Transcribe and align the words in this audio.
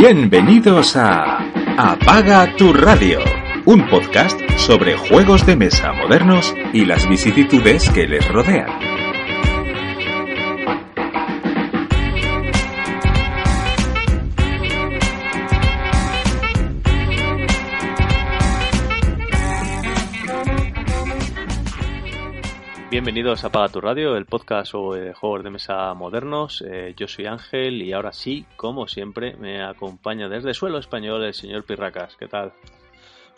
Bienvenidos 0.00 0.94
a 0.94 1.38
Apaga 1.76 2.54
tu 2.54 2.72
radio, 2.72 3.18
un 3.64 3.84
podcast 3.88 4.40
sobre 4.56 4.96
juegos 4.96 5.44
de 5.44 5.56
mesa 5.56 5.92
modernos 5.92 6.54
y 6.72 6.84
las 6.84 7.08
vicisitudes 7.08 7.90
que 7.90 8.06
les 8.06 8.24
rodean. 8.28 9.07
Bienvenidos 23.08 23.42
a 23.42 23.46
Apaga 23.46 23.70
tu 23.70 23.80
Radio, 23.80 24.18
el 24.18 24.26
podcast 24.26 24.72
sobre 24.72 25.14
juegos 25.14 25.42
de 25.42 25.48
mesa 25.48 25.94
modernos. 25.94 26.62
Eh, 26.68 26.92
yo 26.94 27.08
soy 27.08 27.24
Ángel 27.24 27.80
y 27.80 27.94
ahora 27.94 28.12
sí, 28.12 28.44
como 28.54 28.86
siempre, 28.86 29.34
me 29.38 29.64
acompaña 29.64 30.28
desde 30.28 30.52
suelo 30.52 30.76
español 30.76 31.24
el 31.24 31.32
señor 31.32 31.64
Pirracas. 31.64 32.16
¿Qué 32.16 32.28
tal? 32.28 32.52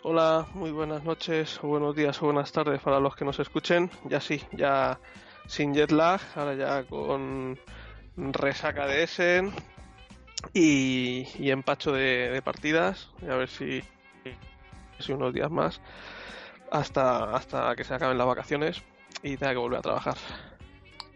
Hola, 0.03 0.45
muy 0.55 0.71
buenas 0.71 1.05
noches, 1.05 1.57
o 1.63 1.69
buenos 1.69 1.95
días 1.95 2.21
o 2.21 2.25
buenas 2.25 2.51
tardes 2.51 2.81
para 2.81 2.99
los 2.99 3.15
que 3.15 3.23
nos 3.23 3.39
escuchen. 3.39 3.89
Ya 4.09 4.19
sí, 4.19 4.41
ya 4.51 4.99
sin 5.47 5.73
jet 5.73 5.91
lag, 5.91 6.19
ahora 6.35 6.53
ya 6.53 6.83
con 6.83 7.57
resaca 8.17 8.85
de 8.87 9.03
Essen 9.03 9.53
y, 10.53 11.49
empacho 11.49 11.93
de, 11.93 12.29
de 12.29 12.41
partidas. 12.41 13.09
Y 13.21 13.29
a 13.29 13.37
ver 13.37 13.47
si, 13.47 13.81
si 14.99 15.13
unos 15.13 15.33
días 15.33 15.49
más 15.49 15.79
hasta, 16.71 17.33
hasta 17.33 17.73
que 17.77 17.85
se 17.85 17.93
acaben 17.93 18.17
las 18.17 18.27
vacaciones 18.27 18.83
y 19.23 19.37
tenga 19.37 19.53
que 19.53 19.57
volver 19.57 19.79
a 19.79 19.81
trabajar. 19.81 20.15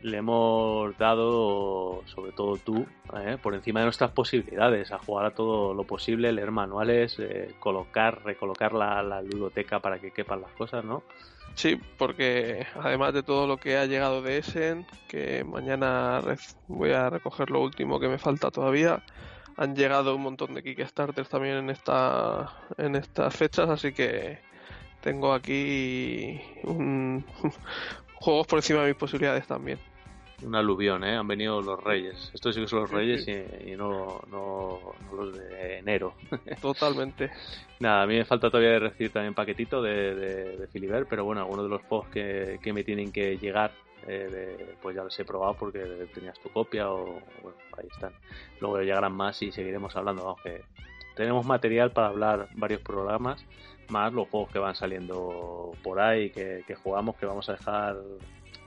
Le 0.02 0.18
hemos 0.18 0.96
dado, 0.98 2.04
sobre 2.06 2.32
todo 2.32 2.58
tú, 2.58 2.86
eh, 3.18 3.38
por 3.42 3.56
encima 3.56 3.80
de 3.80 3.88
nuestras 3.88 4.12
posibilidades, 4.12 4.92
a 4.92 5.00
jugar 5.00 5.26
a 5.26 5.32
todo 5.32 5.74
lo 5.74 5.84
posible, 5.84 6.32
leer 6.32 6.52
manuales, 6.52 7.18
eh, 7.18 7.56
colocar, 7.60 8.24
recolocar 8.24 8.74
la, 8.74 9.02
la, 9.02 9.22
ludoteca 9.24 9.80
para 9.80 10.00
que 10.00 10.12
quepan 10.12 10.42
las 10.42 10.52
cosas, 10.52 10.86
¿no? 10.86 11.04
Sí, 11.56 11.80
porque 11.98 12.68
además 12.80 13.14
de 13.14 13.24
todo 13.24 13.48
lo 13.48 13.58
que 13.58 13.78
ha 13.78 13.86
llegado 13.86 14.22
de 14.22 14.38
Essen, 14.38 14.86
que 15.08 15.44
mañana 15.44 16.22
voy 16.68 16.92
a 16.92 17.10
recoger 17.10 17.50
lo 17.50 17.62
último 17.62 18.00
que 18.00 18.10
me 18.10 18.18
falta 18.18 18.52
todavía, 18.52 19.02
han 19.58 19.76
llegado 19.76 20.16
un 20.16 20.22
montón 20.22 20.54
de 20.54 20.62
Kickstarters 20.62 21.30
también 21.30 21.56
en 21.56 21.70
esta 21.70 22.54
en 22.78 22.96
estas 22.96 23.36
fechas, 23.36 23.70
así 23.70 23.94
que 23.94 24.40
tengo 25.06 25.34
aquí 25.34 26.42
un, 26.64 27.24
juegos 28.16 28.48
por 28.48 28.58
encima 28.58 28.82
de 28.82 28.88
mis 28.88 28.96
posibilidades 28.98 29.46
también. 29.46 29.78
Un 30.44 30.56
aluvión, 30.56 31.04
¿eh? 31.04 31.16
Han 31.16 31.28
venido 31.28 31.62
los 31.62 31.82
reyes. 31.82 32.32
Estos 32.34 32.56
sí 32.56 32.62
que 32.62 32.68
son 32.68 32.82
los 32.82 32.90
reyes 32.92 33.26
y, 33.28 33.72
y 33.72 33.76
no, 33.76 34.20
no, 34.32 34.80
no, 35.12 35.16
los 35.16 35.38
de 35.38 35.78
enero. 35.78 36.16
Totalmente. 36.62 37.30
Nada, 37.80 38.02
a 38.02 38.08
mí 38.08 38.18
me 38.18 38.26
falta 38.26 38.50
todavía 38.50 38.72
de 38.72 38.80
recibir 38.80 39.14
también 39.14 39.36
paquetito 39.36 39.80
de, 39.80 40.16
de, 40.16 40.58
de 40.58 40.68
Filiber, 40.68 41.06
pero 41.08 41.24
bueno, 41.24 41.42
algunos 41.42 41.66
de 41.66 41.70
los 41.70 41.84
juegos 41.84 42.08
que, 42.10 42.60
que 42.62 42.74
me 42.74 42.84
tienen 42.84 43.12
que 43.12 43.38
llegar 43.38 43.74
eh, 44.08 44.28
de, 44.58 44.76
pues 44.82 44.96
ya 44.96 45.04
los 45.04 45.18
he 45.20 45.24
probado 45.24 45.54
porque 45.54 45.80
tenías 46.16 46.40
tu 46.40 46.50
copia 46.50 46.90
o 46.90 47.22
bueno, 47.44 47.58
ahí 47.78 47.88
están. 47.92 48.12
Luego 48.60 48.82
llegarán 48.82 49.14
más 49.14 49.40
y 49.44 49.52
seguiremos 49.52 49.96
hablando, 49.96 50.30
aunque 50.30 50.64
tenemos 51.16 51.46
material 51.46 51.92
para 51.92 52.08
hablar 52.08 52.50
varios 52.56 52.82
programas 52.82 53.46
más 53.90 54.14
los 54.14 54.28
juegos 54.30 54.52
que 54.52 54.60
van 54.60 54.76
saliendo 54.76 55.72
por 55.84 56.00
ahí, 56.00 56.30
que, 56.30 56.76
jugamos, 56.84 57.16
que 57.16 57.26
vamos 57.26 57.48
a 57.50 57.54
dejar 57.54 57.98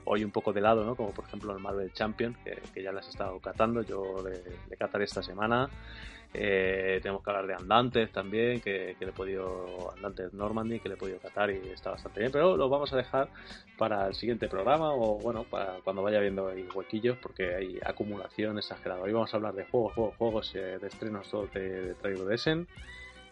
hoy 0.05 0.25
un 0.25 0.31
poco 0.31 0.53
de 0.53 0.61
lado, 0.61 0.84
¿no? 0.84 0.95
Como 0.97 1.12
por 1.12 1.25
ejemplo 1.27 1.53
el 1.53 1.59
Marvel 1.59 1.93
Champion, 1.93 2.37
que, 2.45 2.62
que 2.73 2.83
ya 2.83 2.93
las 2.93 3.06
he 3.06 3.11
estado 3.11 3.39
catando, 3.41 3.83
yo 3.83 4.17
le, 4.25 4.43
le 4.69 4.77
cataré 4.77 5.05
esta 5.05 5.23
semana. 5.23 5.69
Eh, 6.34 7.01
tenemos 7.03 7.23
que 7.23 7.31
hablar 7.31 7.47
de 7.47 7.55
Andantes 7.55 8.12
también, 8.12 8.61
que, 8.61 8.97
que, 8.99 9.05
le 9.05 9.12
he 9.12 9.15
podido, 9.15 9.93
Andantes 9.97 10.33
Normandy, 10.34 10.79
que 10.79 10.89
le 10.89 10.95
he 10.95 10.99
podido 10.99 11.19
catar 11.19 11.50
y 11.50 11.56
está 11.71 11.91
bastante 11.91 12.21
bien, 12.21 12.31
pero 12.31 12.56
lo 12.56 12.69
vamos 12.69 12.93
a 12.93 12.97
dejar 12.97 13.31
para 13.79 14.06
el 14.09 14.15
siguiente 14.15 14.47
programa 14.47 14.93
o 14.93 15.19
bueno, 15.19 15.45
para 15.45 15.77
cuando 15.85 16.03
vaya 16.03 16.21
viendo 16.21 16.49
ahí 16.49 16.69
huequillos, 16.75 17.17
porque 17.19 17.55
hay 17.55 17.79
acumulación 17.85 18.59
exagerada. 18.59 19.00
Hoy 19.00 19.12
vamos 19.12 19.33
a 19.33 19.37
hablar 19.39 19.55
de 19.55 19.65
juegos, 19.65 19.95
juegos, 19.95 20.17
juegos 20.17 20.55
eh, 20.55 20.79
de 20.79 20.87
estrenos 20.87 21.31
todos 21.31 21.53
de, 21.55 21.83
de 21.83 21.95
Traigo 21.95 22.25
de 22.25 22.35
Essen. 22.35 22.69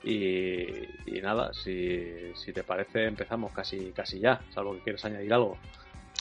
Y, 0.06 1.20
nada, 1.20 1.52
si, 1.52 2.32
si 2.36 2.52
te 2.52 2.62
parece 2.62 3.06
empezamos 3.06 3.52
casi, 3.52 3.90
casi 3.90 4.20
ya, 4.20 4.40
salvo 4.54 4.74
que 4.74 4.80
quieres 4.80 5.04
añadir 5.04 5.32
algo. 5.32 5.58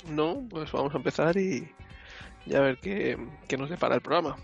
No, 0.10 0.44
pues 0.50 0.72
vamos 0.72 0.94
a 0.94 0.98
empezar 0.98 1.38
y, 1.38 1.70
y 2.48 2.56
a 2.56 2.62
ver 2.62 2.78
qué, 2.78 3.18
qué 3.48 3.58
nos 3.58 3.70
depara 3.70 3.96
el 3.96 4.02
programa 4.02 4.36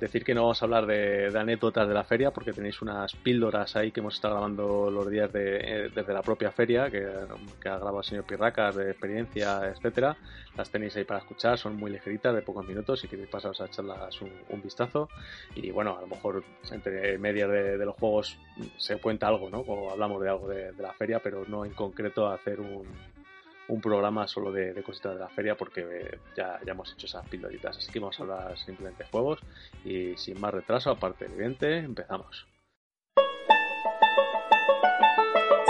decir 0.00 0.24
que 0.24 0.34
no 0.34 0.42
vamos 0.42 0.62
a 0.62 0.64
hablar 0.64 0.86
de, 0.86 1.30
anécdotas 1.38 1.86
de 1.86 1.94
la 1.94 2.04
feria 2.04 2.30
porque 2.30 2.52
tenéis 2.52 2.80
unas 2.80 3.14
píldoras 3.14 3.76
ahí 3.76 3.92
que 3.92 4.00
hemos 4.00 4.14
estado 4.14 4.34
grabando 4.34 4.90
los 4.90 5.08
días 5.10 5.30
de, 5.32 5.56
eh, 5.58 5.90
desde 5.94 6.12
la 6.12 6.22
propia 6.22 6.50
feria 6.50 6.90
que, 6.90 7.04
ha 7.04 7.76
grabado 7.76 7.98
el 7.98 8.04
señor 8.04 8.24
Pirracas 8.24 8.76
de 8.76 8.90
experiencia, 8.90 9.68
etcétera. 9.68 10.16
Las 10.56 10.70
tenéis 10.70 10.96
ahí 10.96 11.04
para 11.04 11.20
escuchar, 11.20 11.58
son 11.58 11.76
muy 11.76 11.90
ligeritas, 11.90 12.34
de 12.34 12.42
pocos 12.42 12.66
minutos, 12.66 13.00
si 13.00 13.08
queréis 13.08 13.28
pasaros 13.28 13.60
a 13.60 13.66
echarlas 13.66 14.20
un, 14.20 14.62
vistazo. 14.62 15.08
Y 15.54 15.70
bueno, 15.70 15.96
a 15.96 16.00
lo 16.00 16.06
mejor 16.06 16.42
entre 16.70 17.16
medias 17.18 17.48
de, 17.50 17.78
de, 17.78 17.84
los 17.84 17.94
juegos 17.96 18.38
se 18.76 18.96
cuenta 18.96 19.28
algo, 19.28 19.48
¿no? 19.48 19.60
O 19.60 19.90
hablamos 19.90 20.20
de 20.22 20.28
algo 20.28 20.48
de 20.48 20.72
la 20.78 20.92
feria, 20.92 21.20
pero 21.20 21.44
no 21.46 21.64
en 21.64 21.72
concreto 21.72 22.28
hacer 22.28 22.60
un, 22.60 22.86
un 23.70 23.80
programa 23.80 24.26
solo 24.26 24.52
de, 24.52 24.72
de, 24.72 24.82
cositas 24.82 25.14
de 25.14 25.20
la 25.20 25.28
feria 25.28 25.54
porque 25.54 25.80
eh, 25.80 26.18
ya, 26.36 26.58
ya 26.64 26.72
hemos 26.72 26.92
hecho 26.92 27.06
esas 27.06 27.26
pildoritas. 27.28 27.78
Así 27.78 27.90
que 27.90 28.00
vamos 28.00 28.18
a 28.18 28.22
hablar 28.22 28.58
simplemente 28.58 29.04
de 29.04 29.10
juegos 29.10 29.40
y 29.84 30.16
sin 30.16 30.40
más 30.40 30.52
retraso, 30.52 30.90
aparte 30.90 31.26
evidente, 31.26 31.78
empezamos. 31.78 32.46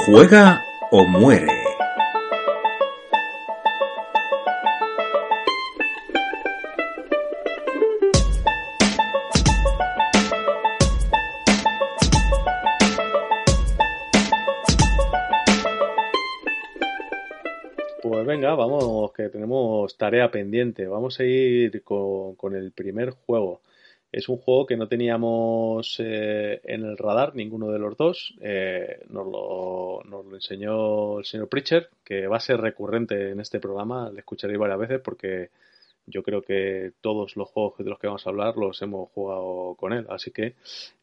Juega 0.06 0.62
o 0.90 1.04
muere. 1.04 1.46
Venga, 18.40 18.54
vamos, 18.54 19.12
que 19.12 19.28
tenemos 19.28 19.98
tarea 19.98 20.30
pendiente. 20.30 20.86
Vamos 20.86 21.20
a 21.20 21.24
ir 21.24 21.82
con, 21.84 22.54
el 22.54 22.72
primer 22.72 23.10
juego. 23.10 23.60
Es 24.10 24.30
un 24.30 24.38
juego 24.38 24.64
que 24.64 24.78
no 24.78 24.88
teníamos 24.88 25.96
eh, 25.98 26.62
en 26.64 26.84
el 26.84 26.96
radar, 26.96 27.34
ninguno 27.34 27.70
de 27.70 27.78
los 27.78 27.98
dos. 27.98 28.34
Eh, 28.40 29.04
nos, 29.10 29.26
lo, 29.26 30.00
nos, 30.06 30.24
lo, 30.24 30.34
enseñó 30.34 31.18
el 31.18 31.26
señor 31.26 31.50
Pritchard, 31.50 31.88
que 32.02 32.26
va 32.28 32.38
a 32.38 32.40
ser 32.40 32.62
recurrente 32.62 33.32
en 33.32 33.40
este 33.40 33.60
programa. 33.60 34.10
Le 34.10 34.20
escucharéis 34.20 34.58
varias 34.58 34.78
veces 34.78 35.00
porque 35.04 35.50
yo 36.06 36.22
creo 36.22 36.42
que 36.42 36.92
todos 37.00 37.36
los 37.36 37.48
juegos 37.48 37.78
de 37.78 37.84
los 37.84 37.98
que 37.98 38.06
vamos 38.06 38.26
a 38.26 38.30
hablar 38.30 38.56
los 38.56 38.80
hemos 38.82 39.10
jugado 39.10 39.74
con 39.78 39.92
él. 39.92 40.06
Así 40.08 40.30
que 40.30 40.54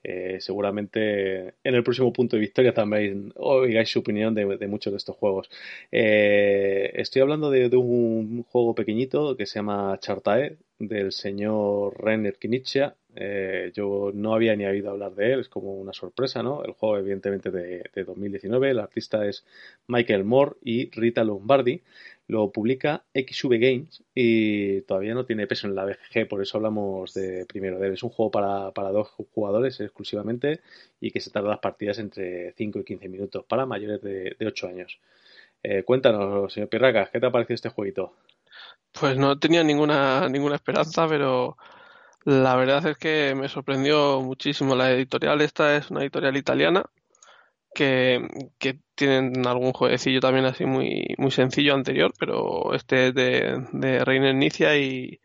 eh, 0.04 0.38
seguramente 0.40 1.56
en 1.64 1.76
el 1.76 1.84
próximo 1.84 2.12
punto 2.14 2.36
de 2.36 2.42
victoria 2.42 2.74
también 2.74 3.34
oigáis 3.36 3.90
su 3.90 4.00
opinión 4.00 4.34
de, 4.36 4.68
muchos 4.68 4.94
de 4.94 4.98
estos 4.98 5.16
juegos. 5.16 5.50
Eh, 5.92 6.92
estoy 6.96 7.22
hablando 7.22 7.50
de, 7.50 7.68
un 7.78 8.44
juego 8.44 8.74
pequeñito 8.76 9.36
que 9.38 9.46
se 9.46 9.60
llama 9.60 9.98
Chartae 10.00 10.58
del 10.80 11.12
señor 11.12 12.02
Renner 12.04 12.38
Knizia. 12.40 12.96
Eh, 13.20 13.72
yo 13.74 14.12
no 14.14 14.36
había 14.36 14.56
ni 14.56 14.66
oído 14.66 14.92
hablar 14.92 15.16
de 15.16 15.34
él, 15.34 15.40
es 15.40 15.50
como 15.50 15.74
una 15.74 15.92
sorpresa, 15.92 16.44
¿no? 16.44 16.64
El 16.64 16.74
juego, 16.74 17.00
evidentemente, 17.00 17.50
de, 17.50 17.84
de 17.94 18.04
2019. 18.04 18.70
El 18.70 18.80
artista 18.80 19.26
es 19.28 19.44
Michael 19.88 20.24
Moore 20.24 20.58
y 20.64 20.92
Rita 20.92 21.24
Lombardi 21.24 21.82
lo 22.28 22.52
publica 22.52 23.04
XV 23.14 23.52
Games 23.52 24.04
y 24.14 24.82
todavía 24.82 25.14
no 25.14 25.26
tiene 25.26 25.48
peso 25.48 25.68
en 25.68 25.76
la 25.76 25.86
BGG, 25.86 26.28
por 26.28 26.42
eso 26.42 26.58
hablamos 26.58 27.14
de 27.14 27.46
primero 27.46 27.80
de. 27.80 27.94
Es 27.94 28.04
un 28.04 28.10
juego 28.10 28.32
para, 28.32 28.72
para 28.72 28.92
dos 28.92 29.10
jugadores 29.34 29.80
exclusivamente 29.80 30.60
y 31.00 31.12
que 31.12 31.22
se 31.22 31.32
tarda 31.32 31.50
las 31.50 31.60
partidas 31.60 32.00
entre 32.00 32.54
5 32.54 32.80
y 32.80 32.84
15 32.84 33.10
minutos 33.10 33.46
para 33.46 33.66
mayores 33.66 34.02
de, 34.02 34.36
de 34.38 34.48
8 34.48 34.68
años. 34.68 35.00
Eh, 35.64 35.84
cuéntanos, 35.84 36.52
señor 36.52 36.70
Pirracas, 36.70 37.10
¿qué 37.10 37.20
te 37.20 37.26
ha 37.26 37.32
parecido 37.32 37.56
este 37.56 37.70
jueguito? 37.70 38.14
Pues 39.00 39.18
no 39.18 39.40
tenía 39.40 39.64
ninguna, 39.64 40.28
ninguna 40.30 40.56
esperanza, 40.56 41.08
pero 41.08 41.58
la 42.26 42.56
verdad 42.56 42.86
es 42.88 42.98
que 42.98 43.36
me 43.36 43.48
sorprendió 43.48 44.22
muchísimo. 44.22 44.76
La 44.76 44.92
editorial 44.92 45.42
esta 45.42 45.78
es 45.78 45.90
una 45.92 46.02
editorial 46.02 46.36
italiana 46.36 46.84
que, 47.74 48.28
tienen 48.96 49.46
algún 49.46 49.74
jueguecillo 49.74 50.20
también 50.20 50.46
así 50.46 50.66
muy, 50.66 51.14
muy 51.20 51.30
sencillo 51.32 51.76
anterior, 51.76 52.12
pero 52.20 52.74
este 52.74 53.10
es 53.10 53.14
de, 53.14 53.64
de 53.74 54.04
Reiner 54.04 54.34
Inicia 54.34 54.76
y, 54.78 55.22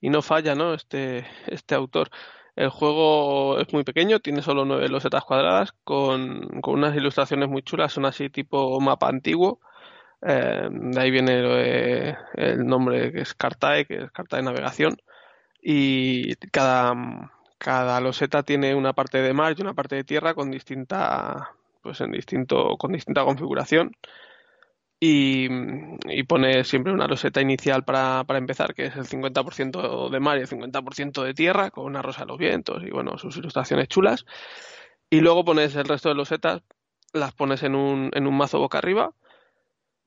y 0.00 0.10
no 0.10 0.20
falla, 0.22 0.54
¿no? 0.54 0.74
Este, 0.74 1.26
este 1.46 1.74
autor. 1.74 2.10
El 2.56 2.68
juego 2.70 3.58
es 3.60 3.72
muy 3.72 3.84
pequeño, 3.84 4.20
tiene 4.20 4.42
solo 4.42 4.64
nueve 4.64 4.88
losetas 4.88 5.24
cuadradas 5.24 5.72
con, 5.84 6.60
con 6.60 6.74
unas 6.74 6.96
ilustraciones 6.96 7.48
muy 7.48 7.62
chulas, 7.62 7.92
son 7.92 8.06
así 8.06 8.30
tipo 8.30 8.80
mapa 8.80 9.08
antiguo. 9.08 9.60
Eh, 10.22 10.68
de 10.70 11.00
ahí 11.00 11.10
viene 11.10 12.16
el 12.34 12.66
nombre 12.66 13.12
que 13.12 13.20
es 13.22 13.34
Cartae, 13.34 13.86
que 13.86 14.04
es 14.04 14.10
carta 14.12 14.36
de 14.36 14.42
navegación. 14.44 14.96
Y 15.62 16.34
cada, 16.52 16.94
cada 17.58 18.00
loseta 18.00 18.42
tiene 18.42 18.74
una 18.74 18.92
parte 18.92 19.22
de 19.22 19.32
mar 19.32 19.54
y 19.56 19.62
una 19.62 19.74
parte 19.74 19.96
de 19.96 20.04
tierra 20.04 20.34
con 20.34 20.50
distinta, 20.50 21.52
pues 21.84 22.00
en 22.00 22.10
distinto, 22.10 22.76
con 22.78 22.92
distinta 22.92 23.24
configuración 23.24 23.92
y, 25.06 25.48
pone 26.24 26.64
siempre 26.64 26.92
una 26.92 27.06
roseta 27.06 27.40
inicial 27.40 27.84
para, 27.84 28.24
para 28.24 28.38
empezar, 28.38 28.74
que 28.74 28.86
es 28.86 28.96
el 28.96 29.06
50% 29.06 30.08
de 30.08 30.20
mar 30.20 30.38
y 30.38 30.40
el 30.42 30.48
50% 30.48 31.22
de 31.22 31.34
tierra, 31.34 31.70
con 31.70 31.84
una 31.84 32.02
rosa 32.02 32.22
de 32.22 32.28
los 32.28 32.38
vientos 32.38 32.82
y 32.82 32.90
bueno, 32.90 33.18
sus 33.18 33.36
ilustraciones 33.36 33.88
chulas. 33.88 34.24
Y 35.10 35.20
luego 35.20 35.44
pones 35.44 35.76
el 35.76 35.84
resto 35.84 36.08
de 36.08 36.14
losetas, 36.14 36.62
las 37.12 37.34
pones 37.34 37.62
en 37.62 37.74
un, 37.74 38.10
en 38.14 38.26
un 38.26 38.36
mazo 38.36 38.58
boca 38.58 38.78
arriba. 38.78 39.12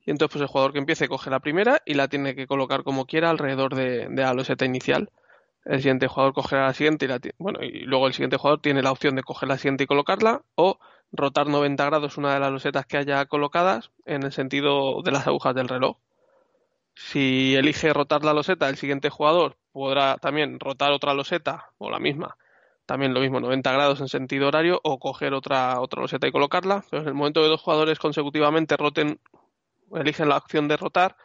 Y 0.05 0.11
entonces 0.11 0.33
pues 0.33 0.41
el 0.41 0.47
jugador 0.47 0.73
que 0.73 0.79
empiece 0.79 1.07
coge 1.07 1.29
la 1.29 1.41
primera 1.41 1.81
y 1.85 1.93
la 1.93 2.07
tiene 2.07 2.33
que 2.33 2.47
colocar 2.47 2.83
como 2.83 3.05
quiera 3.05 3.29
alrededor 3.29 3.75
de, 3.75 4.07
de 4.09 4.21
la 4.23 4.33
loseta 4.33 4.65
inicial. 4.65 5.11
El 5.67 5.79
siguiente 5.79 6.07
jugador 6.07 6.33
cogerá 6.33 6.67
la 6.67 6.73
siguiente 6.73 7.05
y 7.05 7.07
la 7.09 7.19
bueno, 7.37 7.59
y 7.61 7.81
luego 7.81 8.07
el 8.07 8.13
siguiente 8.13 8.37
jugador 8.37 8.61
tiene 8.61 8.81
la 8.81 8.91
opción 8.91 9.15
de 9.15 9.23
coger 9.23 9.49
la 9.49 9.57
siguiente 9.57 9.83
y 9.83 9.87
colocarla 9.87 10.41
o 10.55 10.79
rotar 11.11 11.47
90 11.47 11.85
grados 11.85 12.17
una 12.17 12.33
de 12.33 12.39
las 12.39 12.51
losetas 12.51 12.85
que 12.85 12.97
haya 12.97 13.25
colocadas 13.25 13.91
en 14.05 14.23
el 14.23 14.31
sentido 14.31 15.01
de 15.03 15.11
las 15.11 15.27
agujas 15.27 15.53
del 15.55 15.67
reloj. 15.67 15.97
Si 16.95 17.53
elige 17.55 17.91
rotar 17.93 18.23
la 18.23 18.33
loseta, 18.33 18.69
el 18.69 18.77
siguiente 18.77 19.09
jugador 19.09 19.57
podrá 19.73 20.17
también 20.17 20.59
rotar 20.59 20.91
otra 20.93 21.13
loseta 21.13 21.71
o 21.77 21.89
la 21.89 21.99
misma, 21.99 22.37
también 22.85 23.13
lo 23.13 23.19
mismo, 23.19 23.41
90 23.41 23.71
grados 23.73 23.99
en 23.99 24.07
sentido 24.07 24.47
horario, 24.47 24.79
o 24.83 24.97
coger 24.99 25.33
otra, 25.33 25.81
otra 25.81 26.01
loseta 26.01 26.27
y 26.27 26.31
colocarla. 26.31 26.85
Pero 26.89 27.03
en 27.03 27.09
el 27.09 27.13
momento 27.13 27.41
que 27.41 27.49
dos 27.49 27.61
jugadores 27.61 27.99
consecutivamente 27.99 28.77
roten, 28.77 29.19
eligen 29.93 30.29
la 30.29 30.37
opción 30.37 30.69
de 30.69 30.77
rotar, 30.77 31.17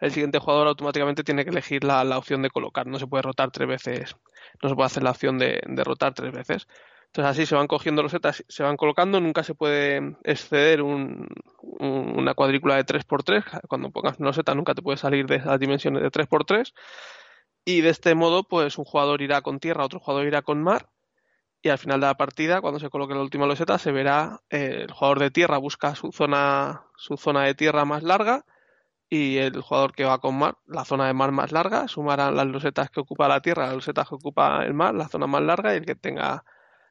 el 0.00 0.12
siguiente 0.12 0.38
jugador 0.38 0.68
automáticamente 0.68 1.24
tiene 1.24 1.44
que 1.44 1.50
elegir 1.50 1.84
la, 1.84 2.18
opción 2.18 2.42
de 2.42 2.50
colocar. 2.50 2.86
No 2.86 2.98
se 2.98 3.06
puede 3.06 3.22
rotar 3.22 3.50
tres 3.50 3.68
veces, 3.68 4.16
no 4.62 4.68
se 4.68 4.74
puede 4.74 4.86
hacer 4.86 5.02
la 5.02 5.10
opción 5.10 5.38
de 5.38 5.84
rotar 5.84 6.14
tres 6.14 6.32
veces. 6.32 6.66
Entonces 7.10 7.30
así 7.32 7.46
se 7.46 7.56
van 7.56 7.66
cogiendo 7.66 8.04
losetas, 8.04 8.44
se 8.48 8.62
van 8.62 8.76
colocando, 8.76 9.20
nunca 9.20 9.42
se 9.42 9.54
puede 9.54 10.16
exceder 10.22 10.80
un, 10.80 11.26
una 11.58 12.34
cuadrícula 12.34 12.76
de 12.76 12.86
3x3, 12.86 13.62
cuando 13.66 13.90
pongas 13.90 14.20
una 14.20 14.28
loseta 14.28 14.54
nunca 14.54 14.74
te 14.74 14.82
puede 14.82 14.96
salir 14.96 15.26
de 15.26 15.36
esas 15.36 15.58
dimensiones 15.58 16.02
de 16.02 16.10
3x3 16.12 16.72
y 17.64 17.80
de 17.80 17.88
este 17.88 18.14
modo 18.14 18.44
pues 18.44 18.78
un 18.78 18.84
jugador 18.84 19.22
irá 19.22 19.42
con 19.42 19.58
tierra, 19.58 19.84
otro 19.84 19.98
jugador 19.98 20.24
irá 20.28 20.42
con 20.42 20.62
mar. 20.62 20.88
Y 21.62 21.68
al 21.70 21.78
final 21.78 22.00
de 22.00 22.06
la 22.06 22.16
partida 22.16 22.60
cuando 22.60 22.78
se 22.78 22.90
coloque 22.90 23.14
la 23.14 23.22
última 23.22 23.44
loseta 23.44 23.76
se 23.78 23.90
verá 23.90 24.40
eh, 24.48 24.84
el 24.84 24.92
jugador 24.92 25.18
de 25.18 25.32
tierra 25.32 25.58
busca 25.58 25.96
su 25.96 26.12
zona, 26.12 26.84
su 26.96 27.16
zona 27.16 27.42
de 27.42 27.56
tierra 27.56 27.84
más 27.84 28.04
larga 28.04 28.44
y 29.10 29.38
el 29.38 29.60
jugador 29.60 29.92
que 29.94 30.04
va 30.04 30.20
con 30.20 30.38
mar, 30.38 30.56
la 30.66 30.84
zona 30.84 31.06
de 31.08 31.14
mar 31.14 31.32
más 31.32 31.52
larga, 31.52 31.88
sumarán 31.88 32.36
las 32.36 32.46
losetas 32.46 32.90
que 32.90 33.00
ocupa 33.00 33.28
la 33.28 33.42
tierra, 33.42 33.66
las 33.66 33.74
losetas 33.74 34.08
que 34.08 34.14
ocupa 34.14 34.64
el 34.64 34.74
mar, 34.74 34.94
la 34.94 35.08
zona 35.08 35.26
más 35.26 35.42
larga 35.42 35.74
y 35.74 35.78
el 35.78 35.86
que 35.86 35.96
tenga 35.96 36.44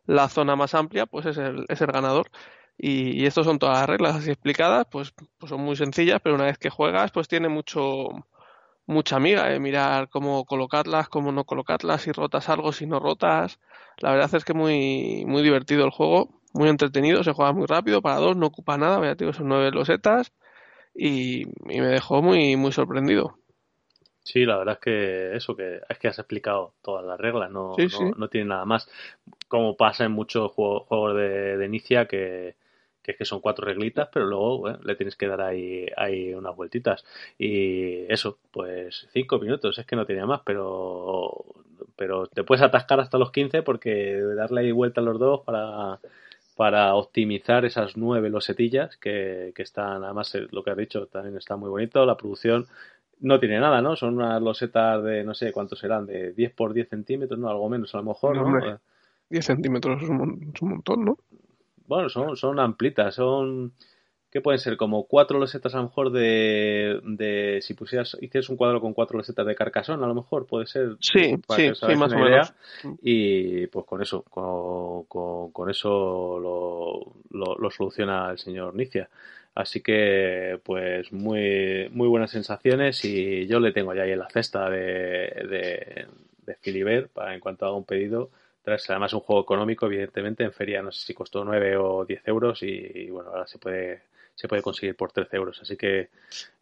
la 0.05 0.29
zona 0.29 0.55
más 0.55 0.75
amplia, 0.75 1.05
pues 1.05 1.25
es 1.27 1.37
el, 1.37 1.65
es 1.69 1.81
el 1.81 1.91
ganador. 1.91 2.29
Y, 2.77 3.21
y 3.21 3.25
estas 3.25 3.45
son 3.45 3.59
todas 3.59 3.79
las 3.79 3.89
reglas 3.89 4.15
así 4.17 4.31
explicadas, 4.31 4.87
pues, 4.91 5.13
pues 5.37 5.49
son 5.49 5.61
muy 5.61 5.75
sencillas, 5.77 6.21
pero 6.23 6.35
una 6.35 6.45
vez 6.45 6.57
que 6.57 6.69
juegas, 6.69 7.11
pues 7.11 7.27
tiene 7.27 7.49
mucho 7.49 8.09
mucha 8.85 9.15
amiga, 9.17 9.53
eh, 9.53 9.59
mirar 9.59 10.09
cómo 10.09 10.45
colocarlas, 10.45 11.09
cómo 11.09 11.31
no 11.31 11.45
colocarlas, 11.45 12.01
si 12.01 12.11
rotas 12.11 12.49
algo, 12.49 12.73
si 12.73 12.87
no 12.87 12.99
rotas. 12.99 13.59
La 13.99 14.11
verdad 14.11 14.33
es 14.35 14.43
que 14.45 14.53
muy, 14.53 15.25
muy 15.27 15.43
divertido 15.43 15.85
el 15.85 15.91
juego, 15.91 16.29
muy 16.53 16.69
entretenido, 16.69 17.23
se 17.23 17.33
juega 17.33 17.53
muy 17.53 17.67
rápido, 17.67 18.01
para 18.01 18.17
dos, 18.17 18.35
no 18.35 18.47
ocupa 18.47 18.77
nada, 18.77 18.99
ya 19.03 19.15
digo, 19.15 19.33
son 19.33 19.47
nueve 19.49 19.71
losetas 19.71 20.33
y, 20.93 21.43
y 21.43 21.81
me 21.81 21.87
dejó 21.87 22.21
muy, 22.21 22.55
muy 22.55 22.71
sorprendido. 22.71 23.39
Sí, 24.31 24.45
la 24.45 24.57
verdad 24.57 24.75
es 24.75 24.79
que 24.81 25.35
eso, 25.35 25.55
que 25.55 25.81
es 25.89 25.97
que 25.97 26.07
has 26.07 26.19
explicado 26.19 26.73
todas 26.83 27.03
las 27.03 27.19
reglas, 27.19 27.49
no, 27.49 27.75
no, 28.15 28.27
tiene 28.29 28.49
nada 28.49 28.63
más. 28.63 28.87
Como 29.47 29.75
pasa 29.75 30.05
en 30.05 30.11
muchos 30.11 30.51
juegos, 30.51 31.15
de, 31.15 31.57
de, 31.57 31.65
inicia, 31.65 32.05
que, 32.05 32.55
que, 33.01 33.13
es 33.13 33.17
que 33.17 33.25
son 33.25 33.39
cuatro 33.39 33.65
reglitas, 33.65 34.09
pero 34.13 34.27
luego 34.27 34.69
le 34.83 34.95
tienes 34.95 35.15
que 35.15 35.27
dar 35.27 35.41
ahí, 35.41 35.87
ahí 35.97 36.31
unas 36.33 36.55
vueltitas. 36.55 37.03
Y 37.39 38.05
eso, 38.11 38.37
pues 38.51 39.07
cinco 39.13 39.39
minutos, 39.39 39.79
es 39.79 39.85
que 39.87 39.95
no 39.95 40.05
tenía 40.05 40.27
más, 40.27 40.41
pero, 40.45 41.45
pero 41.95 42.27
te 42.27 42.43
puedes 42.43 42.61
atascar 42.63 42.99
hasta 42.99 43.17
los 43.17 43.31
15 43.31 43.63
porque 43.63 44.21
darle 44.35 44.61
ahí 44.61 44.71
vuelta 44.71 45.01
a 45.01 45.05
los 45.05 45.17
dos 45.17 45.41
para, 45.41 45.99
para 46.59 46.93
optimizar 46.95 47.63
esas 47.63 47.95
nueve 47.95 48.29
losetillas 48.29 48.97
que, 48.97 49.53
que 49.55 49.61
están, 49.61 50.03
además 50.03 50.35
eh, 50.35 50.45
lo 50.51 50.61
que 50.61 50.71
has 50.71 50.75
dicho 50.75 51.07
también 51.07 51.37
está 51.37 51.55
muy 51.55 51.69
bonito, 51.69 52.05
la 52.05 52.17
producción 52.17 52.67
no 53.21 53.39
tiene 53.39 53.61
nada, 53.61 53.81
¿no? 53.81 53.95
Son 53.95 54.17
unas 54.17 54.41
losetas 54.41 55.01
de, 55.01 55.23
no 55.23 55.33
sé 55.33 55.53
cuántos 55.53 55.79
serán, 55.79 56.05
de 56.05 56.33
10 56.33 56.51
por 56.51 56.73
10 56.73 56.89
centímetros, 56.89 57.39
¿no? 57.39 57.49
Algo 57.49 57.69
menos 57.69 57.95
a 57.95 57.99
lo 57.99 58.03
mejor, 58.03 58.35
¿no? 58.35 58.77
10 59.29 59.45
centímetros 59.45 60.03
es 60.03 60.09
un, 60.09 60.51
montón, 60.59 61.05
¿no? 61.05 61.17
Bueno, 61.87 62.09
son, 62.09 62.35
son 62.35 62.59
amplitas, 62.59 63.15
son... 63.15 63.71
¿Qué 64.31 64.41
pueden 64.41 64.59
ser? 64.59 64.77
Como 64.77 65.05
cuatro 65.05 65.39
losetas 65.39 65.73
a 65.73 65.77
lo 65.77 65.83
mejor 65.85 66.11
de... 66.11 66.99
de 67.03 67.59
si 67.61 67.73
pusieras, 67.73 68.15
hicieras 68.21 68.49
un 68.49 68.57
cuadro 68.57 68.79
con 68.79 68.93
cuatro 68.93 69.17
losetas 69.17 69.45
de 69.45 69.55
carcasón, 69.55 70.03
a 70.03 70.07
lo 70.07 70.13
mejor 70.13 70.45
puede 70.45 70.67
ser. 70.67 70.97
Sí, 70.99 71.35
sí, 71.55 71.71
sí, 71.73 71.95
más 71.95 72.13
o 72.13 72.17
menos. 72.19 72.53
Y 73.01 73.67
pues 73.67 73.85
con 73.85 74.01
eso, 74.01 74.23
con, 74.23 75.05
con, 75.05 75.51
con 75.51 75.69
eso 75.69 76.39
lo, 76.39 77.13
lo, 77.31 77.55
lo, 77.57 77.71
soluciona 77.71 78.29
el 78.31 78.37
señor 78.37 78.75
Nicia. 78.75 79.09
Así 79.55 79.81
que, 79.81 80.59
pues, 80.63 81.11
muy, 81.11 81.89
muy 81.91 82.07
buenas 82.07 82.29
sensaciones 82.29 83.03
y 83.03 83.47
yo 83.47 83.59
le 83.59 83.71
tengo 83.71 83.93
ya 83.95 84.03
ahí 84.03 84.11
en 84.11 84.19
la 84.19 84.29
cesta 84.29 84.69
de, 84.69 84.79
de, 85.49 86.07
de 86.45 86.55
Filibert 86.61 87.11
para 87.11 87.33
en 87.33 87.39
cuanto 87.39 87.65
haga 87.65 87.75
un 87.75 87.83
pedido. 87.83 88.29
Además, 88.89 89.13
un 89.13 89.21
juego 89.21 89.41
económico, 89.41 89.85
evidentemente, 89.85 90.43
en 90.43 90.51
feria 90.51 90.81
no 90.81 90.91
sé 90.91 91.05
si 91.05 91.13
costó 91.13 91.43
9 91.43 91.77
o 91.77 92.05
10 92.05 92.27
euros 92.27 92.61
y, 92.63 93.09
bueno, 93.09 93.31
ahora 93.31 93.47
se 93.47 93.57
puede 93.57 94.01
se 94.39 94.47
puede 94.47 94.61
conseguir 94.61 94.95
por 94.95 95.11
13 95.11 95.35
euros. 95.35 95.59
Así 95.61 95.75
que 95.75 96.11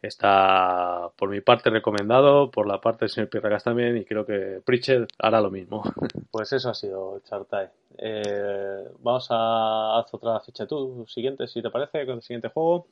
está 0.02 1.08
por 1.16 1.28
mi 1.30 1.40
parte 1.40 1.70
recomendado, 1.70 2.50
por 2.50 2.66
la 2.66 2.80
parte 2.80 3.04
del 3.04 3.10
señor 3.10 3.30
Pirragas 3.30 3.62
también, 3.62 3.96
y 3.96 4.04
creo 4.04 4.26
que 4.26 4.60
Preacher 4.64 5.06
hará 5.18 5.40
lo 5.40 5.50
mismo. 5.50 5.82
Pues 6.32 6.52
eso 6.52 6.70
ha 6.70 6.74
sido 6.74 7.20
Chartai. 7.20 7.68
Eh, 7.96 8.84
vamos 8.98 9.28
a 9.30 9.98
hacer 9.98 10.16
otra 10.16 10.40
ficha 10.40 10.66
tú, 10.66 11.06
siguiente, 11.08 11.46
si 11.46 11.62
te 11.62 11.70
parece, 11.70 12.04
con 12.04 12.16
el 12.16 12.22
siguiente 12.22 12.48
juego. 12.48 12.88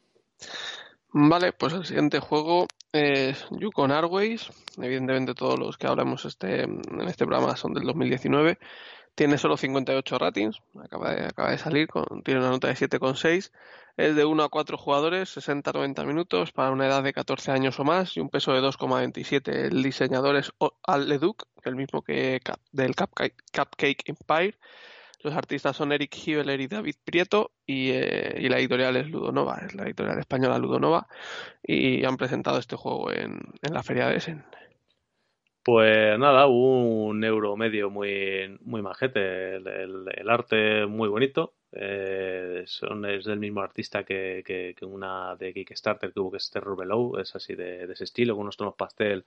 Vale, 1.12 1.52
pues 1.52 1.73
el 1.75 1.85
siguiente 1.85 2.21
juego 2.21 2.66
es 2.93 3.45
Yukon 3.50 3.90
Airways. 3.90 4.49
Evidentemente 4.78 5.35
todos 5.35 5.59
los 5.59 5.76
que 5.76 5.88
hablamos 5.88 6.25
este, 6.25 6.62
en 6.62 7.00
este 7.09 7.26
programa 7.26 7.57
son 7.57 7.75
del 7.75 7.85
2019. 7.85 8.59
Tiene 9.17 9.39
solo 9.39 9.57
58 9.57 10.19
ratings, 10.19 10.61
acaba 10.79 11.15
de, 11.15 11.25
acaba 11.25 11.51
de 11.51 11.57
salir, 11.57 11.89
con, 11.89 12.23
tiene 12.23 12.41
una 12.41 12.51
nota 12.51 12.69
de 12.69 12.75
7,6. 12.75 13.51
Es 13.97 14.15
de 14.15 14.25
1 14.27 14.43
a 14.43 14.51
4 14.51 14.77
jugadores, 14.77 15.35
60-90 15.39 16.05
minutos, 16.05 16.53
para 16.53 16.71
una 16.71 16.87
edad 16.87 17.03
de 17.03 17.15
14 17.15 17.51
años 17.51 17.81
o 17.81 17.85
más 17.85 18.15
y 18.19 18.21
un 18.21 18.29
peso 18.29 18.53
de 18.53 18.61
2,27. 18.61 19.69
El 19.73 19.83
diseñador 19.83 20.37
es 20.37 20.53
Al 20.83 21.09
Leduc, 21.09 21.45
el 21.65 21.77
mismo 21.77 22.03
que 22.03 22.41
del 22.73 22.95
Cupcake 22.95 24.03
Empire. 24.05 24.59
Los 25.23 25.35
artistas 25.35 25.75
son 25.75 25.93
Eric 25.93 26.15
Hibeler 26.15 26.61
y 26.61 26.67
David 26.67 26.97
Prieto 27.03 27.53
y, 27.65 27.93
eh, 27.93 28.37
y, 28.39 28.51
la 28.51 28.59
editorial 28.59 28.97
es 28.97 29.09
Ludonova, 29.09 29.63
es 29.67 29.75
la 29.75 29.85
editorial 29.85 30.19
española 30.19 30.59
Ludonova 30.59 31.09
y 31.63 32.05
han 32.05 32.19
presentado 32.19 32.59
este 32.59 32.77
juego 32.77 33.11
en, 33.11 33.41
en 33.63 33.73
la 33.73 33.83
feria 33.83 34.09
de 34.09 34.17
Essen. 34.17 34.45
Pues 35.67 36.17
nada, 36.17 36.47
un 36.47 37.25
euro 37.25 37.57
medio 37.57 37.91
muy, 37.91 38.57
muy 38.61 38.83
majete, 38.83 39.57
el, 39.57 40.29
arte 40.31 40.87
muy 40.87 41.09
bonito. 41.09 41.55
Eh, 41.73 42.63
son, 42.67 43.05
es 43.05 43.25
del 43.25 43.41
mismo 43.41 43.63
artista 43.63 44.05
que, 44.05 44.45
que, 44.47 44.77
una 44.87 45.35
de 45.35 45.53
Kickstarter 45.53 46.13
que 46.13 46.21
hubo 46.21 46.31
que 46.31 46.37
es 46.37 46.51
Terror 46.53 46.77
Below, 46.77 47.19
es 47.19 47.35
así 47.35 47.57
de, 47.57 47.83
ese 47.93 48.05
estilo, 48.05 48.37
con 48.37 48.43
unos 48.43 48.57
tonos 48.57 48.77
pastel 48.77 49.25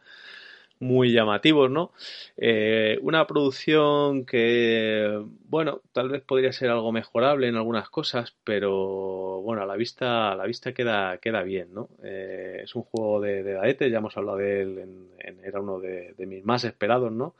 muy 0.79 1.11
llamativos, 1.11 1.69
¿no? 1.69 1.91
Eh, 2.37 2.99
una 3.01 3.27
producción 3.27 4.25
que, 4.25 5.21
bueno, 5.47 5.81
tal 5.91 6.09
vez 6.09 6.21
podría 6.23 6.53
ser 6.53 6.69
algo 6.69 6.91
mejorable 6.91 7.47
en 7.47 7.55
algunas 7.55 7.89
cosas, 7.89 8.35
pero 8.43 9.41
bueno, 9.41 9.63
a 9.63 9.65
la 9.65 9.75
vista, 9.75 10.31
a 10.31 10.35
la 10.35 10.45
vista 10.45 10.73
queda, 10.73 11.17
queda 11.17 11.43
bien, 11.43 11.73
¿no? 11.73 11.89
Eh, 12.03 12.61
es 12.63 12.75
un 12.75 12.83
juego 12.83 13.19
de, 13.19 13.43
de 13.43 13.89
ya 13.91 13.97
hemos 13.97 14.15
hablado 14.17 14.37
de 14.37 14.61
él, 14.61 14.77
en, 14.79 15.09
era 15.43 15.59
uno 15.59 15.79
de, 15.79 16.13
mis 16.17 16.45
más 16.45 16.63
esperados, 16.63 17.11
¿no? 17.11 17.35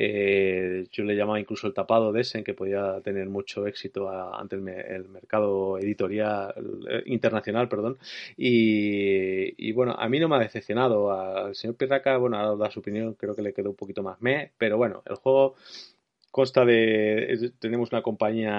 Eh, 0.00 0.86
yo 0.92 1.02
le 1.02 1.16
llamaba 1.16 1.40
incluso 1.40 1.66
el 1.66 1.74
tapado 1.74 2.12
de 2.12 2.20
Essen, 2.20 2.44
que 2.44 2.54
podía 2.54 3.00
tener 3.00 3.28
mucho 3.28 3.66
éxito 3.66 4.08
ante 4.08 4.54
el, 4.54 5.08
mercado 5.08 5.76
editorial 5.76 6.54
eh, 6.88 7.02
internacional, 7.06 7.68
perdón. 7.68 7.98
Y, 8.36 9.72
bueno, 9.72 9.96
a 9.98 10.08
mí 10.08 10.20
no 10.20 10.28
me 10.28 10.36
ha 10.36 10.38
decepcionado. 10.38 11.10
Al 11.10 11.56
señor 11.56 11.76
Pirraca, 11.76 12.16
bueno, 12.16 12.38
ha 12.38 12.42
dado 12.42 12.70
su 12.70 12.78
opinión, 12.78 13.14
creo 13.14 13.34
que 13.34 13.42
le 13.42 13.52
quedó 13.52 13.70
un 13.70 13.76
poquito 13.76 14.04
más 14.04 14.22
me, 14.22 14.52
pero 14.56 14.76
bueno, 14.76 15.02
el 15.04 15.16
juego 15.16 15.56
consta 16.30 16.64
de. 16.64 17.50
Tenemos 17.58 17.90
una 17.90 18.02
compañía 18.02 18.54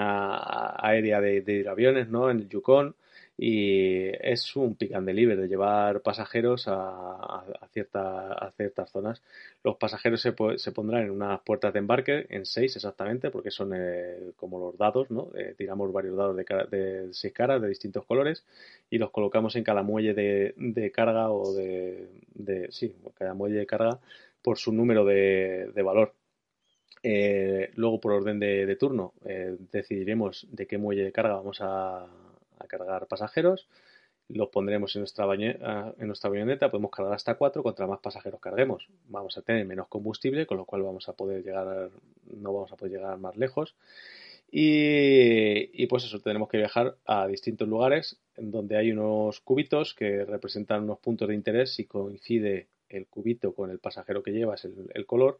aérea 0.76 1.22
de, 1.22 1.40
de 1.40 1.66
aviones, 1.66 2.08
¿no? 2.10 2.30
En 2.30 2.40
el 2.40 2.48
Yukon 2.50 2.94
y 3.42 4.10
es 4.20 4.54
un 4.54 4.74
pick 4.74 4.92
and 4.92 5.06
deliver 5.06 5.40
de 5.40 5.48
llevar 5.48 6.02
pasajeros 6.02 6.66
a, 6.68 7.42
cierta, 7.72 8.34
a 8.34 8.50
ciertas 8.50 8.90
zonas. 8.90 9.22
Los 9.64 9.76
pasajeros 9.76 10.20
se, 10.20 10.34
se, 10.56 10.72
pondrán 10.72 11.04
en 11.04 11.10
unas 11.10 11.40
puertas 11.40 11.72
de 11.72 11.78
embarque, 11.78 12.26
en 12.28 12.44
seis 12.44 12.76
exactamente, 12.76 13.30
porque 13.30 13.50
son 13.50 13.72
eh, 13.74 14.32
como 14.36 14.58
los 14.58 14.76
dados, 14.76 15.10
¿no? 15.10 15.30
Eh, 15.34 15.54
tiramos 15.56 15.90
varios 15.90 16.18
dados 16.18 16.36
de, 16.36 16.44
de, 16.70 17.14
seis 17.14 17.32
caras 17.32 17.62
de 17.62 17.68
distintos 17.68 18.04
colores 18.04 18.44
y 18.90 18.98
los 18.98 19.10
colocamos 19.10 19.56
en 19.56 19.64
cada 19.64 19.82
muelle 19.82 20.12
de, 20.12 20.52
de 20.58 20.92
carga 20.92 21.30
o 21.30 21.54
de, 21.54 22.10
de, 22.34 22.70
sí, 22.70 22.94
cada 23.14 23.32
muelle 23.32 23.56
de 23.56 23.66
carga 23.66 24.00
por 24.42 24.58
su 24.58 24.70
número 24.70 25.06
de, 25.06 25.72
valor. 25.82 26.12
Eh, 27.02 27.70
luego, 27.76 27.98
por 28.02 28.12
orden 28.12 28.38
de, 28.38 28.76
turno, 28.76 29.14
decidiremos 29.72 30.46
de 30.50 30.66
qué 30.66 30.76
muelle 30.76 31.04
de 31.04 31.12
carga 31.12 31.36
vamos 31.36 31.58
a, 31.62 32.06
a 32.60 32.66
cargar 32.66 33.06
pasajeros, 33.06 33.66
los 34.28 34.48
pondremos 34.48 34.94
en 34.94 35.00
nuestra, 35.00 35.26
en 35.34 36.06
nuestra 36.06 36.30
bayoneta, 36.30 36.70
podemos 36.70 36.90
cargar 36.90 37.14
hasta 37.14 37.34
4, 37.34 37.62
contra 37.62 37.86
más 37.86 38.00
pasajeros 38.00 38.40
carguemos, 38.40 38.88
vamos 39.08 39.36
a 39.36 39.42
tener 39.42 39.66
menos 39.66 39.88
combustible, 39.88 40.46
con 40.46 40.56
lo 40.56 40.64
cual 40.64 40.82
vamos 40.82 41.08
a 41.08 41.14
poder 41.14 41.42
llegar, 41.42 41.90
no 42.26 42.52
vamos 42.52 42.72
a 42.72 42.76
poder 42.76 42.94
llegar 42.94 43.18
más 43.18 43.36
lejos. 43.36 43.74
Y, 44.52 45.70
y, 45.80 45.86
pues 45.86 46.04
eso, 46.04 46.20
tenemos 46.20 46.48
que 46.48 46.58
viajar 46.58 46.96
a 47.06 47.28
distintos 47.28 47.68
lugares 47.68 48.18
donde 48.36 48.76
hay 48.76 48.90
unos 48.90 49.40
cubitos 49.40 49.94
que 49.94 50.24
representan 50.24 50.82
unos 50.82 50.98
puntos 50.98 51.28
de 51.28 51.34
interés. 51.36 51.74
Si 51.74 51.84
coincide 51.84 52.66
el 52.88 53.06
cubito 53.06 53.54
con 53.54 53.70
el 53.70 53.78
pasajero 53.78 54.24
que 54.24 54.32
llevas, 54.32 54.64
el 54.64 55.06
color, 55.06 55.38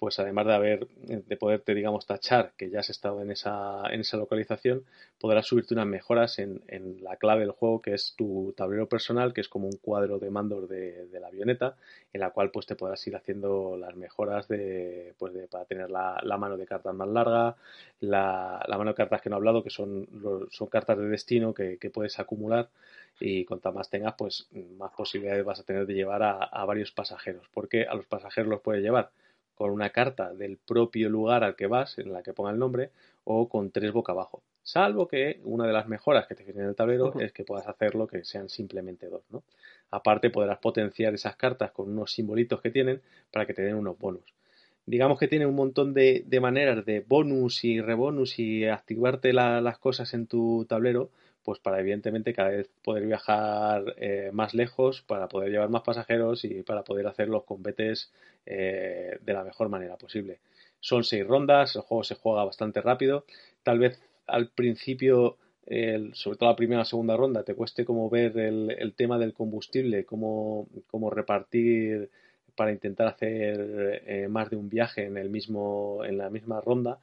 pues 0.00 0.18
además 0.18 0.46
de 0.46 0.54
haber, 0.54 0.88
de 0.88 1.36
poderte, 1.36 1.74
digamos, 1.74 2.06
tachar 2.06 2.52
que 2.56 2.70
ya 2.70 2.80
has 2.80 2.88
estado 2.88 3.20
en 3.20 3.30
esa, 3.30 3.82
en 3.90 4.00
esa 4.00 4.16
localización, 4.16 4.82
podrás 5.20 5.46
subirte 5.46 5.74
unas 5.74 5.86
mejoras 5.86 6.38
en, 6.38 6.62
en, 6.68 7.04
la 7.04 7.16
clave 7.16 7.42
del 7.42 7.50
juego, 7.50 7.82
que 7.82 7.92
es 7.92 8.14
tu 8.16 8.54
tablero 8.56 8.88
personal, 8.88 9.34
que 9.34 9.42
es 9.42 9.48
como 9.50 9.66
un 9.66 9.76
cuadro 9.76 10.18
de 10.18 10.30
mandos 10.30 10.70
de, 10.70 11.06
la 11.20 11.28
avioneta, 11.28 11.76
en 12.14 12.20
la 12.22 12.30
cual 12.30 12.50
pues 12.50 12.64
te 12.64 12.76
podrás 12.76 13.06
ir 13.06 13.14
haciendo 13.14 13.76
las 13.76 13.94
mejoras 13.94 14.48
de, 14.48 15.12
pues 15.18 15.34
de, 15.34 15.46
para 15.48 15.66
tener 15.66 15.90
la, 15.90 16.18
la 16.22 16.38
mano 16.38 16.56
de 16.56 16.66
cartas 16.66 16.94
más 16.94 17.08
larga, 17.08 17.56
la, 18.00 18.64
la, 18.66 18.78
mano 18.78 18.92
de 18.92 18.96
cartas 18.96 19.20
que 19.20 19.28
no 19.28 19.36
he 19.36 19.38
hablado, 19.38 19.62
que 19.62 19.68
son, 19.68 20.08
son 20.50 20.68
cartas 20.68 20.96
de 20.96 21.08
destino 21.08 21.52
que, 21.52 21.76
que 21.76 21.90
puedes 21.90 22.18
acumular 22.18 22.70
y 23.20 23.44
cuanto 23.44 23.70
más 23.70 23.90
tengas, 23.90 24.14
pues 24.16 24.48
más 24.78 24.92
posibilidades 24.92 25.44
vas 25.44 25.60
a 25.60 25.64
tener 25.64 25.84
de 25.84 25.92
llevar 25.92 26.22
a, 26.22 26.42
a 26.42 26.64
varios 26.64 26.90
pasajeros, 26.90 27.46
porque 27.52 27.84
a 27.84 27.94
los 27.94 28.06
pasajeros 28.06 28.48
los 28.48 28.62
puedes 28.62 28.82
llevar 28.82 29.10
con 29.60 29.72
una 29.72 29.90
carta 29.90 30.32
del 30.32 30.56
propio 30.56 31.10
lugar 31.10 31.44
al 31.44 31.54
que 31.54 31.66
vas, 31.66 31.98
en 31.98 32.14
la 32.14 32.22
que 32.22 32.32
ponga 32.32 32.50
el 32.50 32.58
nombre, 32.58 32.92
o 33.24 33.46
con 33.46 33.70
tres 33.70 33.92
boca 33.92 34.12
abajo. 34.12 34.42
Salvo 34.62 35.06
que 35.06 35.38
una 35.44 35.66
de 35.66 35.74
las 35.74 35.86
mejoras 35.86 36.26
que 36.26 36.34
te 36.34 36.44
viene 36.44 36.62
en 36.62 36.70
el 36.70 36.74
tablero 36.74 37.12
es 37.20 37.30
que 37.34 37.44
puedas 37.44 37.68
hacerlo 37.68 38.06
que 38.06 38.24
sean 38.24 38.48
simplemente 38.48 39.10
dos, 39.10 39.20
¿no? 39.28 39.42
Aparte 39.90 40.30
podrás 40.30 40.60
potenciar 40.60 41.12
esas 41.12 41.36
cartas 41.36 41.72
con 41.72 41.90
unos 41.90 42.10
simbolitos 42.10 42.62
que 42.62 42.70
tienen 42.70 43.02
para 43.30 43.44
que 43.44 43.52
te 43.52 43.60
den 43.60 43.74
unos 43.74 43.98
bonus. 43.98 44.24
Digamos 44.86 45.18
que 45.18 45.28
tiene 45.28 45.44
un 45.44 45.56
montón 45.56 45.92
de, 45.92 46.24
maneras 46.40 46.82
de 46.86 47.00
bonus 47.00 47.62
y 47.62 47.82
rebonus 47.82 48.38
y 48.38 48.64
activarte 48.64 49.34
las 49.34 49.78
cosas 49.78 50.14
en 50.14 50.26
tu 50.26 50.64
tablero 50.66 51.10
pues 51.44 51.58
para 51.60 51.80
evidentemente 51.80 52.32
cada 52.32 52.50
vez 52.50 52.70
poder 52.82 53.06
viajar 53.06 53.94
eh, 53.96 54.30
más 54.32 54.54
lejos, 54.54 55.02
para 55.02 55.28
poder 55.28 55.50
llevar 55.50 55.68
más 55.68 55.82
pasajeros 55.82 56.44
y 56.44 56.62
para 56.62 56.82
poder 56.82 57.06
hacer 57.06 57.28
los 57.28 57.44
combates 57.44 58.12
eh, 58.46 59.18
de 59.20 59.32
la 59.32 59.44
mejor 59.44 59.68
manera 59.68 59.96
posible. 59.96 60.40
Son 60.80 61.04
seis 61.04 61.26
rondas, 61.26 61.76
el 61.76 61.82
juego 61.82 62.04
se 62.04 62.14
juega 62.14 62.44
bastante 62.44 62.80
rápido, 62.80 63.24
tal 63.62 63.78
vez 63.78 64.00
al 64.26 64.48
principio, 64.48 65.36
sobre 66.12 66.36
todo 66.38 66.48
la 66.50 66.56
primera 66.56 66.82
o 66.82 66.84
segunda 66.84 67.16
ronda, 67.16 67.42
te 67.42 67.54
cueste 67.54 67.84
como 67.84 68.08
ver 68.08 68.38
el, 68.38 68.94
tema 68.96 69.18
del 69.18 69.34
combustible, 69.34 70.04
cómo, 70.04 70.68
cómo 70.88 71.10
repartir 71.10 72.10
para 72.60 72.72
intentar 72.72 73.06
hacer 73.06 74.02
eh, 74.06 74.28
más 74.28 74.50
de 74.50 74.56
un 74.56 74.68
viaje 74.68 75.04
en 75.04 75.16
el 75.16 75.30
mismo 75.30 76.04
en 76.04 76.18
la 76.18 76.28
misma 76.28 76.60
ronda 76.60 76.98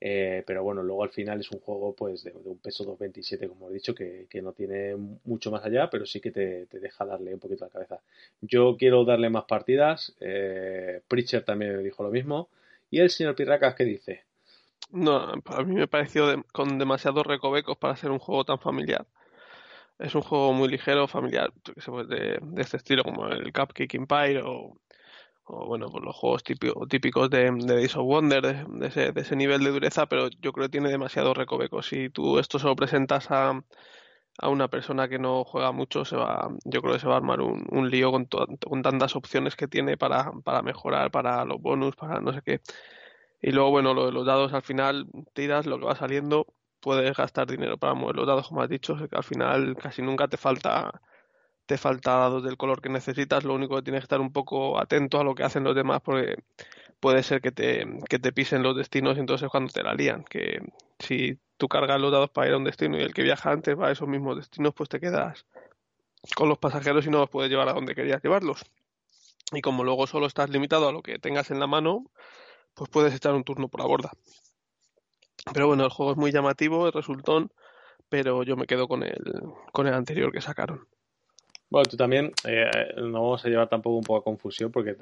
eh, 0.00 0.44
pero 0.46 0.62
bueno, 0.62 0.82
luego 0.82 1.02
al 1.02 1.10
final 1.10 1.40
es 1.40 1.50
un 1.50 1.60
juego 1.60 1.94
pues 1.94 2.22
de, 2.22 2.32
un 2.32 2.58
peso 2.58 2.84
2.27, 2.84 3.48
como 3.48 3.68
he 3.68 3.74
dicho, 3.74 3.94
que, 3.94 4.28
no 4.42 4.52
tiene 4.52 4.94
mucho 5.24 5.50
más 5.50 5.64
allá, 5.64 5.90
pero 5.90 6.06
sí 6.06 6.20
que 6.20 6.30
te, 6.30 6.66
deja 6.66 7.04
darle 7.04 7.34
un 7.34 7.40
poquito 7.40 7.64
la 7.64 7.70
cabeza. 7.70 8.00
Yo 8.40 8.76
quiero 8.78 9.04
darle 9.04 9.28
más 9.30 9.44
partidas, 9.44 10.14
eh, 10.20 11.02
Preacher 11.08 11.44
también 11.44 11.76
me 11.76 11.82
dijo 11.82 12.02
lo 12.02 12.10
mismo, 12.10 12.48
y 12.90 13.00
el 13.00 13.10
señor 13.10 13.34
Pirracas, 13.34 13.74
¿qué 13.74 13.84
dice? 13.84 14.24
No, 14.90 15.32
a 15.44 15.62
mí 15.64 15.74
me 15.74 15.88
pareció 15.88 16.44
con 16.52 16.78
demasiados 16.78 17.26
recovecos 17.26 17.76
para 17.76 17.96
ser 17.96 18.10
un 18.10 18.18
juego 18.18 18.44
tan 18.44 18.58
familiar. 18.58 19.06
Es 19.98 20.14
un 20.14 20.22
juego 20.22 20.52
muy 20.52 20.68
ligero, 20.68 21.08
familiar, 21.08 21.52
pues 21.84 22.08
de, 22.08 22.38
de 22.40 22.62
este 22.62 22.76
estilo, 22.76 23.02
como 23.02 23.26
el 23.28 23.52
Cupcake 23.52 23.94
Empire 23.94 24.42
o 24.44 24.78
o 25.48 25.66
bueno, 25.66 25.88
pues 25.90 26.04
los 26.04 26.14
juegos 26.16 26.42
típicos 26.44 27.30
de, 27.30 27.50
de 27.50 27.74
Days 27.74 27.96
of 27.96 28.04
Wonder, 28.04 28.42
de, 28.66 28.86
ese, 28.86 29.12
de, 29.12 29.20
ese, 29.20 29.36
nivel 29.36 29.64
de 29.64 29.70
dureza, 29.70 30.06
pero 30.06 30.28
yo 30.28 30.52
creo 30.52 30.66
que 30.66 30.72
tiene 30.72 30.90
demasiado 30.90 31.34
recoveco. 31.34 31.82
Si 31.82 32.10
tú 32.10 32.38
esto 32.38 32.58
se 32.58 32.66
lo 32.66 32.76
presentas 32.76 33.30
a, 33.30 33.62
a 34.38 34.48
una 34.48 34.68
persona 34.68 35.08
que 35.08 35.18
no 35.18 35.44
juega 35.44 35.72
mucho, 35.72 36.04
se 36.04 36.16
va, 36.16 36.48
yo 36.64 36.82
creo 36.82 36.94
que 36.94 37.00
se 37.00 37.08
va 37.08 37.14
a 37.14 37.16
armar 37.18 37.40
un, 37.40 37.66
un 37.70 37.90
lío 37.90 38.12
con, 38.12 38.26
con 38.26 38.82
tantas 38.82 39.16
opciones 39.16 39.56
que 39.56 39.68
tiene 39.68 39.96
para, 39.96 40.32
para 40.44 40.62
mejorar, 40.62 41.10
para 41.10 41.44
los 41.44 41.60
bonus, 41.60 41.96
para 41.96 42.20
no 42.20 42.32
sé 42.32 42.42
qué. 42.44 42.60
Y 43.40 43.52
luego, 43.52 43.70
bueno, 43.70 43.94
lo 43.94 44.06
de 44.06 44.12
los 44.12 44.26
dados 44.26 44.52
al 44.52 44.62
final 44.62 45.06
tiras 45.32 45.66
lo 45.66 45.78
que 45.78 45.86
va 45.86 45.96
saliendo, 45.96 46.46
puedes 46.80 47.16
gastar 47.16 47.46
dinero 47.46 47.78
para 47.78 47.94
mover 47.94 48.16
los 48.16 48.26
dados, 48.26 48.48
como 48.48 48.62
has 48.62 48.68
dicho, 48.68 48.96
que 48.96 49.16
al 49.16 49.24
final 49.24 49.76
casi 49.76 50.02
nunca 50.02 50.28
te 50.28 50.36
falta 50.36 51.00
te 51.68 51.76
falta 51.76 52.12
dados 52.12 52.42
del 52.42 52.56
color 52.56 52.80
que 52.80 52.88
necesitas, 52.88 53.44
lo 53.44 53.52
único 53.52 53.76
que 53.76 53.82
tienes 53.82 54.00
que 54.00 54.06
estar 54.06 54.22
un 54.22 54.32
poco 54.32 54.80
atento 54.80 55.20
a 55.20 55.24
lo 55.24 55.34
que 55.34 55.44
hacen 55.44 55.64
los 55.64 55.74
demás 55.74 56.00
porque 56.00 56.36
puede 56.98 57.22
ser 57.22 57.42
que 57.42 57.52
te, 57.52 57.86
que 58.08 58.18
te 58.18 58.32
pisen 58.32 58.62
los 58.62 58.74
destinos 58.74 59.18
y 59.18 59.20
entonces 59.20 59.44
es 59.44 59.50
cuando 59.50 59.70
te 59.70 59.82
la 59.82 59.92
lían, 59.92 60.24
que 60.24 60.62
si 60.98 61.38
tú 61.58 61.68
cargas 61.68 62.00
los 62.00 62.10
dados 62.10 62.30
para 62.30 62.48
ir 62.48 62.54
a 62.54 62.56
un 62.56 62.64
destino 62.64 62.96
y 62.96 63.02
el 63.02 63.12
que 63.12 63.22
viaja 63.22 63.50
antes 63.50 63.78
va 63.78 63.88
a 63.88 63.90
esos 63.92 64.08
mismos 64.08 64.36
destinos, 64.36 64.72
pues 64.72 64.88
te 64.88 64.98
quedas 64.98 65.44
con 66.34 66.48
los 66.48 66.56
pasajeros 66.56 67.06
y 67.06 67.10
no 67.10 67.18
los 67.18 67.28
puedes 67.28 67.50
llevar 67.50 67.68
a 67.68 67.74
donde 67.74 67.94
querías 67.94 68.22
llevarlos. 68.22 68.64
Y 69.52 69.60
como 69.60 69.84
luego 69.84 70.06
solo 70.06 70.26
estás 70.26 70.48
limitado 70.48 70.88
a 70.88 70.92
lo 70.92 71.02
que 71.02 71.18
tengas 71.18 71.50
en 71.50 71.60
la 71.60 71.66
mano, 71.66 72.06
pues 72.72 72.88
puedes 72.88 73.14
echar 73.14 73.34
un 73.34 73.44
turno 73.44 73.68
por 73.68 73.80
la 73.80 73.86
borda. 73.86 74.12
Pero 75.52 75.66
bueno, 75.66 75.84
el 75.84 75.90
juego 75.90 76.12
es 76.12 76.16
muy 76.16 76.32
llamativo, 76.32 76.86
el 76.86 76.94
resultón, 76.94 77.52
pero 78.08 78.42
yo 78.42 78.56
me 78.56 78.66
quedo 78.66 78.88
con 78.88 79.02
el, 79.02 79.20
con 79.70 79.86
el 79.86 79.92
anterior 79.92 80.32
que 80.32 80.40
sacaron. 80.40 80.88
Bueno, 81.70 81.84
tú 81.84 81.96
también, 81.96 82.32
eh, 82.46 82.66
no 82.96 83.22
vamos 83.22 83.44
a 83.44 83.48
llevar 83.48 83.68
tampoco 83.68 83.96
un 83.96 84.04
poco 84.04 84.20
a 84.20 84.24
confusión 84.24 84.72
porque 84.72 84.96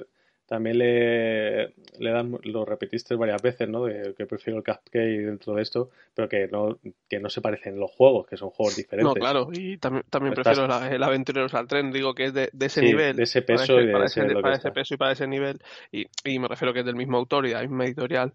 también 0.46 0.78
le, 0.78 1.74
le 1.98 2.10
dan, 2.10 2.38
lo 2.44 2.64
repetiste 2.64 3.16
varias 3.16 3.42
veces, 3.42 3.68
¿no? 3.68 3.84
De 3.84 4.14
que 4.14 4.26
prefiero 4.26 4.58
el 4.58 4.64
Cupcake 4.64 5.26
dentro 5.26 5.54
de 5.54 5.62
esto, 5.62 5.90
pero 6.14 6.28
que 6.28 6.46
no, 6.46 6.78
que 7.08 7.18
no 7.18 7.28
se 7.28 7.40
parecen 7.40 7.78
los 7.78 7.90
juegos, 7.90 8.26
que 8.28 8.36
son 8.36 8.50
juegos 8.50 8.76
diferentes. 8.76 9.12
No, 9.12 9.14
claro, 9.14 9.48
y 9.52 9.76
también, 9.78 10.04
también 10.08 10.34
prefiero 10.34 10.66
el 10.66 11.02
Aventureros 11.02 11.52
al 11.54 11.66
Tren, 11.66 11.90
digo 11.90 12.14
que 12.14 12.26
es 12.26 12.34
de, 12.34 12.48
de 12.52 12.66
ese 12.66 12.80
nivel. 12.82 13.16
De 13.16 13.24
ese 13.24 13.42
peso 13.42 13.80
y 13.80 13.86
de 13.86 14.04
ese, 14.04 14.24
para 14.40 14.54
ese 14.54 14.70
peso 14.70 14.94
y 14.94 14.96
para 14.96 15.12
ese 15.12 15.26
nivel, 15.26 15.58
y, 15.90 16.06
y 16.24 16.38
me 16.38 16.46
refiero 16.46 16.72
que 16.72 16.80
es 16.80 16.86
del 16.86 16.96
mismo 16.96 17.16
autor 17.16 17.46
y 17.46 17.48
de 17.48 17.54
la 17.54 17.62
misma 17.62 17.84
editorial 17.84 18.32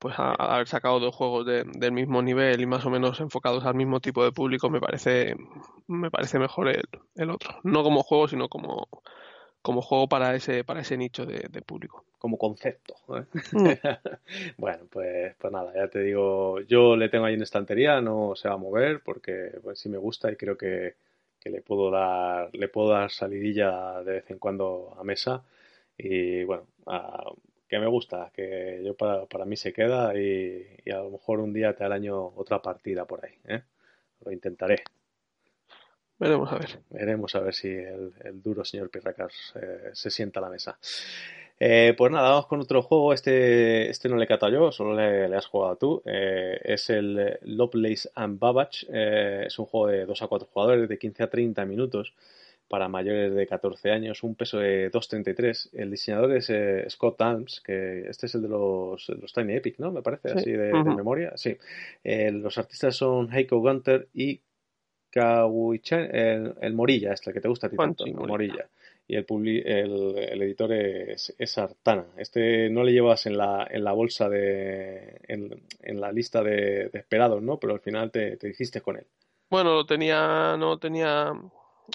pues 0.00 0.18
a, 0.18 0.32
haber 0.32 0.66
sacado 0.66 0.98
dos 0.98 1.14
juegos 1.14 1.46
de, 1.46 1.62
del 1.64 1.92
mismo 1.92 2.22
nivel 2.22 2.60
y 2.60 2.66
más 2.66 2.84
o 2.86 2.90
menos 2.90 3.20
enfocados 3.20 3.64
al 3.64 3.74
mismo 3.74 4.00
tipo 4.00 4.24
de 4.24 4.32
público 4.32 4.70
me 4.70 4.80
parece 4.80 5.36
me 5.86 6.10
parece 6.10 6.38
mejor 6.38 6.68
el, 6.68 6.82
el 7.14 7.30
otro 7.30 7.60
no 7.62 7.84
como 7.84 8.02
juego 8.02 8.26
sino 8.26 8.48
como 8.48 8.88
como 9.62 9.82
juego 9.82 10.08
para 10.08 10.34
ese 10.34 10.64
para 10.64 10.80
ese 10.80 10.96
nicho 10.96 11.26
de, 11.26 11.62
público 11.62 12.04
como 12.18 12.38
concepto 12.38 12.94
¿eh? 13.10 13.24
mm. 13.52 13.68
bueno 14.56 14.84
pues 14.90 15.34
pues 15.38 15.52
nada 15.52 15.72
ya 15.74 15.88
te 15.88 16.00
digo 16.00 16.60
yo 16.62 16.96
le 16.96 17.10
tengo 17.10 17.26
ahí 17.26 17.34
en 17.34 17.42
estantería 17.42 18.00
no 18.00 18.32
se 18.36 18.48
va 18.48 18.54
a 18.54 18.58
mover 18.58 19.02
porque 19.04 19.52
pues 19.62 19.78
sí 19.78 19.90
me 19.90 19.98
gusta 19.98 20.32
y 20.32 20.36
creo 20.36 20.56
que, 20.56 20.94
que 21.38 21.50
le 21.50 21.60
puedo 21.60 21.90
dar 21.90 22.48
le 22.54 22.68
puedo 22.68 22.88
dar 22.88 23.10
salidilla 23.10 24.02
de 24.02 24.12
vez 24.12 24.30
en 24.30 24.38
cuando 24.38 24.96
a 24.98 25.04
mesa 25.04 25.44
Y 25.98 26.44
bueno, 26.44 26.66
que 27.70 27.78
me 27.78 27.86
gusta, 27.86 28.32
que 28.34 28.82
yo 28.84 28.94
para, 28.96 29.26
para 29.26 29.44
mí 29.44 29.56
se 29.56 29.72
queda 29.72 30.12
y, 30.18 30.66
a 30.90 30.98
lo 30.98 31.10
mejor 31.10 31.38
un 31.38 31.52
día 31.52 31.74
te 31.74 31.84
año 31.84 32.32
otra 32.34 32.60
partida 32.60 33.04
por 33.04 33.24
ahí. 33.24 33.34
¿eh? 33.46 33.62
Lo 34.24 34.32
intentaré. 34.32 34.82
Veremos 36.18 36.52
a 36.52 36.58
ver. 36.58 36.80
Veremos 36.90 37.34
a 37.36 37.40
ver 37.40 37.54
si 37.54 37.68
el, 37.68 38.12
duro 38.42 38.64
señor 38.64 38.90
Pirracas 38.90 39.54
eh, 39.54 39.90
se 39.92 40.10
sienta 40.10 40.40
a 40.40 40.42
la 40.42 40.50
mesa. 40.50 40.78
Eh, 41.60 41.94
pues 41.96 42.10
nada, 42.10 42.30
vamos 42.30 42.46
con 42.46 42.60
otro 42.60 42.82
juego. 42.82 43.12
Este, 43.12 43.88
este 43.88 44.08
no 44.08 44.16
le 44.16 44.24
he 44.24 44.28
catado 44.28 44.50
yo, 44.50 44.72
solo 44.72 44.94
le, 44.94 45.34
has 45.36 45.46
jugado 45.46 45.76
tú. 45.76 46.02
Eh, 46.06 46.60
es 46.64 46.90
el 46.90 47.38
Lovelace 47.42 48.10
and 48.16 48.40
Babbage. 48.40 48.86
es 49.46 49.56
un 49.60 49.66
juego 49.66 49.86
de 49.86 50.06
2 50.06 50.22
a 50.22 50.26
4 50.26 50.48
jugadores, 50.52 50.88
de 50.88 50.98
15 50.98 51.22
a 51.22 51.30
30 51.30 51.64
minutos 51.66 52.14
para 52.70 52.88
mayores 52.88 53.34
de 53.34 53.46
14 53.46 53.90
años, 53.90 54.22
un 54.22 54.36
peso 54.36 54.58
de 54.58 54.90
2.33. 54.92 55.70
El 55.72 55.90
diseñador 55.90 56.32
es 56.36 56.52
Scott 56.88 57.20
Adams, 57.20 57.60
que 57.60 58.08
este 58.08 58.26
es 58.26 58.34
el 58.36 58.42
de 58.42 58.48
los, 58.48 59.08
los 59.08 59.32
Tiny 59.32 59.54
Epic, 59.54 59.78
¿no? 59.78 59.90
Me 59.90 60.02
parece, 60.02 60.30
así 60.30 60.52
de, 60.52 60.72
memoria. 60.72 61.32
Sí. 61.36 61.56
los 62.04 62.56
artistas 62.58 62.94
son 62.94 63.32
Heiko 63.32 63.58
Gunter 63.58 64.08
y 64.14 64.40
el, 65.12 66.54
el, 66.60 66.74
Morilla, 66.74 67.12
este 67.12 67.32
que 67.32 67.40
te 67.40 67.48
gusta 67.48 67.66
a 67.66 67.70
ti 67.70 67.76
tanto, 67.76 68.06
Morilla. 68.06 68.68
Y 69.08 69.16
el, 69.16 69.26
el, 69.66 70.42
editor 70.42 70.72
es, 70.72 71.34
es, 71.36 71.58
Artana. 71.58 72.06
Este 72.16 72.70
no 72.70 72.84
le 72.84 72.92
llevas 72.92 73.26
en 73.26 73.36
la, 73.36 73.66
en 73.68 73.82
la 73.82 73.90
bolsa 73.90 74.28
de. 74.28 75.20
En, 75.26 76.00
la 76.00 76.12
lista 76.12 76.44
de, 76.44 76.90
esperados, 76.92 77.42
¿no? 77.42 77.58
Pero 77.58 77.72
al 77.72 77.80
final 77.80 78.12
te, 78.12 78.36
te 78.36 78.48
hiciste 78.48 78.80
con 78.80 78.98
él. 78.98 79.06
Bueno, 79.50 79.74
lo 79.74 79.84
tenía. 79.84 80.56
No 80.56 80.78
tenía. 80.78 81.32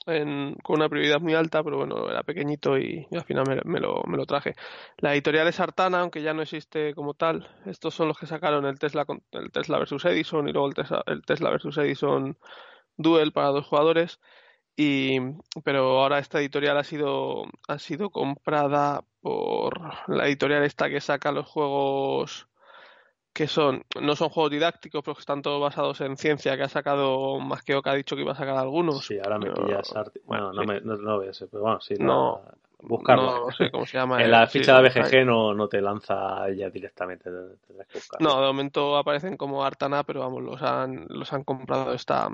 Con 0.06 0.76
una 0.76 0.90
prioridad 0.90 1.20
muy 1.20 1.34
alta, 1.34 1.64
pero 1.64 1.78
bueno, 1.78 2.10
era 2.10 2.24
pequeño 2.24 2.56
y, 2.78 3.08
al 3.12 3.24
final 3.24 3.46
me, 3.66 3.80
lo, 3.80 4.04
me, 4.06 4.18
lo, 4.18 4.26
traje. 4.26 4.56
La 4.98 5.14
editorial 5.14 5.48
es 5.48 5.60
Artana, 5.60 6.02
aunque 6.02 6.22
ya 6.22 6.34
no 6.34 6.42
existe 6.42 6.94
como 6.94 7.14
tal. 7.14 7.50
Estos 7.66 7.94
son 7.96 8.08
los 8.08 8.18
que 8.18 8.28
sacaron 8.28 8.66
el 8.66 8.80
Tesla, 8.80 9.06
el 9.32 9.52
Tesla 9.52 9.80
versus 9.80 10.06
Edison 10.06 10.48
y 10.48 10.54
luego 10.54 10.68
el 10.68 10.74
Tesla, 10.76 11.04
el 11.08 11.22
Tesla 11.24 11.50
versus 11.50 11.78
Edison 11.78 12.38
Duel 12.98 13.32
para 13.32 13.50
dos 13.50 13.68
jugadores. 13.68 14.20
Y, 14.78 15.20
pero 15.64 16.02
ahora 16.02 16.20
esta 16.20 16.40
editorial 16.40 16.78
ha 16.78 16.84
sido, 16.84 17.46
ha 17.68 17.80
sido 17.80 18.10
comprada 18.10 19.04
por 19.22 19.80
la 20.08 20.28
editorial 20.28 20.64
esta 20.64 20.90
que 20.90 21.02
saca 21.02 21.32
los 21.32 21.48
juegos 21.48 22.48
que 23.36 23.48
son, 23.48 23.84
no 24.02 24.16
son 24.16 24.30
juegos 24.30 24.50
didácticos, 24.50 25.04
pero 25.04 25.14
que 25.14 25.20
están 25.20 25.42
todos 25.42 25.62
basados 25.62 26.00
en 26.00 26.16
ciencia, 26.16 26.56
que 26.56 26.64
ha 26.64 26.70
sacado 26.70 27.38
más 27.42 27.64
que 27.64 27.78
ha 27.84 27.94
dicho 27.94 28.16
que 28.16 28.22
iba 28.22 28.32
a 28.32 28.36
sacar 28.36 28.56
algunos. 28.56 29.06
Sí, 29.06 29.20
ahora 29.22 29.38
me 29.38 29.52
pillas 29.52 29.94
Bueno, 30.24 30.54
no, 30.54 30.64
me, 30.64 30.80
no, 30.80 30.96
no, 30.96 31.20
pero 31.20 31.62
bueno, 31.62 31.82
sí, 31.82 31.96
no, 32.00 32.42
buscarlo. 32.80 33.48
No, 33.48 33.52
sé 33.52 33.70
cómo 33.70 33.86
se 33.86 33.98
llama. 33.98 34.22
en 34.24 34.32
la 34.32 34.48
ficha 34.48 34.82
de 34.82 34.88
BGG 34.88 35.26
no, 35.26 35.54
no 35.54 35.68
te 35.68 35.82
lanza 35.82 36.50
ya 36.52 36.70
directamente. 36.70 37.30
No, 38.20 38.40
de 38.40 38.48
momento 38.48 38.96
aparecen 38.96 39.36
como 39.36 39.66
Artana, 39.66 40.06
pero 40.06 40.22
vamos, 40.22 40.42
los 40.42 40.62
han, 40.62 41.06
los 41.10 41.34
han 41.34 41.44
comprado 41.44 41.92
esta, 41.92 42.30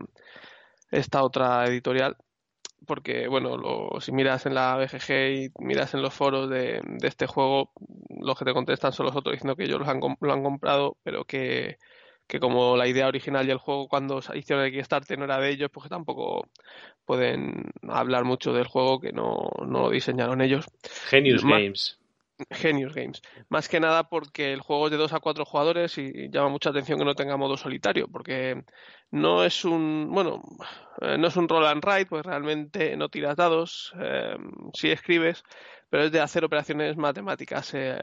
esta 0.92 1.24
otra 1.24 1.66
editorial 1.66 2.16
porque 2.86 3.28
bueno, 3.28 3.58
lo, 3.58 4.00
si 4.02 4.12
miras 4.12 4.46
en 4.46 4.56
la 4.56 4.76
BGG 4.78 5.12
y 5.12 5.52
miras 5.60 5.94
en 5.94 6.02
los 6.02 6.14
foros 6.14 6.50
de, 6.50 6.82
este 7.04 7.28
juego, 7.28 7.72
los 8.20 8.38
que 8.38 8.46
te 8.46 8.54
contestan 8.54 8.92
son 8.92 9.06
los 9.06 9.16
otros 9.16 9.34
diciendo 9.34 9.56
que 9.56 9.66
ellos 9.66 9.80
lo 9.80 9.88
han, 9.88 10.00
lo 10.20 10.34
han 10.34 10.44
comprado, 10.44 10.98
pero 11.04 11.26
que, 11.26 11.78
que, 12.28 12.40
como 12.40 12.76
la 12.78 12.88
idea 12.88 13.08
original 13.08 13.48
y 13.48 13.52
el 13.52 13.58
juego 13.58 13.88
cuando 13.88 14.20
hicieron 14.34 14.66
el 14.66 14.72
Kickstarter 14.72 15.18
no 15.18 15.26
era 15.26 15.40
de 15.40 15.50
ellos, 15.50 15.70
pues 15.72 15.84
que 15.84 15.90
tampoco 15.90 16.48
pueden 17.06 17.72
hablar 17.88 18.24
mucho 18.24 18.54
del 18.54 18.68
juego 18.68 19.00
que 19.00 19.12
no, 19.12 19.52
no 19.66 19.82
lo 19.82 19.90
diseñaron 19.90 20.42
ellos. 20.42 20.66
Genius 21.10 21.44
Games. 21.44 21.98
Genius 22.50 22.94
Games. 22.94 23.22
Más 23.50 23.70
que 23.70 23.80
nada 23.80 24.10
porque 24.10 24.54
el 24.54 24.62
juego 24.62 24.88
es 24.88 24.92
de 24.92 24.98
2 24.98 25.14
a 25.14 25.20
4 25.20 25.46
jugadores 25.46 25.98
y 25.98 26.30
llama 26.30 26.50
mucha 26.50 26.72
atención 26.72 26.98
que 26.98 27.06
no 27.06 27.16
tenga 27.16 27.38
modo 27.38 27.58
solitario, 27.58 28.08
porque 28.08 28.64
no 29.12 29.44
es 29.44 29.66
un, 29.66 30.10
bueno, 30.12 30.42
eh, 31.02 31.18
no 31.18 31.28
es 31.28 31.36
un 31.36 31.48
roll 31.48 31.68
and 31.68 31.84
write, 31.86 32.08
pues 32.08 32.26
realmente 32.26 32.96
no 32.98 33.10
tiras 33.10 33.36
dados, 33.36 33.94
eh, 34.00 34.38
sí 34.74 34.90
escribes, 34.90 35.44
pero 35.90 36.04
es 36.04 36.12
de 36.12 36.22
hacer 36.22 36.46
operaciones 36.46 36.98
matemáticas. 36.98 37.74
Eh, 37.74 38.00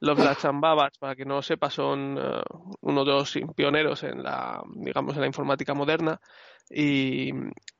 los 0.00 0.18
and 0.44 0.60
Babbage, 0.60 0.98
para 0.98 1.16
que 1.16 1.24
no 1.24 1.42
sepa, 1.42 1.70
son 1.70 2.18
eh, 2.20 2.42
uno 2.80 3.04
de 3.04 3.12
los 3.12 3.38
pioneros 3.54 4.02
en 4.04 4.22
la, 4.22 4.62
digamos, 4.74 5.14
en 5.14 5.20
la 5.20 5.26
informática 5.26 5.74
moderna 5.74 6.20
y, 6.70 7.32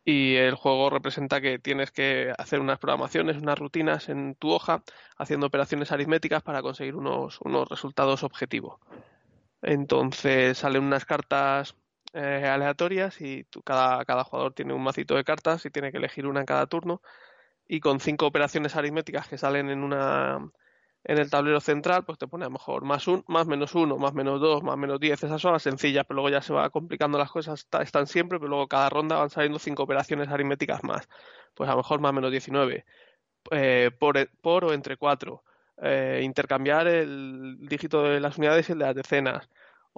el 0.05 0.55
juego 0.55 0.88
representa 0.90 1.40
que 1.40 1.59
tienes 1.59 1.90
que 1.90 2.33
hacer 2.38 2.61
unas 2.61 2.79
programaciones, 2.79 3.37
unas 3.38 3.59
rutinas 3.59 4.09
en 4.09 4.37
tu 4.37 4.50
hoja, 4.50 4.85
haciendo 5.18 5.48
operaciones 5.48 5.90
aritméticas 5.90 6.42
para 6.44 6.62
conseguir 6.62 6.94
unos, 6.94 7.40
unos 7.40 7.68
resultados 7.68 8.22
objetivos. 8.22 8.79
Entonces 9.62 10.59
salen 10.59 10.85
unas 10.85 11.05
cartas 11.05 11.74
eh, 12.16 12.46
aleatorias 12.46 13.20
y 13.20 13.46
cada, 13.64 14.05
cada 14.05 14.24
jugador 14.24 14.55
tiene 14.55 14.74
un 14.74 14.83
macito 14.83 15.14
de 15.16 15.24
cartas 15.24 15.66
y 15.66 15.70
tiene 15.70 15.92
que 15.92 15.98
elegir 15.98 16.26
una 16.26 16.40
en 16.40 16.46
cada 16.46 16.66
turno. 16.66 17.02
Y 17.68 17.81
con 17.81 18.00
cinco 18.00 18.26
operaciones 18.26 18.76
aritméticas 18.76 19.29
que 19.29 19.38
salen 19.38 19.70
en 19.70 19.83
una 19.85 20.40
en 21.09 21.18
el 21.18 21.31
tablero 21.31 21.61
central, 21.61 22.05
pues 22.05 22.18
te 22.18 22.26
pone 22.26 22.44
a 22.44 22.48
lo 22.48 22.52
mejor 22.52 22.85
más 22.85 23.07
un, 23.07 23.24
más 23.29 23.46
menos 23.46 23.74
uno, 23.76 23.96
más 23.96 24.12
menos 24.12 24.40
dos, 24.40 24.62
más 24.64 24.76
menos 24.76 24.98
diez, 24.98 25.22
esas 25.22 25.40
son 25.40 25.52
las 25.52 25.62
sencillas, 25.62 26.05
pero 26.07 26.16
luego 26.16 26.31
ya 26.31 26.42
se 26.42 26.52
va 26.52 26.68
complicando 26.70 27.16
las 27.16 27.31
cosas, 27.31 27.68
están 27.81 28.07
siempre, 28.09 28.38
pero 28.40 28.48
luego 28.48 28.66
cada 28.66 28.90
ronda 28.90 29.16
van 29.16 29.31
saliendo 29.31 29.61
cinco 29.61 29.85
operaciones 29.85 30.29
aritméticas 30.29 30.83
más. 30.83 31.09
Pues 31.55 31.68
a 31.68 31.72
lo 31.72 31.79
mejor 31.79 32.00
más 32.00 32.12
menos 32.12 32.33
19, 32.33 32.85
eh, 33.52 33.90
por, 34.00 34.29
por 34.40 34.64
o 34.64 34.72
entre 34.72 34.96
cuatro, 34.96 35.44
eh, 35.81 36.22
intercambiar 36.24 36.88
el 36.88 37.59
dígito 37.61 38.02
de 38.02 38.20
las 38.20 38.38
unidades 38.38 38.68
y 38.68 38.72
el 38.72 38.79
de 38.79 38.85
las 38.87 38.94
decenas, 38.96 39.48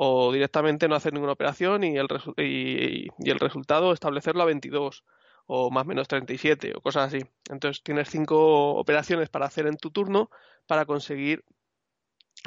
o 0.00 0.30
directamente 0.32 0.87
no 0.87 0.94
hacer 0.94 1.12
ninguna 1.12 1.32
operación 1.32 1.82
y 1.82 1.96
el, 1.96 2.06
y, 2.37 3.08
y 3.18 3.30
el 3.30 3.40
resultado 3.40 3.92
establecerlo 3.92 4.42
a 4.42 4.46
22 4.46 5.02
o 5.46 5.72
más 5.72 5.87
menos 5.87 6.06
37 6.06 6.74
o 6.76 6.80
cosas 6.80 7.08
así. 7.08 7.24
Entonces 7.50 7.82
tienes 7.82 8.08
cinco 8.08 8.76
operaciones 8.76 9.28
para 9.28 9.46
hacer 9.46 9.66
en 9.66 9.76
tu 9.76 9.90
turno 9.90 10.30
para 10.68 10.87
conseguir 10.87 11.44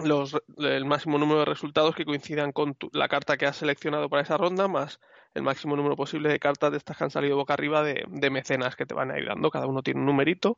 los, 0.01 0.37
el 0.59 0.85
máximo 0.85 1.17
número 1.17 1.39
de 1.39 1.45
resultados 1.45 1.93
que 1.93 2.05
coincidan 2.05 2.53
con 2.53 2.77
la 2.93 3.09
carta 3.09 3.35
que 3.35 3.47
has 3.47 3.57
seleccionado 3.57 4.07
para 4.09 4.21
esa 4.21 4.37
ronda, 4.37 4.69
más 4.69 5.01
el 5.33 5.43
máximo 5.43 5.75
número 5.75 5.95
posible 5.95 6.29
de 6.29 6.39
cartas 6.39 6.71
de 6.71 6.77
estas 6.77 6.97
que 6.97 7.03
han 7.03 7.11
salido 7.11 7.35
boca 7.37 7.53
arriba 7.53 7.83
de, 7.83 8.29
mecenas 8.29 8.75
que 8.75 8.85
te 8.85 8.93
van 8.93 9.11
ayudando. 9.11 9.49
Cada 9.49 9.67
uno 9.67 9.81
tiene 9.81 9.99
un 9.99 10.05
numerito 10.05 10.57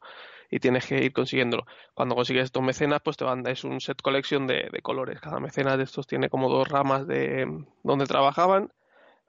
y 0.49 0.59
tienes 0.59 0.85
que 0.87 1.03
ir 1.03 1.13
consiguiéndolo. 1.13 1.65
Cuando 1.93 2.15
consigues 2.15 2.45
estos 2.45 2.63
mecenas, 2.63 3.01
pues 3.03 3.17
te 3.17 3.23
van 3.23 3.45
es 3.47 3.63
un 3.63 3.81
set 3.81 4.01
collection 4.01 4.47
de, 4.47 4.69
de 4.71 4.81
colores. 4.81 5.19
Cada 5.21 5.39
mecenas 5.39 5.77
de 5.77 5.83
estos 5.83 6.07
tiene 6.07 6.29
como 6.29 6.49
dos 6.49 6.67
ramas 6.67 7.07
de 7.07 7.47
donde 7.83 8.05
trabajaban 8.05 8.71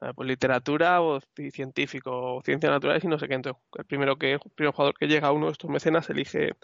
eh, 0.01 0.13
pues 0.15 0.29
literatura 0.29 1.01
o 1.01 1.21
científico 1.53 2.37
o 2.37 2.43
ciencias 2.43 2.71
naturales 2.71 3.05
y 3.05 3.09
no 3.09 3.19
sé 3.19 3.29
qué. 3.29 3.35
Entonces, 3.35 3.63
el 3.79 3.85
primero 3.85 4.17
que 4.17 4.33
el 4.33 4.41
primer 4.55 4.75
jugador 4.75 4.95
que 4.99 5.07
llega 5.07 5.29
a 5.29 5.33
uno 5.33 5.47
de 5.47 5.53
estos 5.53 5.71
mecenas 5.71 6.11
elige 6.11 6.57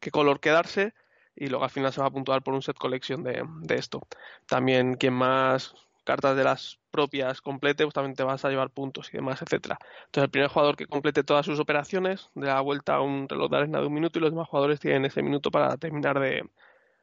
qué 0.00 0.10
color 0.10 0.40
quedarse 0.40 0.94
y 1.34 1.48
luego 1.48 1.64
al 1.64 1.70
final 1.70 1.92
se 1.92 2.00
va 2.00 2.06
a 2.06 2.10
puntuar 2.10 2.42
por 2.42 2.54
un 2.54 2.62
set 2.62 2.78
collection 2.78 3.22
de, 3.22 3.42
de 3.62 3.74
esto. 3.76 4.00
También 4.46 4.94
quien 4.94 5.14
más 5.14 5.74
cartas 6.04 6.36
de 6.36 6.44
las 6.44 6.78
propias 6.96 7.40
complete, 7.42 7.84
pues 7.84 7.94
también 7.94 8.14
te 8.16 8.22
vas 8.24 8.44
a 8.44 8.48
llevar 8.50 8.70
puntos 8.70 9.08
y 9.12 9.18
demás, 9.18 9.42
etcétera. 9.42 9.78
Entonces 10.06 10.24
el 10.24 10.30
primer 10.30 10.48
jugador 10.50 10.76
que 10.76 10.86
complete 10.86 11.24
todas 11.24 11.46
sus 11.46 11.60
operaciones 11.60 12.30
de 12.34 12.46
la 12.46 12.60
vuelta 12.62 12.94
a 12.96 13.02
un 13.02 13.28
reloj 13.28 13.50
de 13.50 13.56
arena 13.58 13.80
de 13.80 13.86
un 13.86 13.94
minuto 13.94 14.18
y 14.18 14.22
los 14.22 14.30
demás 14.30 14.48
jugadores 14.48 14.80
tienen 14.80 15.04
ese 15.04 15.22
minuto 15.22 15.50
para 15.50 15.76
terminar 15.76 16.18
de, 16.20 16.48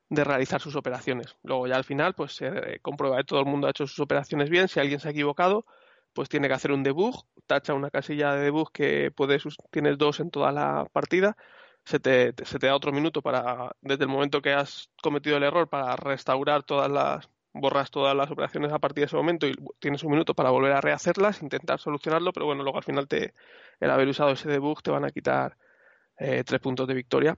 de 0.10 0.24
realizar 0.24 0.60
sus 0.62 0.76
operaciones. 0.76 1.36
Luego 1.44 1.68
ya 1.68 1.76
al 1.76 1.84
final 1.84 2.14
pues 2.16 2.36
se 2.36 2.80
comprueba 2.82 3.18
que 3.18 3.26
todo 3.26 3.40
el 3.40 3.46
mundo 3.46 3.68
ha 3.68 3.72
hecho 3.72 3.88
sus 3.88 4.00
operaciones 4.00 4.50
bien, 4.50 4.68
si 4.68 4.80
alguien 4.80 5.00
se 5.00 5.10
ha 5.10 5.12
equivocado 5.12 5.66
pues 6.14 6.30
tiene 6.30 6.48
que 6.48 6.54
hacer 6.54 6.72
un 6.72 6.84
debug, 6.84 7.26
tacha 7.48 7.74
una 7.74 7.90
casilla 7.90 8.34
de 8.34 8.42
debug 8.46 8.72
que 8.72 9.12
puedes, 9.12 9.44
tienes 9.72 9.98
dos 9.98 10.20
en 10.20 10.30
toda 10.32 10.52
la 10.52 10.88
partida, 10.92 11.36
se 11.86 12.00
te, 12.00 12.34
se 12.46 12.60
te 12.60 12.68
da 12.68 12.76
otro 12.76 12.92
minuto 12.92 13.22
para, 13.22 13.76
desde 13.82 14.04
el 14.04 14.10
momento 14.10 14.42
que 14.42 14.54
has 14.54 14.90
cometido 15.02 15.38
el 15.38 15.44
error, 15.44 15.70
para 15.70 15.96
restaurar 15.96 16.64
todas 16.64 16.90
las, 16.90 17.30
borras 17.54 17.92
todas 17.92 18.16
las 18.16 18.32
operaciones 18.32 18.72
a 18.72 18.80
partir 18.80 19.04
de 19.04 19.06
ese 19.08 19.16
momento 19.16 19.48
y 19.48 19.56
tienes 19.80 20.04
un 20.04 20.12
minuto 20.12 20.34
para 20.34 20.50
volver 20.50 20.74
a 20.74 20.82
rehacerlas, 20.82 21.42
intentar 21.42 21.80
solucionarlo, 21.80 22.34
pero 22.34 22.46
bueno, 22.48 22.63
luego 22.63 22.78
al 22.78 22.84
final 22.84 23.08
te, 23.08 23.34
el 23.80 23.92
haber 23.92 24.08
usado 24.08 24.32
ese 24.32 24.50
debug 24.50 24.82
te 24.82 24.92
van 24.92 25.06
a 25.06 25.12
quitar 25.12 25.58
eh, 26.18 26.44
tres 26.44 26.60
puntos 26.62 26.88
de 26.88 26.94
victoria. 26.96 27.38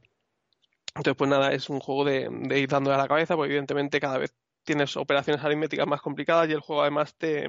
Entonces, 0.95 1.15
pues 1.17 1.29
nada, 1.29 1.51
es 1.53 1.69
un 1.69 1.79
juego 1.79 2.05
de, 2.05 2.29
de 2.31 2.59
ir 2.59 2.69
dándole 2.69 2.95
a 2.95 2.99
la 2.99 3.07
cabeza, 3.07 3.35
porque 3.35 3.51
evidentemente 3.51 3.99
cada 3.99 4.17
vez 4.17 4.33
tienes 4.63 4.95
operaciones 4.97 5.43
aritméticas 5.43 5.87
más 5.87 6.01
complicadas 6.01 6.49
y 6.49 6.53
el 6.53 6.61
juego 6.61 6.81
además 6.81 7.15
te, 7.15 7.47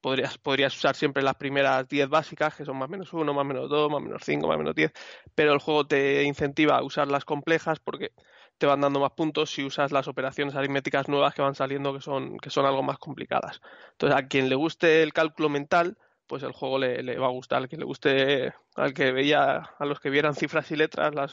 podrías, 0.00 0.38
podrías 0.38 0.76
usar 0.76 0.94
siempre 0.96 1.22
las 1.22 1.34
primeras 1.36 1.88
10 1.88 2.08
básicas, 2.08 2.54
que 2.54 2.64
son 2.64 2.76
más 2.76 2.88
menos 2.88 3.12
1, 3.12 3.32
más 3.34 3.46
menos 3.46 3.68
2, 3.68 3.90
más 3.90 4.02
menos 4.02 4.22
5, 4.24 4.46
más 4.48 4.58
menos 4.58 4.74
10, 4.74 4.92
pero 5.34 5.52
el 5.52 5.58
juego 5.58 5.86
te 5.86 6.22
incentiva 6.24 6.78
a 6.78 6.82
usar 6.82 7.08
las 7.08 7.24
complejas 7.24 7.80
porque 7.80 8.12
te 8.58 8.66
van 8.66 8.80
dando 8.80 9.00
más 9.00 9.12
puntos 9.12 9.50
si 9.50 9.64
usas 9.64 9.92
las 9.92 10.08
operaciones 10.08 10.54
aritméticas 10.54 11.08
nuevas 11.08 11.34
que 11.34 11.42
van 11.42 11.54
saliendo 11.54 11.94
que 11.94 12.00
son, 12.00 12.38
que 12.38 12.50
son 12.50 12.66
algo 12.66 12.82
más 12.82 12.98
complicadas. 12.98 13.60
Entonces, 13.92 14.18
a 14.18 14.26
quien 14.26 14.48
le 14.48 14.56
guste 14.56 15.02
el 15.02 15.12
cálculo 15.12 15.48
mental, 15.48 15.96
pues 16.26 16.42
el 16.42 16.52
juego 16.52 16.78
le, 16.78 17.18
va 17.18 17.26
a 17.26 17.30
gustar. 17.30 17.58
Al 17.58 17.68
que 17.68 17.76
le 17.76 17.84
guste, 17.84 18.52
al 18.76 18.94
que 18.94 19.12
veía, 19.12 19.56
a 19.78 19.84
los 19.86 20.00
que 20.00 20.10
vieran 20.10 20.34
cifras 20.34 20.70
y 20.70 20.76
letras, 20.76 21.14
las, 21.14 21.32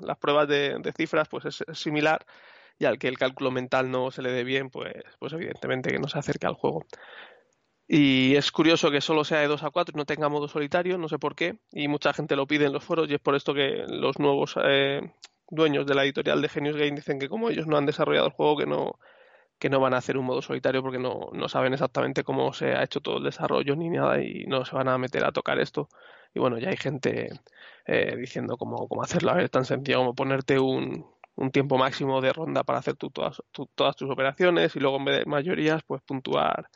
las 0.00 0.18
pruebas 0.18 0.48
de, 0.48 0.92
cifras, 0.96 1.28
pues 1.28 1.46
es, 1.46 1.64
similar. 1.72 2.26
Y 2.78 2.86
al 2.86 2.98
que 2.98 3.08
el 3.08 3.18
cálculo 3.18 3.50
mental 3.50 3.90
no 3.90 4.10
se 4.10 4.20
le 4.20 4.32
dé 4.32 4.44
bien, 4.44 4.68
pues, 4.68 4.94
pues 5.18 5.32
evidentemente 5.32 5.90
que 5.90 5.98
no 5.98 6.08
se 6.08 6.18
acerque 6.18 6.46
al 6.46 6.54
juego. 6.54 6.84
Y 7.86 8.34
es 8.36 8.50
curioso 8.50 8.90
que 8.90 9.00
solo 9.00 9.24
sea 9.24 9.40
de 9.40 9.46
2 9.46 9.62
a 9.62 9.70
4 9.70 9.92
y 9.94 9.98
no 9.98 10.06
tenga 10.06 10.28
modo 10.28 10.48
solitario, 10.48 10.98
no 10.98 11.08
sé 11.08 11.18
por 11.18 11.36
qué. 11.36 11.58
Y 11.70 11.88
mucha 11.88 12.12
gente 12.12 12.34
lo 12.34 12.46
pide 12.46 12.66
en 12.66 12.72
los 12.72 12.82
foros 12.82 13.08
y 13.10 13.14
es 13.14 13.20
por 13.20 13.34
esto 13.36 13.54
que 13.54 13.84
los 13.86 14.18
nuevos 14.18 14.56
eh, 14.64 15.02
dueños 15.50 15.86
de 15.86 15.94
la 15.94 16.04
editorial 16.04 16.42
de 16.42 16.48
Genius 16.48 16.76
Game 16.76 16.92
dicen 16.92 17.18
que 17.18 17.28
como 17.28 17.50
ellos 17.50 17.66
no 17.66 17.76
han 17.76 17.86
desarrollado 17.86 18.26
el 18.26 18.32
juego, 18.32 18.56
que 18.56 18.66
no, 18.66 18.98
que 19.58 19.70
no 19.70 19.80
van 19.80 19.94
a 19.94 19.98
hacer 19.98 20.18
un 20.18 20.26
modo 20.26 20.42
solitario 20.42 20.82
porque 20.82 20.98
no, 20.98 21.30
no 21.32 21.48
saben 21.48 21.72
exactamente 21.72 22.24
cómo 22.24 22.52
se 22.52 22.74
ha 22.74 22.82
hecho 22.84 23.00
todo 23.00 23.18
el 23.18 23.24
desarrollo 23.24 23.76
ni 23.76 23.90
nada 23.90 24.22
y 24.22 24.44
no 24.46 24.64
se 24.64 24.76
van 24.76 24.88
a 24.88 24.98
meter 24.98 25.24
a 25.24 25.32
tocar 25.32 25.58
esto. 25.60 25.88
Y 26.34 26.40
bueno, 26.40 26.58
ya 26.58 26.70
hay 26.70 26.76
gente 26.76 27.30
eh, 27.86 28.16
diciendo 28.16 28.56
cómo, 28.56 28.88
cómo 28.88 29.02
hacerlo. 29.02 29.30
A 29.32 29.34
ver, 29.34 29.48
tan 29.50 29.64
sencillo 29.64 29.98
como 29.98 30.14
ponerte 30.14 30.58
un, 30.58 31.06
un 31.36 31.50
tiempo 31.50 31.78
máximo 31.78 32.20
de 32.20 32.32
ronda 32.32 32.62
para 32.62 32.78
hacer 32.78 32.94
todas, 32.96 33.42
todas 33.74 33.96
tus 33.96 34.10
operaciones 34.10 34.76
y 34.76 34.80
luego 34.80 34.98
en 34.98 35.04
vez 35.04 35.18
de 35.20 35.24
mayorías 35.26 35.82
pues 35.82 36.02
puntuar 36.02 36.68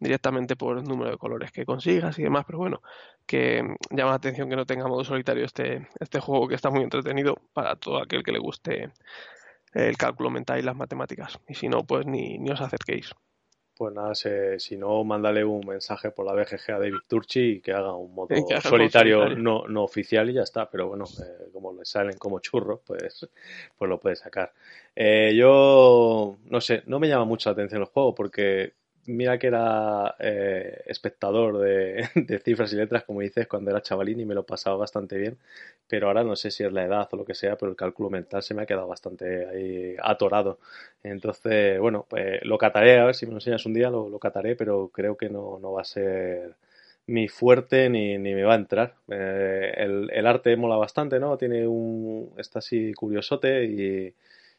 directamente 0.00 0.56
por 0.56 0.78
el 0.78 0.84
número 0.84 1.10
de 1.10 1.18
colores 1.18 1.52
que 1.52 1.66
consigas 1.66 2.18
y 2.18 2.22
demás. 2.22 2.44
Pero 2.46 2.58
bueno 2.58 2.82
que 3.26 3.62
llama 3.90 4.10
la 4.10 4.16
atención 4.16 4.48
que 4.48 4.56
no 4.56 4.64
tenga 4.64 4.88
modo 4.88 5.04
solitario 5.04 5.44
este, 5.44 5.88
este 6.00 6.20
juego 6.20 6.48
que 6.48 6.54
está 6.54 6.70
muy 6.70 6.82
entretenido 6.82 7.36
para 7.52 7.76
todo 7.76 7.98
aquel 8.02 8.22
que 8.22 8.32
le 8.32 8.38
guste 8.38 8.90
el 9.74 9.96
cálculo 9.96 10.30
mental 10.30 10.58
y 10.58 10.62
las 10.62 10.76
matemáticas. 10.76 11.38
Y 11.48 11.54
si 11.54 11.68
no 11.68 11.84
pues 11.84 12.06
ni, 12.06 12.38
ni 12.38 12.50
os 12.50 12.60
acerquéis 12.60 13.12
pues 13.76 13.92
nada, 13.94 14.14
si 14.14 14.76
no, 14.76 15.04
mándale 15.04 15.44
un 15.44 15.66
mensaje 15.66 16.10
por 16.10 16.24
la 16.24 16.32
BGG 16.32 16.72
a 16.72 16.78
David 16.78 16.94
Turchi 17.06 17.40
y 17.40 17.60
que 17.60 17.72
haga 17.72 17.92
un 17.94 18.14
modo 18.14 18.28
solitario, 18.62 19.28
No, 19.36 19.66
no 19.68 19.84
oficial 19.84 20.30
y 20.30 20.34
ya 20.34 20.42
está. 20.42 20.70
Pero 20.70 20.88
bueno, 20.88 21.04
eh, 21.04 21.50
como 21.52 21.74
le 21.74 21.84
salen 21.84 22.16
como 22.16 22.40
churros, 22.40 22.80
pues, 22.86 23.28
pues 23.76 23.88
lo 23.88 24.00
puede 24.00 24.16
sacar. 24.16 24.52
Eh, 24.94 25.34
yo, 25.36 26.38
no 26.44 26.60
sé, 26.60 26.82
no 26.86 26.98
me 26.98 27.08
llama 27.08 27.26
mucho 27.26 27.50
la 27.50 27.52
atención 27.52 27.82
el 27.82 27.88
juego 27.88 28.14
porque 28.14 28.72
mira 29.06 29.38
que 29.38 29.48
era 29.48 30.14
eh, 30.18 30.82
espectador 30.86 31.58
de, 31.58 32.40
cifras 32.44 32.72
y 32.72 32.76
letras, 32.76 33.04
como 33.04 33.20
dices, 33.20 33.46
cuando 33.48 33.70
era 33.70 33.82
chavalín 33.82 34.20
y 34.20 34.24
me 34.26 34.34
lo 34.34 34.44
pasaba 34.44 34.76
bastante 34.76 35.16
bien, 35.16 35.38
pero 35.88 36.08
ahora 36.08 36.24
no 36.24 36.36
sé 36.36 36.50
si 36.50 36.64
es 36.64 36.72
la 36.72 36.84
edad 36.84 37.08
o 37.12 37.16
lo 37.16 37.24
que 37.24 37.34
sea, 37.34 37.56
pero 37.56 37.70
el 37.70 37.76
cálculo 37.76 38.10
mental 38.10 38.42
se 38.42 38.54
me 38.54 38.62
ha 38.62 38.66
quedado 38.66 38.88
bastante 38.88 39.46
ahí 39.46 39.96
atorado. 40.02 40.58
Entonces, 41.02 41.80
bueno, 41.80 42.06
pues 42.08 42.40
lo 42.44 42.58
cataré, 42.58 42.98
a 42.98 43.06
ver 43.06 43.14
si 43.14 43.26
me 43.26 43.32
lo 43.32 43.38
enseñas 43.38 43.66
un 43.66 43.74
día, 43.74 43.90
lo, 43.90 44.18
cataré, 44.18 44.56
pero 44.56 44.88
creo 44.92 45.16
que 45.16 45.28
no, 45.28 45.58
no 45.60 45.72
va 45.72 45.82
a 45.82 45.84
ser 45.84 46.54
mi 47.06 47.28
fuerte 47.28 47.88
ni, 47.88 48.18
ni 48.18 48.34
me 48.34 48.44
va 48.44 48.54
a 48.54 48.56
entrar. 48.56 48.94
Eh, 49.08 49.72
el, 49.76 50.10
el, 50.12 50.26
arte 50.26 50.56
mola 50.56 50.76
bastante, 50.76 51.20
¿no? 51.20 51.36
Tiene 51.38 51.66
un... 51.66 52.32
está 52.38 52.58
así 52.60 52.92
curiosote 52.94 53.64
y 53.64 54.14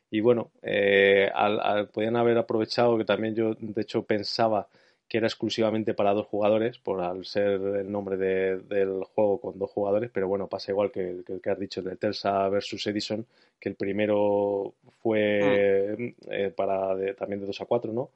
y 0.10 0.22
bueno, 0.22 0.52
eh, 0.62 1.30
al, 1.34 1.90
podían 1.90 2.16
haber 2.16 2.38
aprovechado 2.38 2.98
que 2.98 3.06
también 3.06 3.36
yo, 3.36 3.56
de 3.60 3.82
hecho, 3.82 4.04
pensaba 4.04 4.68
que 5.08 5.18
era 5.18 5.28
exclusivamente 5.28 5.94
para 5.94 6.14
dos 6.14 6.28
jugadores, 6.28 6.80
por 6.80 7.02
al 7.02 7.26
ser 7.26 7.62
el 7.62 7.92
nombre 7.92 8.18
del 8.18 9.04
juego 9.04 9.40
con 9.40 9.58
dos 9.58 9.72
jugadores, 9.72 10.10
pero 10.14 10.28
bueno, 10.28 10.48
pasa 10.48 10.72
igual 10.72 10.92
que 10.92 11.10
el 11.10 11.24
que, 11.42 11.50
has 11.50 11.60
dicho 11.60 11.82
de 11.82 11.96
Telsa 11.96 12.48
versus 12.50 12.86
Edison, 12.88 13.26
que 13.60 13.70
el 13.70 13.76
primero 13.76 14.76
fue 15.02 15.96
mm. 15.98 16.32
eh, 16.32 16.54
para 16.56 17.16
también 17.16 17.40
de 17.40 17.48
2 17.48 17.62
a 17.62 17.66
4, 17.66 17.94
¿no? 17.94 18.12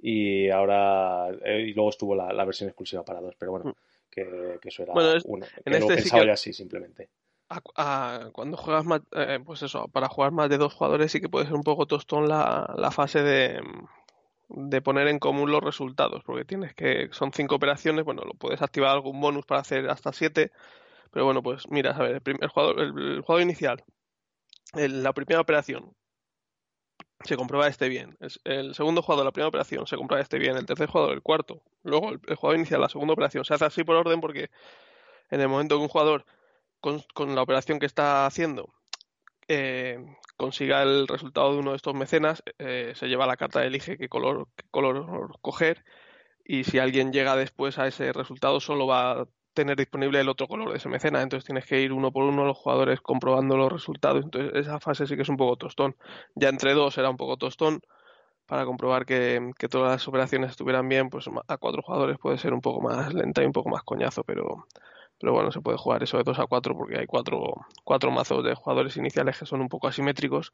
Y 0.00 0.48
ahora, 0.48 1.28
eh, 1.44 1.66
y 1.68 1.72
luego 1.74 1.90
estuvo 1.90 2.14
la, 2.14 2.44
versión 2.44 2.68
exclusiva 2.68 3.04
para 3.04 3.20
dos, 3.20 3.34
pero 3.36 3.52
bueno, 3.52 3.70
mm. 3.70 3.74
que, 4.10 4.58
eso 4.62 4.84
era 4.84 4.92
uno, 5.24 5.44
que 5.64 5.70
lo 5.70 5.76
este 5.76 5.94
pensaba 5.96 6.24
ya 6.24 6.32
así 6.34 6.52
simplemente 6.52 7.08
cuando 8.32 8.56
juegas 8.56 8.84
más, 8.84 9.00
eh, 9.12 9.40
pues 9.44 9.62
eso, 9.62 9.88
para 9.88 10.08
jugar 10.08 10.32
más 10.32 10.50
de 10.50 10.58
dos 10.58 10.74
jugadores 10.74 11.12
sí 11.12 11.20
que 11.20 11.28
puede 11.28 11.46
ser 11.46 11.54
un 11.54 11.62
poco 11.62 11.86
tostón 11.86 12.28
la, 12.28 12.74
la 12.76 12.90
fase 12.90 13.22
de, 13.22 13.60
de 14.48 14.82
poner 14.82 15.08
en 15.08 15.18
común 15.18 15.50
los 15.50 15.62
resultados, 15.62 16.22
porque 16.24 16.44
tienes 16.44 16.74
que, 16.74 17.08
son 17.12 17.32
cinco 17.32 17.56
operaciones, 17.56 18.04
bueno, 18.04 18.22
lo 18.24 18.32
puedes 18.32 18.62
activar 18.62 18.90
algún 18.90 19.20
bonus 19.20 19.44
para 19.46 19.60
hacer 19.60 19.88
hasta 19.90 20.12
siete, 20.12 20.52
pero 21.10 21.24
bueno, 21.24 21.42
pues 21.42 21.68
mira, 21.68 21.92
a 21.92 21.98
ver, 21.98 22.16
el 22.16 22.22
primer 22.22 22.48
jugador, 22.48 22.80
el, 22.80 23.20
jugador 23.20 23.42
inicial, 23.42 23.84
la 24.74 25.12
primera 25.12 25.40
operación 25.40 25.94
se 27.24 27.36
comprueba 27.36 27.66
este 27.66 27.88
bien, 27.88 28.16
el, 28.44 28.74
segundo 28.74 29.02
jugador, 29.02 29.26
la 29.26 29.32
primera 29.32 29.48
operación, 29.48 29.86
se 29.86 29.96
comprueba 29.96 30.22
este 30.22 30.38
bien, 30.38 30.56
el 30.56 30.66
tercer 30.66 30.88
jugador, 30.88 31.14
el 31.14 31.22
cuarto, 31.22 31.62
luego 31.82 32.10
el 32.10 32.36
jugador 32.36 32.56
inicial, 32.56 32.80
la 32.80 32.88
segunda 32.88 33.12
operación, 33.12 33.44
se 33.44 33.54
hace 33.54 33.66
así 33.66 33.84
por 33.84 33.96
orden 33.96 34.20
porque 34.20 34.50
en 35.30 35.40
el 35.40 35.48
momento 35.48 35.76
que 35.76 35.82
un 35.82 35.88
jugador 35.88 36.24
con, 36.80 37.34
la 37.34 37.42
operación 37.42 37.78
que 37.78 37.86
está 37.86 38.26
haciendo 38.26 38.74
eh, 39.48 39.98
consiga 40.36 40.82
el 40.82 41.08
resultado 41.08 41.52
de 41.52 41.58
uno 41.58 41.70
de 41.70 41.76
estos 41.76 41.94
mecenas, 41.94 42.42
eh, 42.58 42.92
se 42.94 43.08
lleva 43.08 43.26
la 43.26 43.36
carta, 43.36 43.64
elige 43.64 43.96
qué 43.98 44.08
color, 44.08 44.48
qué 44.56 44.66
color 44.70 45.38
coger 45.40 45.84
y 46.44 46.64
si 46.64 46.78
alguien 46.78 47.12
llega 47.12 47.36
después 47.36 47.78
a 47.78 47.86
ese 47.86 48.12
resultado 48.12 48.60
solo 48.60 48.86
va 48.86 49.12
a 49.12 49.28
tener 49.54 49.76
disponible 49.76 50.20
el 50.20 50.28
otro 50.28 50.46
color 50.46 50.70
de 50.70 50.76
ese 50.76 50.88
mecenas, 50.88 51.22
entonces 51.22 51.44
tienes 51.44 51.66
que 51.66 51.80
ir 51.80 51.92
uno 51.92 52.12
por 52.12 52.24
uno 52.24 52.44
los 52.44 52.56
jugadores 52.56 53.00
comprobando 53.00 53.56
los 53.56 53.72
resultados, 53.72 54.24
entonces 54.24 54.52
esa 54.54 54.78
fase 54.78 55.06
sí 55.06 55.16
que 55.16 55.22
es 55.22 55.28
un 55.28 55.36
poco 55.36 55.56
tostón, 55.56 55.96
ya 56.36 56.48
entre 56.48 56.74
dos 56.74 56.96
era 56.96 57.10
un 57.10 57.16
poco 57.16 57.36
tostón 57.36 57.80
para 58.46 58.64
comprobar 58.64 59.04
que, 59.04 59.50
que 59.58 59.68
todas 59.68 59.90
las 59.92 60.08
operaciones 60.08 60.50
estuvieran 60.52 60.88
bien, 60.88 61.10
pues 61.10 61.28
a 61.48 61.58
cuatro 61.58 61.82
jugadores 61.82 62.18
puede 62.18 62.38
ser 62.38 62.54
un 62.54 62.60
poco 62.60 62.80
más 62.80 63.12
lenta 63.12 63.42
y 63.42 63.46
un 63.46 63.52
poco 63.52 63.68
más 63.68 63.82
coñazo, 63.82 64.24
pero 64.24 64.66
pero 65.18 65.32
bueno, 65.32 65.50
se 65.50 65.60
puede 65.60 65.78
jugar 65.78 66.02
eso 66.02 66.16
de 66.16 66.24
2 66.24 66.38
a 66.38 66.46
4 66.46 66.76
porque 66.76 66.98
hay 66.98 67.06
cuatro, 67.06 67.54
cuatro 67.84 68.10
mazos 68.10 68.44
de 68.44 68.54
jugadores 68.54 68.96
iniciales 68.96 69.38
que 69.38 69.46
son 69.46 69.60
un 69.60 69.68
poco 69.68 69.88
asimétricos 69.88 70.52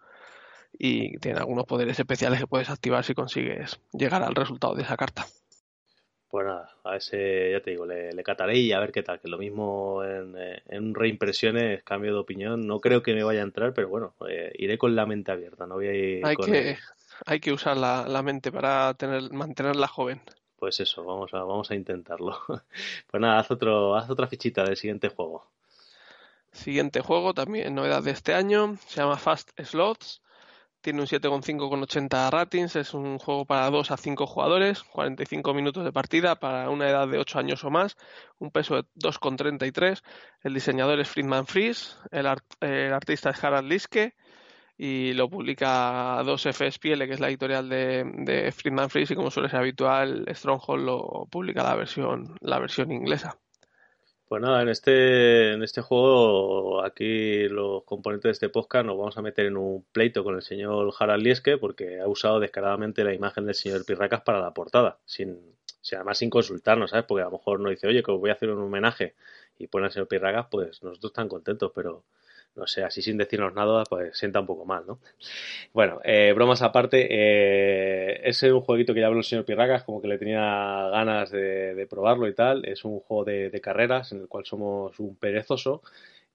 y 0.72 1.16
tienen 1.18 1.40
algunos 1.40 1.66
poderes 1.66 1.98
especiales 1.98 2.40
que 2.40 2.46
puedes 2.46 2.70
activar 2.70 3.04
si 3.04 3.14
consigues 3.14 3.80
llegar 3.92 4.22
al 4.22 4.34
resultado 4.34 4.74
de 4.74 4.82
esa 4.82 4.96
carta. 4.96 5.26
Pues 6.28 6.46
nada, 6.46 6.68
a 6.82 6.96
ese 6.96 7.52
ya 7.52 7.60
te 7.60 7.70
digo, 7.70 7.86
le, 7.86 8.12
le 8.12 8.22
cataré 8.24 8.58
y 8.58 8.72
a 8.72 8.80
ver 8.80 8.90
qué 8.90 9.04
tal, 9.04 9.20
que 9.20 9.28
lo 9.28 9.38
mismo 9.38 10.02
en, 10.02 10.34
en 10.66 10.92
reimpresiones, 10.92 11.84
cambio 11.84 12.12
de 12.12 12.18
opinión, 12.18 12.66
no 12.66 12.80
creo 12.80 13.04
que 13.04 13.14
me 13.14 13.22
vaya 13.22 13.40
a 13.40 13.44
entrar, 13.44 13.72
pero 13.72 13.88
bueno, 13.88 14.14
eh, 14.28 14.50
iré 14.58 14.76
con 14.76 14.96
la 14.96 15.06
mente 15.06 15.30
abierta, 15.30 15.64
no 15.66 15.76
voy 15.76 15.86
a 15.86 15.94
ir 15.94 16.26
hay 16.26 16.34
que, 16.34 16.76
Hay 17.26 17.38
que 17.38 17.52
usar 17.52 17.76
la, 17.76 18.08
la 18.08 18.22
mente 18.24 18.50
para 18.50 18.94
tener, 18.94 19.32
mantenerla 19.32 19.86
joven 19.86 20.22
pues 20.64 20.80
eso, 20.80 21.04
vamos 21.04 21.34
a, 21.34 21.40
vamos 21.40 21.70
a 21.70 21.74
intentarlo. 21.74 22.38
pues 23.10 23.20
nada, 23.20 23.38
haz, 23.38 23.50
otro, 23.50 23.94
haz 23.96 24.08
otra 24.08 24.26
fichita 24.26 24.64
del 24.64 24.78
siguiente 24.78 25.10
juego. 25.10 25.44
Siguiente 26.52 27.02
juego, 27.02 27.34
también 27.34 27.74
novedad 27.74 28.02
de 28.02 28.12
este 28.12 28.32
año, 28.32 28.78
se 28.86 29.02
llama 29.02 29.18
Fast 29.18 29.50
Slots. 29.62 30.22
Tiene 30.80 31.02
un 31.02 31.06
7,5 31.06 31.68
con 31.68 31.82
80 31.82 32.30
ratings. 32.30 32.76
Es 32.76 32.94
un 32.94 33.18
juego 33.18 33.44
para 33.44 33.68
2 33.68 33.90
a 33.90 33.98
5 33.98 34.26
jugadores, 34.26 34.82
45 34.84 35.52
minutos 35.52 35.84
de 35.84 35.92
partida 35.92 36.36
para 36.36 36.70
una 36.70 36.88
edad 36.88 37.08
de 37.08 37.18
8 37.18 37.38
años 37.38 37.62
o 37.64 37.68
más, 37.68 37.98
un 38.38 38.50
peso 38.50 38.76
de 38.76 38.84
2,33. 38.94 40.02
El 40.44 40.54
diseñador 40.54 40.98
es 40.98 41.10
Friedman 41.10 41.46
Fries, 41.46 41.98
el, 42.10 42.26
el 42.60 42.92
artista 42.94 43.28
es 43.28 43.44
Harald 43.44 43.68
Liske 43.68 44.14
y 44.76 45.12
lo 45.12 45.28
publica 45.28 46.22
2FSPL, 46.22 47.06
que 47.06 47.14
es 47.14 47.20
la 47.20 47.28
editorial 47.28 47.68
de, 47.68 48.04
de 48.18 48.52
Friedman 48.52 48.90
Fries, 48.90 49.10
y 49.10 49.14
como 49.14 49.30
suele 49.30 49.48
ser 49.48 49.60
habitual, 49.60 50.24
Stronghold 50.28 50.84
lo 50.84 51.28
publica 51.30 51.62
la 51.62 51.76
versión, 51.76 52.36
la 52.40 52.58
versión 52.58 52.90
inglesa. 52.90 53.38
Pues 54.26 54.42
nada, 54.42 54.62
en 54.62 54.68
este, 54.68 55.52
en 55.52 55.62
este 55.62 55.80
juego, 55.82 56.82
aquí 56.82 57.46
los 57.48 57.84
componentes 57.84 58.30
de 58.30 58.32
este 58.32 58.48
podcast 58.48 58.86
nos 58.86 58.96
vamos 58.96 59.16
a 59.16 59.22
meter 59.22 59.46
en 59.46 59.56
un 59.56 59.84
pleito 59.92 60.24
con 60.24 60.34
el 60.34 60.42
señor 60.42 60.92
Harald 60.98 61.22
Lieske 61.22 61.58
porque 61.58 62.00
ha 62.00 62.08
usado 62.08 62.40
descaradamente 62.40 63.04
la 63.04 63.14
imagen 63.14 63.44
del 63.46 63.54
señor 63.54 63.84
Pirracas 63.84 64.22
para 64.22 64.40
la 64.40 64.52
portada, 64.52 64.98
sin, 65.04 65.38
además 65.92 66.18
sin 66.18 66.30
consultarnos, 66.30 66.90
¿sabes? 66.90 67.04
Porque 67.06 67.22
a 67.22 67.26
lo 67.26 67.32
mejor 67.32 67.60
nos 67.60 67.70
dice, 67.70 67.86
oye, 67.86 68.02
que 68.02 68.10
os 68.10 68.18
voy 68.18 68.30
a 68.30 68.32
hacer 68.32 68.50
un 68.50 68.62
homenaje 68.62 69.14
y 69.58 69.66
pone 69.66 69.86
al 69.86 69.92
señor 69.92 70.08
Pirracas, 70.08 70.46
pues 70.50 70.82
nosotros 70.82 71.10
están 71.10 71.28
contentos, 71.28 71.70
pero 71.74 72.04
no 72.56 72.66
sé, 72.66 72.84
así 72.84 73.02
sin 73.02 73.16
decirnos 73.16 73.54
nada, 73.54 73.84
pues 73.88 74.16
sienta 74.16 74.40
un 74.40 74.46
poco 74.46 74.64
mal, 74.64 74.84
¿no? 74.86 74.98
Bueno, 75.72 76.00
eh, 76.04 76.32
bromas 76.34 76.62
aparte, 76.62 77.06
eh, 77.10 78.20
es 78.24 78.42
un 78.44 78.60
jueguito 78.60 78.94
que 78.94 79.00
ya 79.00 79.06
habló 79.06 79.18
el 79.18 79.24
señor 79.24 79.44
Pirracas, 79.44 79.84
como 79.84 80.00
que 80.00 80.08
le 80.08 80.18
tenía 80.18 80.40
ganas 80.90 81.30
de, 81.30 81.86
probarlo 81.90 82.28
y 82.28 82.34
tal. 82.34 82.64
Es 82.64 82.84
un 82.84 83.00
juego 83.00 83.24
de, 83.24 83.60
carreras 83.60 84.12
en 84.12 84.22
el 84.22 84.28
cual 84.28 84.44
somos 84.44 84.98
un 85.00 85.16
perezoso 85.16 85.82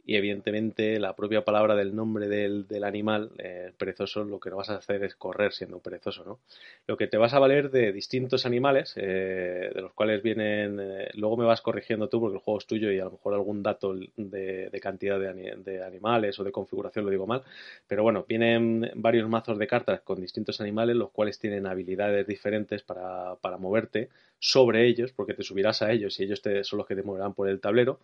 y 0.05 0.15
evidentemente 0.15 0.99
la 0.99 1.15
propia 1.15 1.43
palabra 1.43 1.75
del 1.75 1.95
nombre 1.95 2.27
del, 2.27 2.67
del 2.67 2.83
animal, 2.83 3.31
eh, 3.37 3.71
perezoso, 3.77 4.23
lo 4.23 4.39
que 4.39 4.49
no 4.49 4.57
vas 4.57 4.69
a 4.69 4.77
hacer 4.77 5.03
es 5.03 5.15
correr 5.15 5.53
siendo 5.53 5.79
perezoso, 5.79 6.23
¿no? 6.23 6.39
Lo 6.87 6.97
que 6.97 7.07
te 7.07 7.17
vas 7.17 7.33
a 7.33 7.39
valer 7.39 7.69
de 7.69 7.91
distintos 7.91 8.45
animales, 8.45 8.93
eh, 8.95 9.69
de 9.73 9.81
los 9.81 9.93
cuales 9.93 10.23
vienen, 10.23 10.79
eh, 10.79 11.09
luego 11.13 11.37
me 11.37 11.45
vas 11.45 11.61
corrigiendo 11.61 12.09
tú 12.09 12.19
porque 12.19 12.37
el 12.37 12.43
juego 12.43 12.57
es 12.57 12.65
tuyo 12.65 12.91
y 12.91 12.99
a 12.99 13.05
lo 13.05 13.11
mejor 13.11 13.33
algún 13.33 13.61
dato 13.61 13.93
de, 14.17 14.69
de 14.69 14.79
cantidad 14.79 15.19
de, 15.19 15.55
de, 15.57 15.83
animales 15.83 16.39
o 16.39 16.43
de 16.43 16.51
configuración 16.51 17.05
lo 17.05 17.11
digo 17.11 17.27
mal, 17.27 17.43
pero 17.87 18.03
bueno, 18.03 18.25
vienen 18.27 18.91
varios 18.95 19.29
mazos 19.29 19.57
de 19.57 19.67
cartas 19.67 20.01
con 20.01 20.19
distintos 20.19 20.59
animales, 20.61 20.95
los 20.95 21.11
cuales 21.11 21.39
tienen 21.39 21.67
habilidades 21.67 22.25
diferentes 22.25 22.83
para, 22.83 23.35
para 23.35 23.57
moverte 23.57 24.09
sobre 24.39 24.87
ellos, 24.87 25.11
porque 25.11 25.33
te 25.33 25.43
subirás 25.43 25.81
a 25.81 25.91
ellos 25.91 26.19
y 26.19 26.23
ellos 26.23 26.41
te, 26.41 26.63
son 26.63 26.77
los 26.77 26.87
que 26.87 26.95
te 26.95 27.03
moverán 27.03 27.33
por 27.33 27.49
el 27.49 27.59
tablero, 27.59 27.99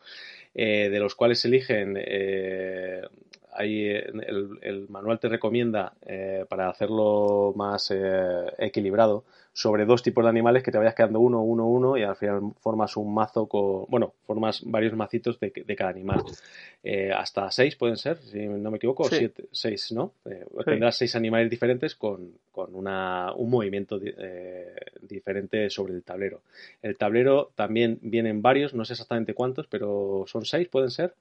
eh, 0.53 0.89
de 0.89 0.99
los 0.99 1.15
cuales 1.15 1.43
eligen, 1.45 1.97
eh, 1.97 3.01
ahí 3.55 3.87
el, 3.87 4.59
el, 4.61 4.89
manual 4.89 5.19
te 5.19 5.29
recomienda 5.29 5.93
eh, 6.05 6.45
para 6.47 6.69
hacerlo 6.69 7.53
más 7.55 7.91
eh, 7.91 8.45
equilibrado, 8.57 9.23
sobre 9.53 9.85
dos 9.85 10.03
tipos 10.03 10.23
de 10.23 10.29
animales 10.29 10.63
que 10.63 10.71
te 10.71 10.77
vayas 10.77 10.95
quedando 10.95 11.19
uno, 11.21 11.41
uno, 11.41 11.65
uno 11.65 11.97
y 11.97 12.03
al 12.03 12.15
final 12.17 12.41
formas 12.59 12.97
un 12.97 13.13
mazo 13.13 13.47
con, 13.47 13.85
bueno, 13.87 14.13
formas 14.25 14.61
varios 14.65 14.93
macitos 14.93 15.39
de, 15.39 15.51
de 15.65 15.75
cada 15.75 15.91
animal. 15.91 16.23
Eh, 16.83 17.11
hasta 17.11 17.49
seis 17.51 17.75
pueden 17.75 17.97
ser, 17.97 18.17
si 18.17 18.45
no 18.45 18.69
me 18.69 18.77
equivoco, 18.77 19.05
Sí. 19.05 19.15
siete, 19.17 19.45
seis, 19.51 19.91
¿no? 19.91 20.11
Eh, 20.25 20.43
Sí. 20.57 20.63
Tendrás 20.65 20.97
seis 20.97 21.15
animales 21.15 21.49
diferentes 21.49 21.95
con, 21.95 22.31
con 22.51 22.75
una, 22.75 23.33
un 23.35 23.49
movimiento 23.49 23.97
di- 23.97 24.13
diferente 25.01 25.69
sobre 25.69 25.93
el 25.93 26.03
tablero. 26.03 26.41
El 26.81 26.97
tablero 26.97 27.51
también 27.55 27.99
vienen 28.01 28.41
varios, 28.41 28.73
no 28.73 28.83
sé 28.85 28.93
exactamente 28.93 29.33
cuántos, 29.33 29.67
pero 29.67 30.25
son 30.27 30.45
seis, 30.45 30.67
pueden 30.67 30.91
ser. 30.91 31.13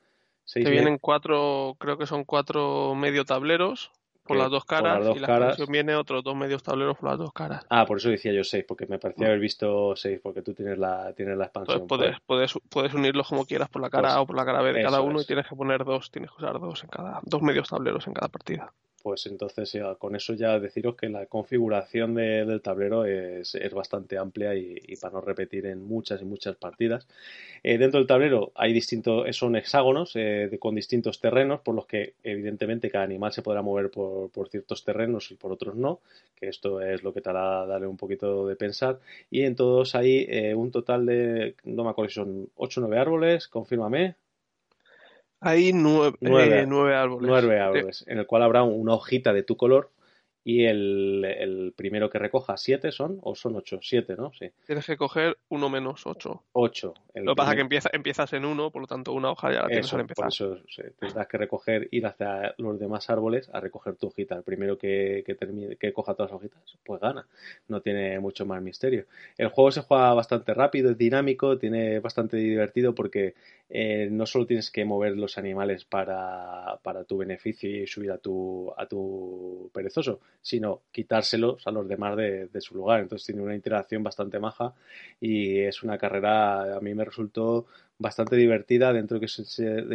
Seis 0.45 0.65
Te 0.65 0.71
vienen 0.71 0.99
cuatro, 0.99 1.77
creo 1.79 1.97
que 1.99 2.07
son 2.07 2.25
cuatro 2.25 2.95
medio 2.95 3.25
tableros 3.25 3.91
por 4.25 4.39
las 4.39 4.51
dos 4.51 4.65
por 4.65 4.77
caras 4.79 4.99
las 4.99 5.07
dos 5.07 5.17
y 5.17 5.21
la 5.21 5.27
caras. 5.27 5.49
expansión 5.51 5.73
viene 5.73 5.95
otros 5.97 6.25
dos 6.25 6.35
medios 6.35 6.63
tableros 6.63 6.97
por 6.97 7.11
las 7.11 7.19
dos 7.19 7.33
caras. 7.33 7.67
Ah, 7.69 7.85
por 7.85 7.99
eso 7.99 8.09
decía 8.09 8.33
yo 8.33 8.43
seis, 8.43 8.65
porque 8.67 8.87
me 8.87 8.99
parecía 8.99 9.27
haber 9.27 9.39
visto 9.39 9.95
seis, 9.97 10.19
porque 10.23 10.41
tú 10.43 10.55
tienes 10.55 10.79
la, 10.79 11.13
tienes 11.15 11.37
la 11.37 11.45
expansión. 11.45 11.83
Entonces 11.83 12.17
puedes, 12.27 12.53
puedes, 12.53 12.69
puedes 12.71 12.95
unirlos 12.95 13.29
como 13.29 13.45
quieras 13.45 13.69
por 13.69 13.83
la 13.83 13.91
cara 13.91 14.09
Pues, 14.09 14.15
A 14.15 14.21
o 14.23 14.27
por 14.27 14.37
la 14.37 14.45
cara 14.47 14.63
B 14.63 14.73
de 14.73 14.83
cada 14.83 15.01
uno 15.03 15.19
es. 15.19 15.25
y 15.25 15.27
tienes 15.27 15.47
que 15.47 15.55
poner 15.57 15.85
dos, 15.85 16.11
tienes 16.11 16.31
que 16.31 16.37
usar 16.39 16.59
dos 16.59 16.83
en 16.85 16.89
cada, 16.89 17.21
dos 17.25 17.43
medios 17.43 17.69
tableros 17.69 18.07
en 18.07 18.15
cada 18.15 18.29
partida. 18.29 18.73
Pues 19.05 19.27
entonces 19.27 19.71
ya, 19.73 19.97
con 19.97 20.17
eso 20.17 20.33
ya 20.33 20.59
deciros 20.59 20.97
que 20.97 21.11
la 21.11 21.27
configuración 21.27 22.14
de- 22.14 22.47
del 22.47 22.62
tablero 22.62 23.05
es, 23.05 23.55
es 23.55 23.75
bastante 23.75 24.17
amplia 24.17 24.55
y, 24.55 24.77
para 25.01 25.12
no 25.14 25.21
repetir 25.21 25.67
en 25.67 25.85
muchas 25.85 26.23
y 26.23 26.25
muchas 26.25 26.57
partidas. 26.57 27.07
Eh, 27.64 27.79
dentro 27.79 27.99
del 28.01 28.07
tablero 28.07 28.53
hay 28.55 28.73
distintos, 28.73 29.37
son 29.37 29.57
hexágonos 29.57 30.12
eh, 30.17 30.57
con 30.61 30.75
distintos 30.75 31.21
terrenos, 31.21 31.61
por 31.61 31.75
los 31.75 31.87
que 31.87 32.14
evidentemente 32.23 32.90
cada 32.90 33.05
animal 33.05 33.33
se 33.33 33.43
podrá 33.43 33.62
mover 33.62 33.90
por, 33.90 34.31
por 34.31 34.49
ciertos 34.51 34.85
terrenos 34.85 35.31
y 35.33 35.35
por 35.37 35.53
otros 35.53 35.75
no, 35.77 36.01
que 36.37 36.49
esto 36.49 36.81
es 36.81 37.03
lo 37.03 37.12
que 37.12 37.21
te 37.23 37.31
hará 37.31 37.67
darle 37.67 37.88
un 37.88 37.99
poquito 37.99 38.47
de 38.47 38.57
pensar. 38.57 39.01
Y 39.31 39.43
en 39.43 39.57
todos 39.57 39.95
hay 39.97 40.27
eh, 40.31 40.55
un 40.55 40.71
total 40.71 41.07
de, 41.07 41.57
no 41.64 41.85
me 41.85 41.90
acuerdo 41.90 42.09
si 42.11 42.14
son 42.17 42.49
8 42.57 42.81
o 42.81 42.85
9 42.85 42.99
árboles, 43.01 43.49
confírmame, 43.49 44.17
Hay 45.47 45.73
nueve, 45.73 46.17
Nueve. 46.21 46.61
eh, 46.61 46.67
nueve 46.67 46.95
árboles. 46.95 47.29
nueve 47.29 47.55
Sí. 47.57 47.61
árboles, 47.61 48.05
en 48.09 48.19
el 48.19 48.27
cual 48.27 48.43
habrá 48.43 48.63
una 48.63 48.95
hojita 48.95 49.33
de 49.33 49.43
tu 49.43 49.57
color 49.57 49.91
y 50.47 50.67
el, 50.67 51.25
el 51.25 51.73
primero 51.75 52.11
que 52.11 52.19
recoja 52.19 52.59
siete 52.59 52.93
son, 52.93 53.19
o 53.23 53.35
son 53.35 53.57
ocho, 53.57 53.79
siete, 53.81 54.15
¿no? 54.15 54.31
Sí, 54.35 54.51
Tienes 54.67 54.85
que 54.87 54.97
coger 54.99 55.39
uno 55.49 55.71
menos 55.71 56.07
ocho. 56.07 56.43
ocho. 56.53 56.93
Lo 57.15 57.33
que 57.33 57.37
pasa 57.37 57.53
es 57.53 57.57
que 57.57 57.63
empieza, 57.63 57.91
empiezas 57.93 58.33
en 58.35 58.45
uno, 58.45 58.71
por 58.71 58.83
lo 58.83 58.87
tanto 58.87 59.13
una 59.13 59.31
hoja 59.31 59.51
ya 59.53 59.63
la 59.63 59.69
tienes 59.69 59.87
Eso, 59.87 59.97
al 59.97 60.03
empezar. 60.03 60.25
por 60.25 60.33
eso 60.33 60.59
sí, 60.69 60.83
tendrás 60.99 61.27
que 61.29 61.39
recoger, 61.39 61.89
ir 61.93 62.05
hacia 62.07 62.55
los 62.59 62.79
demás 62.79 63.09
árboles 63.09 63.49
a 63.55 63.61
recoger 63.61 63.97
tu 63.97 64.09
hojita. 64.09 64.35
El 64.37 64.43
primero 64.43 64.77
que, 64.77 65.23
que, 65.27 65.35
termine, 65.35 65.77
que 65.77 65.93
coja 65.95 66.15
todas 66.15 66.31
las 66.33 66.39
hojitas, 66.41 66.61
pues 66.85 67.01
gana. 67.01 67.27
No 67.69 67.81
tiene 67.81 68.21
mucho 68.21 68.45
más 68.45 68.61
misterio. 68.61 69.07
El 69.39 69.49
juego 69.49 69.71
se 69.71 69.81
juega 69.81 70.13
bastante 70.13 70.53
rápido, 70.53 70.91
es 70.91 70.99
dinámico, 70.99 71.57
tiene 71.59 72.01
bastante 72.01 72.37
divertido 72.37 72.95
porque 72.95 73.35
eh, 73.71 74.09
no 74.11 74.27
solo 74.27 74.47
tienes 74.47 74.71
que 74.71 74.85
mover 74.85 75.17
los 75.17 75.39
animales 75.39 75.85
para, 75.85 76.79
para 76.83 77.05
tu 77.05 77.17
beneficio 77.17 77.71
y 77.71 77.87
subir 77.87 78.11
a 78.11 78.19
tu, 78.19 78.73
a 78.77 78.87
tu 78.87 79.71
perezoso, 79.73 80.21
sino 80.45 80.83
quitárselos 80.93 81.67
a 81.67 81.71
los 81.73 81.89
demás 81.89 82.17
de, 82.17 82.47
de 82.49 82.61
su 82.61 82.75
lugar. 82.77 83.01
Entonces 83.01 83.27
tiene 83.27 83.43
una 83.43 83.55
interacción 83.57 84.03
bastante 84.03 84.39
maja 84.39 84.75
y 85.21 85.61
es 85.61 85.83
una 85.83 85.99
carrera, 85.99 86.77
a 86.77 86.81
mí 86.81 86.95
me 86.95 87.05
resultó 87.05 87.67
bastante 87.99 88.37
divertida 88.37 88.93
dentro 88.93 89.19
de 89.19 89.21
que 89.21 89.27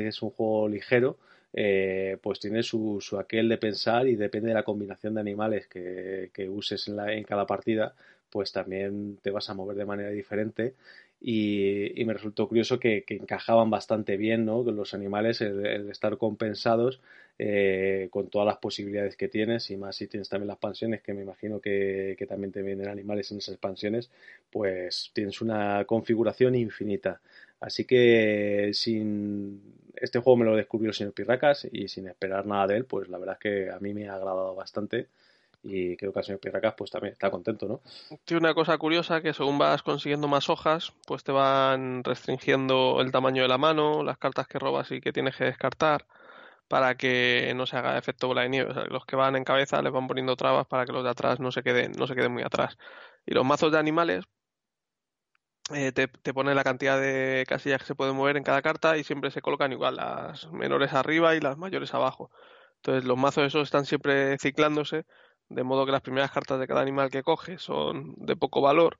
es, 0.08 0.22
un 0.22 0.32
juego 0.32 0.68
ligero. 0.68 1.18
eh, 1.54 2.18
pues 2.22 2.40
tiene 2.40 2.64
su, 2.64 2.98
su 3.02 3.18
aquel 3.20 3.50
de 3.50 3.58
pensar 3.58 4.08
y 4.08 4.16
depende 4.16 4.50
de 4.50 4.54
la 4.56 4.64
combinación 4.64 5.14
de 5.16 5.22
animales 5.22 5.68
que, 5.68 6.30
que 6.34 6.50
uses 6.50 6.88
en, 6.88 6.96
la, 6.98 7.08
cada 7.24 7.46
partida, 7.46 7.94
pues 8.30 8.52
también 8.52 9.18
te 9.22 9.32
vas 9.32 9.50
a 9.50 9.54
mover 9.56 9.76
de 9.78 9.86
manera 9.86 10.10
diferente 10.10 10.76
y, 11.22 12.00
y 12.02 12.06
me 12.06 12.14
resultó 12.14 12.48
curioso 12.48 12.80
que, 12.80 13.04
que 13.04 13.16
encajaban 13.16 13.70
bastante 13.70 14.18
bien, 14.18 14.46
¿no? 14.46 14.64
Los 14.64 14.94
animales, 14.94 15.42
el 15.42 15.90
estar 15.90 16.18
compensados 16.18 17.02
eh, 17.41 18.10
con 18.12 18.28
todas 18.28 18.45
las 18.45 18.58
posibilidades 18.58 19.15
que 19.15 19.30
tienes 19.30 19.71
y 19.71 19.78
más 19.78 19.95
si 19.95 20.08
tienes 20.08 20.28
también 20.28 20.47
las 20.49 20.56
expansiones, 20.56 21.02
que 21.02 21.13
me 21.13 21.21
imagino 21.21 21.62
que, 21.62 22.15
que 22.19 22.25
también 22.25 22.52
te 22.52 22.62
vienen 22.62 22.89
animales 22.89 23.32
en 23.32 23.38
esas 23.38 23.54
expansiones, 23.54 24.12
pues 24.52 25.12
tienes 25.13 25.39
una 25.39 25.86
configuración 25.86 26.56
infinita. 26.56 27.21
Así 27.62 27.86
que 27.86 28.71
sin 28.73 29.62
este 29.95 30.19
juego 30.19 30.36
me 30.36 30.45
lo 30.45 30.56
descubrió 30.58 30.89
el 30.89 30.95
señor 30.95 31.13
Pirracas 31.13 31.65
y 31.71 31.88
sin 31.88 32.10
esperar 32.10 32.45
nada 32.45 32.67
de 32.67 32.75
él, 32.75 32.84
pues 32.84 33.08
la 33.08 33.17
verdad 33.17 33.36
es 33.36 33.39
que 33.39 33.71
a 33.71 33.80
mí 33.80 33.93
me 33.93 34.10
ha 34.10 34.15
agradado 34.15 34.54
bastante 34.54 35.08
y 35.63 35.95
creo 35.95 36.12
que 36.12 36.19
el 36.19 36.25
señor 36.25 36.41
Pirracas 36.41 36.73
pues 36.78 36.91
también 36.91 37.13
está 37.13 37.32
contento, 37.32 37.69
¿no? 37.69 37.80
Tiene 38.25 38.39
una 38.39 38.54
cosa 38.54 38.78
curiosa 38.78 39.21
que 39.21 39.34
según 39.34 39.58
vas 39.58 39.82
consiguiendo 39.82 40.28
más 40.28 40.49
hojas, 40.49 40.91
pues 41.08 41.23
te 41.23 41.32
van 41.32 42.04
restringiendo 42.04 42.99
el 42.99 43.13
tamaño 43.13 43.43
de 43.43 43.47
la 43.47 43.58
mano, 43.58 44.04
las 44.04 44.17
cartas 44.17 44.45
que 44.47 44.60
robas 44.60 44.91
y 44.91 44.99
que 44.99 45.13
tienes 45.13 45.38
que 45.38 45.45
descartar 45.45 46.06
para 46.69 46.95
que 46.95 47.53
no 47.55 47.65
se 47.67 47.77
haga 47.77 47.97
efecto 47.97 48.27
bola 48.27 48.43
de 48.43 48.49
nieve. 48.49 48.71
O 48.71 48.73
sea, 48.75 48.86
los 48.86 49.05
que 49.05 49.15
van 49.17 49.36
en 49.36 49.43
cabeza 49.45 49.82
les 49.82 49.91
van 49.93 50.08
poniendo 50.08 50.36
trabas 50.38 50.67
para 50.67 50.86
que 50.86 50.93
los 50.93 51.03
de 51.03 51.10
atrás 51.12 51.39
no 51.41 51.51
se 51.51 51.63
queden, 51.63 51.93
no 51.93 52.08
se 52.08 52.15
queden 52.15 52.34
muy 52.34 52.43
atrás. 52.43 52.77
Y 53.25 53.34
los 53.34 53.45
mazos 53.45 53.71
de 53.71 53.79
animales 53.79 54.25
eh, 55.73 55.91
te, 55.91 56.08
te 56.08 56.34
pone 56.34 56.55
la 56.55 56.63
cantidad 56.63 56.99
de 56.99 57.45
casillas 57.47 57.82
que 57.82 57.88
se 57.88 57.95
pueden 57.95 58.15
mover 58.15 58.38
en 58.38 58.43
cada 58.43 58.62
carta 58.62 58.97
y 58.97 59.03
siempre 59.03 59.32
se 59.32 59.41
colocan 59.41 59.71
igual, 59.71 59.97
las 59.97 60.51
menores 60.51 60.93
arriba 60.93 61.36
y 61.36 61.39
las 61.41 61.58
mayores 61.58 61.93
abajo. 61.93 62.32
Entonces 62.77 63.05
los 63.05 63.17
mazos 63.17 63.45
esos 63.45 63.63
están 63.63 63.86
siempre 63.86 64.38
ciclándose, 64.39 65.05
de 65.49 65.63
modo 65.63 65.86
que 65.86 65.91
las 65.91 66.01
primeras 66.01 66.32
cartas 66.32 66.60
de 66.60 66.67
cada 66.67 66.82
animal 66.82 67.10
que 67.12 67.23
coges 67.23 67.62
son 67.62 68.15
de 68.17 68.36
poco 68.36 68.62
valor 68.62 68.99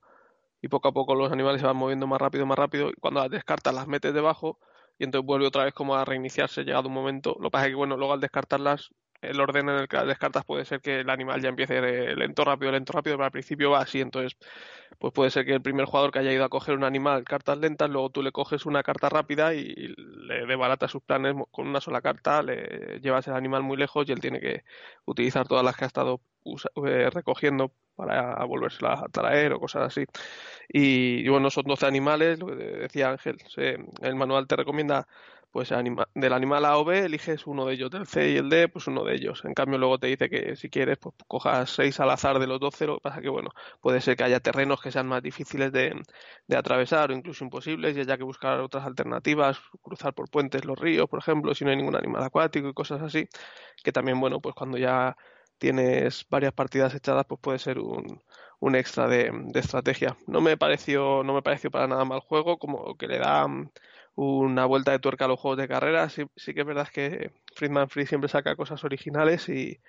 y 0.62 0.68
poco 0.70 0.90
a 0.90 0.92
poco 0.94 1.16
los 1.16 1.32
animales 1.32 1.62
se 1.62 1.68
van 1.68 1.78
moviendo 1.78 2.08
más 2.08 2.20
rápido, 2.22 2.46
más 2.46 2.58
rápido 2.60 2.90
y 2.90 2.94
cuando 2.94 3.22
las 3.22 3.30
descartas 3.32 3.74
las 3.74 3.88
metes 3.88 4.14
debajo 4.14 4.60
y 5.00 5.06
entonces 5.06 5.26
vuelve 5.26 5.48
otra 5.48 5.64
vez 5.66 5.74
como 5.74 5.96
a 5.96 6.06
reiniciarse 6.06 6.64
llegado 6.64 6.90
un 6.90 6.94
momento. 6.94 7.36
Lo 7.40 7.46
que 7.50 7.52
pasa 7.52 7.66
es 7.66 7.72
que 7.72 7.76
bueno, 7.76 7.98
luego 7.98 8.14
al 8.14 8.20
descartarlas 8.20 8.92
el 9.22 9.40
orden 9.40 9.70
en 9.70 9.76
el 9.78 9.88
que 9.88 9.98
descartas 10.06 10.46
puede 10.46 10.66
ser 10.66 10.82
que 10.82 11.02
el 11.02 11.10
animal 11.10 11.42
ya 11.42 11.50
empiece 11.50 11.82
lento, 12.16 12.44
rápido, 12.46 12.72
lento, 12.72 12.94
rápido, 12.94 13.18
pero 13.18 13.26
al 13.26 13.32
principio 13.32 13.72
va 13.72 13.82
así, 13.82 14.02
entonces 14.02 14.38
pues 15.00 15.14
puede 15.14 15.32
ser 15.32 15.46
que 15.46 15.54
el 15.54 15.62
primer 15.62 15.86
jugador 15.86 16.12
que 16.12 16.20
haya 16.20 16.32
ido 16.34 16.44
a 16.46 16.50
coger 16.50 16.76
un 16.76 16.84
animal 16.84 17.24
cartas 17.24 17.58
lentas, 17.58 17.90
luego 17.90 18.10
tú 18.10 18.22
le 18.24 18.32
coges 18.32 18.66
una 18.66 18.84
carta 18.84 19.10
rápida 19.10 19.54
y 19.54 19.66
le 19.98 20.46
desbaratas 20.46 20.92
sus 20.92 21.02
planes 21.04 21.36
con 21.52 21.68
una 21.68 21.82
sola 21.82 22.02
carta, 22.02 22.42
le 22.44 23.00
llevas 23.02 23.28
el 23.28 23.34
animal 23.36 23.64
muy 23.64 23.78
lejos 23.78 24.08
y 24.08 24.12
él 24.12 24.20
tiene 24.20 24.40
que 24.40 24.64
utilizar 25.06 25.48
todas 25.48 25.64
las 25.66 25.76
que 25.76 25.86
ha 25.86 25.88
estado 25.88 26.22
eh, 26.86 27.10
recogiendo 27.12 27.74
para 27.96 28.44
volvérsela 28.46 28.94
a 28.94 29.08
traer 29.10 29.54
o 29.54 29.60
cosas 29.60 29.84
así. 29.88 30.06
Y, 30.70 31.26
y 31.26 31.30
bueno, 31.30 31.50
son 31.50 31.64
12 31.66 31.86
animales, 31.86 32.40
lo 32.40 32.48
que 32.48 32.56
decía 32.56 33.10
Ángel, 33.12 33.38
se- 33.48 33.78
el 34.02 34.16
manual 34.16 34.48
te 34.48 34.56
recomienda 34.56 35.08
pues 35.52 35.72
anima- 35.72 36.08
del 36.16 36.34
animal 36.34 36.66
A 36.66 36.78
o 36.78 36.86
B 36.86 37.00
eliges 37.06 37.48
uno 37.48 37.66
de 37.66 37.74
ellos, 37.74 37.90
del 37.92 38.06
C 38.08 38.30
y 38.32 38.38
el 38.38 38.50
D, 38.50 38.68
pues 38.70 38.88
uno 38.88 39.04
de 39.04 39.16
ellos. 39.16 39.44
En 39.46 39.54
cambio, 39.54 39.78
luego 39.80 40.00
te 40.00 40.08
dice 40.08 40.30
que 40.30 40.56
si 40.56 40.70
quieres, 40.70 40.98
pues 41.00 41.16
cojas 41.28 41.70
seis 41.72 42.00
al 42.00 42.10
azar 42.12 42.40
de 42.40 42.48
los 42.48 42.60
12, 42.60 42.86
lo 42.88 42.96
que 42.98 43.02
pasa 43.02 43.22
que, 43.22 43.30
bueno, 43.30 43.50
puede 43.82 44.02
ser 44.02 44.16
que 44.18 44.24
haya 44.24 44.40
terrenos 44.40 44.82
que 44.82 44.92
sean 44.92 45.08
más 45.08 45.22
difíciles 45.24 45.72
de, 45.72 46.02
de 46.48 46.58
atravesar 46.58 47.12
o 47.12 47.14
incluso 47.14 47.44
imposibles 47.44 47.96
y 47.98 48.02
haya 48.02 48.18
que 48.18 48.24
buscar 48.24 48.60
otras 48.60 48.86
alternativas, 48.86 49.60
cruzar 49.82 50.14
por 50.14 50.30
puentes 50.30 50.66
los 50.66 50.78
ríos, 50.80 51.08
por 51.10 51.20
ejemplo, 51.20 51.54
si 51.56 51.64
no 51.66 51.72
hay 51.72 51.78
ningún 51.78 51.96
animal 51.96 52.24
acuático 52.24 52.70
y 52.70 52.74
cosas 52.74 53.02
así, 53.02 53.28
que 53.84 53.92
también, 53.92 54.20
bueno, 54.20 54.42
pues 54.42 54.56
cuando 54.56 54.78
ya 54.78 55.18
tienes 55.58 56.26
varias 56.30 56.54
partidas 56.54 56.94
echadas, 56.96 57.26
pues 57.28 57.40
puede 57.42 57.60
ser 57.60 57.80
un, 57.80 58.22
un 58.60 58.76
extra 58.76 59.08
de, 59.08 59.32
de 59.34 59.60
estrategia. 59.60 60.18
No 60.28 60.42
me 60.42 60.58
pareció, 60.58 61.24
no 61.24 61.34
me 61.34 61.42
pareció 61.42 61.70
para 61.72 61.88
nada 61.88 62.06
mal 62.06 62.20
juego, 62.22 62.58
como 62.60 62.96
que 62.98 63.08
le 63.08 63.18
da 63.20 63.48
una 64.20 64.66
vuelta 64.66 64.92
de 64.92 65.00
tuerca 65.00 65.26
a 65.26 65.28
los 65.28 65.40
juegos 65.40 65.58
de 65.58 65.68
carrera. 65.68 66.10
Sí, 66.10 66.26
sí 66.36 66.54
que 66.54 66.62
es 66.62 66.66
verdad 66.68 66.88
que 66.94 67.32
Friedman 67.56 67.90
Free 67.90 68.06
siempre 68.06 68.30
saca 68.30 68.56
cosas 68.56 68.84
originales 68.84 69.50
y, 69.50 69.80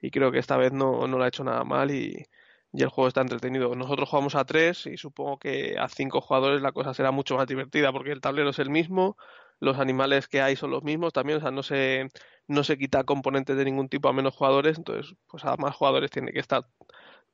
y 0.00 0.10
creo 0.10 0.30
que 0.32 0.38
esta 0.38 0.56
vez 0.56 0.72
no, 0.72 1.06
no 1.06 1.18
lo 1.18 1.24
ha 1.24 1.28
hecho 1.28 1.44
nada 1.44 1.64
mal 1.64 1.90
y, 1.90 2.26
y 2.72 2.82
el 2.82 2.88
juego 2.88 3.08
está 3.08 3.20
entretenido. 3.22 3.74
Nosotros 3.74 4.08
jugamos 4.08 4.34
a 4.34 4.44
tres 4.44 4.86
y 4.86 4.96
supongo 4.96 5.38
que 5.38 5.76
a 5.78 5.88
cinco 5.88 6.20
jugadores 6.20 6.62
la 6.62 6.72
cosa 6.72 6.94
será 6.94 7.10
mucho 7.10 7.36
más 7.36 7.46
divertida 7.46 7.92
porque 7.92 8.12
el 8.12 8.20
tablero 8.20 8.50
es 8.50 8.58
el 8.58 8.70
mismo, 8.70 9.16
los 9.58 9.78
animales 9.78 10.28
que 10.28 10.40
hay 10.40 10.56
son 10.56 10.70
los 10.70 10.82
mismos 10.84 11.12
también, 11.12 11.38
o 11.38 11.40
sea, 11.42 11.50
no 11.50 11.62
se, 11.62 12.08
no 12.46 12.64
se 12.64 12.78
quita 12.78 13.04
componentes 13.04 13.56
de 13.56 13.64
ningún 13.64 13.88
tipo 13.88 14.08
a 14.08 14.12
menos 14.12 14.34
jugadores, 14.34 14.78
entonces, 14.78 15.14
pues 15.28 15.44
a 15.44 15.56
más 15.56 15.74
jugadores 15.76 16.10
tiene 16.10 16.32
que 16.32 16.40
estar 16.40 16.64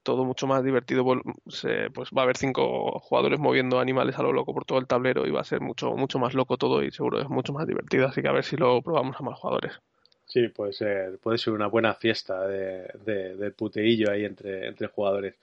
todo 0.06 0.24
mucho 0.24 0.46
más 0.46 0.62
divertido. 0.62 1.04
pues 1.04 2.10
va 2.16 2.20
a 2.20 2.22
haber 2.22 2.36
cinco 2.36 3.00
jugadores 3.00 3.40
moviendo 3.40 3.80
animales 3.80 4.16
a 4.16 4.22
lo 4.22 4.32
loco 4.32 4.54
por 4.54 4.64
todo 4.64 4.78
el 4.78 4.86
tablero 4.86 5.26
y 5.26 5.32
va 5.32 5.40
a 5.40 5.44
ser 5.44 5.60
mucho, 5.60 5.96
mucho 5.96 6.20
más 6.20 6.32
loco 6.32 6.56
todo 6.56 6.82
y 6.84 6.92
seguro 6.92 7.20
es 7.20 7.28
mucho 7.28 7.52
más 7.52 7.66
divertido. 7.66 8.06
Así 8.06 8.22
que 8.22 8.28
a 8.28 8.32
ver 8.32 8.44
si 8.44 8.56
lo 8.56 8.80
probamos 8.82 9.16
a 9.18 9.24
más 9.24 9.36
jugadores. 9.36 9.72
Sí, 10.26 10.46
puede 10.48 10.72
ser, 10.72 11.18
puede 11.18 11.38
ser 11.38 11.54
una 11.54 11.66
buena 11.66 11.94
fiesta 11.94 12.46
de, 12.46 12.86
de, 13.04 13.50
puteillo 13.50 14.12
ahí 14.12 14.24
entre, 14.24 14.68
entre 14.68 14.86
jugadores. 14.86 15.34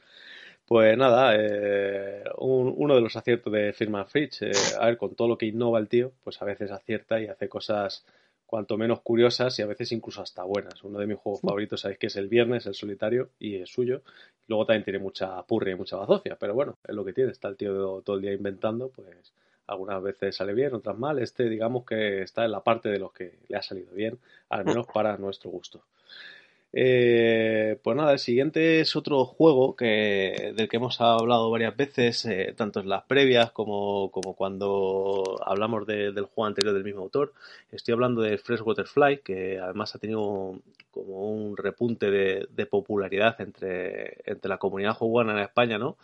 Pues 0.66 0.98
nada, 0.98 1.36
eh, 1.38 2.24
uno 2.38 2.96
de 2.96 3.02
los 3.02 3.16
aciertos 3.18 3.52
de 3.52 3.74
Firman 3.74 4.08
Fritz, 4.08 4.44
eh, 4.44 4.52
a 4.80 4.86
ver, 4.86 4.98
con 4.98 5.14
todo 5.14 5.28
lo 5.28 5.38
que 5.38 5.48
innova 5.48 5.78
el 5.80 5.90
tío, 5.90 6.14
pues 6.24 6.42
a 6.42 6.46
veces 6.46 6.72
acierta 6.72 7.20
y 7.20 7.28
hace 7.28 7.50
cosas 7.50 8.06
cuanto 8.46 8.78
menos 8.78 9.02
curiosas 9.02 9.58
y 9.60 9.62
a 9.62 9.66
veces 9.66 9.92
incluso 9.92 10.22
hasta 10.22 10.44
buenas. 10.44 10.84
Uno 10.84 11.00
de 11.00 11.08
mis 11.08 11.18
juegos 11.18 11.42
favoritos, 11.42 11.82
sabéis 11.82 12.00
que 12.00 12.08
es 12.08 12.16
el 12.16 12.28
Viernes, 12.28 12.66
el 12.66 12.74
solitario, 12.74 13.30
y 13.40 13.56
es 13.56 13.70
suyo. 13.70 14.02
Luego 14.48 14.66
también 14.66 14.84
tiene 14.84 15.00
mucha 15.00 15.42
purria 15.44 15.74
y 15.74 15.78
mucha 15.78 15.98
bazofia, 15.98 16.38
pero 16.40 16.54
bueno, 16.54 16.78
es 16.88 16.96
lo 16.96 17.04
que 17.04 17.14
tiene. 17.14 17.32
Está 17.32 17.48
el 17.48 17.58
tío 17.58 18.02
todo 18.02 18.16
el 18.16 18.22
día 18.22 18.34
inventando, 18.34 18.90
pues 18.90 19.34
algunas 19.68 20.02
veces 20.04 20.36
sale 20.36 20.54
bien, 20.54 20.74
otras 20.74 20.98
mal. 20.98 21.20
Este, 21.20 21.50
digamos 21.50 21.86
que 21.86 22.22
está 22.22 22.46
en 22.46 22.52
la 22.52 22.64
parte 22.64 22.90
de 22.90 23.00
los 23.00 23.14
que 23.14 23.40
le 23.48 23.58
ha 23.58 23.62
salido 23.62 23.94
bien, 23.94 24.20
al 24.50 24.66
menos 24.66 24.86
para 24.94 25.18
nuestro 25.18 25.50
gusto. 25.50 25.84
Eh, 26.76 27.78
pues 27.84 27.96
nada, 27.96 28.14
el 28.14 28.20
siguiente 28.20 28.82
es 28.82 28.96
otro 28.96 29.26
juego 29.26 29.76
que, 29.76 30.54
del 30.56 30.68
que 30.68 30.78
hemos 30.78 31.00
hablado 31.02 31.52
varias 31.52 31.78
veces, 31.78 32.26
eh, 32.26 32.54
tanto 32.58 32.80
en 32.80 32.90
las 32.90 33.04
previas 33.04 33.52
como, 33.52 34.10
como 34.12 34.34
cuando 34.36 35.40
hablamos 35.46 35.86
del 35.86 36.26
juego 36.26 36.48
anterior 36.48 36.74
del 36.74 36.84
mismo 36.84 37.02
autor. 37.02 37.34
Estoy 37.72 37.94
hablando 37.94 38.24
de 38.24 38.40
Freshwater 38.40 38.88
Fly, 38.88 39.20
que 39.20 39.60
además 39.60 39.94
ha 39.94 40.00
tenido 40.00 40.60
como 40.94 41.32
un 41.32 41.58
repunte 41.58 42.12
de, 42.12 42.66
popularidad 42.66 43.40
entre, 43.42 44.22
entre 44.26 44.50
la 44.50 44.58
comunidad 44.58 44.94
juguana 44.94 45.34
en 45.34 45.40
España, 45.40 45.78
¿no? 45.78 45.98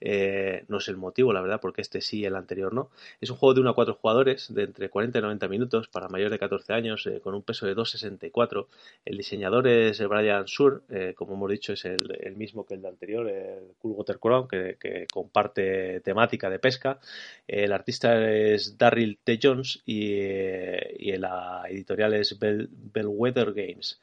Eh, 0.00 0.64
no 0.68 0.78
es 0.78 0.88
el 0.88 0.96
motivo, 0.96 1.32
la 1.32 1.40
verdad, 1.40 1.60
porque 1.60 1.80
este 1.80 2.00
sí 2.00 2.20
y 2.20 2.24
el 2.26 2.36
anterior 2.36 2.72
no. 2.72 2.90
Es 3.20 3.30
un 3.30 3.36
juego 3.36 3.54
de 3.54 3.60
1 3.62 3.70
a 3.70 3.74
4 3.74 3.94
jugadores, 3.94 4.54
de 4.54 4.64
entre 4.64 4.90
40 4.90 5.18
y 5.18 5.22
90 5.22 5.48
minutos, 5.48 5.88
para 5.88 6.08
mayores 6.08 6.30
de 6.30 6.38
14 6.38 6.72
años, 6.72 7.08
con 7.22 7.34
un 7.34 7.42
peso 7.42 7.66
de 7.66 7.74
2,64. 7.74 8.66
El 9.04 9.16
diseñador 9.16 9.66
es 9.66 9.98
Brian 10.14 10.46
Sur, 10.46 10.84
eh, 10.88 11.14
como 11.16 11.34
hemos 11.34 11.50
dicho, 11.50 11.72
es 11.72 11.84
el, 11.84 12.34
mismo 12.36 12.64
que 12.64 12.74
el 12.74 12.82
de 12.82 12.88
anterior, 12.88 13.28
el 13.28 13.74
Cool 13.78 13.92
Water 13.92 14.18
Crown, 14.18 14.48
que, 14.48 15.06
comparte 15.12 16.00
temática 16.00 16.48
de 16.48 16.58
pesca. 16.58 16.98
El 17.46 17.72
artista 17.72 18.30
es 18.30 18.78
Darryl 18.78 19.18
T. 19.22 19.38
Jones 19.42 19.82
y, 19.84 20.14
y 20.14 21.16
la 21.16 21.64
editorial 21.68 22.14
es 22.14 22.38
Bellwether 22.38 23.52
Games. 23.52 24.00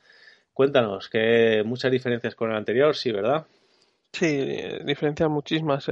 Cuéntanos, 0.53 1.09
que 1.09 1.63
muchas 1.65 1.91
diferencias 1.91 2.35
con 2.35 2.51
el 2.51 2.57
anterior, 2.57 2.95
sí, 2.95 3.11
¿verdad? 3.11 3.45
Sí, 4.11 4.45
diferencias 4.85 5.29
muchísimas. 5.29 5.87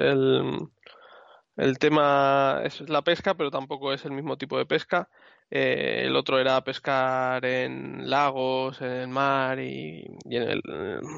El 1.59 1.77
tema 1.77 2.61
es 2.63 2.87
la 2.89 3.01
pesca, 3.01 3.33
pero 3.35 3.51
tampoco 3.51 3.91
es 3.91 4.05
el 4.05 4.11
mismo 4.11 4.37
tipo 4.37 4.57
de 4.57 4.65
pesca. 4.65 5.09
Eh, 5.51 6.03
el 6.05 6.15
otro 6.15 6.39
era 6.39 6.63
pescar 6.63 7.43
en 7.45 8.09
lagos, 8.09 8.81
en 8.81 8.91
el 8.91 9.07
mar 9.07 9.59
y, 9.59 10.05
en 10.25 10.43
el, 10.43 10.61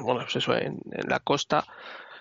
bueno, 0.04 0.20
pues 0.22 0.36
eso, 0.36 0.56
en, 0.56 0.80
la 1.06 1.20
costa. 1.20 1.64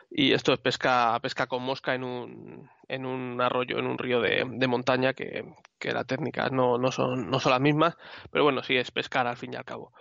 Y 0.09 0.33
esto 0.33 0.53
es 0.53 0.59
pesca, 0.59 1.17
pesca 1.21 1.47
con 1.47 1.63
mosca 1.63 1.95
en 1.95 2.03
un, 2.03 2.69
en 2.89 3.05
un 3.05 3.39
arroyo, 3.39 3.79
en 3.79 3.87
un 3.87 3.97
río 3.97 4.19
de, 4.21 4.45
de 4.45 4.67
montaña, 4.67 5.13
que, 5.13 5.45
que 5.79 5.93
las 5.93 6.05
técnicas 6.05 6.51
no, 6.51 6.77
no, 6.77 6.91
son, 6.91 7.29
no 7.29 7.39
son 7.39 7.53
las 7.53 7.61
mismas, 7.61 7.95
pero 8.29 8.43
bueno, 8.43 8.61
sí 8.61 8.75
es 8.75 8.91
pescar 8.91 9.27
al 9.27 9.37
fin 9.37 9.53
y 9.53 9.55
al 9.55 9.65
cabo 9.65 9.93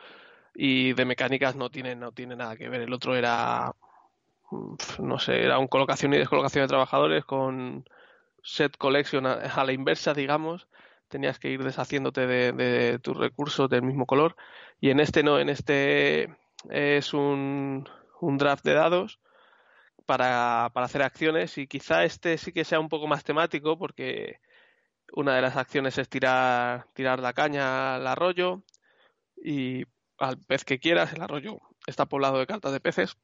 y 0.55 0.93
de 0.93 1.05
mecánicas 1.05 1.57
no 1.57 1.71
tiene, 1.71 1.97
no 1.97 2.13
tiene 2.13 2.37
nada 2.37 2.57
que 2.57 2.69
ver. 2.69 2.83
El 2.83 2.93
otro 2.93 3.17
era, 3.17 3.75
no 4.99 5.19
sé, 5.19 5.45
era 5.45 5.59
un 5.59 5.69
colocación 5.69 6.13
y 6.15 6.19
descolocación 6.19 6.65
de 6.65 6.69
trabajadores 6.69 7.25
con 7.25 7.89
set 8.43 8.77
collection 8.77 9.27
a, 9.27 9.65
la 9.65 9.73
inversa, 9.73 10.15
digamos. 10.15 10.69
Tenías 11.11 11.39
que 11.39 11.51
ir 11.51 11.63
deshaciéndote 11.63 12.27
de, 12.27 12.99
tus 13.01 13.17
recursos 13.17 13.69
del 13.69 13.83
mismo 13.83 14.07
color. 14.07 14.37
Y 14.81 14.91
en 14.91 15.01
este 15.01 15.23
no, 15.23 15.39
en 15.39 15.51
este 15.51 16.35
es 16.71 17.13
un, 17.13 17.87
un 18.21 18.39
draft 18.39 18.65
de 18.65 18.75
dados 18.75 19.21
para, 20.07 20.71
para 20.73 20.87
hacer 20.87 21.03
acciones 21.03 21.59
y 21.59 21.67
quizá 21.67 22.05
este 22.05 22.39
sí 22.39 22.53
que 22.53 22.65
sea 22.65 22.81
un 22.81 22.89
poco 22.89 23.07
más 23.07 23.25
temático 23.25 23.79
porque 23.79 24.41
una 25.13 25.35
de 25.35 25.43
las 25.43 25.57
acciones 25.57 25.99
es 25.99 26.09
tirar, 26.09 26.87
tirar 26.95 27.21
la 27.21 27.33
caña 27.33 27.97
al 27.97 28.07
arroyo 28.07 28.63
y 29.37 29.85
al 30.19 30.39
pez 30.39 30.65
que 30.65 30.79
quieras. 30.79 31.13
El 31.13 31.23
arroyo 31.23 31.61
está 31.87 32.07
poblado 32.07 32.39
de 32.39 32.47
cartas 32.47 32.73
de 32.73 32.81
peces. 32.81 33.17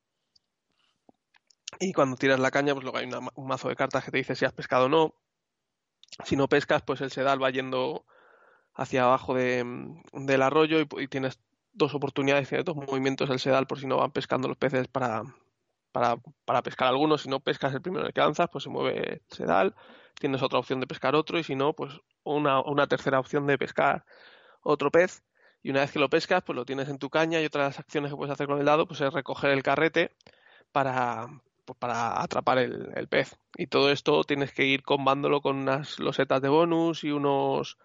Y 1.79 1.93
cuando 1.93 2.17
tiras 2.17 2.41
la 2.41 2.51
caña, 2.51 2.75
pues 2.75 2.85
luego 2.85 2.99
hay 2.99 3.09
un 3.35 3.47
mazo 3.47 3.69
de 3.69 3.77
cartas 3.77 4.05
que 4.05 4.11
te 4.11 4.19
dice 4.19 4.35
si 4.35 4.45
has 4.45 4.53
pescado 4.53 4.87
o 4.87 4.89
no. 4.89 5.15
Si 6.25 6.37
no 6.37 6.49
pescas, 6.49 6.83
pues 6.83 7.01
el 7.01 7.11
sedal 7.11 7.43
va 7.43 7.51
yendo 7.51 8.05
hacia 8.75 9.05
abajo 9.05 9.35
del 9.35 10.43
arroyo 10.43 10.81
y, 10.81 11.09
tienes 11.09 11.41
dos 11.73 11.95
oportunidades, 11.95 12.49
tienes 12.49 12.65
dos 12.65 12.77
movimientos 12.77 13.29
del 13.29 13.41
sedal 13.41 13.67
por 13.67 13.79
si 13.79 13.87
no 13.87 13.99
van 13.99 14.13
pescando 14.13 14.49
los 14.49 14.57
peces 14.57 14.89
para, 14.89 15.23
para, 15.93 16.17
para 16.45 16.63
pescar 16.63 16.89
algunos. 16.89 17.23
Si 17.23 17.29
no 17.29 17.41
pescas 17.41 17.75
el 17.75 17.83
primero 17.83 18.11
que 18.13 18.21
lanzas, 18.21 18.49
pues 18.51 18.65
se 18.65 18.71
mueve 18.71 19.15
el 19.15 19.23
sedal. 19.29 19.75
Tienes 20.19 20.43
otra 20.43 20.59
opción 20.59 20.81
de 20.81 20.87
pescar 20.87 21.15
otro 21.15 21.39
y 21.39 21.45
si 21.45 21.55
no, 21.55 21.75
pues 21.75 21.93
una, 22.25 22.61
una 22.61 22.87
tercera 22.87 23.21
opción 23.21 23.47
de 23.47 23.59
pescar 23.59 24.05
otro 24.63 24.91
pez 24.91 25.23
y 25.63 25.71
una 25.71 25.81
vez 25.81 25.93
que 25.93 25.99
lo 25.99 26.09
pescas, 26.09 26.43
pues 26.45 26.57
lo 26.57 26.65
tienes 26.65 26.89
en 26.89 26.99
tu 26.99 27.11
caña 27.11 27.41
y 27.41 27.47
otra 27.47 27.63
de 27.63 27.69
las 27.71 27.79
acciones 27.79 28.11
que 28.11 28.17
puedes 28.17 28.33
hacer 28.33 28.47
con 28.47 28.59
el 28.59 28.65
dado 28.65 28.87
pues 28.87 29.01
es 29.01 29.13
recoger 29.13 29.51
el 29.51 29.63
carrete 29.63 30.13
para, 30.73 31.29
pues, 31.67 31.79
para 31.79 32.23
atrapar 32.23 32.59
el, 32.59 33.09
pez. 33.09 33.39
Y 33.57 33.67
todo 33.67 33.91
esto 33.91 34.25
tienes 34.25 34.53
que 34.53 34.65
ir 34.67 34.83
combándolo 34.83 35.41
con 35.43 35.57
unas 35.57 35.99
losetas 35.99 36.41
de 36.43 36.49
bonus 36.49 37.05
y 37.05 37.11
unos 37.11 37.79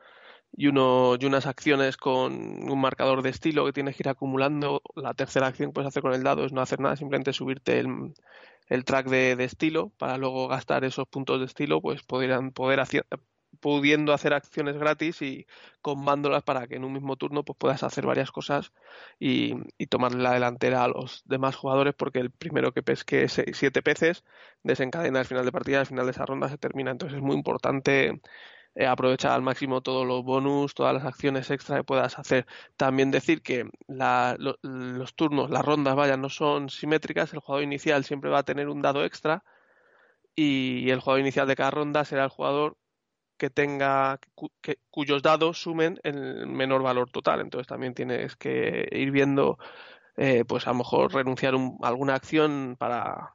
y, 0.54 0.68
uno, 0.68 1.16
y 1.20 1.26
unas 1.26 1.46
acciones 1.48 1.98
con 1.98 2.34
un 2.70 2.82
marcador 2.82 3.22
de 3.22 3.30
estilo 3.30 3.66
que 3.66 3.74
tienes 3.74 3.96
que 3.96 4.04
ir 4.04 4.10
acumulando. 4.10 4.82
La 4.96 5.14
tercera 5.14 5.48
acción 5.48 5.70
que 5.70 5.74
puedes 5.76 5.88
hacer 5.88 6.04
con 6.04 6.14
el 6.14 6.24
dado 6.24 6.46
es 6.46 6.54
no 6.54 6.62
hacer 6.62 6.80
nada, 6.80 6.96
simplemente 6.96 7.34
subirte 7.34 7.80
el, 7.80 8.14
el 8.68 8.86
track 8.86 9.08
de, 9.08 9.32
estilo 9.44 9.92
para 9.98 10.18
luego 10.18 10.48
gastar 10.48 10.86
esos 10.86 11.08
puntos 11.08 11.40
de 11.40 11.46
estilo, 11.46 11.82
pues 11.82 12.04
podrían 12.04 12.52
poder 12.52 12.80
hacer, 12.80 13.06
pudiendo 13.60 14.14
hacer 14.14 14.34
acciones 14.34 14.78
gratis 14.78 15.22
y 15.22 15.46
combándolas 15.82 16.44
para 16.44 16.68
que 16.68 16.76
en 16.76 16.84
un 16.84 16.94
mismo 16.94 17.16
turno 17.18 17.44
pues 17.44 17.58
puedas 17.58 17.84
hacer 17.84 18.06
varias 18.06 18.32
cosas 18.32 18.72
y, 19.20 19.56
y 19.78 19.88
la 20.18 20.34
delantera 20.34 20.84
a 20.84 20.88
los 20.88 21.24
demás 21.26 21.56
jugadores 21.56 21.94
porque 21.96 22.20
el 22.20 22.32
primero 22.32 22.72
que 22.72 22.84
pesque 22.84 23.28
siete 23.30 23.82
peces 23.82 24.24
desencadena 24.64 25.20
el 25.20 25.26
final 25.26 25.46
de 25.46 25.52
partida 25.52 25.80
al 25.80 25.86
final 25.86 26.06
de 26.06 26.12
esa 26.12 26.26
ronda 26.26 26.50
se 26.50 26.58
termina 26.58 26.92
entonces 26.92 27.18
es 27.18 27.24
muy 27.24 27.36
importante 27.36 28.22
eh, 28.74 28.86
aprovechar 28.88 29.34
al 29.34 29.42
máximo 29.42 29.82
todos 29.82 30.08
los 30.08 30.24
bonus, 30.24 30.74
todas 30.74 30.94
las 30.94 31.04
acciones 31.06 31.50
extra 31.52 31.78
que 31.78 31.84
puedas 31.84 32.18
hacer. 32.18 32.46
También 32.78 33.12
decir 33.12 33.42
que 33.42 33.70
los 33.88 35.16
turnos, 35.16 35.50
las 35.50 35.66
rondas, 35.66 35.96
vaya, 35.96 36.16
no 36.16 36.30
son 36.30 36.70
simétricas. 36.70 37.34
El 37.34 37.40
jugador 37.40 37.64
inicial 37.64 38.06
siempre 38.06 38.30
va 38.30 38.40
a 38.40 38.44
tener 38.44 38.70
un 38.70 38.82
dado 38.82 39.04
extra 39.04 39.44
y 40.36 40.90
el 40.90 41.00
jugador 41.02 41.22
inicial 41.22 41.48
de 41.48 41.56
cada 41.56 41.72
ronda 41.72 42.06
será 42.06 42.24
el 42.26 42.30
jugador 42.30 42.78
que 43.42 43.50
tenga 43.50 44.20
cuyos 44.92 45.24
dados 45.24 45.60
sumen 45.60 46.00
el 46.04 46.46
menor 46.46 46.84
valor 46.84 47.10
total. 47.10 47.42
Entonces 47.42 47.66
también 47.66 47.96
tienes 47.96 48.36
que 48.36 48.88
ir 48.92 49.10
viendo, 49.10 49.58
eh, 50.16 50.46
pues 50.46 50.68
a 50.68 50.72
lo 50.72 50.78
mejor 50.78 51.12
renunciar 51.12 51.56
a 51.56 51.88
alguna 51.88 52.14
acción 52.16 52.76
para 52.78 53.34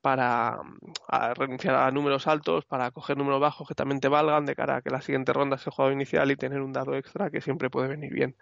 para 0.00 0.58
renunciar 1.36 1.76
a 1.76 1.90
números 1.92 2.26
altos, 2.26 2.64
para 2.64 2.90
coger 2.92 3.16
números 3.18 3.40
bajos 3.40 3.68
que 3.68 3.74
también 3.74 4.00
te 4.00 4.08
valgan 4.08 4.46
de 4.46 4.56
cara 4.56 4.76
a 4.76 4.82
que 4.82 4.90
la 4.90 5.02
siguiente 5.02 5.32
ronda 5.32 5.58
sea 5.58 5.72
el 5.86 5.92
inicial 5.92 6.30
y 6.30 6.36
tener 6.36 6.60
un 6.62 6.72
dado 6.72 6.96
extra 6.96 7.30
que 7.30 7.40
siempre 7.42 7.70
puede 7.70 7.88
venir 7.88 8.12
bien. 8.12 8.36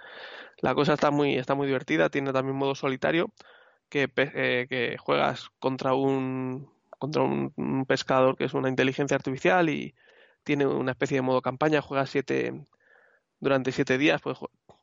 La 0.63 0.75
cosa 0.75 0.95
está 0.95 1.11
muy, 1.11 1.37
está 1.37 1.55
muy 1.57 1.67
divertida, 1.67 2.09
tiene 2.11 2.33
también 2.33 2.57
modo 2.57 2.75
solitario 2.77 3.33
que, 3.91 4.09
eh, 4.17 4.67
que 4.71 4.97
juegas 4.99 5.51
contra 5.59 5.95
un 5.95 6.71
contra 6.99 7.23
un, 7.23 7.87
pescador 7.87 8.37
que 8.37 8.45
es 8.45 8.55
una 8.55 8.69
inteligencia 8.69 9.17
artificial 9.17 9.71
y, 9.71 9.95
tiene 10.45 10.67
una 10.67 10.93
especie 10.93 11.17
de 11.17 11.23
modo 11.23 11.43
campaña, 11.43 11.83
juegas 11.83 12.11
siete 12.11 12.67
durante 13.41 13.73
siete 13.73 13.99
días, 13.99 14.21
pues 14.23 14.39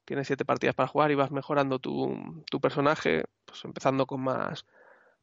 tienes 0.05 0.27
siete 0.27 0.45
partidas 0.45 0.75
para 0.75 0.87
jugar 0.87 1.11
y 1.11 1.15
vas 1.15 1.31
mejorando 1.31 1.79
tu, 1.79 2.43
tu 2.49 2.61
personaje, 2.61 3.25
pues 3.45 3.63
empezando 3.65 4.05
con 4.05 4.21
más 4.21 4.65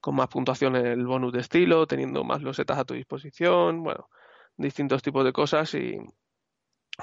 con 0.00 0.16
más 0.16 0.28
puntuación 0.28 0.76
en 0.76 0.84
el 0.86 1.06
bonus 1.06 1.32
de 1.32 1.40
estilo, 1.40 1.86
teniendo 1.86 2.24
más 2.24 2.42
losetas 2.42 2.78
a 2.78 2.84
tu 2.84 2.92
disposición, 2.92 3.82
bueno, 3.82 4.10
distintos 4.58 5.02
tipos 5.02 5.24
de 5.24 5.32
cosas 5.32 5.74
y 5.74 5.98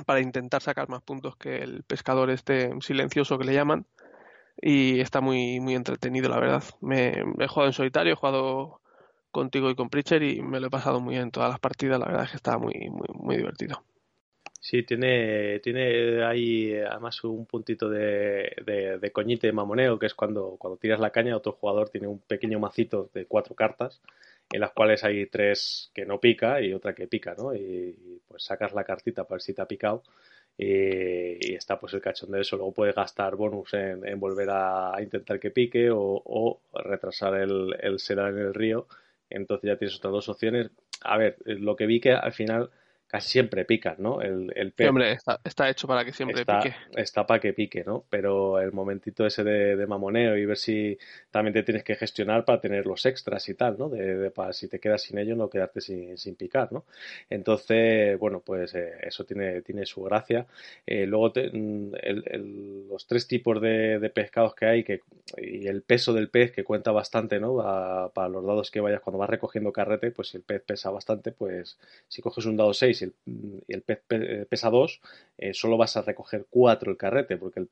para 0.05 0.21
intentar 0.21 0.61
sacar 0.61 0.87
más 0.89 1.01
puntos 1.01 1.35
que 1.35 1.57
el 1.57 1.83
pescador 1.83 2.29
este 2.29 2.71
silencioso 2.81 3.37
que 3.37 3.45
le 3.45 3.53
llaman 3.53 3.87
y 4.61 4.99
está 4.99 5.21
muy 5.21 5.59
muy 5.59 5.75
entretenido 5.75 6.29
la 6.29 6.39
verdad. 6.39 6.63
Me 6.81 7.23
he 7.39 7.47
jugado 7.47 7.67
en 7.67 7.73
solitario, 7.73 8.13
he 8.13 8.15
jugado 8.15 8.80
contigo 9.31 9.69
y 9.69 9.75
con 9.75 9.89
Preacher 9.89 10.21
y 10.23 10.41
me 10.41 10.59
lo 10.59 10.67
he 10.67 10.69
pasado 10.69 10.99
muy 10.99 11.13
bien 11.13 11.23
en 11.23 11.31
todas 11.31 11.49
las 11.49 11.59
partidas, 11.59 11.99
la 11.99 12.05
verdad 12.05 12.25
es 12.25 12.31
que 12.31 12.37
estaba 12.37 12.57
muy, 12.57 12.73
muy, 12.89 13.07
muy 13.13 13.37
divertido. 13.37 13.83
Sí, 14.59 14.83
tiene, 14.83 15.59
tiene 15.59 16.23
ahí 16.23 16.75
además 16.75 17.23
un 17.23 17.47
puntito 17.47 17.89
de, 17.89 18.55
de, 18.63 18.99
de 18.99 19.11
coñite 19.11 19.47
de 19.47 19.53
mamoneo, 19.53 19.97
que 19.97 20.05
es 20.05 20.13
cuando, 20.13 20.55
cuando 20.59 20.77
tiras 20.77 20.99
la 20.99 21.09
caña, 21.09 21.35
otro 21.35 21.53
jugador 21.53 21.89
tiene 21.89 22.07
un 22.07 22.19
pequeño 22.19 22.59
macito 22.59 23.09
de 23.11 23.25
cuatro 23.25 23.55
cartas, 23.55 24.01
en 24.51 24.61
las 24.61 24.71
cuales 24.71 25.03
hay 25.03 25.25
tres 25.25 25.89
que 25.95 26.05
no 26.05 26.19
pica 26.19 26.61
y 26.61 26.73
otra 26.73 26.93
que 26.93 27.07
pica, 27.07 27.33
¿no? 27.35 27.55
Y, 27.55 28.21
pues 28.27 28.43
sacas 28.43 28.73
la 28.73 28.83
cartita 28.83 29.23
para 29.23 29.37
ver 29.37 29.41
si 29.41 29.53
te 29.53 29.61
ha 29.61 29.67
picado 29.67 30.03
y, 30.57 31.53
está 31.55 31.79
pues 31.79 31.93
el 31.93 32.01
cachón 32.01 32.31
de 32.31 32.41
eso. 32.41 32.55
Luego 32.57 32.73
puedes 32.73 32.95
gastar 32.95 33.35
bonus 33.35 33.73
en, 33.73 34.19
volver 34.19 34.49
a, 34.51 34.93
intentar 35.01 35.39
que 35.39 35.51
pique 35.51 35.89
o, 35.91 36.61
retrasar 36.73 37.35
el, 37.35 37.75
el 37.79 37.97
en 38.09 38.37
el 38.37 38.53
río. 38.53 38.87
Entonces 39.31 39.67
ya 39.67 39.77
tienes 39.77 39.97
otras 39.97 40.13
dos 40.13 40.29
opciones. 40.29 40.69
A 41.01 41.17
ver, 41.17 41.37
lo 41.45 41.75
que 41.75 41.85
vi 41.85 41.99
que 41.99 42.13
al 42.13 42.33
final 42.33 42.69
casi 43.11 43.29
siempre 43.29 43.65
pican, 43.65 43.95
¿no? 43.97 44.21
El, 44.21 44.53
el 44.55 44.71
pez. 44.71 44.87
hombre, 44.87 45.17
está, 45.43 45.69
hecho 45.69 45.85
para 45.85 46.05
que 46.05 46.13
siempre 46.13 46.45
pique. 46.45 46.73
Está 46.95 47.27
para 47.27 47.41
que 47.41 47.51
pique, 47.51 47.83
¿no? 47.83 48.05
Pero 48.09 48.57
el 48.61 48.71
momentito 48.71 49.25
ese 49.25 49.43
de, 49.43 49.85
mamoneo 49.85 50.37
y 50.37 50.45
ver 50.45 50.55
si 50.55 50.97
también 51.29 51.53
te 51.53 51.63
tienes 51.63 51.83
que 51.83 51.95
gestionar 51.95 52.45
para 52.45 52.61
tener 52.61 52.85
los 52.85 53.05
extras 53.05 53.49
y 53.49 53.55
tal, 53.55 53.77
¿no? 53.77 53.89
De, 53.89 54.31
para 54.31 54.53
si 54.53 54.69
te 54.69 54.79
quedas 54.79 55.01
sin 55.01 55.17
ello, 55.17 55.35
no 55.35 55.49
quedarte 55.49 55.81
sin, 55.81 56.17
sin 56.17 56.35
picar, 56.35 56.71
¿no? 56.71 56.85
Entonces, 57.29 58.17
bueno, 58.17 58.39
pues 58.39 58.73
eh, 58.75 58.93
eso 59.01 59.25
tiene, 59.25 59.61
tiene 59.61 59.85
su 59.85 60.03
gracia. 60.03 60.47
Eh, 60.87 61.05
luego 61.05 61.33
mm, 61.35 62.87
los 62.87 63.05
tres 63.07 63.27
tipos 63.27 63.59
de, 63.59 64.09
pescados 64.15 64.55
que 64.55 64.65
hay 64.67 64.83
que, 64.85 65.01
y 65.37 65.67
el 65.67 65.81
peso 65.81 66.13
del 66.13 66.29
pez 66.29 66.53
que 66.53 66.63
cuenta 66.63 66.93
bastante, 66.93 67.41
¿no? 67.41 67.57
para 68.13 68.29
los 68.29 68.45
dados 68.45 68.71
que 68.71 68.79
vayas 68.79 69.01
cuando 69.01 69.17
vas 69.17 69.29
recogiendo 69.29 69.73
carrete, 69.73 70.11
pues 70.11 70.29
si 70.29 70.37
el 70.37 70.43
pez 70.43 70.61
pesa 70.61 70.89
bastante, 70.91 71.33
pues 71.33 71.77
si 72.07 72.21
coges 72.21 72.45
un 72.45 72.55
dado 72.55 72.73
6 72.73 73.00
y 73.01 73.73
el, 73.73 73.81
pez 73.81 74.01
eh, 74.09 74.45
pesa 74.49 74.69
2, 74.69 75.01
eh, 75.37 75.53
solo 75.53 75.77
vas 75.77 75.97
a 75.97 76.01
recoger 76.01 76.45
4 76.49 76.91
el 76.91 76.97
carrete, 76.97 77.37
porque 77.37 77.59
el, 77.59 77.67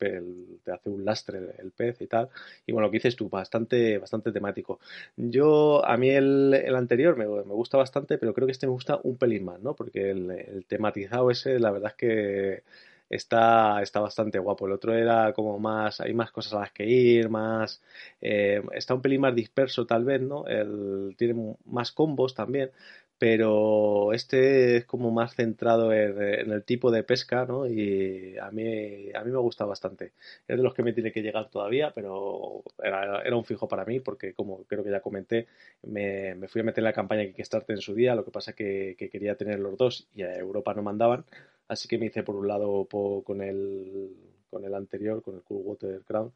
te 0.63 0.71
hace 0.71 0.89
un 0.89 1.05
lastre 1.05 1.39
el, 1.59 1.71
pez 1.71 2.01
y 2.01 2.07
tal. 2.07 2.29
Y 2.65 2.71
bueno, 2.71 2.87
lo 2.87 2.91
que 2.91 2.97
dices 2.97 3.15
tú, 3.15 3.29
bastante, 3.29 3.97
bastante 3.97 4.31
temático. 4.31 4.79
Yo, 5.17 5.85
a 5.85 5.97
mí 5.97 6.09
el, 6.09 6.75
anterior 6.75 7.17
me, 7.17 7.25
gusta 7.25 7.77
bastante, 7.77 8.17
pero 8.17 8.33
creo 8.33 8.47
que 8.47 8.51
este 8.53 8.67
me 8.67 8.73
gusta 8.73 8.99
un 9.03 9.17
pelín 9.17 9.45
más, 9.45 9.59
¿no? 9.61 9.75
Porque 9.75 10.11
el, 10.11 10.65
tematizado 10.67 11.31
ese, 11.31 11.59
la 11.59 11.71
verdad 11.71 11.91
es 11.91 11.97
que 11.97 12.63
está, 13.09 13.81
está 13.81 13.99
bastante 13.99 14.39
guapo. 14.39 14.65
El 14.67 14.73
otro 14.73 14.93
era 14.93 15.33
como 15.33 15.59
más, 15.59 15.99
hay 16.01 16.13
más 16.13 16.31
cosas 16.31 16.53
a 16.53 16.59
las 16.61 16.71
que 16.71 16.85
ir, 16.85 17.29
más, 17.29 17.81
eh, 18.21 18.61
está 18.73 18.93
un 18.93 19.01
pelín 19.01 19.21
más 19.21 19.35
disperso 19.35 19.85
tal 19.85 20.05
vez, 20.05 20.21
¿no? 20.21 20.45
El, 20.47 21.15
tiene 21.17 21.55
más 21.65 21.91
combos 21.91 22.33
también, 22.35 22.71
pero 23.19 24.13
este 24.13 24.77
es 24.77 24.85
como 24.85 25.11
más 25.11 25.35
centrado 25.35 25.91
en, 25.91 26.51
el 26.51 26.63
tipo 26.63 26.89
de 26.89 27.03
pesca, 27.03 27.45
¿no? 27.45 27.67
Y 27.67 28.37
a 28.37 28.49
mí, 28.49 29.11
a 29.13 29.23
mí 29.25 29.31
me 29.31 29.37
gusta 29.39 29.65
bastante. 29.65 30.13
Es 30.47 30.57
de 30.57 30.63
los 30.63 30.73
que 30.73 30.83
me 30.83 30.93
tiene 30.93 31.11
que 31.11 31.21
llegar 31.21 31.49
todavía, 31.49 31.91
pero 31.93 32.63
era, 32.81 33.21
un 33.35 33.43
fijo 33.43 33.67
para 33.67 33.83
mí 33.83 33.99
porque, 33.99 34.33
como 34.33 34.63
creo 34.63 34.85
que 34.85 34.91
ya 34.91 35.01
comenté, 35.01 35.47
me, 35.83 36.35
fui 36.47 36.61
a 36.61 36.63
meter 36.63 36.79
en 36.79 36.85
la 36.85 36.93
campaña 36.93 37.25
Kickstarter 37.25 37.75
en 37.75 37.81
su 37.81 37.93
día, 37.93 38.15
lo 38.15 38.23
que 38.23 38.31
pasa 38.31 38.53
que, 38.53 38.95
que 38.97 39.09
quería 39.09 39.35
tener 39.35 39.59
los 39.59 39.77
dos 39.77 40.07
y 40.15 40.23
a 40.23 40.35
Europa 40.35 40.73
no 40.73 40.81
mandaban, 40.81 41.25
así 41.67 41.89
que 41.89 41.97
me 41.97 42.05
hice 42.05 42.23
por 42.23 42.35
un 42.35 42.47
lado 42.47 42.87
con, 43.25 43.41
el, 43.41 44.15
con 44.49 44.63
el 44.63 44.73
anterior, 44.73 45.21
con 45.21 45.35
el 45.35 45.41
Cool 45.41 45.61
Water 45.65 46.01
Crown, 46.05 46.31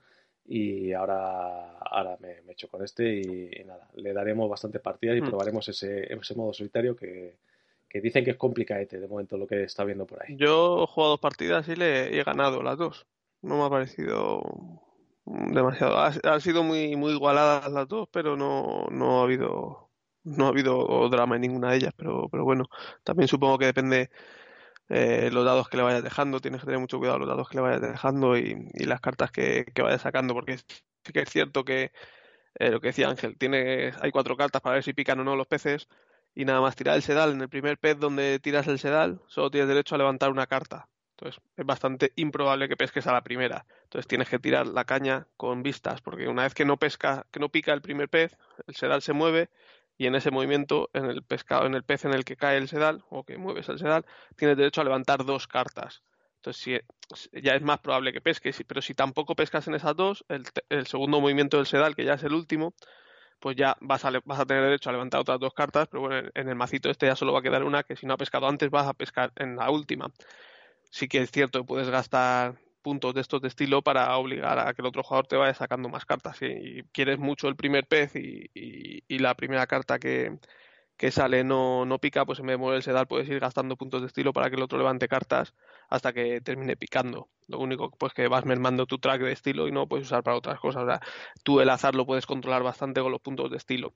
y 0.46 0.92
ahora, 0.94 1.78
ahora 1.80 2.18
me, 2.20 2.42
me 2.42 2.54
echo 2.54 2.68
con 2.68 2.84
este 2.84 3.16
y, 3.16 3.64
nada, 3.66 3.90
le 3.96 4.14
daremos 4.14 4.50
bastante 4.50 4.80
partida 4.80 5.16
y 5.16 5.22
hmm. 5.22 5.30
probaremos 5.30 5.68
ese, 5.70 6.14
ese 6.14 6.36
modo 6.36 6.54
solitario 6.54 6.96
que, 6.96 7.38
que 7.88 8.02
dicen 8.02 8.26
que 8.26 8.32
es 8.32 8.38
complicadete 8.38 9.00
de 9.00 9.08
momento 9.08 9.38
lo 9.38 9.48
que 9.48 9.64
está 9.64 9.84
viendo 9.84 10.06
por 10.06 10.22
ahí. 10.22 10.36
Yo 10.36 10.84
he 10.84 10.88
jugado 10.88 11.12
dos 11.12 11.20
partidas 11.20 11.68
y 11.70 11.76
le 11.76 12.18
he 12.18 12.24
ganado 12.24 12.62
las 12.62 12.78
dos. 12.78 13.06
No 13.42 13.58
me 13.58 13.66
ha 13.66 13.70
parecido 13.70 14.42
demasiado. 15.26 15.98
Han 15.98 16.42
sido 16.42 16.64
muy, 16.64 16.96
muy 16.96 17.14
igualadas 17.14 17.72
las 17.72 17.88
dos, 17.88 18.10
pero 18.12 18.36
no, 18.36 18.88
no 18.90 19.22
ha 19.22 19.24
habido 19.24 19.90
no 20.24 20.46
ha 20.46 20.50
habido 20.50 21.10
drama 21.10 21.36
en 21.36 21.42
ninguna 21.42 21.72
de 21.72 21.78
ellas, 21.78 21.94
pero, 21.98 22.30
pero 22.30 22.46
bueno, 22.46 22.70
también 23.04 23.28
supongo 23.28 23.58
que 23.58 23.66
depende 23.66 24.10
eh, 24.90 25.30
los 25.32 25.46
dados 25.46 25.70
que 25.70 25.78
le 25.78 25.84
vayas 25.84 26.04
dejando, 26.04 26.40
tienes 26.40 26.62
que 26.62 26.66
tener 26.66 26.80
mucho 26.80 27.00
cuidado 27.00 27.20
los 27.20 27.28
dados 27.28 27.50
que 27.50 27.58
le 27.58 27.62
vayas 27.62 27.82
dejando 27.82 28.38
y, 28.38 28.70
las 28.86 29.02
cartas 29.02 29.32
que, 29.32 29.66
que, 29.74 29.82
vayas 29.82 30.02
sacando, 30.02 30.34
porque 30.34 30.58
sí 30.58 31.14
que 31.14 31.22
es 31.22 31.30
cierto 31.30 31.64
que 31.64 31.92
eh, 32.56 32.70
lo 32.70 32.80
que 32.82 32.88
decía 32.88 33.10
Ángel, 33.10 33.38
tiene, 33.38 33.94
hay 34.00 34.12
cuatro 34.12 34.38
cartas 34.38 34.62
para 34.62 34.76
ver 34.76 34.84
si 34.84 34.94
pican 34.94 35.20
o 35.20 35.24
no 35.24 35.36
los 35.36 35.48
peces 35.48 35.88
y 36.36 36.46
nada 36.46 36.62
más 36.62 36.76
tirar 36.76 36.96
el 36.96 37.02
sedal. 37.04 37.32
En 37.34 37.42
el 37.42 37.50
primer 37.50 37.78
pez 37.78 38.00
donde 38.00 38.40
tiras 38.40 38.68
el 38.68 38.80
sedal, 38.80 39.22
solo 39.28 39.52
tienes 39.52 39.68
derecho 39.70 39.96
a 39.96 39.98
levantar 39.98 40.30
una 40.32 40.48
carta. 40.48 40.90
Entonces 41.18 41.42
es 41.56 41.66
bastante 41.66 42.12
improbable 42.16 42.68
que 42.68 42.78
pesques 42.78 43.08
a 43.08 43.14
la 43.14 43.24
primera. 43.24 43.66
Entonces 43.84 44.08
tienes 44.08 44.30
que 44.30 44.40
tirar 44.40 44.68
la 44.68 44.86
caña 44.86 45.28
con 45.38 45.64
vistas, 45.64 46.02
porque 46.02 46.28
una 46.28 46.44
vez 46.44 46.54
que 46.54 46.66
no 46.66 46.78
pesca, 46.78 47.26
que 47.32 47.40
no 47.40 47.50
pica 47.50 47.74
el 47.74 47.82
primer 47.82 48.10
pez, 48.10 48.38
el 48.68 48.76
sedal 48.76 49.02
se 49.02 49.14
mueve 49.14 49.50
y 49.98 50.08
en 50.08 50.16
ese 50.16 50.32
movimiento, 50.32 50.90
en 50.94 51.06
el 51.06 51.24
pescado, 51.24 51.66
en 51.66 51.76
el 51.76 51.84
pez 51.84 52.06
en 52.06 52.14
el 52.14 52.26
que 52.26 52.36
cae 52.36 52.58
el 52.58 52.68
sedal 52.68 53.04
o 53.10 53.24
que 53.24 53.38
mueves 53.38 53.70
el 53.70 53.80
sedal, 53.80 54.06
tienes 54.36 54.58
derecho 54.58 54.82
a 54.82 54.84
levantar 54.84 55.26
dos 55.26 55.48
cartas. 55.48 56.04
Entonces, 56.38 56.62
si, 56.62 57.42
ya 57.42 57.54
es 57.56 57.62
más 57.62 57.80
probable 57.80 58.12
que 58.12 58.20
pesques, 58.20 58.62
pero 58.68 58.82
si 58.82 58.94
tampoco 58.94 59.36
pescas 59.36 59.68
en 59.68 59.76
esas 59.76 59.96
dos, 59.96 60.26
el, 60.28 60.88
segundo 60.88 61.22
movimiento 61.22 61.58
del 61.58 61.68
sedal, 61.68 61.96
que 61.96 62.04
ya 62.04 62.16
es 62.16 62.24
el 62.24 62.34
último, 62.34 62.74
pues 63.40 63.56
ya 63.56 63.78
vas 63.82 64.04
a, 64.06 64.12
vas 64.26 64.40
a 64.40 64.46
tener 64.46 64.64
derecho 64.64 64.90
a 64.90 64.94
levantar 64.94 65.22
otras 65.22 65.40
dos 65.40 65.54
cartas, 65.54 65.88
pero 65.90 66.02
bueno, 66.02 66.30
en, 66.34 66.50
el 66.50 66.56
macito 66.56 66.90
este 66.90 67.06
ya 67.08 67.16
solo 67.16 67.34
va 67.34 67.40
a 67.40 67.42
quedar 67.44 67.64
una, 67.64 67.84
que 67.84 67.96
si 67.96 68.06
no 68.06 68.14
ha 68.14 68.18
pescado 68.18 68.48
antes 68.48 68.70
vas 68.70 68.88
a 68.88 68.94
pescar 68.94 69.32
en 69.38 69.56
la 69.56 69.70
última. 69.72 70.12
Sí 70.92 71.08
que 71.08 71.20
es 71.22 71.32
cierto 71.32 71.60
que 71.62 71.66
puedes 71.66 71.90
gastar 71.90 72.56
puntos 72.84 73.16
de 73.16 73.22
estos 73.22 73.42
de 73.42 73.48
estilo 73.48 73.82
para 73.82 74.16
obligar 74.18 74.60
a 74.60 74.74
que 74.74 74.82
el 74.84 74.88
otro 74.88 75.04
jugador 75.04 75.28
te 75.28 75.38
vaya 75.38 75.54
sacando 75.56 75.90
más 75.90 76.06
cartas. 76.06 76.38
Si 76.38 76.84
quieres 76.92 77.18
mucho 77.20 77.48
el 77.48 77.56
primer 77.56 77.88
pez 77.88 78.16
y, 78.16 78.52
y, 78.54 79.20
la 79.20 79.36
primera 79.36 79.66
carta 79.68 80.00
que, 80.00 80.38
que 80.98 81.12
sale 81.12 81.44
no, 81.44 81.86
no 81.86 82.00
pica, 82.00 82.26
pues 82.26 82.40
en 82.40 82.48
vez 82.48 82.54
de 82.56 82.58
mover 82.60 82.78
el 82.78 82.84
sedal 82.84 83.08
puedes 83.08 83.28
ir 83.30 83.40
gastando 83.40 83.78
puntos 83.78 84.02
de 84.02 84.08
estilo 84.08 84.34
para 84.34 84.50
que 84.50 84.58
el 84.58 84.64
otro 84.64 84.78
levante 84.78 85.08
cartas 85.08 85.56
hasta 85.90 86.14
que 86.14 86.42
termine 86.42 86.78
picando. 86.78 87.30
Lo 87.48 87.60
único 87.60 87.92
pues 87.92 88.14
que 88.14 88.28
vas 88.28 88.46
mermando 88.46 88.86
tu 88.86 89.00
track 89.00 89.22
de 89.22 89.32
estilo 89.32 89.68
y 89.68 89.72
no 89.72 89.88
puedes 89.88 90.08
usar 90.08 90.24
para 90.24 90.38
otras 90.38 90.60
cosas. 90.60 90.84
O 90.84 90.88
sea, 90.88 91.02
tú 91.44 91.62
el 91.62 91.70
azar 91.70 91.96
lo 91.96 92.06
puedes 92.06 92.26
controlar 92.26 92.64
bastante 92.64 93.02
con 93.02 93.12
los 93.12 93.22
puntos 93.22 93.50
de 93.52 93.58
estilo 93.58 93.94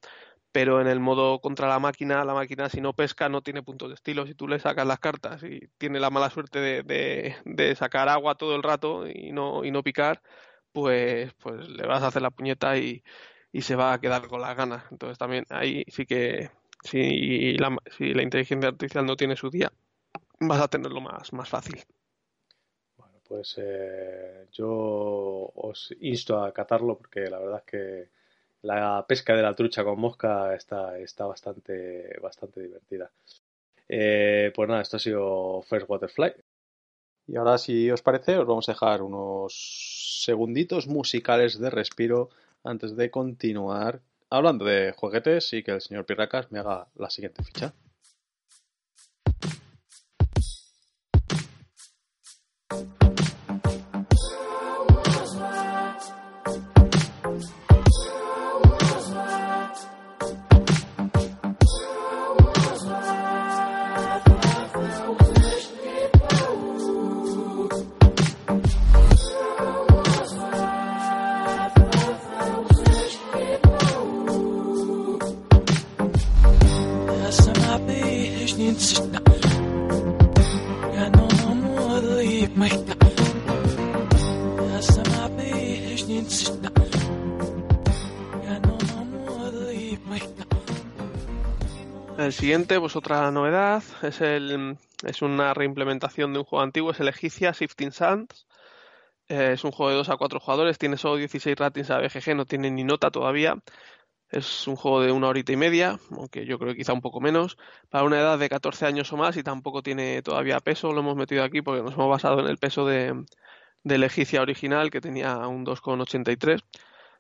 pero 0.52 0.82
en 0.82 0.88
el 0.88 1.00
modo 1.00 1.40
contra 1.40 1.68
la 1.68 1.80
máquina, 1.80 2.24
la 2.26 2.34
máquina 2.34 2.70
si 2.70 2.82
no 2.82 2.94
pesca 2.94 3.30
no 3.30 3.42
tiene 3.42 3.64
puntos 3.64 3.90
de 3.90 3.96
estilo. 3.96 4.26
Si 4.26 4.34
tú 4.34 4.48
le 4.48 4.60
sacas 4.60 4.88
las 4.88 5.00
cartas 5.00 5.44
y 5.44 5.68
tiene 5.78 6.00
la 6.00 6.10
mala 6.10 6.30
suerte 6.30 6.60
de, 6.60 7.36
de, 7.46 7.76
sacar 7.76 8.10
agua 8.10 8.36
todo 8.36 8.56
el 8.56 8.64
rato 8.64 9.08
y 9.08 9.32
no, 9.32 9.64
y 9.66 9.72
no 9.72 9.84
picar, 9.84 10.22
pues, 10.72 11.34
pues 11.36 11.68
le 11.70 11.86
vas 11.88 12.04
a 12.04 12.08
hacer 12.08 12.22
la 12.22 12.32
puñeta 12.32 12.78
y, 12.78 13.04
y 13.52 13.62
se 13.62 13.76
va 13.76 13.94
a 13.94 14.00
quedar 14.02 14.28
con 14.28 14.42
las 14.42 14.56
ganas. 14.56 14.84
Entonces 14.92 15.18
también 15.18 15.46
ahí 15.50 15.84
sí 15.88 16.06
que 16.06 16.50
si 16.84 17.58
la, 17.58 17.76
si 17.98 18.14
la 18.14 18.24
inteligencia 18.24 18.70
artificial 18.70 19.06
no 19.06 19.16
tiene 19.16 19.36
su 19.36 19.50
día, 19.50 19.72
vas 20.40 20.62
a 20.62 20.68
tenerlo 20.68 21.02
más, 21.02 21.34
más 21.34 21.50
fácil. 21.50 21.84
Bueno, 22.98 23.20
pues 23.28 23.56
eh, 23.58 24.48
yo 24.52 24.70
os 25.56 25.94
insto 26.00 26.42
a 26.42 26.54
catarlo 26.54 26.98
porque 26.98 27.22
la 27.30 27.40
verdad 27.40 27.64
es 27.66 27.72
que 27.72 28.17
la 28.62 29.06
pesca 29.08 29.36
de 29.36 29.44
la 29.44 29.56
trucha 29.56 29.84
con 29.84 30.00
mosca 30.00 30.56
está, 30.56 30.98
está 31.00 31.26
bastante, 31.26 32.18
bastante 32.22 32.62
divertida. 32.62 33.12
Eh, 33.90 34.52
pues 34.56 34.68
nada, 34.68 34.82
esto 34.82 34.98
ha 34.98 35.00
sido 35.00 35.62
First 35.64 35.90
Waterfly. 35.90 36.34
Y 37.28 37.36
ahora, 37.36 37.58
si 37.58 37.92
os 37.92 38.02
parece, 38.02 38.38
os 38.38 38.48
vamos 38.48 38.70
a 38.70 38.74
dejar 38.74 39.02
unos 39.02 40.24
segunditos 40.24 40.88
musicales 40.88 41.60
de 41.60 41.70
respiro 41.70 42.30
antes 42.64 42.96
de 42.96 43.12
continuar 43.12 44.02
hablando 44.30 44.66
de 44.66 44.94
juguetes 44.96 45.54
y 45.54 45.64
que 45.64 45.72
el 45.72 45.82
señor 45.82 46.06
Pirracas 46.06 46.52
me 46.52 46.60
haga 46.60 46.88
la 46.96 47.10
siguiente 47.10 47.44
ficha. 47.44 47.74
Siguiente, 92.34 92.80
pues 92.80 92.96
otra 92.96 93.30
novedad, 93.32 93.84
es 94.04 94.22
el, 94.22 94.78
es 95.04 95.22
una 95.22 95.54
reimplementación 95.54 96.34
de 96.34 96.40
un 96.40 96.46
juego 96.46 96.64
antiguo, 96.64 96.92
es 96.92 97.00
el 97.00 97.08
Egicia 97.10 97.52
Shifting 97.52 97.92
Sands. 97.92 98.48
Eh, 99.30 99.52
es 99.54 99.64
un 99.64 99.72
juego 99.72 99.92
de 99.92 99.98
2 99.98 100.10
a 100.10 100.18
4 100.18 100.40
jugadores, 100.40 100.78
tiene 100.78 100.98
solo 100.98 101.18
16 101.18 101.58
ratings 101.58 101.92
a 101.92 102.00
BGG, 102.00 102.36
no 102.36 102.46
tiene 102.46 102.72
ni 102.72 102.84
nota 102.84 103.12
todavía. 103.12 103.58
Es 104.30 104.68
un 104.68 104.76
juego 104.76 105.02
de 105.02 105.12
una 105.12 105.30
horita 105.30 105.54
y 105.54 105.58
media, 105.58 106.00
aunque 106.12 106.46
yo 106.46 106.60
creo 106.60 106.74
que 106.74 106.78
quizá 106.80 106.94
un 106.94 107.02
poco 107.02 107.22
menos, 107.22 107.58
para 107.90 108.04
una 108.04 108.20
edad 108.20 108.40
de 108.40 108.50
14 108.50 108.86
años 108.86 109.12
o 109.14 109.18
más 109.18 109.38
y 109.38 109.44
tampoco 109.44 109.84
tiene 109.84 110.22
todavía 110.22 110.60
peso. 110.60 110.94
Lo 110.94 111.02
hemos 111.02 111.16
metido 111.16 111.44
aquí 111.44 111.62
porque 111.62 111.84
nos 111.84 111.94
hemos 111.94 112.10
basado 112.10 112.40
en 112.42 112.48
el 112.48 112.58
peso 112.58 112.86
de, 112.86 113.26
del 113.84 114.04
original, 114.40 114.92
que 114.92 115.02
tenía 115.02 115.38
un 115.48 115.66
2,83, 115.66 116.62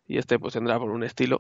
y 0.08 0.18
este 0.18 0.40
pues 0.40 0.54
tendrá 0.54 0.80
por 0.80 0.92
un 0.92 1.04
estilo. 1.04 1.40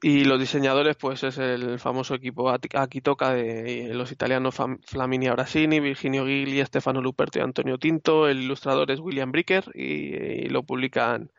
Y 0.00 0.24
los 0.24 0.38
diseñadores, 0.38 0.96
pues 0.96 1.24
es 1.24 1.38
el 1.38 1.80
famoso 1.80 2.14
equipo 2.14 2.50
aquí 2.50 3.00
toca 3.00 3.32
de 3.32 3.92
los 3.94 4.12
italianos 4.12 4.54
Flaminia 4.84 5.32
Brasini, 5.32 5.80
Virginio 5.80 6.24
Gigli, 6.24 6.64
Stefano 6.64 7.00
Luperto 7.02 7.40
y 7.40 7.42
Antonio 7.42 7.78
Tinto. 7.78 8.28
El 8.28 8.42
ilustrador 8.42 8.90
es 8.92 9.00
William 9.00 9.32
Bricker 9.32 9.64
y, 9.74 10.48
lo 10.48 10.62
publican 10.62 11.32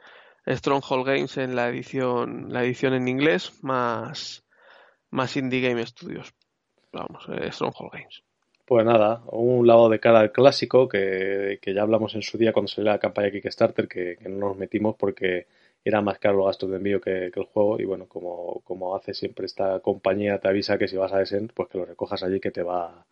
Stronghold 0.45 1.05
Games 1.05 1.37
en 1.37 1.55
la 1.55 1.69
edición, 1.69 2.47
la 2.51 2.63
edición 2.63 2.93
en 2.93 3.07
inglés, 3.07 3.63
más, 3.63 4.43
más 5.09 5.37
Indie 5.37 5.61
Game 5.61 5.85
Studios. 5.85 6.33
Vamos, 6.91 7.27
eh, 7.29 7.51
Stronghold 7.51 7.93
Games. 7.93 8.23
Pues 8.65 8.85
nada, 8.85 9.23
un 9.27 9.65
lado 9.65 9.89
de 9.89 9.99
cara 9.99 10.19
al 10.19 10.31
clásico 10.31 10.87
que, 10.87 11.59
ya 11.65 11.81
hablamos 11.81 12.13
en 12.15 12.23
su 12.23 12.37
día 12.37 12.51
cuando 12.51 12.67
salió 12.67 12.91
la 12.91 12.99
campaña 12.99 13.31
Kickstarter, 13.31 13.87
que, 13.87 14.17
que 14.21 14.29
no 14.29 14.49
nos 14.49 14.57
metimos 14.57 14.95
porque 14.97 15.47
era 15.83 16.01
más 16.01 16.19
caro 16.19 16.37
los 16.37 16.47
gastos 16.47 16.69
de 16.69 16.77
envío 16.77 17.01
que, 17.01 17.25
el 17.25 17.43
juego 17.45 17.79
y 17.79 17.85
bueno, 17.85 18.07
como, 18.07 18.61
como, 18.63 18.95
hace 18.95 19.13
siempre 19.13 19.45
esta 19.45 19.79
compañía, 19.79 20.39
te 20.39 20.47
avisa 20.49 20.77
que 20.77 20.87
si 20.87 20.97
vas 20.97 21.13
a 21.13 21.21
Essen, 21.21 21.51
pues 21.53 21.69
que 21.69 21.77
lo 21.77 21.85
recojas 21.85 22.23
allí 22.23 22.39
que 22.39 22.51
te 22.51 22.63
va 22.63 23.05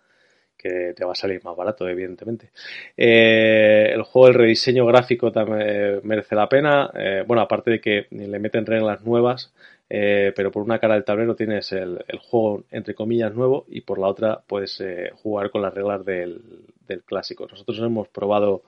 que 0.57 0.93
te 0.95 1.05
va 1.05 1.11
a 1.11 1.15
salir 1.15 1.43
más 1.43 1.55
barato, 1.55 1.87
evidentemente. 1.87 2.49
Eh, 2.97 3.91
el 3.93 4.01
juego, 4.01 4.29
el 4.29 4.33
rediseño 4.33 4.85
gráfico 4.85 5.31
también 5.31 6.01
merece 6.03 6.35
la 6.35 6.49
pena. 6.49 6.89
Eh, 6.95 7.23
bueno, 7.27 7.43
aparte 7.43 7.71
de 7.71 7.79
que 7.79 8.07
le 8.09 8.39
meten 8.39 8.65
reglas 8.65 9.03
nuevas, 9.03 9.53
eh, 9.89 10.33
pero 10.35 10.51
por 10.51 10.63
una 10.63 10.79
cara 10.79 10.95
del 10.95 11.05
tablero 11.05 11.35
tienes 11.35 11.71
el, 11.71 12.03
el, 12.07 12.17
juego 12.19 12.63
entre 12.71 12.95
comillas 12.95 13.33
nuevo 13.33 13.65
y 13.69 13.81
por 13.81 13.99
la 13.99 14.07
otra 14.07 14.41
puedes 14.45 14.83
jugar 15.21 15.51
con 15.51 15.61
las 15.61 15.73
reglas 15.73 16.03
del, 16.03 16.41
del 16.87 17.03
clásico. 17.03 17.47
Nosotros 17.49 17.77
hemos 17.79 18.07
probado 18.07 18.63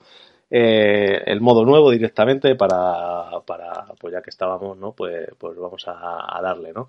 eh, 0.50 1.22
el 1.26 1.40
modo 1.40 1.64
nuevo 1.64 1.90
directamente 1.90 2.54
para, 2.56 3.40
para, 3.46 3.86
pues 3.98 4.12
ya 4.12 4.22
que 4.22 4.30
estábamos, 4.30 4.76
¿no? 4.78 4.92
Pues, 4.92 5.28
pues 5.38 5.56
vamos 5.56 5.84
a, 5.86 6.40
darle, 6.42 6.72
¿no? 6.72 6.88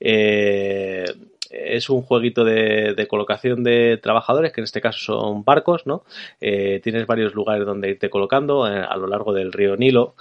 Eh, 0.00 1.04
es 1.50 1.90
un 1.90 2.02
jueguito 2.02 2.44
de, 2.44 3.06
colocación 3.08 3.62
de 3.62 3.98
trabajadores, 3.98 4.52
que 4.52 4.62
en 4.62 4.64
este 4.64 4.80
caso 4.80 4.98
son 4.98 5.44
barcos, 5.44 5.86
¿no? 5.86 6.04
Eh, 6.40 6.80
tienes 6.82 7.06
varios 7.06 7.34
lugares 7.34 7.66
donde 7.66 7.90
irte 7.90 8.08
colocando 8.08 8.64
a 8.64 8.96
lo 8.96 9.06
largo 9.06 9.32
del 9.32 9.52
río 9.52 9.76
Nilo 9.76 10.14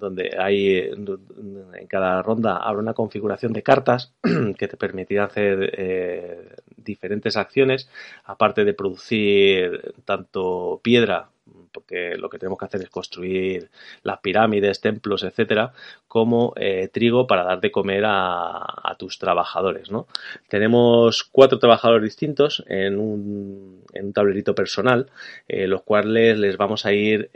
donde 0.00 0.34
hay 0.36 0.78
en 0.78 1.86
cada 1.88 2.22
ronda 2.22 2.56
habrá 2.56 2.80
una 2.80 2.94
configuración 2.94 3.52
de 3.52 3.62
cartas 3.62 4.12
que 4.58 4.66
te 4.66 4.76
permitirá 4.76 5.24
hacer 5.24 5.70
eh, 5.76 6.56
diferentes 6.84 7.36
acciones, 7.36 7.88
aparte 8.24 8.64
de 8.64 8.74
producir 8.74 9.94
tanto 10.04 10.80
piedra 10.82 11.30
porque 11.72 12.16
lo 12.16 12.28
que 12.28 12.38
tenemos 12.38 12.58
que 12.58 12.64
hacer 12.64 12.82
es 12.82 12.90
construir 12.90 13.70
las 14.02 14.18
pirámides, 14.20 14.80
templos, 14.80 15.22
etcétera, 15.22 15.72
como 16.08 16.52
eh, 16.56 16.88
trigo 16.92 17.26
para 17.26 17.44
dar 17.44 17.60
de 17.60 17.70
comer 17.70 18.04
a, 18.06 18.96
tus 18.98 19.18
trabajadores. 19.18 19.90
¿no? 19.90 20.06
Tenemos 20.48 21.24
cuatro 21.24 21.58
trabajadores 21.58 22.02
distintos 22.02 22.64
en 22.66 22.98
un, 22.98 23.84
en 23.92 24.06
un 24.06 24.12
tablerito 24.12 24.54
personal, 24.54 25.10
eh, 25.48 25.66
los 25.66 25.82
cuales 25.82 26.38
les 26.38 26.56
vamos 26.56 26.86
a 26.86 26.92
ir 26.92 27.30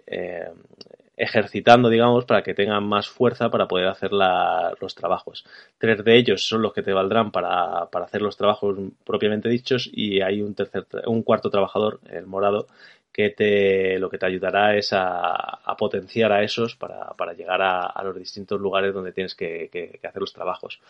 ejercitando, 1.17 1.89
digamos, 1.89 2.25
para 2.25 2.43
que 2.43 2.55
tengan 2.55 2.85
más 2.85 3.09
fuerza 3.09 3.51
para 3.51 3.69
poder 3.69 3.89
hacer 3.89 4.11
los 4.13 4.95
trabajos. 4.95 5.45
Tres 5.79 6.05
de 6.05 6.17
ellos 6.17 6.47
son 6.47 6.63
los 6.63 6.73
que 6.73 6.83
te 6.83 6.93
valdrán 6.93 7.31
para, 7.31 7.87
para 7.91 8.07
hacer 8.07 8.23
los 8.23 8.37
trabajos 8.37 8.77
propiamente 9.05 9.49
dichos 9.49 9.89
y 9.93 10.21
hay 10.21 10.43
un 10.43 10.55
tercer, 10.55 10.87
un 11.07 11.23
cuarto 11.23 11.51
trabajador, 11.51 12.01
el 12.11 12.27
morado, 12.27 12.67
que 13.15 13.31
te, 13.31 13.97
lo 14.01 14.11
que 14.11 14.19
te 14.19 14.27
ayudará 14.27 14.77
es 14.77 14.93
a, 14.93 15.61
potenciar 15.79 16.33
a 16.33 16.43
esos 16.43 16.75
para, 16.75 17.11
para 17.11 17.33
llegar 17.33 17.63
a, 17.63 18.03
los 18.03 18.17
distintos 18.17 18.61
lugares 18.61 18.93
donde 18.93 19.13
tienes 19.13 19.37
que, 19.37 20.01
hacer 20.03 20.21
los 20.21 20.33
trabajos. 20.33 20.81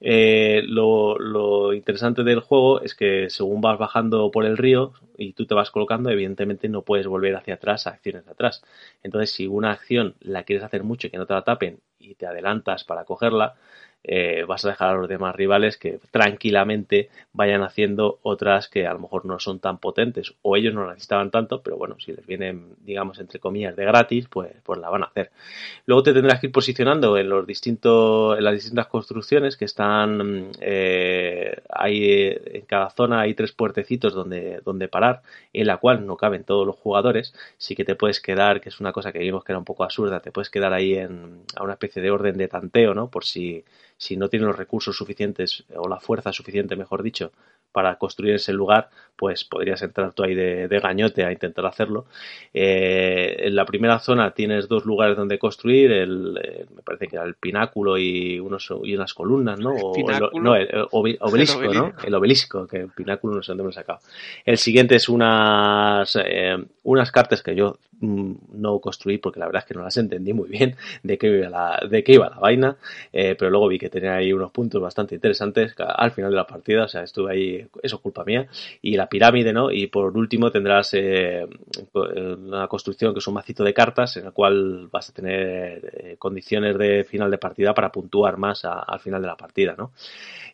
Eh, 0.00 0.62
lo, 0.66 1.72
interesante 1.72 2.22
del 2.22 2.38
juego 2.38 2.80
es 2.80 2.94
que 2.94 3.28
según 3.28 3.60
vas 3.60 3.76
bajando 3.76 4.30
por 4.30 4.44
el 4.44 4.56
río 4.56 4.92
y 5.18 5.32
tú 5.32 5.46
te 5.46 5.54
vas 5.54 5.72
colocando, 5.72 6.10
evidentemente 6.10 6.68
no 6.68 6.82
puedes 6.82 7.08
volver 7.08 7.34
hacia 7.34 7.54
atrás 7.54 7.88
a 7.88 7.90
acciones 7.90 8.24
de 8.24 8.30
atrás. 8.30 8.62
Entonces, 9.02 9.32
si 9.32 9.48
una 9.48 9.72
acción 9.72 10.14
la 10.20 10.44
quieres 10.44 10.64
hacer 10.64 10.84
mucho 10.84 11.08
y 11.08 11.10
que 11.10 11.18
no 11.18 11.26
te 11.26 11.34
la 11.34 11.42
tapen 11.42 11.80
y 11.98 12.14
te 12.14 12.28
adelantas 12.28 12.84
para 12.84 13.04
cogerla, 13.04 13.56
eh, 14.06 14.44
vas 14.46 14.64
a 14.66 14.68
dejar 14.68 14.90
a 14.90 14.98
los 14.98 15.08
demás 15.08 15.34
rivales 15.34 15.78
que 15.78 15.98
tranquilamente 16.10 17.08
vayan 17.32 17.62
haciendo 17.62 18.18
otras 18.22 18.68
que 18.68 18.86
a 18.86 18.92
lo 18.92 18.98
mejor 18.98 19.24
no 19.24 19.38
son 19.38 19.60
tan 19.60 19.78
potentes 19.78 20.34
o 20.42 20.56
ellos 20.56 20.74
no 20.74 20.86
necesitaban 20.86 21.30
tanto, 21.30 21.62
pero 21.62 21.78
bueno, 21.78 21.96
si 21.98 22.12
les 22.12 22.26
vienen, 22.26 22.74
digamos, 22.84 23.18
entre 23.18 23.40
comillas, 23.40 23.74
de 23.76 23.84
gratis, 23.86 24.26
pues, 24.28 24.52
pues 24.62 24.78
la 24.78 24.90
van 24.90 25.04
a 25.04 25.06
hacer. 25.06 25.30
Luego 25.86 26.02
te 26.02 26.12
tendrás 26.12 26.38
que 26.38 26.48
ir 26.48 26.52
posicionando 26.52 27.16
en 27.16 27.30
los 27.30 27.46
distintos, 27.46 28.36
en 28.36 28.44
las 28.44 28.52
distintas 28.52 28.88
construcciones 28.88 29.56
que 29.56 29.64
están, 29.64 30.50
eh, 30.60 31.56
hay, 31.70 32.36
en 32.44 32.66
cada 32.66 32.90
zona 32.90 33.20
hay 33.22 33.32
tres 33.34 33.52
puertecitos 33.52 34.12
donde, 34.12 34.60
donde 34.64 34.88
parar, 34.88 35.22
en 35.54 35.66
la 35.66 35.78
cual 35.78 36.06
no 36.06 36.16
caben 36.18 36.44
todos 36.44 36.66
los 36.66 36.76
jugadores, 36.76 37.34
sí 37.56 37.74
que 37.74 37.84
te 37.84 37.94
puedes 37.94 38.20
quedar, 38.20 38.60
que 38.60 38.68
es 38.68 38.80
una 38.80 38.92
cosa 38.92 39.12
que 39.12 39.18
vimos 39.18 39.44
que 39.44 39.52
era 39.52 39.58
un 39.58 39.64
poco 39.64 39.84
absurda, 39.84 40.20
te 40.20 40.30
puedes 40.30 40.50
quedar 40.50 40.74
ahí 40.74 40.94
en, 40.94 41.40
a 41.56 41.62
una 41.62 41.72
especie 41.72 42.02
de 42.02 42.10
orden 42.10 42.36
de 42.36 42.48
tanteo, 42.48 42.94
¿no? 42.94 43.08
Por 43.08 43.24
si 43.24 43.64
si 43.96 44.16
no 44.16 44.28
tienen 44.28 44.48
los 44.48 44.56
recursos 44.56 44.96
suficientes 44.96 45.64
o 45.74 45.88
la 45.88 46.00
fuerza 46.00 46.32
suficiente, 46.32 46.76
mejor 46.76 47.02
dicho, 47.02 47.32
para 47.74 47.96
construir 47.96 48.36
ese 48.36 48.52
lugar, 48.52 48.88
pues 49.16 49.44
podrías 49.44 49.82
entrar 49.82 50.12
tú 50.12 50.22
ahí 50.22 50.32
de, 50.32 50.80
gañote 50.80 51.24
a 51.24 51.32
intentar 51.32 51.66
hacerlo. 51.66 52.06
Eh, 52.52 53.34
en 53.40 53.56
la 53.56 53.64
primera 53.64 53.98
zona 53.98 54.30
tienes 54.30 54.68
dos 54.68 54.84
lugares 54.84 55.16
donde 55.16 55.40
construir, 55.40 55.90
el, 55.90 56.38
eh, 56.40 56.66
me 56.74 56.82
parece 56.82 57.08
que 57.08 57.16
era 57.16 57.24
el 57.24 57.34
pináculo 57.34 57.98
y, 57.98 58.38
unos, 58.38 58.72
y 58.84 58.94
unas 58.94 59.12
columnas, 59.12 59.58
¿no? 59.58 59.70
O 59.70 59.92
el, 59.96 60.40
no, 60.40 60.54
el, 60.54 60.68
obelisco, 60.90 61.62
¿no? 61.74 61.92
El 62.04 62.14
obelisco, 62.14 62.68
que 62.68 62.76
el 62.76 62.88
pináculo 62.90 63.34
no 63.34 63.42
sé 63.42 63.50
dónde 63.50 63.64
me 63.64 63.70
he 63.70 63.72
sacado. 63.72 63.98
El 64.44 64.56
siguiente 64.56 64.94
es 64.94 65.08
unas, 65.08 66.16
eh, 66.24 66.56
unas 66.84 67.10
cartas 67.10 67.42
que 67.42 67.56
yo 67.56 67.78
mm, 67.98 68.32
no 68.52 68.78
construí 68.78 69.18
porque 69.18 69.40
la 69.40 69.46
verdad 69.46 69.62
es 69.62 69.68
que 69.68 69.74
no 69.74 69.82
las 69.82 69.96
entendí 69.96 70.32
muy 70.32 70.48
bien 70.48 70.76
de 71.02 71.18
qué 71.18 71.26
iba 71.26 71.48
la, 71.48 71.82
de 71.90 72.04
qué 72.04 72.12
iba 72.12 72.30
la 72.30 72.38
vaina, 72.38 72.76
pero 73.10 73.50
luego 73.50 73.66
vi 73.66 73.80
que 73.80 73.90
tenía 73.90 74.14
ahí 74.14 74.32
unos 74.32 74.52
puntos 74.52 74.80
bastante 74.80 75.16
interesantes 75.16 75.74
al 75.78 76.12
final 76.12 76.30
de 76.30 76.36
la 76.36 76.46
partida, 76.46 76.84
o 76.84 76.88
sea, 76.88 77.02
estuve 77.02 77.32
ahí 77.32 77.63
eso 77.82 77.96
es 77.96 78.02
culpa 78.02 78.24
mía, 78.24 78.46
y 78.82 78.96
la 78.96 79.08
pirámide, 79.08 79.52
¿no? 79.52 79.70
Y 79.70 79.86
por 79.88 80.16
último 80.16 80.50
tendrás 80.50 80.94
eh, 80.94 81.46
una 81.92 82.68
construcción 82.68 83.12
que 83.12 83.18
es 83.18 83.26
un 83.26 83.34
macito 83.34 83.64
de 83.64 83.74
cartas 83.74 84.16
en 84.16 84.26
el 84.26 84.32
cual 84.32 84.88
vas 84.90 85.10
a 85.10 85.12
tener 85.12 85.90
eh, 85.92 86.16
condiciones 86.18 86.76
de 86.78 87.04
final 87.04 87.30
de 87.30 87.38
partida 87.38 87.74
para 87.74 87.92
puntuar 87.92 88.36
más 88.36 88.64
al 88.64 89.00
final 89.00 89.20
de 89.20 89.28
la 89.28 89.36
partida, 89.36 89.74
¿no? 89.76 89.92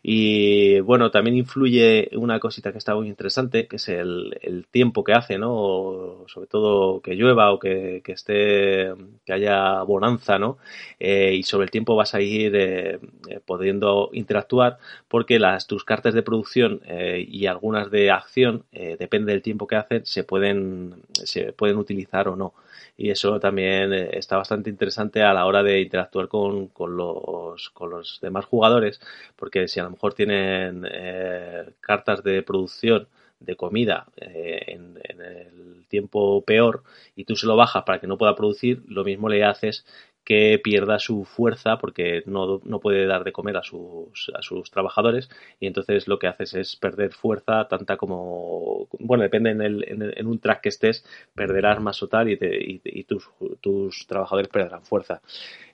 Y 0.03 0.79
bueno, 0.79 1.11
también 1.11 1.35
influye 1.35 2.09
una 2.13 2.39
cosita 2.39 2.71
que 2.71 2.79
está 2.79 2.95
muy 2.95 3.07
interesante, 3.07 3.67
que 3.67 3.75
es 3.75 3.87
el, 3.89 4.65
tiempo 4.71 5.03
que 5.03 5.13
hace, 5.13 5.37
¿no? 5.37 6.23
sobre 6.27 6.47
todo 6.47 7.01
que 7.01 7.13
llueva 7.13 7.51
o 7.51 7.59
que, 7.59 8.01
esté, 8.07 8.91
que 9.25 9.33
haya 9.33 9.83
bonanza, 9.83 10.39
¿no? 10.39 10.57
Eh, 10.99 11.35
y 11.35 11.43
sobre 11.43 11.65
el 11.65 11.71
tiempo 11.71 11.95
vas 11.95 12.15
a 12.15 12.21
ir 12.21 12.99
pudiendo 13.45 14.09
interactuar 14.13 14.79
porque 15.07 15.39
las, 15.39 15.67
tus 15.67 15.83
cartas 15.83 16.13
de 16.13 16.23
producción 16.23 16.81
y 17.27 17.45
algunas 17.45 17.89
de 17.91 18.11
acción, 18.11 18.65
depende 18.71 19.31
del 19.31 19.41
tiempo 19.41 19.67
que 19.67 19.75
hacen, 19.75 20.05
se 20.05 20.23
pueden, 20.23 21.03
se 21.13 21.53
pueden 21.53 21.77
utilizar 21.77 22.27
o 22.27 22.35
no. 22.35 22.53
Y 22.97 23.09
eso 23.09 23.39
también 23.39 23.93
eh, 23.93 24.09
está 24.13 24.37
bastante 24.37 24.69
interesante 24.69 25.23
a 25.23 25.33
la 25.33 25.45
hora 25.45 25.63
de 25.63 25.81
interactuar 25.81 26.27
con, 26.27 26.67
con, 26.67 26.95
los, 26.97 27.69
con 27.71 27.89
los 27.89 28.19
demás 28.21 28.45
jugadores, 28.45 29.01
porque 29.35 29.67
si 29.67 29.79
a 29.79 29.83
lo 29.83 29.91
mejor 29.91 30.13
tienen 30.13 30.85
eh, 30.89 31.71
cartas 31.79 32.23
de 32.23 32.43
producción 32.43 33.07
de 33.39 33.55
comida 33.55 34.05
eh, 34.17 34.63
en, 34.67 34.99
el 35.19 35.85
tiempo 35.87 36.43
peor 36.45 36.83
y 37.15 37.25
tú 37.25 37.35
se 37.35 37.47
lo 37.47 37.55
bajas 37.55 37.83
para 37.83 37.99
que 37.99 38.07
no 38.07 38.17
pueda 38.17 38.35
producir, 38.35 38.83
lo 38.87 39.03
mismo 39.03 39.29
le 39.29 39.43
haces 39.43 39.85
que 40.23 40.59
pierda 40.63 40.99
su 40.99 41.25
fuerza 41.25 41.77
porque 41.77 42.23
no, 42.25 42.61
no, 42.63 42.79
puede 42.79 43.05
dar 43.07 43.23
de 43.23 43.31
comer 43.31 43.57
a 43.57 43.63
sus, 43.63 44.31
a 44.37 44.41
sus 44.41 44.69
trabajadores 44.69 45.29
y 45.59 45.67
entonces 45.67 46.07
lo 46.07 46.19
que 46.19 46.27
haces 46.27 46.53
es 46.53 46.75
perder 46.75 47.11
fuerza 47.11 47.67
tanta 47.67 47.97
como, 47.97 48.87
bueno, 48.99 49.23
depende 49.23 49.51
en, 49.51 49.61
el, 49.61 50.13
en, 50.15 50.27
un 50.27 50.39
track 50.39 50.61
que 50.61 50.69
estés, 50.69 51.03
perderás 51.33 51.81
más 51.81 52.01
o 52.03 52.07
tal 52.07 52.29
y, 52.29 52.37
y, 52.39 53.03
tus, 53.05 53.27
tus, 53.61 54.05
trabajadores 54.07 54.49
perderán 54.49 54.83
fuerza. 54.83 55.21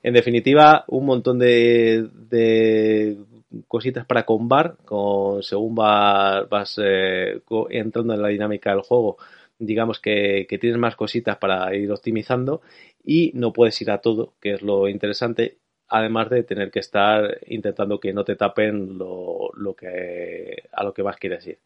En 0.02 0.14
definitiva, 0.14 0.84
un 0.88 1.04
montón 1.04 1.38
de, 1.38 2.08
de 2.30 3.18
cositas 3.66 4.06
para 4.06 4.24
combar, 4.24 4.76
con, 4.84 5.42
según 5.42 5.74
vas, 5.74 6.48
vas 6.48 6.80
eh, 6.82 7.42
entrando 7.70 8.14
en 8.14 8.22
la 8.22 8.28
dinámica 8.28 8.70
del 8.70 8.80
juego, 8.80 9.18
digamos 9.58 10.00
que, 10.00 10.46
tienes 10.60 10.78
más 10.78 10.96
cositas 10.96 11.36
para 11.38 11.74
ir 11.74 11.90
optimizando 11.90 12.62
y 13.04 13.32
no 13.34 13.52
puedes 13.52 13.80
ir 13.82 13.90
a 13.90 13.98
todo, 13.98 14.34
que 14.40 14.54
es 14.54 14.62
lo 14.62 14.88
interesante, 14.88 15.58
además 15.88 16.30
de 16.30 16.42
tener 16.42 16.70
que 16.70 16.80
estar 16.80 17.38
intentando 17.46 18.00
que 18.00 18.12
no 18.12 18.24
te 18.24 18.36
tapen 18.36 18.98
lo, 18.98 19.50
lo 19.54 19.74
que, 19.74 20.64
a 20.72 20.84
lo 20.84 20.92
que 20.94 21.02
más 21.02 21.16
quieres 21.16 21.46
ir. 21.46 21.58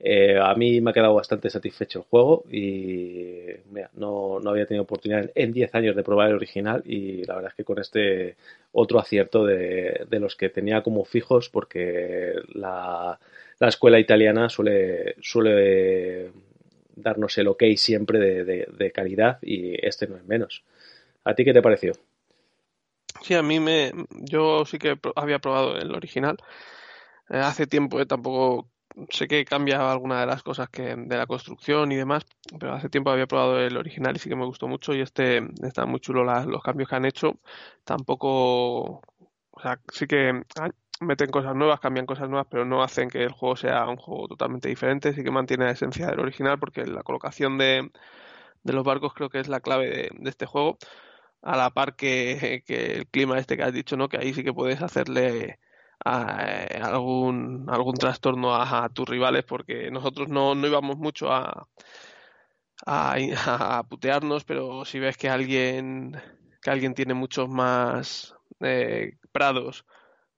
Eh, 0.00 0.38
a 0.38 0.54
mí 0.54 0.80
me 0.80 0.90
ha 0.90 0.92
quedado 0.92 1.14
bastante 1.14 1.48
satisfecho 1.48 2.00
el 2.00 2.04
juego 2.06 2.44
y 2.50 3.46
no, 3.94 4.40
no, 4.40 4.50
había 4.50 4.66
tenido 4.66 4.82
oportunidad 4.82 5.30
en 5.34 5.52
10 5.52 5.74
años 5.74 5.96
de 5.96 6.02
probar 6.02 6.28
el 6.28 6.34
original 6.34 6.82
y 6.84 7.24
la 7.24 7.36
verdad 7.36 7.52
es 7.52 7.56
que 7.56 7.64
con 7.64 7.78
este 7.78 8.36
otro 8.72 8.98
acierto 8.98 9.44
de, 9.46 10.04
de 10.10 10.20
los 10.20 10.34
que 10.36 10.50
tenía 10.50 10.82
como 10.82 11.04
fijos 11.04 11.48
porque 11.48 12.34
la, 12.54 13.18
la 13.58 13.68
escuela 13.68 13.98
italiana 14.00 14.48
suele, 14.48 15.14
suele 15.22 16.32
darnos 16.96 17.36
el 17.38 17.48
ok 17.48 17.62
siempre 17.76 18.18
de, 18.18 18.66
de, 18.66 18.92
calidad 18.92 19.38
y 19.42 19.74
este 19.86 20.06
no 20.06 20.16
es 20.16 20.24
menos. 20.24 20.64
¿A 21.24 21.34
ti 21.34 21.44
qué 21.44 21.52
te 21.52 21.62
pareció? 21.62 21.92
Sí, 23.22 23.34
a 23.34 23.42
mí 23.42 23.60
me. 23.60 23.92
Yo 24.10 24.64
sí 24.64 24.78
que 24.78 24.98
había 25.16 25.38
probado 25.38 25.76
el 25.76 25.94
original. 25.94 26.36
Eh, 27.30 27.38
hace 27.38 27.66
tiempo, 27.66 28.00
eh, 28.00 28.06
tampoco 28.06 28.68
sé 29.10 29.26
que 29.26 29.44
cambia 29.44 29.90
alguna 29.90 30.20
de 30.20 30.26
las 30.26 30.42
cosas 30.42 30.68
que 30.68 30.94
de 30.96 31.16
la 31.16 31.26
construcción 31.26 31.90
y 31.92 31.96
demás, 31.96 32.24
pero 32.60 32.74
hace 32.74 32.88
tiempo 32.88 33.10
había 33.10 33.26
probado 33.26 33.60
el 33.60 33.76
original 33.76 34.14
y 34.14 34.18
sí 34.18 34.28
que 34.28 34.36
me 34.36 34.44
gustó 34.46 34.68
mucho 34.68 34.94
y 34.94 35.00
este 35.00 35.42
está 35.62 35.86
muy 35.86 36.00
chulo 36.00 36.24
los 36.24 36.62
cambios 36.62 36.88
que 36.88 36.96
han 36.96 37.04
hecho. 37.04 37.40
Tampoco, 37.84 39.02
o 39.50 39.60
sea, 39.60 39.80
sí 39.92 40.06
que 40.06 40.42
meten 41.00 41.30
cosas 41.30 41.54
nuevas, 41.54 41.80
cambian 41.80 42.06
cosas 42.06 42.28
nuevas, 42.28 42.46
pero 42.50 42.64
no 42.64 42.82
hacen 42.82 43.08
que 43.10 43.22
el 43.24 43.32
juego 43.32 43.56
sea 43.56 43.86
un 43.88 43.96
juego 43.96 44.28
totalmente 44.28 44.68
diferente, 44.68 45.12
sí 45.12 45.22
que 45.24 45.30
mantiene 45.30 45.64
la 45.66 45.72
esencia 45.72 46.06
del 46.06 46.20
original 46.20 46.58
porque 46.58 46.86
la 46.86 47.02
colocación 47.02 47.58
de, 47.58 47.90
de 48.64 48.72
los 48.72 48.84
barcos 48.84 49.14
creo 49.14 49.30
que 49.30 49.40
es 49.40 49.48
la 49.48 49.60
clave 49.60 50.10
de, 50.18 50.30
este 50.30 50.46
juego. 50.46 50.78
A 51.42 51.56
la 51.56 51.70
par 51.70 51.96
que, 51.96 52.62
que 52.66 52.96
el 52.96 53.06
clima 53.08 53.38
este 53.38 53.56
que 53.56 53.64
has 53.64 53.72
dicho, 53.72 53.96
¿no? 53.96 54.08
Que 54.08 54.18
ahí 54.18 54.34
sí 54.34 54.44
que 54.44 54.54
puedes 54.54 54.82
hacerle 54.82 55.60
eh, 56.04 56.80
algún, 56.82 57.66
algún 57.68 57.94
trastorno 57.94 58.54
a, 58.54 58.88
tus 58.90 59.08
rivales 59.08 59.44
porque 59.44 59.90
nosotros 59.90 60.28
no, 60.28 60.54
no 60.54 60.66
íbamos 60.66 60.98
mucho 60.98 61.32
a, 61.32 61.68
a, 62.86 63.82
putearnos, 63.88 64.44
pero 64.44 64.84
si 64.84 64.98
ves 64.98 65.16
que 65.16 65.28
alguien, 65.28 66.20
que 66.62 66.70
alguien 66.70 66.94
tiene 66.94 67.14
muchos 67.14 67.48
más 67.48 68.34
eh, 68.60 69.18
prados 69.32 69.84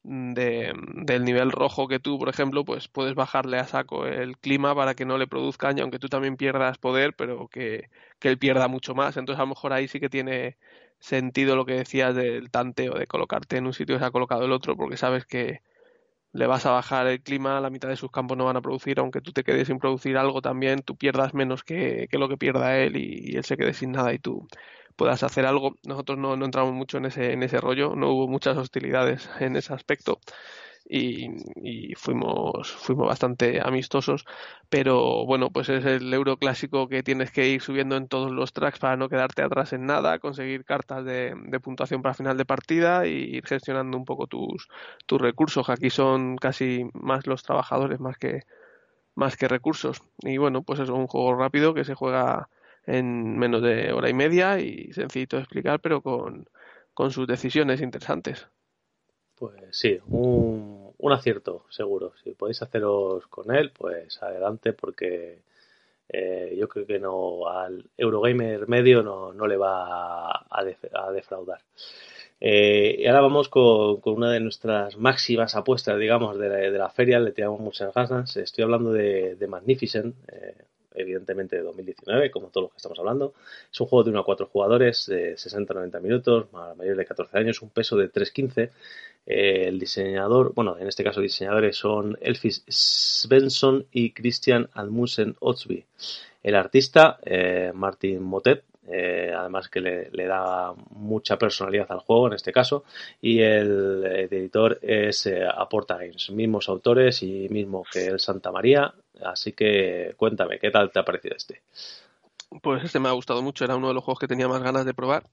de, 0.07 0.73
del 0.95 1.25
nivel 1.25 1.51
rojo 1.53 1.89
que 1.89 1.99
tú, 1.99 2.19
por 2.19 2.29
ejemplo, 2.29 2.65
pues 2.65 2.89
puedes 2.89 3.15
bajarle 3.15 3.59
a 3.59 3.67
saco 3.67 4.07
el 4.07 4.39
clima 4.39 4.75
para 4.75 4.95
que 4.95 5.05
no 5.05 5.19
le 5.19 5.27
produzca 5.27 5.69
daño, 5.69 5.83
aunque 5.83 5.99
tú 5.99 6.09
también 6.09 6.37
pierdas 6.37 6.79
poder, 6.79 7.15
pero 7.17 7.49
que, 7.49 7.91
que 8.19 8.29
él 8.29 8.39
pierda 8.39 8.69
mucho 8.69 8.95
más. 8.95 9.17
Entonces 9.17 9.41
a 9.41 9.45
lo 9.45 9.49
mejor 9.49 9.73
ahí 9.73 9.89
sí 9.89 10.01
que 10.01 10.09
tiene 10.09 10.57
sentido 10.99 11.57
lo 11.57 11.67
que 11.67 11.75
decías 11.75 12.15
del 12.15 12.51
tanteo, 12.51 12.95
de 12.95 13.07
colocarte 13.07 13.57
en 13.59 13.67
un 13.67 13.73
sitio 13.75 13.97
que 13.97 14.01
se 14.01 14.07
ha 14.07 14.11
colocado 14.11 14.45
el 14.45 14.53
otro, 14.53 14.77
porque 14.77 14.97
sabes 14.97 15.27
que 15.27 15.61
le 16.33 16.47
vas 16.47 16.67
a 16.67 16.71
bajar 16.73 17.07
el 17.07 17.23
clima, 17.23 17.61
la 17.61 17.71
mitad 17.71 17.89
de 17.89 17.97
sus 17.97 18.11
campos 18.11 18.37
no 18.37 18.45
van 18.45 18.57
a 18.57 18.63
producir, 18.63 19.01
aunque 19.01 19.21
tú 19.21 19.33
te 19.33 19.45
quedes 19.45 19.69
sin 19.69 19.79
producir 19.79 20.17
algo 20.19 20.43
también, 20.43 20.83
tú 20.83 20.97
pierdas 20.97 21.35
menos 21.35 21.65
que, 21.65 22.09
lo 22.13 22.29
que 22.29 22.37
pierda 22.37 22.79
él 22.79 22.97
y, 22.97 23.37
él 23.37 23.45
se 23.45 23.57
quede 23.57 23.75
sin 23.75 23.93
nada 23.93 24.13
y 24.13 24.19
tú 24.19 24.47
puedas 24.97 25.23
hacer 25.23 25.47
algo. 25.47 25.77
Nosotros 25.85 26.19
no, 26.19 26.37
no 26.37 26.45
entramos 26.45 26.75
mucho 26.75 26.99
en 26.99 27.07
ese, 27.07 27.33
en 27.33 27.43
ese 27.43 27.61
rollo, 27.61 27.95
no 27.97 28.11
hubo 28.11 28.29
muchas 28.29 28.57
hostilidades 28.57 29.29
en 29.41 29.57
ese 29.57 29.75
aspecto 29.75 30.21
y, 30.89 31.95
fuimos, 31.97 32.71
fuimos 32.73 33.07
bastante 33.09 33.61
amistosos. 33.63 34.25
Pero 34.69 35.25
bueno, 35.27 35.51
pues 35.51 35.69
es 35.69 35.85
el 35.85 36.13
euro 36.13 36.37
clásico 36.39 36.89
que 36.89 37.03
tienes 37.03 37.31
que 37.31 37.49
ir 37.49 37.63
subiendo 37.63 37.97
en 37.97 38.09
todos 38.09 38.31
los 38.31 38.53
tracks 38.53 38.79
para 38.79 38.97
no 38.97 39.09
quedarte 39.09 39.43
atrás 39.43 39.73
en 39.73 39.87
nada, 39.87 40.19
conseguir 40.19 40.65
cartas 40.65 41.05
de, 41.05 41.35
puntuación 41.63 42.03
para 42.03 42.15
final 42.15 42.37
de 42.37 42.45
partida 42.45 43.07
y 43.07 43.37
ir 43.37 43.47
gestionando 43.47 43.97
un 43.97 44.05
poco 44.05 44.27
tus, 44.27 44.69
tus 45.07 45.21
recursos. 45.21 45.69
Aquí 45.71 45.91
son 45.91 46.37
casi 46.37 46.85
más 46.95 47.27
los 47.27 47.43
trabajadores 47.43 48.01
más 48.01 48.17
que, 48.19 48.43
más 49.15 49.37
que 49.37 49.49
recursos. 49.49 50.03
Y 50.21 50.39
bueno, 50.39 50.63
pues 50.63 50.81
es 50.81 50.91
un 50.91 51.07
juego 51.07 51.35
rápido 51.37 51.75
que 51.75 51.85
se 51.85 51.95
juega 51.95 52.49
en 52.87 53.37
menos 53.39 53.63
de 53.63 53.93
hora 53.93 54.09
y 54.09 54.15
media 54.15 54.61
y 54.61 54.93
sencillito 54.93 55.37
de 55.37 55.43
explicar, 55.43 55.81
pero 55.81 56.01
con, 56.01 56.49
con 56.95 57.11
sus 57.11 57.27
decisiones 57.27 57.81
interesantes. 57.81 58.49
Pues 59.35 59.55
sí, 59.73 59.99
un, 60.07 60.93
un, 60.97 61.13
acierto, 61.13 61.67
seguro. 61.69 62.15
Si 62.25 62.31
podéis 62.31 62.63
haceros 62.63 63.27
con 63.27 63.55
él, 63.55 63.71
pues 63.71 64.23
adelante, 64.23 64.73
porque 64.73 65.43
eh, 66.09 66.57
yo 66.59 66.69
creo 66.69 66.87
que 66.87 66.99
no 66.99 67.49
al 67.49 67.85
Eurogamer 67.97 68.69
medio 68.69 69.03
no, 69.03 69.33
no 69.33 69.47
le 69.47 69.57
va 69.57 70.31
a, 70.31 70.65
defraudar. 71.13 71.61
Eh, 72.41 72.97
y 72.99 73.07
ahora 73.07 73.23
vamos 73.23 73.49
con, 73.49 74.01
con, 74.01 74.15
una 74.15 74.31
de 74.31 74.41
nuestras 74.41 74.97
máximas 74.97 75.55
apuestas, 75.57 75.99
digamos, 75.99 76.39
de 76.39 76.49
la, 76.49 76.57
de 76.57 76.79
la, 76.79 76.91
feria. 76.91 77.19
Le 77.19 77.33
tiramos 77.33 77.61
muchas 77.61 77.93
ganas. 77.93 78.37
Estoy 78.37 78.65
hablando 78.65 78.93
de, 78.93 79.37
de 79.37 79.47
Magnificent, 79.49 80.15
eh, 80.33 80.55
evidentemente 80.97 81.57
de 81.57 81.63
2019, 81.63 82.31
como 82.31 82.49
todos 82.49 82.65
los 82.65 82.73
que 82.73 82.79
estamos 82.79 82.99
hablando. 82.99 83.35
Es 83.71 83.81
un 83.81 83.87
juego 83.87 84.05
de 84.05 84.11
1 84.11 84.21
a 84.21 84.25
4 84.25 84.47
jugadores, 84.47 85.07
de 85.07 85.35
60-90 85.35 86.01
minutos, 86.01 86.47
mayor 86.77 86.97
de 86.97 87.05
14 87.05 87.39
años, 87.39 87.63
un 87.63 87.71
peso 87.71 87.97
de 87.97 88.11
3.15 88.11 88.71
eh, 89.27 89.65
el 89.67 89.81
diseñador, 89.81 90.55
bueno, 90.55 90.79
en 90.79 90.87
este 90.87 91.03
caso 91.03 91.21
diseñadores 91.21 91.77
son 91.77 92.17
Elfis 92.21 92.65
Svensson 92.69 93.87
y 93.91 94.13
Christian 94.13 94.69
Almusen 94.73 95.37
Otsby. 95.41 95.85
El 96.45 96.55
artista, 96.55 97.19
eh, 97.25 97.73
Martin 97.75 98.23
Motet, 98.23 98.63
eh, 98.89 99.33
además 99.37 99.69
que 99.69 99.81
le, 99.81 100.27
da 100.27 100.73
mucha 100.91 101.39
personalidad 101.39 101.91
al 101.91 102.01
juego 102.01 102.29
en 102.29 102.35
este 102.35 102.53
caso, 102.53 102.85
y 103.21 103.41
el, 103.41 104.05
editor 104.31 104.79
es 104.83 105.29
Aporta 105.57 105.97
Games, 105.97 106.31
mismos 106.31 106.69
autores 106.69 107.23
y 107.23 107.49
mismo 107.49 107.85
que 107.91 108.07
el 108.07 108.21
Santa 108.21 108.51
María, 108.51 108.93
así 109.23 109.53
que 109.53 110.15
cuéntame, 110.17 110.59
¿qué 110.59 110.71
tal 110.71 110.91
te 110.91 110.99
ha 110.99 111.05
parecido 111.05 111.37
este? 111.37 111.63
Pues 112.63 112.85
este 112.85 113.01
me 113.01 113.09
ha 113.09 113.13
gustado 113.13 113.43
mucho, 113.43 113.65
era 113.65 113.77
uno 113.77 113.89
de 113.89 113.95
los 113.95 114.05
juegos 114.05 114.21
que 114.21 114.29
tenía 114.29 114.49
más 114.49 114.63
ganas 114.63 114.85
de 114.85 114.95
probar 114.95 115.25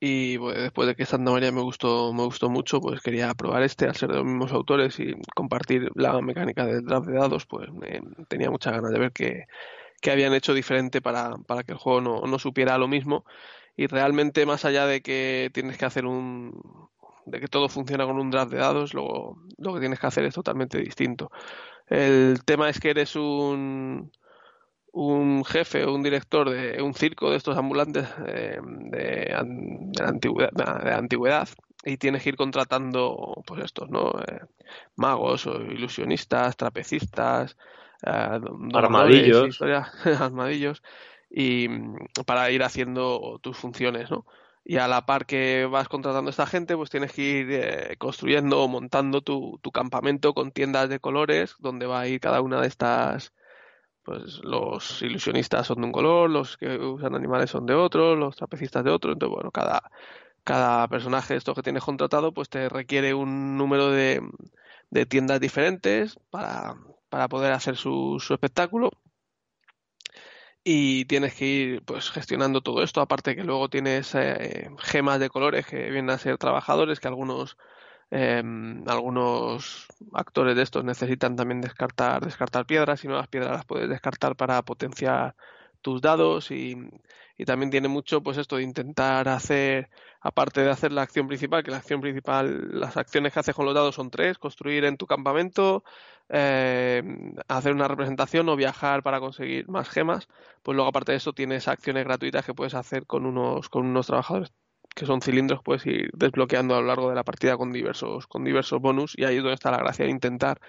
y 0.00 0.38
pues, 0.38 0.56
después 0.56 0.88
de 0.88 0.94
que 0.96 1.04
Santa 1.04 1.30
María 1.30 1.52
me 1.52 1.60
gustó, 1.60 2.12
me 2.14 2.24
gustó 2.24 2.48
mucho, 2.48 2.80
pues 2.80 3.02
quería 3.02 3.34
probar 3.34 3.62
este 3.62 3.84
al 3.84 3.94
ser 3.94 4.08
de 4.08 4.16
los 4.16 4.24
mismos 4.24 4.50
autores 4.52 4.98
y 4.98 5.14
compartir 5.36 5.90
la 5.94 6.18
mecánica 6.22 6.64
del 6.64 6.84
draft 6.86 7.06
de 7.06 7.18
dados, 7.18 7.44
pues 7.46 7.68
tenía 8.28 8.50
muchas 8.50 8.72
ganas 8.72 8.92
de 8.92 8.98
ver 8.98 9.12
qué, 9.12 9.44
habían 10.04 10.34
hecho 10.34 10.54
diferente 10.54 11.02
para, 11.02 11.36
para 11.46 11.62
que 11.62 11.72
el 11.72 11.78
juego 11.78 12.00
no, 12.00 12.20
no, 12.22 12.38
supiera 12.38 12.78
lo 12.78 12.88
mismo. 12.88 13.24
Y 13.76 13.86
realmente, 13.86 14.46
más 14.46 14.64
allá 14.64 14.86
de 14.86 15.02
que 15.02 15.50
tienes 15.52 15.78
que 15.78 15.84
hacer 15.84 16.06
un. 16.06 16.88
de 17.26 17.40
que 17.40 17.48
todo 17.48 17.68
funciona 17.68 18.06
con 18.06 18.18
un 18.18 18.30
draft 18.30 18.52
de 18.52 18.58
dados, 18.58 18.94
luego 18.94 19.42
lo 19.58 19.74
que 19.74 19.80
tienes 19.80 20.00
que 20.00 20.06
hacer 20.06 20.24
es 20.24 20.34
totalmente 20.34 20.78
distinto. 20.78 21.30
El 21.86 22.44
tema 22.44 22.68
es 22.70 22.80
que 22.80 22.90
eres 22.90 23.16
un 23.16 24.10
un 24.92 25.44
jefe 25.44 25.84
o 25.84 25.94
un 25.94 26.02
director 26.02 26.50
de 26.50 26.82
un 26.82 26.94
circo 26.94 27.30
de 27.30 27.36
estos 27.36 27.56
ambulantes 27.56 28.08
eh, 28.26 28.58
de, 28.62 29.34
antigüedad, 30.02 30.50
de, 30.52 30.92
antigüedad, 30.92 31.48
y 31.84 31.96
tienes 31.96 32.22
que 32.22 32.30
ir 32.30 32.36
contratando 32.36 33.42
pues 33.46 33.64
estos 33.64 33.88
no 33.88 34.10
eh, 34.20 34.40
magos 34.96 35.46
o 35.46 35.62
ilusionistas 35.62 36.56
trapecistas 36.56 37.56
eh, 38.04 38.40
armadillos. 38.74 39.60
armadillos 40.20 40.82
y 41.30 41.68
para 42.26 42.50
ir 42.50 42.62
haciendo 42.62 43.38
tus 43.42 43.56
funciones 43.56 44.10
no 44.10 44.26
y 44.64 44.76
a 44.76 44.88
la 44.88 45.06
par 45.06 45.26
que 45.26 45.66
vas 45.66 45.88
contratando 45.88 46.28
a 46.28 46.32
esta 46.32 46.46
gente, 46.46 46.76
pues 46.76 46.90
tienes 46.90 47.12
que 47.12 47.22
ir 47.22 47.98
construyendo 47.98 48.62
o 48.62 48.68
montando 48.68 49.22
tu, 49.22 49.58
tu, 49.62 49.72
campamento 49.72 50.34
con 50.34 50.52
tiendas 50.52 50.88
de 50.88 51.00
colores, 51.00 51.56
donde 51.60 51.86
va 51.86 52.00
a 52.00 52.08
ir 52.08 52.20
cada 52.20 52.40
una 52.42 52.60
de 52.60 52.68
estas 52.68 53.32
pues 54.02 54.40
los 54.42 55.02
ilusionistas 55.02 55.66
son 55.66 55.80
de 55.80 55.86
un 55.86 55.92
color, 55.92 56.30
los 56.30 56.56
que 56.56 56.78
usan 56.78 57.14
animales 57.14 57.50
son 57.50 57.66
de 57.66 57.74
otro, 57.74 58.16
los 58.16 58.36
trapecistas 58.36 58.84
de 58.84 58.90
otro, 58.90 59.12
entonces 59.12 59.34
bueno, 59.34 59.50
cada, 59.50 59.90
cada 60.44 60.88
personaje 60.88 61.36
esto 61.36 61.54
que 61.54 61.62
tienes 61.62 61.84
contratado 61.84 62.32
pues 62.32 62.48
te 62.48 62.68
requiere 62.68 63.14
un 63.14 63.56
número 63.56 63.90
de, 63.90 64.22
de 64.90 65.06
tiendas 65.06 65.40
diferentes 65.40 66.18
para, 66.30 66.76
para 67.10 67.28
poder 67.28 67.52
hacer 67.52 67.76
su, 67.76 68.18
su 68.20 68.34
espectáculo. 68.34 68.90
Y 70.64 71.06
tienes 71.06 71.34
que 71.34 71.46
ir 71.46 71.82
pues 71.84 72.10
gestionando 72.10 72.60
todo 72.62 72.82
esto. 72.82 73.00
Aparte 73.00 73.34
que 73.36 73.44
luego 73.44 73.68
tienes 73.68 74.14
eh, 74.14 74.70
gemas 74.78 75.18
de 75.20 75.30
colores 75.30 75.66
que 75.66 75.90
vienen 75.90 76.10
a 76.10 76.18
ser 76.18 76.38
trabajadores 76.38 77.00
que 77.00 77.08
algunos 77.08 77.56
Em, 78.12 78.82
algunos 78.88 79.86
actores 80.12 80.56
de 80.56 80.62
estos 80.62 80.84
necesitan 80.84 81.36
también 81.36 81.60
descartar, 81.60 82.24
descartar 82.24 82.66
piedras. 82.66 83.04
Y 83.04 83.08
nuevas 83.08 83.28
piedras 83.28 83.52
las 83.52 83.64
puedes 83.66 83.88
descartar 83.88 84.36
para 84.36 84.62
potenciar 84.62 85.36
tus 85.80 86.00
dados. 86.00 86.50
Y, 86.50 86.76
y 87.38 87.44
también 87.44 87.70
tiene 87.70 87.88
mucho, 87.88 88.22
pues 88.22 88.36
esto 88.38 88.56
de 88.56 88.64
intentar 88.64 89.28
hacer, 89.28 89.90
aparte 90.20 90.62
de 90.62 90.70
hacer 90.70 90.92
la 90.92 91.02
acción 91.02 91.28
principal, 91.28 91.62
que 91.62 91.70
la 91.70 91.78
acción 91.78 92.00
principal, 92.00 92.80
las 92.80 92.96
acciones 92.96 93.32
que 93.32 93.40
haces 93.40 93.54
con 93.54 93.64
los 93.66 93.74
dados 93.74 93.94
son 93.94 94.10
tres, 94.10 94.38
construir 94.38 94.84
en 94.84 94.96
tu 94.96 95.06
campamento, 95.06 95.84
eh, 96.30 97.02
hacer 97.48 97.72
una 97.72 97.88
representación 97.88 98.48
o 98.48 98.56
viajar 98.56 99.02
para 99.02 99.20
conseguir 99.20 99.68
más 99.68 99.88
gemas, 99.88 100.28
pues 100.62 100.76
luego 100.76 100.88
aparte 100.88 101.12
de 101.12 101.18
eso 101.18 101.32
tienes 101.32 101.68
acciones 101.68 102.04
gratuitas 102.04 102.44
que 102.44 102.54
puedes 102.54 102.74
hacer 102.74 103.06
con 103.06 103.26
unos, 103.26 103.68
con 103.68 103.86
unos 103.86 104.06
trabajadores 104.06 104.52
que 104.94 105.06
son 105.06 105.22
cilindros, 105.22 105.62
puedes 105.62 105.86
ir 105.86 106.10
desbloqueando 106.14 106.74
a 106.74 106.80
lo 106.80 106.86
largo 106.88 107.08
de 107.08 107.14
la 107.14 107.24
partida 107.24 107.56
con 107.56 107.72
diversos, 107.72 108.26
con 108.26 108.44
diversos 108.44 108.80
bonus 108.80 109.16
y 109.16 109.24
ahí 109.24 109.36
es 109.36 109.42
donde 109.42 109.54
está 109.54 109.70
la 109.70 109.78
gracia 109.78 110.04
de 110.04 110.10
intentar 110.10 110.60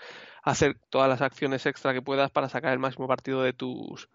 hacer 0.43 0.78
todas 0.89 1.09
las 1.09 1.22
acciones 1.22 1.66
extra 1.66 1.93
que 1.93 2.01
puedas 2.01 2.32
para 2.32 2.49
sacar 2.49 2.74
el 2.74 2.80
máximo 2.80 3.07
partido 3.07 3.41
de 3.41 3.53
tus 3.53 4.09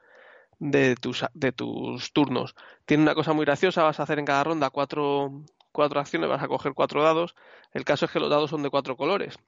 de 0.58 0.96
tus, 0.96 1.24
de 1.34 1.52
tus 1.52 2.12
turnos. 2.12 2.54
Tiene 2.86 3.02
una 3.02 3.14
cosa 3.14 3.32
muy 3.32 3.44
graciosa, 3.44 3.82
vas 3.82 4.00
a 4.00 4.04
hacer 4.04 4.18
en 4.18 4.24
cada 4.24 4.44
ronda 4.44 4.70
cuatro, 4.70 5.44
cuatro 5.72 6.00
acciones, 6.00 6.28
vas 6.28 6.42
a 6.42 6.48
coger 6.48 6.72
cuatro 6.74 7.02
dados. 7.02 7.34
El 7.72 7.84
caso 7.84 8.06
es 8.06 8.10
que 8.10 8.20
los 8.20 8.30
dados 8.30 8.50
son 8.50 8.62
de 8.62 8.70
cuatro 8.70 8.96
colores. 8.96 9.38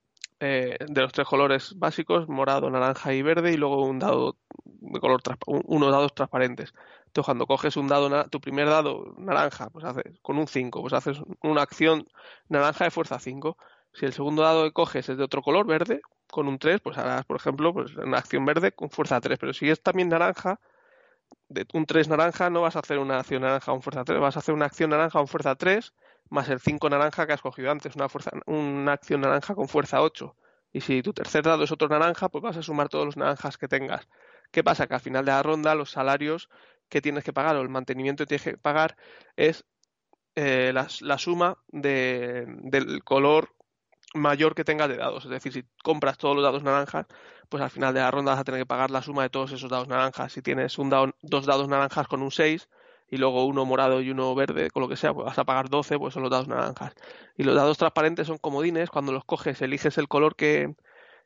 Eh, 0.41 0.77
de 0.87 1.01
los 1.03 1.13
tres 1.13 1.27
colores 1.27 1.75
básicos, 1.77 2.29
morado, 2.29 2.71
naranja 2.71 3.13
y 3.13 3.23
verde, 3.23 3.53
y 3.53 3.57
luego 3.57 3.85
un 3.85 3.99
dado 3.99 4.37
de 4.65 5.01
color 5.01 5.21
unos 5.47 5.91
dados 5.91 6.15
transparentes. 6.15 6.73
Entonces, 7.07 7.25
cuando 7.25 7.47
coges 7.47 7.77
un 7.77 7.89
dado, 7.89 8.09
tu 8.29 8.41
primer 8.41 8.69
dado 8.69 9.15
naranja, 9.19 9.69
pues 9.71 9.85
haces 9.85 10.05
con 10.23 10.39
un 10.39 10.47
5, 10.47 10.81
pues 10.81 10.93
haces 10.93 11.21
una 11.43 11.63
acción 11.63 12.05
naranja 12.49 12.85
de 12.85 12.91
fuerza 12.93 13.19
5. 13.19 13.57
Si 13.93 14.07
el 14.07 14.13
segundo 14.13 14.43
dado 14.43 14.65
que 14.65 14.73
coges 14.73 15.09
es 15.09 15.19
de 15.19 15.25
otro 15.25 15.43
color, 15.43 15.67
verde, 15.67 16.01
con 16.31 16.47
un 16.47 16.59
3, 16.59 16.81
pues 16.83 16.99
harás, 16.99 17.25
por 17.25 17.37
ejemplo, 17.37 17.73
pues 17.73 17.97
una 17.97 18.19
acción 18.19 18.45
verde 18.45 18.73
con 18.73 18.91
fuerza 18.91 19.21
3. 19.21 19.39
Pero 19.41 19.53
si 19.53 19.69
es 19.71 19.83
también 19.83 20.09
naranja, 20.09 20.61
de 21.49 21.67
un 21.75 21.87
3 21.87 22.09
naranja, 22.09 22.51
no 22.51 22.63
vas 22.63 22.77
a 22.77 22.81
hacer 22.81 22.99
una 22.99 23.19
acción 23.19 23.43
naranja 23.43 23.73
con 23.73 23.83
fuerza 23.83 24.05
3, 24.05 24.21
vas 24.21 24.37
a 24.37 24.41
hacer 24.41 24.55
una 24.55 24.67
acción 24.67 24.91
naranja 24.91 25.19
con 25.19 25.29
fuerza 25.29 25.57
3 25.57 25.95
más 26.31 26.49
el 26.49 26.61
5 26.61 26.91
naranja 26.91 27.27
que 27.27 27.33
has 27.33 27.43
cogido 27.43 27.71
antes, 27.71 27.97
una, 27.97 28.09
fuerza, 28.09 28.31
una 28.47 28.93
acción 28.93 29.21
naranja 29.21 29.55
con 29.55 29.69
fuerza 29.69 30.03
8. 30.03 30.37
Y 30.73 30.81
si 30.81 31.03
tu 31.03 31.13
tercer 31.13 31.45
dado 31.45 31.65
es 31.65 31.73
otro 31.73 31.89
naranja, 31.89 32.29
pues 32.29 32.43
vas 32.43 32.57
a 32.57 32.63
sumar 32.63 32.89
todos 32.89 33.07
los 33.07 33.17
naranjas 33.17 33.57
que 33.57 33.69
tengas. 33.69 34.09
¿Qué 34.51 34.63
pasa? 34.63 34.87
Que 34.87 34.95
al 34.95 35.01
final 35.01 35.25
de 35.25 35.33
la 35.33 35.43
ronda 35.43 35.75
los 35.75 35.91
salarios 35.91 36.49
que 36.89 37.01
tienes 37.01 37.25
que 37.25 37.33
pagar 37.33 37.57
o 37.57 37.63
el 37.63 37.69
mantenimiento 37.69 38.25
que 38.25 38.29
tienes 38.29 38.45
que 38.45 38.59
pagar 38.59 38.97
es 39.37 39.65
eh, 40.35 40.73
la, 40.73 41.19
suma 41.19 41.59
del 41.69 43.03
color 43.05 43.55
mayor 44.15 44.55
que 44.55 44.65
tengas 44.65 44.89
de 44.89 44.97
dados. 44.97 45.25
Es 45.25 45.31
decir, 45.31 45.53
si 45.53 45.65
compras 45.83 46.19
todos 46.19 46.37
los 46.37 46.45
dados 46.45 46.63
naranjas, 46.63 47.07
pues 47.49 47.63
al 47.63 47.71
final 47.71 47.95
de 47.95 48.01
la 48.01 48.11
ronda 48.11 48.33
vas 48.33 48.41
a 48.41 48.45
tener 48.45 48.61
que 48.61 48.67
pagar 48.67 48.91
la 48.91 49.03
suma 49.03 49.23
de 49.23 49.31
todos 49.31 49.53
esos 49.53 49.71
dados 49.71 49.89
naranjas. 49.89 50.33
Si 50.33 50.43
tienes 50.43 50.79
un 50.79 50.91
dado, 50.91 51.15
dos 51.23 51.47
dados 51.47 51.69
naranjas 51.69 52.09
con 52.09 52.23
un 52.23 52.31
6, 52.31 52.69
y 53.11 53.17
luego 53.17 53.45
uno 53.47 53.65
morado 53.65 54.01
y 54.01 54.11
uno 54.11 54.35
verde, 54.35 54.71
con 54.71 54.83
lo 54.83 54.89
que 54.89 54.97
sea, 54.97 55.15
pues 55.15 55.27
vas 55.27 55.39
a 55.39 55.45
pagar 55.45 55.69
12, 55.69 55.99
pues 55.99 56.15
son 56.15 56.23
los 56.23 56.31
dados 56.31 56.49
naranjas. 56.49 56.95
Y 57.37 57.45
los 57.45 57.55
dados 57.55 57.79
transparentes 57.79 58.27
son 58.27 58.39
comodines, 58.39 58.91
cuando 58.91 59.13
los 59.13 59.25
coges 59.25 59.61
eliges 59.63 59.97
el 59.99 60.09
color 60.09 60.37
que, 60.37 60.75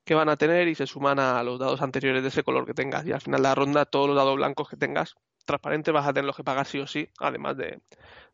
que 0.05 0.14
van 0.14 0.28
a 0.28 0.37
tener 0.37 0.68
y 0.68 0.74
se 0.74 0.87
suman 0.87 1.18
a 1.18 1.43
los 1.43 1.59
dados 1.59 1.83
anteriores 1.83 2.22
de 2.22 2.28
ese 2.28 2.45
color 2.45 2.66
que 2.66 2.74
tengas. 2.74 3.07
Y 3.07 3.12
al 3.12 3.20
final 3.20 3.43
de 3.43 3.49
la 3.49 3.55
ronda, 3.55 3.85
todos 3.85 4.07
los 4.09 4.16
dados 4.16 4.37
blancos 4.37 4.68
que 4.68 4.76
tengas 4.76 5.16
transparentes 5.45 5.93
vas 5.93 6.07
a 6.07 6.12
tener 6.12 6.26
los 6.26 6.37
que 6.37 6.45
pagar 6.45 6.66
sí 6.66 6.78
o 6.78 6.87
sí, 6.87 7.09
además 7.18 7.57
de, 7.57 7.80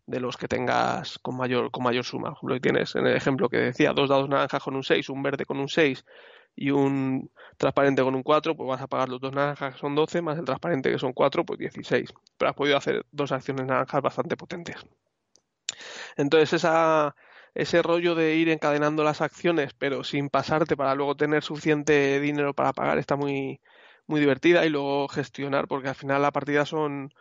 de 0.06 0.20
los 0.20 0.36
que 0.36 0.48
tengas 0.48 1.18
con 1.18 1.36
mayor, 1.36 1.70
con 1.70 1.84
mayor 1.84 2.04
suma. 2.04 2.34
Por 2.34 2.52
ejemplo, 2.52 2.60
tienes 2.60 2.94
en 2.96 3.06
el 3.06 3.16
ejemplo 3.16 3.48
que 3.48 3.58
decía 3.58 3.92
dos 3.92 4.08
dados 4.08 4.28
naranjas 4.28 4.62
con 4.62 4.74
un 4.76 4.82
6, 4.82 5.08
un 5.10 5.22
verde 5.22 5.44
con 5.44 5.58
un 5.58 5.68
6 5.68 6.04
y 6.58 6.70
un 6.72 7.30
transparente 7.56 8.02
con 8.02 8.14
un 8.16 8.22
4, 8.24 8.56
pues 8.56 8.68
vas 8.68 8.82
a 8.82 8.88
pagar 8.88 9.08
los 9.08 9.20
dos 9.20 9.32
naranjas 9.32 9.74
que 9.74 9.80
son 9.80 9.94
12, 9.94 10.22
más 10.22 10.38
el 10.38 10.44
transparente 10.44 10.90
que 10.90 10.98
son 10.98 11.12
4, 11.12 11.44
pues 11.44 11.58
16. 11.58 12.12
Pero 12.36 12.50
has 12.50 12.56
podido 12.56 12.76
hacer 12.76 13.06
dos 13.12 13.30
acciones 13.32 13.66
naranjas 13.66 14.02
bastante 14.02 14.36
potentes. 14.36 14.76
Entonces 16.16 16.52
esa, 16.52 17.14
ese 17.54 17.82
rollo 17.82 18.14
de 18.16 18.34
ir 18.36 18.48
encadenando 18.48 19.04
las 19.04 19.20
acciones, 19.20 19.72
pero 19.74 20.02
sin 20.04 20.30
pasarte 20.30 20.76
para 20.76 20.94
luego 20.96 21.16
tener 21.16 21.44
suficiente 21.44 22.18
dinero 22.20 22.54
para 22.54 22.72
pagar, 22.72 22.98
está 22.98 23.16
muy, 23.16 23.60
muy 24.08 24.20
divertida 24.20 24.66
y 24.66 24.70
luego 24.70 25.08
gestionar, 25.08 25.68
porque 25.68 25.88
al 25.88 25.94
final 25.94 26.22
la 26.22 26.32
partida 26.32 26.66
son 26.66 27.12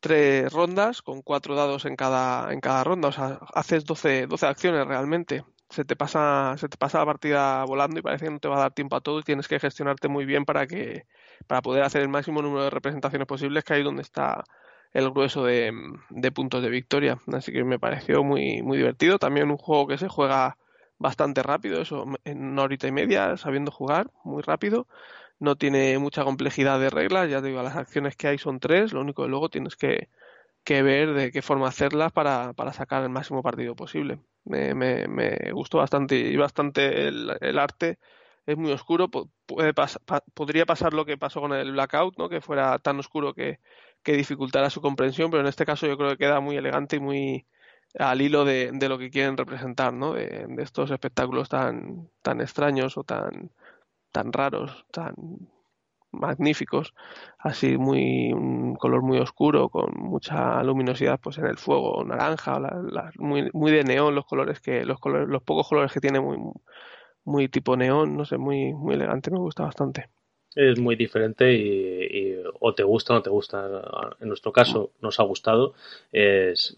tres 0.00 0.52
rondas 0.52 1.02
con 1.02 1.22
cuatro 1.22 1.54
dados 1.54 1.84
en 1.84 1.96
cada, 1.96 2.52
en 2.52 2.60
cada 2.60 2.84
ronda. 2.84 3.08
O 3.08 3.12
sea, 3.12 3.40
haces 3.54 3.84
12, 3.84 4.26
12 4.26 4.46
acciones 4.46 4.86
realmente 4.86 5.44
se 5.70 5.84
te 5.84 5.96
pasa 5.96 6.56
se 6.58 6.68
te 6.68 6.76
pasa 6.78 6.98
la 6.98 7.06
partida 7.06 7.64
volando 7.64 7.98
y 7.98 8.02
parece 8.02 8.26
que 8.26 8.30
no 8.30 8.38
te 8.40 8.48
va 8.48 8.56
a 8.56 8.60
dar 8.60 8.72
tiempo 8.74 8.96
a 8.96 9.00
todo 9.00 9.20
y 9.20 9.22
tienes 9.22 9.48
que 9.48 9.60
gestionarte 9.60 10.08
muy 10.08 10.24
bien 10.24 10.44
para 10.44 10.66
que 10.66 11.06
para 11.46 11.62
poder 11.62 11.82
hacer 11.82 12.02
el 12.02 12.08
máximo 12.08 12.42
número 12.42 12.64
de 12.64 12.70
representaciones 12.70 13.26
posibles 13.28 13.64
que 13.64 13.74
ahí 13.74 13.82
donde 13.82 14.02
está 14.02 14.44
el 14.92 15.10
grueso 15.10 15.44
de, 15.44 15.72
de 16.10 16.32
puntos 16.32 16.62
de 16.62 16.70
victoria. 16.70 17.20
Así 17.32 17.52
que 17.52 17.64
me 17.64 17.78
pareció 17.78 18.24
muy 18.24 18.62
muy 18.62 18.78
divertido. 18.78 19.18
También 19.18 19.50
un 19.50 19.58
juego 19.58 19.86
que 19.86 19.98
se 19.98 20.08
juega 20.08 20.56
bastante 20.98 21.42
rápido 21.42 21.80
eso 21.80 22.04
en 22.24 22.42
una 22.44 22.62
horita 22.62 22.88
y 22.88 22.92
media 22.92 23.36
sabiendo 23.36 23.70
jugar 23.70 24.10
muy 24.24 24.42
rápido. 24.42 24.86
No 25.38 25.56
tiene 25.56 25.98
mucha 25.98 26.24
complejidad 26.24 26.80
de 26.80 26.90
reglas 26.90 27.30
ya 27.30 27.40
te 27.42 27.48
digo 27.48 27.62
las 27.62 27.76
acciones 27.76 28.16
que 28.16 28.28
hay 28.28 28.38
son 28.38 28.60
tres 28.60 28.92
lo 28.92 29.00
único 29.00 29.22
que 29.24 29.28
luego 29.28 29.48
tienes 29.50 29.76
que 29.76 30.08
que 30.64 30.82
ver 30.82 31.14
de 31.14 31.32
qué 31.32 31.42
forma 31.42 31.68
hacerlas 31.68 32.12
para, 32.12 32.52
para 32.54 32.72
sacar 32.74 33.02
el 33.02 33.08
máximo 33.10 33.42
partido 33.42 33.74
posible. 33.76 34.20
Me, 34.48 34.74
me, 34.74 35.06
me 35.08 35.52
gustó 35.52 35.78
bastante 35.78 36.16
y 36.16 36.36
bastante 36.36 37.08
el, 37.08 37.58
arte. 37.58 37.98
Es 38.46 38.56
muy 38.56 38.72
oscuro, 38.72 39.08
puede 39.10 39.74
podría 40.34 40.66
pasar 40.66 40.94
lo 40.94 41.04
que 41.04 41.18
pasó 41.18 41.40
con 41.40 41.52
el 41.52 41.72
Blackout, 41.72 42.16
¿no? 42.18 42.28
que 42.28 42.40
fuera 42.40 42.78
tan 42.78 42.98
oscuro 42.98 43.34
que, 43.34 43.60
que 44.02 44.12
dificultara 44.12 44.70
su 44.70 44.80
comprensión, 44.80 45.30
pero 45.30 45.42
en 45.42 45.48
este 45.48 45.66
caso 45.66 45.86
yo 45.86 45.98
creo 45.98 46.10
que 46.10 46.18
queda 46.18 46.40
muy 46.40 46.56
elegante 46.56 46.96
y 46.96 47.00
muy 47.00 47.46
al 47.98 48.20
hilo 48.22 48.44
de, 48.44 48.70
de 48.72 48.88
lo 48.88 48.98
que 48.98 49.10
quieren 49.10 49.36
representar, 49.36 49.92
¿no? 49.92 50.14
de, 50.14 50.46
de 50.48 50.62
estos 50.62 50.90
espectáculos 50.90 51.48
tan, 51.48 52.10
tan 52.22 52.40
extraños 52.40 52.96
o 52.96 53.04
tan, 53.04 53.50
tan 54.12 54.32
raros, 54.32 54.86
tan 54.90 55.14
magníficos, 56.12 56.94
así 57.38 57.76
muy 57.78 58.32
un 58.32 58.76
color 58.76 59.02
muy 59.02 59.18
oscuro 59.18 59.68
con 59.68 59.92
mucha 59.96 60.62
luminosidad 60.62 61.20
pues 61.20 61.38
en 61.38 61.46
el 61.46 61.58
fuego 61.58 62.04
naranja, 62.04 62.58
muy, 63.18 63.50
muy 63.52 63.72
de 63.72 63.84
neón 63.84 64.14
los 64.14 64.26
colores 64.26 64.60
que 64.60 64.84
los 64.84 64.98
colores 65.00 65.28
los 65.28 65.42
pocos 65.42 65.68
colores 65.68 65.92
que 65.92 66.00
tiene 66.00 66.20
muy 66.20 66.38
muy 67.24 67.48
tipo 67.48 67.76
neón, 67.76 68.16
no 68.16 68.24
sé, 68.24 68.38
muy 68.38 68.72
muy 68.74 68.94
elegante, 68.94 69.30
me 69.30 69.38
gusta 69.38 69.64
bastante 69.64 70.08
es 70.58 70.76
muy 70.78 70.96
diferente 70.96 71.54
y, 71.54 72.36
o 72.58 72.74
te 72.74 72.82
gusta 72.82 73.12
o 73.12 73.16
no 73.16 73.22
te 73.22 73.30
gusta. 73.30 73.68
En 74.20 74.26
nuestro 74.26 74.52
caso 74.52 74.90
nos 75.00 75.20
ha 75.20 75.22
gustado. 75.22 75.74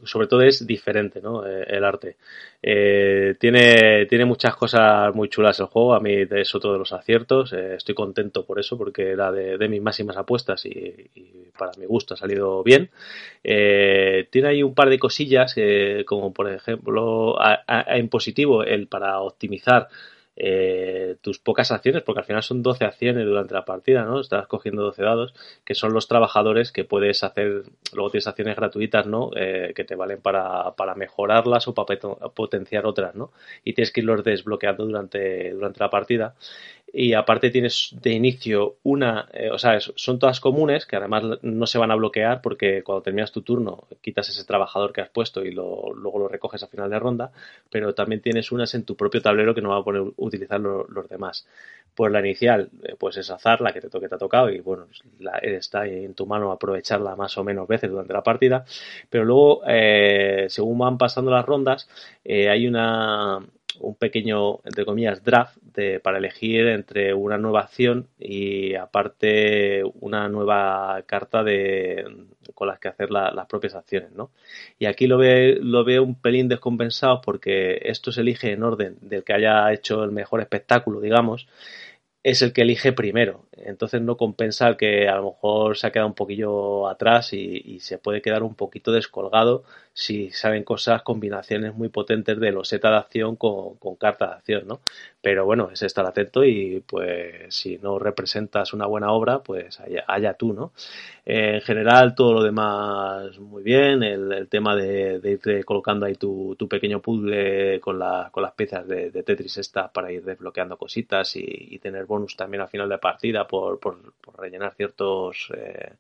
Sobre 0.05 0.27
todo 0.27 0.43
es 0.43 0.67
diferente 0.67 1.23
¿no? 1.23 1.47
Eh, 1.47 1.65
el 1.67 1.85
arte. 1.85 2.17
Eh, 2.63 3.37
tiene, 3.39 4.05
tiene 4.05 4.27
muchas 4.27 4.55
cosas 4.55 5.15
muy 5.15 5.31
chulas 5.31 5.59
el 5.61 5.67
juego. 5.67 5.95
A 5.95 6.01
mí 6.01 6.13
es 6.31 6.55
otro 6.55 6.75
de 6.75 6.79
los 6.79 6.93
aciertos. 6.93 7.55
Eh, 7.55 7.77
estoy 7.77 7.95
contento 7.95 8.45
por 8.45 8.61
eso 8.61 8.77
porque 8.77 9.13
era 9.13 9.33
de, 9.33 9.57
de 9.57 9.69
mis 9.69 9.81
máximas 9.81 10.19
apuestas 10.19 10.67
y, 10.67 11.09
para 11.59 11.73
mi 11.79 11.87
gusto 11.87 12.15
ha 12.15 12.17
salido 12.17 12.63
bien. 12.63 12.91
tiene 13.43 14.49
ahí 14.49 14.63
un 14.63 14.75
par 14.75 14.89
de 14.91 14.99
cosillas 14.99 15.55
como 16.07 16.33
por 16.33 16.51
ejemplo 16.51 17.37
en 17.69 18.09
positivo 18.09 18.63
el 18.63 18.87
para 18.87 19.21
optimizar 19.21 19.89
eh, 20.37 21.17
tus 21.21 21.39
pocas 21.39 21.71
acciones, 21.71 22.03
porque 22.03 22.21
al 22.21 22.25
final 22.25 22.43
son 22.43 22.63
12 22.63 22.85
acciones 22.85 23.27
durante 23.27 23.55
la 23.55 23.65
partida, 23.65 24.05
¿no? 24.05 24.21
Estás 24.21 24.47
cogiendo 24.47 24.83
12 24.83 25.03
dados, 25.03 25.35
que 25.65 25.75
son 25.75 25.93
los 25.93 26.09
trabajadores 26.09 26.73
que 26.73 26.85
puedes 26.85 27.23
hacer, 27.25 27.65
luego 27.93 28.11
tienes 28.11 28.27
acciones 28.27 28.57
gratuitas, 28.57 29.07
¿no? 29.07 29.31
Eh, 29.37 29.73
que 29.75 29.85
te 29.85 29.97
valen 29.97 30.21
para, 30.21 30.73
para 30.77 30.95
mejorarlas 30.95 31.69
o 31.69 31.75
para 31.75 31.99
potenciar 32.35 32.87
otras, 32.87 33.15
¿no? 33.15 33.33
Y 33.65 33.75
tienes 33.75 33.93
que 33.93 34.01
irlos 34.01 34.25
desbloqueando 34.25 34.87
durante, 34.87 35.53
durante 35.53 35.81
la 35.81 35.91
partida 35.91 36.35
y 36.93 37.15
aparte 37.15 37.51
tienes 37.51 37.95
de 38.01 38.11
inicio 38.11 38.77
una, 38.83 39.29
eh, 39.33 39.51
o 39.51 39.59
sea, 39.59 39.79
son 39.81 40.19
todas 40.19 40.41
comunes 40.41 40.87
que 40.87 40.97
además 40.97 41.23
no 41.43 41.67
se 41.67 41.79
van 41.79 41.91
a 41.91 41.95
bloquear 41.95 42.41
porque 42.43 42.83
cuando 42.83 43.03
terminas 43.03 43.31
tu 43.31 43.43
turno 43.43 43.85
quitas 44.01 44.29
ese 44.29 44.45
trabajador 44.45 44.93
que 44.93 45.01
has 45.01 45.09
puesto 45.09 45.45
y 45.45 45.53
lo, 45.53 45.93
luego 45.95 46.19
lo 46.19 46.29
recoges 46.29 46.63
a 46.63 46.67
final 46.67 46.91
de 46.91 46.99
ronda, 46.99 47.33
pero 47.71 47.95
también 47.95 48.21
tienes 48.21 48.51
unas 48.51 48.75
en 48.75 48.85
tu 48.85 48.97
propio 48.97 49.23
tablero 49.23 49.55
que 49.55 49.61
no 49.61 49.71
va 49.71 49.79
a 49.79 49.85
poder 49.85 50.03
utilizar 50.17 50.61
los 50.61 51.09
demás. 51.09 51.47
Pues 51.95 52.13
la 52.13 52.21
inicial, 52.21 52.71
eh, 52.83 52.95
pues 52.99 53.17
es 53.17 53.31
azar, 53.31 53.61
la 53.61 53.73
que 53.73 53.81
te 53.81 53.91
toque 53.91 54.09
te 54.09 54.15
ha 54.15 54.19
tocado 54.19 54.51
y 54.51 54.61
bueno, 54.61 54.87
la, 55.21 55.39
está 55.39 55.87
en 55.87 56.15
tu 56.15 56.27
mano 56.27 56.51
aprovecharla 56.51 57.15
más 57.17 57.37
o 57.39 57.45
menos 57.45 57.69
veces 57.69 57.91
durante 57.91 58.13
la 58.13 58.23
partida, 58.23 58.65
pero 59.09 59.25
luego, 59.25 59.63
eh, 59.67 60.47
según 60.49 60.79
van 60.79 60.99
pasando 60.99 61.31
las 61.31 61.45
rondas, 61.45 61.89
hay 62.25 62.67
una 62.67 63.41
un 63.79 63.95
pequeño, 63.95 64.61
entre 64.65 64.85
comillas, 64.85 65.23
draft 65.23 65.59
para 66.03 66.19
elegir 66.19 66.67
entre 66.67 67.15
una 67.15 67.39
nueva 67.39 67.61
acción 67.61 68.09
y 68.19 68.75
aparte 68.75 69.83
una 70.01 70.29
nueva 70.29 71.03
carta 71.07 71.43
de, 71.43 72.05
con 72.55 72.69
las 72.69 72.79
que 72.79 72.89
hacer 72.89 73.11
las 73.11 73.47
propias 73.47 73.75
acciones, 73.75 74.13
¿no? 74.13 74.31
Y 74.79 74.87
aquí 74.87 75.07
lo, 75.07 75.17
ve, 75.17 75.59
lo 75.61 75.85
veo 75.85 76.03
un 76.03 76.21
pelín 76.21 76.49
descompensado 76.49 77.21
porque 77.21 77.81
esto 77.85 78.13
se 78.13 78.21
elige 78.21 78.53
en 78.53 78.63
orden 78.63 78.99
del 79.01 79.25
que 79.25 79.33
haya 79.33 79.73
hecho 79.73 80.05
el 80.05 80.11
mejor 80.11 80.41
espectáculo, 80.41 81.01
digamos, 81.01 81.47
es 82.23 82.43
el 82.43 82.53
que 82.53 82.63
elige 82.63 82.93
primero. 82.93 83.47
Entonces 83.53 84.03
no 84.03 84.17
compensa 84.17 84.69
el 84.69 84.77
que 84.77 85.09
a 85.09 85.17
lo 85.17 85.31
mejor 85.31 85.77
se 85.77 85.87
ha 85.87 85.93
quedado 85.93 86.09
un 86.09 86.15
poquillo 86.15 86.89
atrás 86.89 87.33
y, 87.33 87.81
se 87.81 87.99
puede 87.99 88.21
quedar 88.23 88.43
un 88.43 88.55
poquito 88.55 88.93
descolgado 88.93 89.65
si 89.93 90.31
saben 90.31 90.65
cosas, 90.65 91.03
combinaciones 91.03 91.75
muy 91.75 91.89
potentes 91.89 92.39
de 92.39 92.53
loseta 92.53 92.91
de 92.91 92.97
acción 92.97 93.37
con, 93.37 93.77
carta 93.99 94.29
de 94.29 94.33
acción, 94.35 94.67
¿no? 94.67 94.81
Pero 95.21 95.45
bueno, 95.45 95.71
es 95.73 95.83
estar 95.83 96.07
atento 96.07 96.45
y 96.45 96.83
pues 96.87 97.55
si 97.55 97.77
no 97.79 97.99
representas 97.99 98.73
una 98.73 98.87
buena 98.87 99.13
obra, 99.13 99.41
pues 99.43 99.79
allá, 99.81 100.35
tú, 100.35 100.53
¿no? 100.55 100.73
en 101.27 101.61
general 101.61 102.15
todo 102.15 102.35
lo 102.35 102.43
demás 102.43 103.39
muy 103.39 103.63
bien, 103.63 104.03
el, 104.03 104.49
tema 104.49 104.75
de, 104.75 105.21
de, 105.21 105.65
colocando 105.65 106.07
ahí 106.07 106.15
tu, 106.15 106.57
pequeño 106.69 107.01
puzzle 107.01 107.79
con, 107.81 107.99
la, 107.99 108.31
con 108.33 108.43
las 108.43 108.53
piezas 108.53 108.87
de, 108.89 109.11
Tetris 109.11 109.59
esta 109.59 109.93
para 109.93 110.11
ir 110.13 110.25
desbloqueando 110.25 110.77
cositas 110.77 111.37
y, 111.37 111.79
tener 111.81 112.05
bonus 112.07 112.37
también 112.37 112.63
al 112.63 112.69
final 112.69 112.89
de 112.89 112.99
partida 112.99 113.47
por, 113.47 113.79
por, 113.79 113.99
rellenar 114.39 114.75
ciertos 114.75 115.51
eh, 115.55 115.95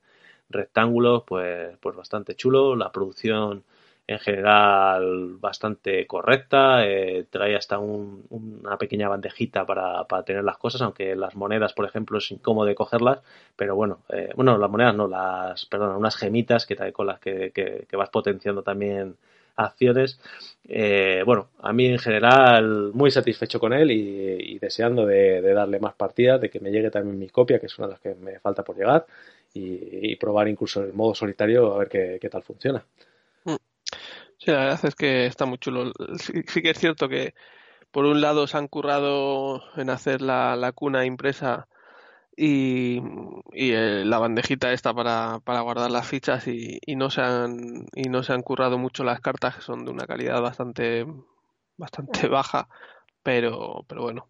rectángulos, 0.50 1.24
pues, 1.26 1.76
pues 1.80 1.96
bastante 1.96 2.34
chulo, 2.34 2.76
la 2.76 2.90
producción 2.92 3.64
en 4.10 4.18
general 4.18 5.36
bastante 5.38 6.04
correcta, 6.08 6.84
eh, 6.84 7.26
trae 7.30 7.54
hasta 7.54 7.78
una 7.78 8.76
pequeña 8.76 9.08
bandejita 9.08 9.64
para, 9.64 10.04
tener 10.24 10.42
las 10.42 10.58
cosas, 10.58 10.82
aunque 10.82 11.14
las 11.14 11.36
monedas, 11.36 11.74
por 11.74 11.84
ejemplo, 11.86 12.18
es 12.18 12.28
incómodo 12.32 12.74
cogerlas, 12.74 13.20
pero 13.54 13.76
bueno, 13.76 14.00
eh, 14.08 14.30
bueno, 14.34 14.58
las 14.58 14.68
monedas 14.68 14.96
no, 14.96 15.06
las, 15.06 15.64
perdón, 15.66 15.94
unas 15.94 16.16
gemitas 16.16 16.66
que 16.66 16.74
trae 16.74 16.92
con 16.92 17.06
las 17.06 17.20
que, 17.20 17.52
que, 17.52 17.96
vas 17.96 18.10
potenciando 18.10 18.64
también 18.64 19.14
acciones. 19.54 20.18
Eh, 20.68 21.22
bueno, 21.24 21.50
a 21.60 21.72
mí 21.72 21.86
en 21.86 21.98
general 22.00 22.90
muy 22.92 23.12
satisfecho 23.12 23.60
con 23.60 23.72
él 23.72 23.92
y, 23.92 24.58
deseando 24.58 25.06
de, 25.06 25.40
darle 25.40 25.78
más 25.78 25.94
partidas, 25.94 26.40
de 26.40 26.50
que 26.50 26.58
me 26.58 26.72
llegue 26.72 26.90
también 26.90 27.16
mi 27.16 27.28
copia, 27.28 27.60
que 27.60 27.66
es 27.66 27.78
una 27.78 27.86
de 27.86 27.92
las 27.92 28.00
que 28.00 28.14
me 28.16 28.40
falta 28.40 28.64
por 28.64 28.76
llegar, 28.76 29.06
y, 29.54 30.16
probar 30.16 30.48
incluso 30.48 30.82
el 30.82 30.92
modo 30.94 31.14
solitario 31.14 31.74
a 31.74 31.78
ver 31.78 31.88
qué 31.88 32.28
tal 32.28 32.42
funciona. 32.42 32.84
Sí, 34.40 34.50
la 34.50 34.58
verdad 34.60 34.84
es 34.86 34.94
que 34.94 35.26
está 35.26 35.44
muy 35.46 35.58
chulo. 35.58 35.92
Sí, 36.18 36.62
que 36.62 36.70
es 36.70 36.78
cierto 36.78 37.08
que 37.08 37.34
por 37.92 38.06
un 38.06 38.20
lado 38.22 38.46
se 38.46 38.58
han 38.58 38.68
currado 38.68 39.62
en 39.76 39.90
hacer 39.90 40.22
la, 40.22 40.72
cuna 40.74 41.06
impresa 41.06 41.68
y, 42.36 43.00
eh, 43.54 44.04
la 44.06 44.18
bandejita 44.18 44.72
esta 44.72 44.94
para, 44.94 45.40
para 45.44 45.60
guardar 45.62 45.90
las 45.90 46.08
fichas 46.08 46.48
y, 46.48 46.78
y, 46.86 46.96
no 46.96 47.10
se 47.10 47.22
han 47.22 47.86
y 47.94 48.08
no 48.10 48.22
se 48.22 48.32
han 48.34 48.42
currado 48.42 48.78
mucho 48.78 49.04
las 49.04 49.20
cartas 49.20 49.56
que 49.56 49.62
son 49.62 49.84
de 49.84 49.92
una 49.92 50.06
calidad 50.06 50.40
bastante 50.42 51.06
bastante 51.78 52.28
baja 52.28 52.68
pero 53.22 53.84
pero 53.88 54.02
bueno 54.02 54.28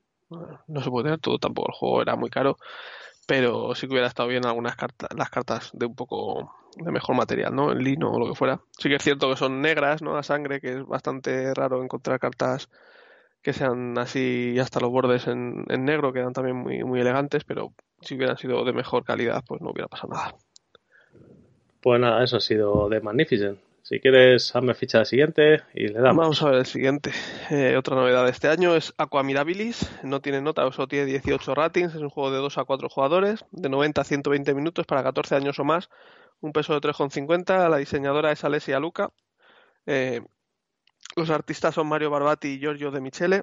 no 0.69 0.83
se 0.83 0.91
puede 0.91 1.05
tener 1.05 1.21
todo 1.21 1.39
tampoco 1.39 1.71
el 1.71 1.79
juego 1.79 2.03
era 2.03 2.17
muy 2.17 2.31
caro 2.31 2.59
pero 3.31 3.77
sí 3.77 3.87
que 3.87 3.93
hubiera 3.93 4.09
estado 4.09 4.29
bien 4.29 4.45
algunas 4.45 4.75
cartas, 4.75 5.09
las 5.17 5.31
cartas 5.31 5.71
de 5.73 5.87
un 5.87 5.95
poco 5.95 6.53
de 6.75 6.91
mejor 6.91 7.15
material, 7.15 7.55
¿no? 7.55 7.71
En 7.71 7.79
lino 7.79 8.11
o 8.11 8.19
lo 8.19 8.27
que 8.27 8.35
fuera. 8.35 8.61
Sí 8.77 8.89
que 8.89 8.97
es 8.97 9.05
cierto 9.05 9.31
que 9.31 9.37
son 9.37 9.61
negras, 9.61 10.03
¿no? 10.03 10.17
A 10.17 10.25
sangre, 10.25 10.61
que 10.61 10.73
es 10.73 10.85
bastante 10.85 11.55
raro 11.55 11.81
encontrar 11.81 12.19
cartas 12.19 12.69
que 13.41 13.53
sean 13.53 13.97
así 13.99 14.59
hasta 14.59 14.81
los 14.81 14.91
bordes 14.91 15.29
en, 15.29 15.65
en 15.69 15.85
negro, 15.85 16.13
quedan 16.13 16.33
también 16.33 16.57
muy, 16.57 16.83
muy 16.83 17.01
elegantes, 17.01 17.45
pero 17.45 17.73
si 18.01 18.17
hubieran 18.17 18.37
sido 18.37 18.65
de 18.65 18.73
mejor 18.73 19.05
calidad, 19.05 19.45
pues 19.47 19.61
no 19.61 19.71
hubiera 19.71 19.87
pasado 19.87 20.13
nada. 20.13 20.35
Pues 21.81 22.01
nada, 22.01 22.25
eso 22.25 22.39
ha 22.39 22.41
sido 22.41 22.89
de 22.89 23.01
Magnificent. 23.01 23.61
Si 23.91 23.99
quieres, 23.99 24.55
hazme 24.55 24.75
ficha 24.75 25.01
de 25.01 25.05
siguiente 25.05 25.63
y 25.75 25.89
le 25.89 26.01
damos. 26.01 26.17
Vamos 26.17 26.43
a 26.43 26.51
ver 26.51 26.59
el 26.61 26.67
siguiente. 26.67 27.11
Eh, 27.51 27.77
otra 27.77 27.97
novedad 27.97 28.25
de 28.25 28.31
este 28.31 28.47
año 28.47 28.77
es 28.77 28.95
Aqua 28.99 29.25
Mirabilis. 29.25 29.91
No 30.05 30.21
tiene 30.21 30.41
nota, 30.41 30.71
solo 30.71 30.87
tiene 30.87 31.07
18 31.07 31.57
ratings. 31.57 31.97
Es 31.97 32.01
un 32.01 32.09
juego 32.09 32.31
de 32.31 32.39
2 32.39 32.57
a 32.59 32.65
4 32.65 32.89
jugadores, 32.89 33.45
de 33.51 33.69
90 33.69 34.01
a 34.01 34.05
120 34.05 34.55
minutos 34.55 34.87
para 34.87 35.03
14 35.03 35.35
años 35.35 35.59
o 35.59 35.65
más. 35.65 35.91
Un 36.41 36.53
peso 36.53 36.73
de 36.73 36.81
3,50. 36.81 37.69
La 37.69 37.79
diseñadora 37.79 38.31
es 38.31 38.45
Alessia 38.45 38.79
Luca. 38.79 39.11
Eh, 39.87 40.21
los 41.17 41.29
artistas 41.31 41.75
son 41.75 41.89
Mario 41.89 42.11
Barbati 42.11 42.47
y 42.47 42.61
Giorgio 42.61 42.93
De 42.93 43.01
Michele. 43.01 43.43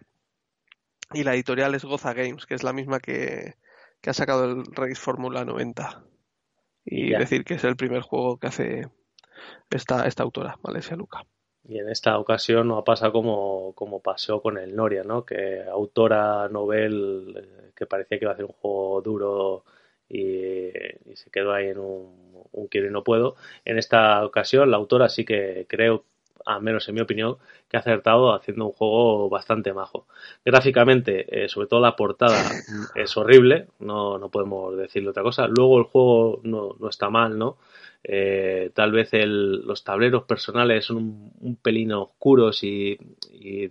Y 1.11 1.25
la 1.25 1.33
editorial 1.33 1.75
es 1.75 1.83
Goza 1.83 2.13
Games, 2.13 2.45
que 2.45 2.55
es 2.55 2.63
la 2.63 2.71
misma 2.71 3.01
que, 3.01 3.55
ha 4.01 4.13
sacado 4.13 4.45
el 4.45 4.63
Race 4.71 4.95
Fórmula 4.95 5.43
90. 5.43 6.05
Y 6.85 7.09
decir 7.09 7.43
que 7.43 7.55
es 7.55 7.65
el 7.65 7.75
primer 7.75 8.01
juego 8.01 8.39
que 8.39 8.47
hace 8.47 8.87
esta, 9.69 10.07
esta 10.07 10.23
autora, 10.23 10.57
Valencia 10.61 10.95
Luca. 10.95 11.23
Y 11.67 11.79
en 11.79 11.89
esta 11.89 12.17
ocasión 12.17 12.69
no 12.69 12.83
pasa 12.83 13.11
como, 13.11 13.73
como 13.75 14.01
pasó 14.01 14.41
con 14.41 14.57
el 14.57 14.75
Noria, 14.75 15.03
¿no? 15.03 15.25
Que 15.25 15.63
autora 15.63 16.47
novel 16.47 17.35
eh, 17.37 17.71
que 17.75 17.85
parecía 17.85 18.17
que 18.17 18.25
iba 18.25 18.31
a 18.31 18.37
ser 18.37 18.45
un 18.45 18.53
juego 18.53 19.01
duro 19.01 19.65
y, 20.07 20.71
se 21.15 21.29
quedó 21.29 21.51
ahí 21.53 21.67
en 21.67 21.79
un, 21.79 22.45
un 22.51 22.67
quiero 22.67 22.87
y 22.87 22.91
no 22.91 23.03
puedo. 23.03 23.35
En 23.65 23.77
esta 23.77 24.25
ocasión 24.25 24.71
la 24.71 24.77
autora 24.77 25.09
sí 25.09 25.25
que 25.25 25.65
creo, 25.67 26.05
al 26.47 26.61
menos 26.61 26.87
en 26.87 26.95
mi 26.95 27.01
opinión, 27.01 27.37
que 27.69 27.77
ha 27.77 27.81
acertado 27.81 28.33
haciendo 28.33 28.65
un 28.65 28.71
juego 28.71 29.29
bastante 29.29 29.73
majo. 29.73 30.07
Gráficamente, 30.45 31.43
eh, 31.43 31.49
sobre 31.49 31.67
todo 31.67 31.81
la 31.81 31.95
portada 31.95 32.37
es 32.95 33.15
horrible, 33.17 33.67
no, 33.79 34.17
no 34.17 34.29
podemos 34.29 34.75
decirle 34.77 35.09
otra 35.09 35.23
cosa. 35.23 35.47
Luego 35.47 35.77
el 35.79 35.85
juego 35.85 36.39
no, 36.43 36.75
no 36.79 36.89
está 36.89 37.09
mal, 37.09 37.37
¿no? 37.37 37.57
Eh, 38.09 38.71
tal 38.73 38.91
vez 38.93 39.09
los 39.13 39.83
tableros 39.83 40.23
personales 40.23 40.85
son 40.85 41.31
un, 41.41 41.55
pelín 41.57 41.91
oscuros 41.91 42.63
y, 42.63 42.97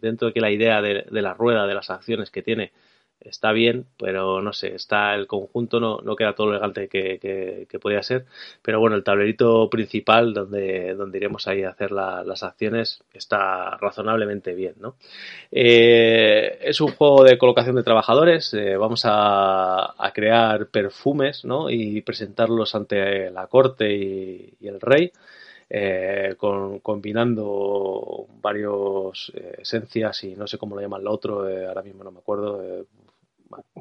dentro 0.00 0.28
de 0.28 0.34
que 0.34 0.40
la 0.40 0.50
idea 0.50 0.82
de, 0.82 1.06
la 1.10 1.32
rueda, 1.32 1.66
de 1.66 1.74
las 1.74 1.88
acciones 1.88 2.30
que 2.30 2.42
tiene, 2.42 2.72
está 3.20 3.52
bien, 3.52 3.86
pero 3.98 4.40
no 4.42 4.52
sé, 4.52 4.74
está 4.74 5.14
el 5.14 5.26
conjunto 5.26 5.80
no, 5.80 5.98
no 6.02 6.16
queda 6.16 6.34
todo 6.34 6.48
lo 6.48 6.52
elegante 6.52 6.88
que, 6.88 7.18
que, 7.68 7.78
podía 7.78 8.02
ser. 8.02 8.26
Pero 8.62 8.80
bueno, 8.80 8.96
el 8.96 9.04
tablerito 9.04 9.68
principal 9.70 10.32
donde, 10.32 10.94
donde 10.94 11.18
iremos 11.18 11.46
ahí 11.46 11.62
a 11.62 11.70
hacer 11.70 11.92
las 11.92 12.42
acciones 12.42 13.02
está 13.12 13.76
razonablemente 13.76 14.54
bien, 14.54 14.74
¿no? 14.80 14.96
Eh, 15.52 16.58
es 16.62 16.80
un 16.80 16.92
juego 16.92 17.24
de 17.24 17.38
colocación 17.38 17.76
de 17.76 17.82
trabajadores. 17.82 18.52
Eh, 18.54 18.76
vamos 18.76 19.02
a, 19.04 19.94
a, 20.02 20.12
crear 20.12 20.68
perfumes, 20.68 21.44
¿no? 21.44 21.70
Y 21.70 22.02
presentarlos 22.02 22.74
ante 22.74 23.30
la 23.30 23.46
corte 23.46 23.92
y, 23.94 24.56
el 24.66 24.80
rey. 24.80 25.12
Eh, 25.68 26.36
con, 26.38 26.78
combinando 26.78 28.26
varios 28.40 29.32
esencias 29.58 30.22
y 30.22 30.36
no 30.36 30.46
sé 30.46 30.58
cómo 30.58 30.76
lo 30.76 30.82
llaman 30.82 31.02
lo 31.02 31.10
otro, 31.12 31.40
ahora 31.66 31.82
mismo 31.82 32.04
no 32.04 32.12
me 32.12 32.20
acuerdo, 32.20 32.86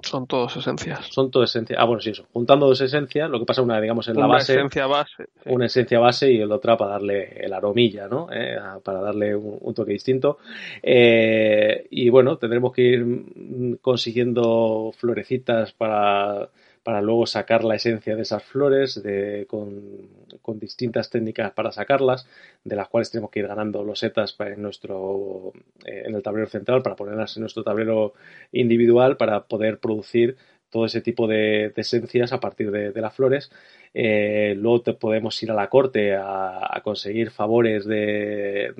son 0.01 0.27
todos 0.27 0.55
esencias. 0.57 1.07
Son 1.07 1.31
todas 1.31 1.49
esencias. 1.49 1.79
Ah, 1.79 1.85
bueno, 1.85 2.01
sí, 2.01 2.11
eso. 2.11 2.25
Juntando 2.33 2.67
dos 2.67 2.81
esencias, 2.81 3.29
lo 3.29 3.39
que 3.39 3.45
pasa 3.45 3.61
una, 3.61 3.79
digamos, 3.79 4.07
en 4.07 4.17
la 4.17 4.27
base. 4.27 4.53
Una 4.53 4.61
esencia 4.61 4.87
base. 4.87 5.25
Una 5.45 5.65
esencia 5.65 5.99
base 5.99 6.31
y 6.31 6.39
el 6.39 6.51
otra 6.51 6.77
para 6.77 6.91
darle 6.91 7.45
el 7.45 7.53
aromilla, 7.53 8.07
¿no? 8.07 8.27
Eh, 8.31 8.57
para 8.83 9.01
darle 9.01 9.35
un, 9.35 9.73
toque 9.73 9.93
distinto. 9.93 10.37
Eh, 10.81 11.87
y 11.89 12.09
bueno, 12.09 12.37
tendremos 12.37 12.71
que 12.73 12.81
ir 12.81 13.79
consiguiendo 13.81 14.91
florecitas 14.97 15.73
para 15.73 16.49
para 16.85 17.01
luego 17.01 17.25
sacar 17.25 17.63
la 17.63 17.73
esencia 17.73 18.15
de 18.15 18.21
esas 18.21 18.43
flores 18.43 19.01
con, 19.47 20.59
distintas 20.59 21.09
técnicas 21.09 21.51
para 21.51 21.71
sacarlas, 21.71 22.27
de 22.63 22.75
las 22.75 22.89
cuales 22.89 23.09
tenemos 23.09 23.31
que 23.31 23.39
ir 23.39 23.47
ganando 23.47 23.83
losetas 23.83 24.35
en, 24.39 24.61
nuestro, 24.61 25.51
eh, 25.83 26.03
en 26.05 26.13
el 26.13 26.21
tablero 26.21 26.47
central 26.47 26.83
para 26.83 26.95
ponerlas 26.95 27.35
en 27.37 27.41
nuestro 27.41 27.63
tablero 27.63 28.13
individual 28.51 29.17
para 29.17 29.45
poder 29.47 29.79
producir 29.79 30.37
todo 30.69 30.85
ese 30.85 31.01
tipo 31.01 31.25
de, 31.25 31.73
esencias 31.75 32.33
a 32.33 32.39
partir 32.39 32.69
de, 32.69 33.01
las 33.01 33.15
flores. 33.15 33.51
Eh, 33.95 34.53
luego 34.55 34.83
podemos 34.99 35.41
ir 35.41 35.49
a 35.49 35.55
la 35.55 35.69
corte 35.69 36.13
a, 36.15 36.79
conseguir 36.83 37.31
favores 37.31 37.85
de 37.87 38.75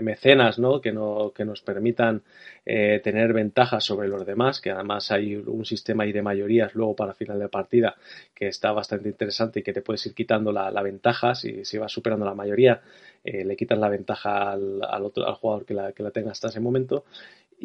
mecenas 0.00 0.58
¿no? 0.58 0.80
Que, 0.80 0.92
no, 0.92 1.32
que 1.34 1.44
nos 1.44 1.60
permitan 1.60 2.22
eh, 2.64 3.00
tener 3.02 3.32
ventajas 3.32 3.84
sobre 3.84 4.08
los 4.08 4.24
demás, 4.24 4.60
que 4.60 4.70
además 4.70 5.10
hay 5.10 5.36
un 5.36 5.64
sistema 5.64 6.04
ahí 6.04 6.12
de 6.12 6.22
mayorías 6.22 6.74
luego 6.74 6.96
para 6.96 7.14
final 7.14 7.38
de 7.38 7.48
partida 7.48 7.96
que 8.34 8.48
está 8.48 8.72
bastante 8.72 9.08
interesante 9.08 9.60
y 9.60 9.62
que 9.62 9.72
te 9.72 9.82
puedes 9.82 10.04
ir 10.06 10.14
quitando 10.14 10.52
la, 10.52 10.82
ventaja, 10.82 11.34
si, 11.34 11.64
si 11.64 11.78
vas 11.78 11.92
superando 11.92 12.24
la 12.24 12.34
mayoría, 12.34 12.80
eh, 13.24 13.44
le 13.44 13.56
quitas 13.56 13.78
la 13.78 13.88
ventaja 13.88 14.52
al, 14.52 14.80
al, 14.82 15.04
otro, 15.04 15.26
al 15.26 15.34
jugador 15.34 15.64
que 15.64 15.74
la, 15.74 15.92
que 15.92 16.02
la 16.02 16.10
tenga 16.10 16.30
hasta 16.30 16.48
ese 16.48 16.60
momento. 16.60 17.04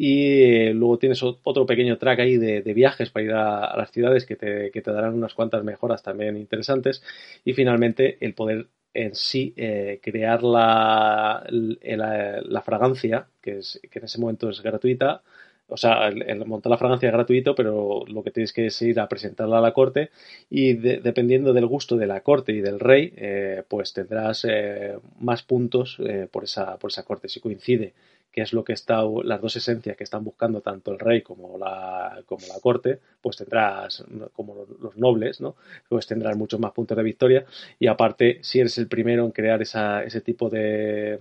Y 0.00 0.44
eh, 0.44 0.74
luego 0.74 0.96
tienes 0.96 1.20
otro 1.24 1.66
pequeño 1.66 1.98
track 1.98 2.20
ahí 2.20 2.36
de, 2.36 2.60
viajes 2.72 3.10
para 3.10 3.24
ir 3.24 3.32
a, 3.32 3.76
las 3.76 3.90
ciudades 3.90 4.26
que 4.26 4.36
te, 4.36 4.70
que 4.70 4.80
te, 4.80 4.92
darán 4.92 5.14
unas 5.14 5.34
cuantas 5.34 5.64
mejoras 5.64 6.04
también 6.04 6.36
interesantes. 6.36 7.02
Y 7.44 7.52
finalmente 7.52 8.16
el 8.20 8.32
poder 8.34 8.68
en 8.94 9.14
sí 9.14 9.54
eh, 9.56 10.00
crear 10.02 10.42
la, 10.42 11.46
la, 11.50 12.62
fragancia, 12.62 13.28
que, 13.40 13.58
es, 13.58 13.80
que 13.90 13.98
en 13.98 14.04
ese 14.04 14.20
momento 14.20 14.48
es 14.50 14.60
gratuita, 14.62 15.22
o 15.68 15.76
sea, 15.76 16.08
el, 16.08 16.46
montar 16.46 16.70
la 16.70 16.78
fragancia 16.78 17.08
es 17.08 17.12
gratuito, 17.12 17.54
pero 17.54 18.04
lo 18.06 18.22
que 18.22 18.30
tienes 18.30 18.52
que 18.52 18.66
es 18.66 18.82
ir 18.82 18.98
a 19.00 19.08
presentarla 19.08 19.58
a 19.58 19.60
la 19.60 19.72
corte 19.72 20.10
y 20.48 20.72
dependiendo 20.74 21.52
del 21.52 21.66
gusto 21.66 21.96
de 21.96 22.06
la 22.06 22.22
corte 22.22 22.52
y 22.52 22.60
del 22.60 22.80
rey, 22.80 23.12
eh, 23.16 23.62
pues 23.68 23.92
tendrás 23.92 24.46
eh, 24.48 24.96
más 25.20 25.42
puntos 25.42 25.98
por, 26.30 26.44
esa, 26.44 26.78
por 26.78 26.90
esa 26.90 27.02
corte. 27.02 27.28
Si 27.28 27.40
coincide 27.40 27.92
que 28.38 28.42
es 28.42 28.52
lo 28.52 28.62
que 28.62 28.72
está, 28.72 29.02
las 29.24 29.40
dos 29.40 29.56
esencias 29.56 29.96
que 29.96 30.04
están 30.04 30.22
buscando 30.22 30.60
tanto 30.60 30.92
el 30.92 31.00
rey 31.00 31.22
como 31.22 31.58
la, 31.58 32.22
como 32.24 32.46
la 32.46 32.60
corte, 32.60 33.00
pues 33.20 33.36
tendrás, 33.36 34.04
como 34.32 34.64
los 34.80 34.96
nobles, 34.96 35.40
¿no? 35.40 35.56
Pues 35.88 36.06
tendrás 36.06 36.36
muchos 36.36 36.60
más 36.60 36.70
puntos 36.70 36.96
de 36.96 37.02
victoria 37.02 37.44
y 37.80 37.88
aparte, 37.88 38.38
si 38.42 38.60
eres 38.60 38.78
el 38.78 38.86
primero 38.86 39.24
en 39.24 39.32
crear 39.32 39.60
esa, 39.60 40.04
ese 40.04 40.20
tipo 40.20 40.48
de, 40.48 41.18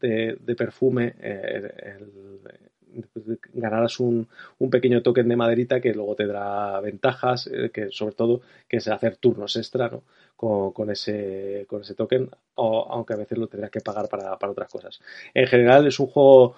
de, 0.00 0.54
perfume, 0.54 1.14
eh, 1.20 1.98
ganarás 3.52 4.00
un, 4.00 4.28
un, 4.58 4.70
pequeño 4.70 5.02
token 5.02 5.28
de 5.28 5.36
maderita 5.36 5.80
que 5.80 5.94
luego 5.94 6.14
te 6.16 6.26
dará 6.26 6.80
ventajas, 6.80 7.48
eh, 7.52 7.70
que 7.72 7.90
sobre 7.90 8.14
todo 8.14 8.40
que 8.68 8.78
es 8.78 8.88
hacer 8.88 9.16
turnos 9.16 9.56
extra, 9.56 9.88
¿no? 9.88 10.02
con, 10.36 10.90
ese, 10.90 11.66
con 11.68 11.82
ese 11.82 11.94
token, 11.94 12.30
o, 12.54 12.86
aunque 12.90 13.12
a 13.12 13.16
veces 13.16 13.36
lo 13.36 13.46
tendrás 13.46 13.70
que 13.70 13.80
pagar 13.80 14.08
para, 14.08 14.38
para 14.38 14.52
otras 14.52 14.70
cosas. 14.70 15.00
En 15.34 15.46
general 15.46 15.86
es 15.86 16.00
un 16.00 16.06
juego 16.06 16.54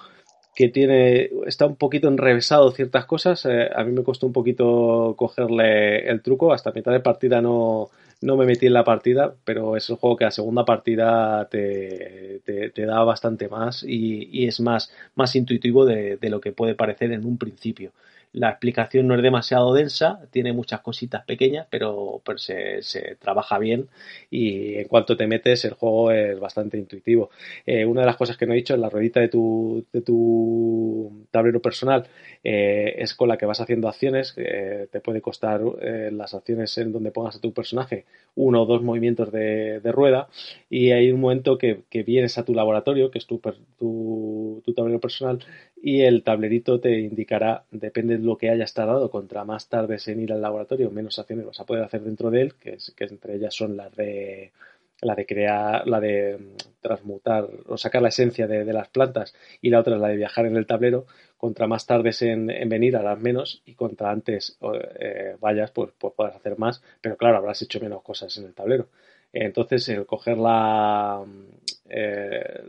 que 0.55 0.69
tiene 0.69 1.31
está 1.47 1.67
un 1.67 1.77
poquito 1.77 2.09
enrevesado 2.09 2.71
ciertas 2.73 3.07
cosas. 3.07 3.47
Eh, 3.47 3.69
a 3.75 3.85
mí 3.85 3.93
me 3.93 4.05
costó 4.05 4.27
un 4.27 4.33
poquito 4.33 5.15
cogerle 5.17 6.09
el 6.09 6.23
truco. 6.23 6.53
Hasta 6.53 6.73
mitad 6.73 6.93
de 6.93 7.01
partida 7.01 7.41
no, 7.41 7.91
no 8.23 8.37
me 8.37 8.47
metí 8.47 8.67
en 8.67 8.75
la 8.75 8.85
partida, 8.85 9.35
pero 9.45 9.77
es 9.77 9.89
un 9.91 9.97
juego 9.97 10.17
que 10.17 10.25
a 10.25 10.31
segunda 10.31 10.65
partida 10.65 11.49
te, 11.51 12.41
te, 12.45 12.87
da 12.87 13.03
bastante 13.05 13.49
más 13.49 13.83
y, 13.83 14.29
y, 14.31 14.47
es 14.47 14.61
más, 14.61 14.93
más 15.15 15.35
intuitivo 15.37 15.85
de, 15.85 16.17
de, 16.17 16.31
lo 16.31 16.41
que 16.41 16.53
puede 16.53 16.75
parecer 16.75 17.13
en 17.13 17.25
un 17.25 17.39
principio. 17.39 17.93
La 18.33 18.49
explicación 18.49 19.07
no 19.07 19.15
es 19.15 19.23
demasiado 19.23 19.75
densa, 19.75 20.21
tiene 20.31 20.55
muchas 20.55 20.81
cositas 20.81 21.25
pequeñas, 21.25 21.67
pero, 21.71 22.23
pero 22.25 22.39
se, 22.39 22.81
trabaja 23.21 23.59
bien 23.59 23.89
y 24.31 24.77
en 24.77 24.89
cuanto 24.89 25.17
te 25.19 25.27
metes 25.27 25.65
el 25.67 25.75
juego 25.75 26.11
es 26.13 26.41
bastante 26.41 26.79
intuitivo. 26.79 27.31
Eh, 27.67 27.85
una 27.85 28.01
de 28.01 28.07
las 28.07 28.17
cosas 28.17 28.39
que 28.39 28.47
no 28.47 28.55
he 28.55 28.57
dicho 28.57 28.75
es 28.75 28.81
la 28.81 28.89
ruedita 28.89 29.21
de 29.21 29.29
tu, 29.29 29.85
de 29.93 30.01
tu 30.01 31.27
tablero 31.31 31.61
personal 31.61 32.07
eh, 32.43 32.95
es 32.99 33.15
con 33.15 33.29
la 33.29 33.37
que 33.37 33.47
vas 33.47 33.61
haciendo 33.61 33.89
acciones. 33.89 34.33
Eh, 34.37 34.89
te 34.91 35.01
puede 35.01 35.21
costar 35.21 35.61
las 35.63 36.35
acciones 36.35 36.77
en 36.79 36.93
donde 36.93 37.11
pongas 37.11 37.37
a 37.37 37.41
tu 37.41 37.53
personaje 37.53 38.05
uno 38.35 38.63
o 38.63 38.67
dos 38.67 38.83
movimientos 38.83 39.31
de, 39.31 39.81
rueda 39.93 40.29
y 40.71 40.93
hay 40.93 41.13
un 41.13 41.21
momento 41.21 41.59
que, 41.59 41.83
vienes 42.07 42.39
a 42.39 42.45
tu 42.45 42.55
laboratorio, 42.55 43.11
que 43.11 43.19
es 43.19 43.27
tu, 43.27 43.41
tu, 43.79 44.63
tu 44.65 44.73
tablero 44.75 45.01
personal, 45.01 45.41
y 45.83 46.03
el 46.03 46.23
tablerito 46.23 46.79
te 46.79 47.01
indicará, 47.01 47.65
depende 47.73 48.17
de 48.17 48.25
lo 48.25 48.39
que 48.39 48.51
hayas 48.51 48.73
tardado, 48.73 49.11
contra 49.11 49.45
más 49.45 49.69
tardes 49.69 50.07
en 50.07 50.21
ir 50.21 50.33
al 50.33 50.41
laboratorio, 50.41 50.93
menos 50.93 51.19
acciones 51.19 51.45
vas 51.45 51.59
a 51.59 51.67
poder 51.67 51.83
hacer 51.83 52.03
dentro 52.03 52.31
de 52.31 52.43
él, 52.43 52.55
que, 52.55 52.75
es, 52.75 52.93
que 52.97 53.05
entre 53.05 53.35
ellas 53.35 53.53
son 53.53 53.77
las 53.77 53.95
de 53.97 54.53
la 55.01 55.17
de 55.17 55.27
crear, 55.27 55.87
la 55.89 55.99
de 55.99 56.39
mm, 56.39 56.57
transmutar 56.81 57.49
o 57.67 57.77
sacar 57.77 58.01
la 58.01 58.11
esencia 58.11 58.47
de, 58.47 58.65
las 58.73 58.89
plantas 58.89 59.35
y 59.61 59.71
la 59.71 59.81
otra 59.81 59.97
es 59.97 60.01
la 60.01 60.09
de 60.09 60.17
viajar 60.17 60.47
en 60.47 60.57
el 60.57 60.67
tablero. 60.67 61.07
Contra 61.37 61.67
más 61.67 61.85
tardes 61.87 62.23
en, 62.23 62.47
venir 62.69 62.97
harás 62.97 63.19
menos 63.19 63.63
y 63.67 63.75
contra 63.75 64.13
antes 64.13 64.57
eh, 65.01 65.37
vayas 65.41 65.73
pues, 65.73 65.91
pues 65.99 66.15
podrás 66.15 66.37
hacer 66.37 66.57
más, 66.57 66.81
pero 67.01 67.17
claro, 67.17 67.39
habrás 67.39 67.61
hecho 67.63 67.81
menos 67.81 68.03
cosas 68.03 68.37
en 68.37 68.45
el 68.45 68.55
tablero. 68.55 68.87
Entonces, 69.33 69.89
el 69.89 70.07
coger 70.07 70.39
la, 70.39 71.25
mm, 71.27 71.47
eh, 71.89 72.61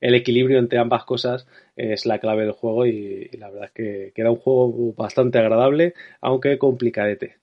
el 0.00 0.14
equilibrio 0.14 0.58
entre 0.58 0.78
ambas 0.78 1.04
cosas 1.04 1.46
es 1.76 2.06
la 2.06 2.18
clave 2.18 2.44
del 2.44 2.52
juego 2.52 2.86
y, 2.86 3.28
la 3.38 3.50
verdad 3.50 3.66
es 3.66 3.72
que, 3.72 4.12
era 4.14 4.30
un 4.30 4.38
juego 4.38 4.94
bastante 4.94 5.38
agradable, 5.38 5.94
aunque 6.20 6.58
complicadete. 6.58 7.36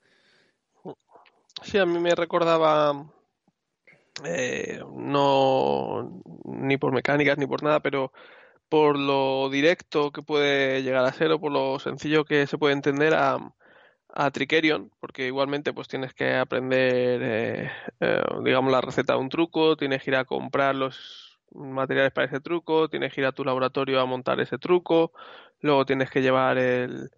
Sí, 1.64 1.78
a 1.78 1.86
mí 1.86 2.00
me 2.00 2.14
recordaba, 2.16 3.06
eh, 4.26 4.80
no 4.96 6.22
ni 6.46 6.78
por 6.78 6.94
mecánicas 6.94 7.38
ni 7.38 7.48
por 7.48 7.64
nada, 7.64 7.80
pero 7.80 8.12
por 8.70 8.98
lo 8.98 9.50
directo 9.50 10.12
que 10.12 10.22
puede 10.22 10.84
llegar 10.84 11.06
a 11.06 11.14
ser 11.14 11.32
o 11.32 11.40
por 11.40 11.52
lo 11.52 11.80
sencillo 11.80 12.26
que 12.26 12.48
se 12.48 12.58
puede 12.58 12.74
entender 12.74 13.14
a, 13.14 13.38
a 14.14 14.32
Trickerion, 14.32 14.92
porque 15.00 15.28
igualmente 15.28 15.74
pues 15.74 15.88
tienes 15.88 16.14
que 16.14 16.36
aprender, 16.36 17.22
eh, 17.24 17.72
eh, 18.00 18.22
digamos, 18.44 18.72
la 18.72 18.82
receta 18.82 19.14
de 19.14 19.20
un 19.20 19.30
truco, 19.30 19.78
tienes 19.78 20.04
que 20.04 20.12
ir 20.12 20.16
a 20.16 20.26
comprar 20.26 20.76
los 20.76 21.27
materiales 21.54 22.12
para 22.12 22.28
ese 22.28 22.40
truco, 22.40 22.90
tienes 22.90 23.14
que 23.14 23.22
ir 23.22 23.28
a 23.28 23.32
tu 23.32 23.44
laboratorio 23.44 24.00
a 24.00 24.06
montar 24.06 24.40
ese 24.40 24.58
truco, 24.58 25.12
luego 25.62 25.86
tienes 25.86 26.10
que 26.10 26.22
llevar 26.22 26.58
el, 26.58 27.10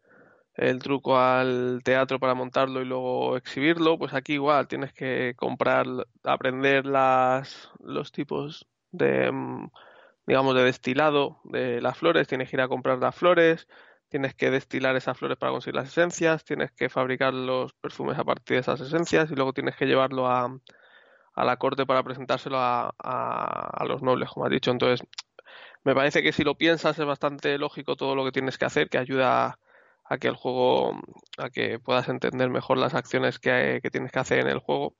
truco 0.82 1.18
al 1.18 1.82
teatro 1.84 2.20
para 2.20 2.36
montarlo 2.36 2.82
y 2.82 2.86
luego 2.86 3.38
exhibirlo, 3.38 3.98
pues 3.98 4.14
aquí 4.14 4.34
igual 4.34 4.68
tienes 4.68 4.94
que 4.94 5.34
comprar, 5.38 5.86
aprender 6.24 6.86
las, 6.86 7.70
los 7.80 8.12
tipos 8.12 8.68
de, 8.92 9.32
mm, 9.32 9.70
digamos, 10.28 10.56
de 10.56 10.64
destilado 10.64 11.40
de 11.46 11.82
las 11.82 11.98
flores, 11.98 12.28
tienes 12.28 12.50
que 12.50 12.58
ir 12.58 12.62
a 12.62 12.68
comprar 12.68 13.00
las 13.00 13.16
flores, 13.16 13.68
tienes 14.10 14.36
que 14.36 14.52
destilar 14.52 14.96
esas 14.96 15.18
flores 15.18 15.38
para 15.38 15.52
conseguir 15.52 15.76
las 15.76 15.90
esencias, 15.90 16.44
tienes 16.44 16.72
que 16.72 16.90
fabricar 16.90 17.34
los 17.34 17.74
perfumes 17.74 18.18
a 18.18 18.24
partir 18.24 18.56
de 18.58 18.62
esas 18.62 18.82
esencias 18.82 19.32
y 19.32 19.36
luego 19.36 19.54
tienes 19.54 19.76
que 19.76 19.86
llevarlo 19.86 20.28
a, 20.28 20.50
a 21.40 21.46
la 21.46 21.58
corte 21.58 21.86
para 21.86 22.04
presentárselo 22.04 22.58
a, 22.60 22.94
a, 23.00 23.86
los 23.86 24.02
nobles, 24.04 24.30
como 24.30 24.46
has 24.46 24.52
dicho. 24.52 24.72
Entonces, 24.72 25.08
me 25.86 25.96
parece 25.96 26.22
que 26.22 26.34
si 26.34 26.44
lo 26.44 26.56
piensas 26.58 27.00
es 27.00 27.06
bastante 27.06 27.58
lógico 27.58 27.96
todo 27.96 28.14
lo 28.16 28.26
que 28.26 28.34
tienes 28.34 28.58
que 28.58 28.66
hacer, 28.66 28.90
que 28.90 28.98
ayuda 28.98 29.58
a, 30.04 30.18
que 30.18 30.28
el 30.28 30.36
juego, 30.36 31.00
a 31.38 31.50
que 31.50 31.80
puedas 31.80 32.10
entender 32.10 32.50
mejor 32.50 32.78
las 32.78 32.94
acciones 32.94 33.40
que, 33.40 33.80
que, 33.82 33.90
tienes 33.90 34.12
que 34.12 34.20
hacer 34.20 34.40
en 34.40 34.48
el 34.50 34.60
juego. 34.60 34.96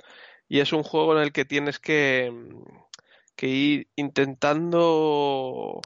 Y 0.48 0.62
es 0.62 0.72
un 0.74 0.84
juego 0.84 1.18
en 1.18 1.24
el 1.24 1.34
que 1.34 1.44
tienes 1.46 1.80
que, 1.80 2.32
que 3.36 3.48
ir 3.48 3.90
intentando 3.98 5.82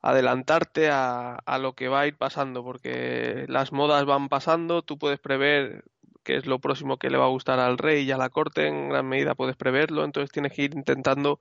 adelantarte 0.00 0.88
a, 0.90 1.34
a, 1.34 1.58
lo 1.58 1.74
que 1.74 1.88
va 1.88 2.00
a 2.00 2.06
ir 2.06 2.16
pasando, 2.16 2.64
porque 2.64 3.44
las 3.48 3.72
modas 3.72 4.06
van 4.06 4.30
pasando, 4.30 4.82
tú 4.82 4.98
puedes 4.98 5.20
prever 5.20 5.84
que 6.28 6.36
es 6.36 6.46
lo 6.46 6.58
próximo 6.60 6.98
que 6.98 7.08
le 7.08 7.16
va 7.16 7.24
a 7.24 7.28
gustar 7.28 7.58
al 7.58 7.78
rey 7.78 8.04
y 8.04 8.12
a 8.12 8.18
la 8.18 8.28
corte, 8.28 8.66
en 8.68 8.90
gran 8.90 9.08
medida 9.08 9.34
puedes 9.34 9.56
preverlo, 9.56 10.04
entonces 10.04 10.30
tienes 10.30 10.52
que 10.52 10.62
ir 10.64 10.74
intentando 10.74 11.40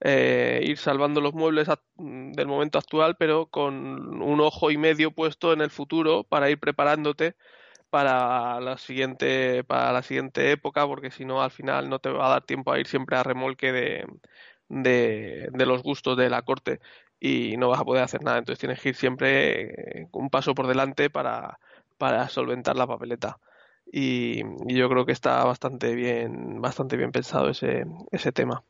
eh, 0.00 0.60
ir 0.64 0.78
salvando 0.78 1.20
los 1.20 1.34
muebles 1.34 1.68
del 1.96 2.46
momento 2.48 2.78
actual, 2.78 3.16
pero 3.16 3.46
con 3.46 4.20
un 4.22 4.40
ojo 4.40 4.72
y 4.72 4.76
medio 4.76 5.12
puesto 5.12 5.52
en 5.52 5.60
el 5.60 5.70
futuro 5.70 6.24
para 6.24 6.50
ir 6.50 6.58
preparándote 6.58 7.36
para 7.90 8.60
la 8.60 8.78
siguiente 8.78 9.64
para 9.64 9.92
la 9.92 10.02
siguiente 10.02 10.52
época 10.52 10.86
porque 10.86 11.10
si 11.12 11.24
no 11.24 11.42
al 11.42 11.50
final 11.52 11.88
no 11.90 12.00
te 12.00 12.10
va 12.10 12.26
a 12.26 12.30
dar 12.30 12.44
tiempo 12.44 12.72
a 12.72 12.80
ir 12.80 12.86
siempre 12.88 13.16
a 13.16 13.22
remolque 13.24 13.72
de, 13.72 14.06
de, 14.68 15.48
de, 15.52 15.66
los 15.66 15.82
gustos 15.82 16.16
de 16.16 16.30
la 16.30 16.42
corte 16.42 16.80
y 17.20 17.56
no 17.56 17.68
vas 17.68 17.80
a 17.80 17.84
poder 17.84 18.02
hacer 18.04 18.22
nada. 18.22 18.38
Entonces 18.38 18.60
tienes 18.60 18.80
que 18.80 18.90
ir 18.90 18.96
siempre 18.96 20.00
eh, 20.02 20.08
un 20.12 20.30
paso 20.30 20.54
por 20.54 20.66
delante 20.68 21.10
para, 21.10 21.58
para 21.98 22.28
solventar 22.28 22.76
la 22.76 22.86
papeleta 22.86 23.38
y, 23.92 24.42
yo 24.74 24.88
creo 24.88 25.06
que 25.06 25.12
está 25.12 25.44
bastante 25.44 25.94
bien, 25.94 26.60
bastante 26.60 26.96
bien 26.96 27.12
pensado 27.12 27.48
ese, 27.50 27.84
ese 28.10 28.32
tema. 28.32 28.64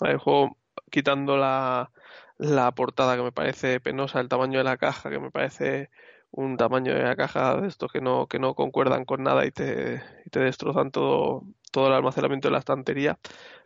El 0.00 0.18
juego, 0.18 0.56
quitando 0.90 1.36
la, 1.36 1.90
la 2.38 2.72
portada 2.72 3.16
que 3.16 3.22
me 3.22 3.32
parece 3.32 3.80
penosa, 3.80 4.20
el 4.20 4.28
tamaño 4.28 4.58
de 4.58 4.64
la 4.64 4.76
caja 4.76 5.10
que 5.10 5.18
me 5.20 5.30
parece 5.30 5.90
un 6.30 6.56
tamaño 6.56 6.94
de 6.94 7.02
la 7.02 7.16
caja 7.16 7.60
de 7.60 7.68
estos 7.68 7.92
que 7.92 8.00
no, 8.00 8.26
que 8.26 8.38
no 8.38 8.54
concuerdan 8.54 9.04
con 9.04 9.22
nada 9.22 9.46
y 9.46 9.52
te, 9.52 10.02
y 10.24 10.30
te 10.30 10.40
destrozan 10.40 10.90
todo, 10.90 11.42
todo 11.70 11.88
el 11.88 11.94
almacenamiento 11.94 12.48
de 12.48 12.52
la 12.52 12.58
estantería, 12.60 13.18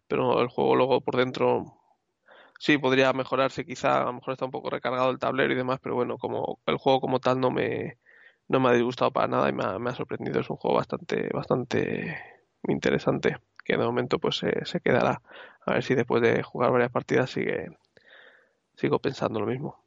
pero 0.09 0.41
el 0.43 0.49
juego 0.49 0.77
luego 0.77 1.01
por 1.01 1.17
dentro 1.17 1.79
sí 2.59 2.79
podría 2.79 3.13
mejorarse 3.13 3.65
quizá, 3.65 4.03
a 4.03 4.05
lo 4.07 4.15
mejor 4.15 4.33
está 4.33 4.47
un 4.47 4.51
poco 4.51 4.71
recargado 4.71 5.11
el 5.11 5.19
tablero 5.19 5.53
y 5.53 5.57
demás, 5.57 5.81
pero 5.83 5.95
bueno, 5.95 6.19
como 6.19 6.61
el 6.67 6.77
juego 6.79 7.01
como 7.01 7.21
tal 7.21 7.41
no 7.41 7.51
me, 7.51 7.99
no 8.49 8.61
me 8.61 8.69
ha 8.69 8.73
disgustado 8.73 9.11
para 9.11 9.29
nada 9.29 9.49
y 9.49 9.53
me 9.53 9.91
ha, 9.91 9.95
sorprendido. 9.95 10.41
Es 10.41 10.51
un 10.51 10.57
juego 10.57 10.77
bastante, 10.77 11.29
bastante 11.33 12.17
interesante 12.69 13.37
que 13.65 13.77
de 13.77 13.85
momento 13.85 14.19
pues 14.19 14.37
se, 14.37 14.81
quedará. 14.81 15.21
A 15.65 15.73
ver 15.73 15.83
si 15.83 15.95
después 15.95 16.23
de 16.23 16.43
jugar 16.43 16.71
varias 16.71 16.93
partidas 16.93 17.31
sigue, 17.31 17.71
sigo 18.77 19.01
pensando 19.01 19.41
lo 19.41 19.47
mismo. 19.47 19.83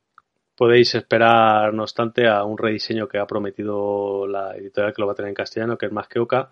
Podéis 0.56 0.94
esperar, 0.96 1.74
no 1.74 1.84
obstante, 1.84 2.28
a 2.28 2.44
un 2.44 2.58
rediseño 2.58 3.08
que 3.08 3.18
ha 3.18 3.26
prometido 3.26 4.28
la 4.28 4.58
editorial 4.58 4.94
que 4.94 5.02
lo 5.02 5.08
va 5.08 5.14
a 5.14 5.16
tener 5.16 5.30
en 5.30 5.36
castellano, 5.36 5.78
que 5.78 5.86
es 5.86 5.92
más 5.94 6.10
que 6.10 6.20
Oca, 6.20 6.50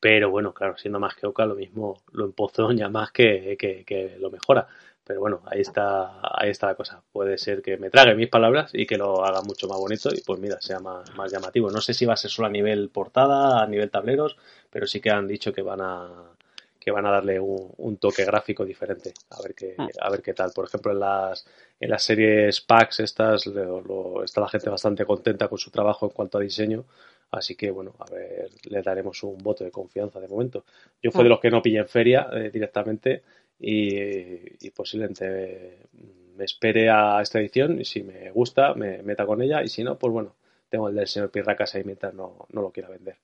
pero 0.00 0.30
bueno, 0.30 0.54
claro, 0.54 0.78
siendo 0.78 0.98
más 0.98 1.14
que 1.14 1.26
Oca, 1.26 1.44
lo 1.44 1.54
mismo 1.54 2.02
lo 2.12 2.24
empozoña 2.24 2.88
más 2.88 3.12
que, 3.12 3.56
que, 3.58 3.84
que 3.84 4.16
lo 4.18 4.30
mejora. 4.30 4.66
Pero 5.10 5.22
bueno, 5.22 5.42
ahí 5.46 5.60
está, 5.60 6.20
ahí 6.22 6.50
está 6.50 6.68
la 6.68 6.76
cosa. 6.76 7.02
Puede 7.10 7.36
ser 7.36 7.62
que 7.62 7.76
me 7.76 7.90
trague 7.90 8.14
mis 8.14 8.28
palabras 8.28 8.70
y 8.72 8.86
que 8.86 8.96
lo 8.96 9.24
haga 9.24 9.42
mucho 9.42 9.66
más 9.66 9.76
bonito 9.76 10.08
y 10.14 10.20
pues 10.20 10.38
mira, 10.38 10.60
sea 10.60 10.78
más, 10.78 11.12
más 11.16 11.32
llamativo. 11.32 11.68
No 11.68 11.80
sé 11.80 11.94
si 11.94 12.06
va 12.06 12.12
a 12.12 12.16
ser 12.16 12.30
solo 12.30 12.46
a 12.46 12.50
nivel 12.50 12.90
portada, 12.90 13.60
a 13.60 13.66
nivel 13.66 13.90
tableros, 13.90 14.36
pero 14.70 14.86
sí 14.86 15.00
que 15.00 15.10
han 15.10 15.26
dicho 15.26 15.52
que 15.52 15.62
van 15.62 15.80
a 15.80 16.08
que 16.78 16.92
van 16.92 17.06
a 17.06 17.10
darle 17.10 17.40
un, 17.40 17.96
toque 17.96 18.24
gráfico 18.24 18.64
diferente. 18.64 19.12
A 19.30 19.42
ver 19.42 19.56
qué, 19.56 19.74
mm. 19.76 19.88
a 20.00 20.10
ver 20.10 20.22
qué 20.22 20.32
tal. 20.32 20.52
Por 20.54 20.66
ejemplo, 20.66 20.92
en 20.92 21.00
las, 21.00 21.44
en 21.80 21.90
las 21.90 22.04
series 22.04 22.60
packs 22.60 23.00
estas 23.00 23.48
está 24.24 24.40
la 24.40 24.48
gente 24.48 24.70
bastante 24.70 25.04
contenta 25.04 25.48
con 25.48 25.58
su 25.58 25.72
trabajo 25.72 26.06
en 26.06 26.12
cuanto 26.12 26.38
a 26.38 26.40
diseño. 26.40 26.84
Así 27.32 27.56
que 27.56 27.72
bueno, 27.72 27.96
a 27.98 28.08
ver, 28.12 28.48
le 28.62 28.80
daremos 28.80 29.24
un 29.24 29.38
voto 29.38 29.64
de 29.64 29.72
confianza 29.72 30.20
de 30.20 30.28
momento. 30.28 30.64
Yo 31.02 31.10
fui 31.10 31.24
de 31.24 31.28
mm. 31.28 31.32
los 31.32 31.40
que 31.40 31.50
no 31.50 31.62
pillé 31.62 31.78
en 31.78 31.88
feria 31.88 32.28
eh, 32.32 32.50
directamente 32.52 33.24
y, 33.60 34.70
posiblemente 34.70 35.78
me 36.36 36.44
espere 36.44 36.88
a 36.88 37.20
esta 37.20 37.38
edición 37.38 37.80
y 37.80 37.84
si 37.84 38.02
me 38.02 38.30
gusta 38.30 38.72
me 38.74 39.02
meta 39.02 39.26
con 39.26 39.42
ella 39.42 39.62
y 39.62 39.68
si 39.68 39.84
no, 39.84 39.98
pues 39.98 40.12
bueno, 40.12 40.34
tengo 40.70 40.88
el 40.88 40.94
del 40.94 41.06
señor 41.06 41.30
Pirracas 41.30 41.74
ahí 41.74 41.84
mientras 41.84 42.14
no, 42.14 42.46
no 42.50 42.62
lo 42.62 42.70
quiera 42.70 42.88
vender. 42.88 43.16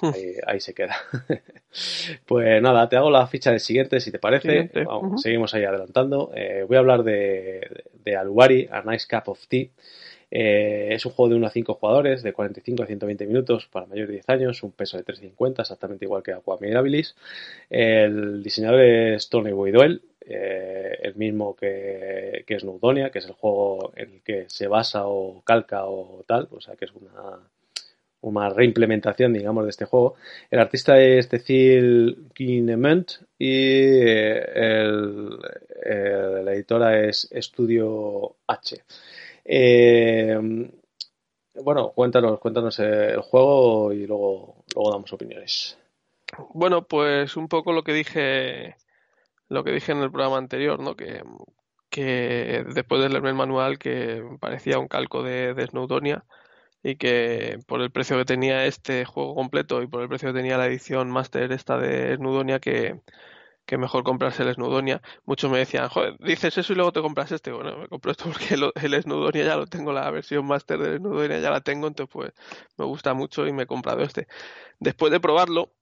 Hmm. 0.00 0.10
Ahí, 0.46 0.60
se 0.60 0.74
queda. 0.74 0.96
pues 2.26 2.60
nada, 2.60 2.88
te 2.88 2.96
hago 2.96 3.10
la 3.10 3.26
ficha 3.28 3.50
del 3.50 3.60
siguiente 3.60 4.00
si 4.00 4.10
te 4.10 4.18
parece. 4.18 4.70
Seguimos 5.16 5.54
ahí 5.54 5.64
adelantando. 5.64 6.32
Eh, 6.34 6.64
voy 6.66 6.76
a 6.76 6.80
hablar 6.80 7.04
de, 7.04 7.84
de, 7.92 8.16
Aluari, 8.16 8.68
A 8.72 8.82
Nice 8.82 9.06
Cup 9.08 9.30
of 9.30 9.46
Tea. 9.46 9.68
Eh, 10.36 10.88
es 10.92 11.06
un 11.06 11.12
juego 11.12 11.30
de 11.30 11.36
1 11.36 11.46
a 11.46 11.50
5 11.50 11.74
jugadores, 11.74 12.24
de 12.24 12.32
45 12.32 12.82
a 12.82 12.86
120 12.86 13.26
minutos 13.26 13.68
para 13.68 13.86
mayores 13.86 14.08
de 14.08 14.14
10 14.14 14.28
años, 14.30 14.62
un 14.64 14.72
peso 14.72 14.96
de 14.96 15.04
350, 15.04 15.62
exactamente 15.62 16.04
igual 16.06 16.24
que 16.24 16.32
Aqua 16.32 16.58
Mirabilis. 16.60 17.14
El 17.70 18.42
diseñador 18.42 18.80
es 18.80 19.28
Tony 19.28 19.52
Boydell, 19.52 20.02
eh, 20.26 20.98
el 21.02 21.14
mismo 21.14 21.54
que, 21.54 22.42
que 22.48 22.58
Snowdonia, 22.58 23.10
que 23.10 23.20
es 23.20 23.26
el 23.26 23.34
juego 23.34 23.92
en 23.94 24.14
el 24.14 24.22
que 24.22 24.46
se 24.48 24.66
basa 24.66 25.06
o 25.06 25.40
calca 25.44 25.86
o 25.86 26.24
tal, 26.26 26.48
o 26.50 26.60
sea 26.60 26.74
que 26.74 26.86
es 26.86 26.92
una, 26.94 27.38
una 28.22 28.48
reimplementación, 28.48 29.32
digamos, 29.34 29.62
de 29.64 29.70
este 29.70 29.84
juego. 29.84 30.16
El 30.50 30.58
artista 30.58 31.00
es 31.00 31.28
Cecil 31.28 32.26
Kinement 32.34 33.12
y 33.38 33.78
el, 33.78 35.28
la 36.44 36.54
editora 36.54 37.04
es 37.06 37.28
Estudio 37.30 38.34
H. 38.48 38.82
Eh, 39.44 40.38
bueno, 41.54 41.92
cuéntanos, 41.92 42.40
cuéntanos 42.40 42.78
el 42.78 43.20
juego 43.20 43.92
y 43.92 44.06
luego, 44.06 44.64
luego 44.74 44.90
damos 44.90 45.12
opiniones. 45.12 45.78
Bueno, 46.52 46.86
pues 46.86 47.36
un 47.36 47.48
poco 47.48 47.72
lo 47.72 47.84
que 47.84 47.92
dije 47.92 48.76
lo 49.48 49.64
que 49.64 49.72
dije 49.72 49.92
en 49.92 49.98
el 49.98 50.10
programa 50.10 50.38
anterior, 50.38 50.80
¿no? 50.80 50.96
Que, 50.96 51.22
que 51.90 52.64
después 52.74 53.00
de 53.02 53.08
leerme 53.08 53.30
el 53.30 53.34
manual 53.36 53.78
que 53.78 54.22
parecía 54.40 54.78
un 54.78 54.88
calco 54.88 55.22
de, 55.22 55.54
de 55.54 55.66
Snowdonia 55.66 56.24
y 56.82 56.96
que 56.96 57.58
por 57.66 57.80
el 57.80 57.90
precio 57.90 58.18
que 58.18 58.24
tenía 58.24 58.66
este 58.66 59.04
juego 59.04 59.34
completo 59.34 59.82
y 59.82 59.86
por 59.86 60.02
el 60.02 60.08
precio 60.08 60.30
que 60.30 60.38
tenía 60.38 60.58
la 60.58 60.66
edición 60.66 61.10
Master 61.10 61.52
esta 61.52 61.78
de 61.78 62.16
Snowdonia 62.16 62.58
que, 62.60 63.00
que 63.66 63.78
mejor 63.78 64.04
comprarse 64.04 64.42
el 64.42 64.54
Snowdonia. 64.54 65.00
Muchos 65.24 65.50
me 65.50 65.58
decían, 65.58 65.88
joder, 65.88 66.16
dices 66.18 66.56
eso 66.58 66.72
y 66.72 66.76
luego 66.76 66.92
te 66.92 67.00
compras 67.00 67.32
este. 67.32 67.52
Bueno, 67.52 67.78
me 67.78 67.88
compro 67.88 68.12
esto 68.12 68.24
porque 68.24 68.54
el, 68.54 68.72
el 68.74 69.02
Snowdonia 69.02 69.44
ya 69.44 69.56
lo 69.56 69.66
tengo, 69.66 69.92
la 69.92 70.10
versión 70.10 70.46
Master 70.46 70.78
del 70.78 70.98
Snowdonia 70.98 71.38
ya 71.40 71.50
la 71.50 71.60
tengo, 71.60 71.86
entonces 71.86 72.12
pues 72.12 72.32
me 72.76 72.84
gusta 72.84 73.14
mucho 73.14 73.46
y 73.46 73.52
me 73.52 73.64
he 73.64 73.66
comprado 73.66 74.02
este. 74.02 74.28
Después 74.78 75.12
de 75.12 75.20
probarlo, 75.20 75.72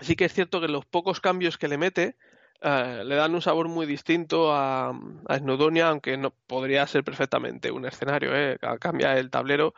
sí 0.00 0.16
que 0.16 0.24
es 0.24 0.32
cierto 0.32 0.60
que 0.60 0.68
los 0.68 0.84
pocos 0.86 1.20
cambios 1.20 1.58
que 1.58 1.68
le 1.68 1.78
mete 1.78 2.16
eh, 2.60 3.02
le 3.04 3.14
dan 3.14 3.34
un 3.34 3.42
sabor 3.42 3.68
muy 3.68 3.86
distinto 3.86 4.52
a, 4.52 4.90
a 4.90 5.38
Snowdonia, 5.38 5.88
aunque 5.88 6.16
no 6.16 6.30
podría 6.30 6.86
ser 6.86 7.04
perfectamente 7.04 7.70
un 7.70 7.86
escenario, 7.86 8.34
¿eh? 8.34 8.58
cambia 8.80 9.16
el 9.16 9.30
tablero 9.30 9.74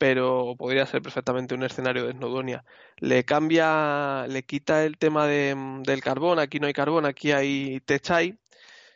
pero 0.00 0.56
podría 0.56 0.86
ser 0.86 1.02
perfectamente 1.02 1.54
un 1.54 1.62
escenario 1.62 2.06
de 2.06 2.12
Snowdonia. 2.12 2.64
Le 2.96 3.22
cambia, 3.26 4.26
le 4.28 4.44
quita 4.44 4.82
el 4.86 4.96
tema 4.96 5.26
de, 5.26 5.54
del 5.82 6.00
carbón, 6.00 6.38
aquí 6.38 6.58
no 6.58 6.66
hay 6.66 6.72
carbón, 6.72 7.04
aquí 7.04 7.32
hay 7.32 7.80
té 7.80 8.00
chai, 8.00 8.38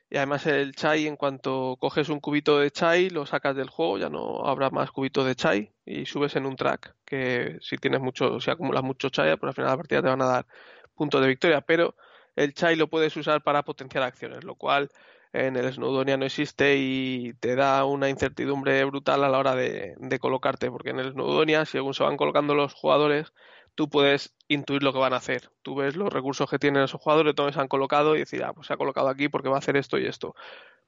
y 0.08 0.16
además 0.16 0.46
el 0.46 0.74
chai, 0.74 1.06
en 1.06 1.16
cuanto 1.16 1.76
coges 1.78 2.08
un 2.08 2.20
cubito 2.20 2.58
de 2.58 2.70
chai, 2.70 3.10
lo 3.10 3.26
sacas 3.26 3.54
del 3.54 3.68
juego, 3.68 3.98
ya 3.98 4.08
no 4.08 4.46
habrá 4.46 4.70
más 4.70 4.90
cubitos 4.92 5.26
de 5.26 5.34
chai, 5.34 5.74
y 5.84 6.06
subes 6.06 6.36
en 6.36 6.46
un 6.46 6.56
track, 6.56 6.96
que 7.04 7.58
si 7.60 7.76
tienes 7.76 8.00
mucho, 8.00 8.40
si 8.40 8.50
acumulas 8.50 8.82
mucho 8.82 9.10
chai, 9.10 9.36
pues 9.36 9.50
al 9.50 9.54
final 9.54 9.66
de 9.68 9.72
la 9.72 9.76
partida 9.76 10.02
te 10.02 10.08
van 10.08 10.22
a 10.22 10.26
dar 10.26 10.46
puntos 10.94 11.20
de 11.20 11.28
victoria, 11.28 11.60
pero 11.60 11.96
el 12.34 12.54
chai 12.54 12.76
lo 12.76 12.88
puedes 12.88 13.14
usar 13.14 13.42
para 13.42 13.62
potenciar 13.62 14.04
acciones, 14.04 14.42
lo 14.42 14.54
cual 14.54 14.88
en 15.34 15.56
el 15.56 15.72
Snowdonia 15.72 16.16
no 16.16 16.26
existe 16.26 16.76
y 16.78 17.34
te 17.40 17.56
da 17.56 17.84
una 17.84 18.08
incertidumbre 18.08 18.84
brutal 18.84 19.24
a 19.24 19.28
la 19.28 19.38
hora 19.38 19.56
de, 19.56 19.96
colocarte, 20.20 20.70
porque 20.70 20.90
en 20.90 21.00
el 21.00 21.10
Snowdonia, 21.12 21.64
según 21.64 21.92
se 21.92 22.04
van 22.04 22.16
colocando 22.16 22.54
los 22.54 22.72
jugadores, 22.72 23.32
tú 23.74 23.90
puedes 23.90 24.32
intuir 24.46 24.84
lo 24.84 24.92
que 24.92 25.00
van 25.00 25.12
a 25.12 25.16
hacer. 25.16 25.50
Tú 25.62 25.74
ves 25.74 25.96
los 25.96 26.12
recursos 26.12 26.48
que 26.48 26.60
tienen 26.60 26.84
esos 26.84 27.00
jugadores, 27.00 27.34
dónde 27.34 27.52
se 27.52 27.60
han 27.60 27.66
colocado 27.66 28.14
y 28.14 28.20
decir, 28.20 28.44
ah, 28.44 28.52
pues 28.52 28.68
se 28.68 28.74
ha 28.74 28.76
colocado 28.76 29.08
aquí 29.08 29.28
porque 29.28 29.48
va 29.48 29.56
a 29.56 29.58
hacer 29.58 29.76
esto 29.76 29.98
y 29.98 30.06
esto. 30.06 30.36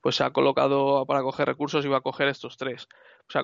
Pues 0.00 0.14
se 0.14 0.22
ha 0.22 0.30
colocado 0.30 1.04
para 1.06 1.22
coger 1.22 1.48
recursos 1.48 1.84
y 1.84 1.88
va 1.88 1.96
a 1.98 2.02
coger 2.02 2.28
estos 2.28 2.56
tres. 2.56 2.86
O 3.28 3.32
sea, 3.32 3.42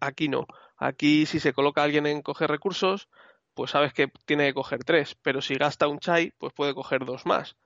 aquí 0.00 0.28
no. 0.28 0.48
Aquí 0.76 1.26
si 1.26 1.38
se 1.38 1.52
coloca 1.52 1.84
alguien 1.84 2.06
en 2.06 2.22
coger 2.22 2.50
recursos, 2.50 3.08
pues 3.54 3.70
sabes 3.70 3.92
que 3.92 4.08
tiene 4.26 4.48
que 4.48 4.54
coger 4.54 4.82
tres, 4.82 5.16
pero 5.22 5.42
si 5.42 5.54
gasta 5.54 5.86
un 5.86 6.00
chai, 6.00 6.32
pues 6.38 6.52
puede 6.52 6.74
coger 6.74 7.04
dos 7.04 7.24
más 7.24 7.56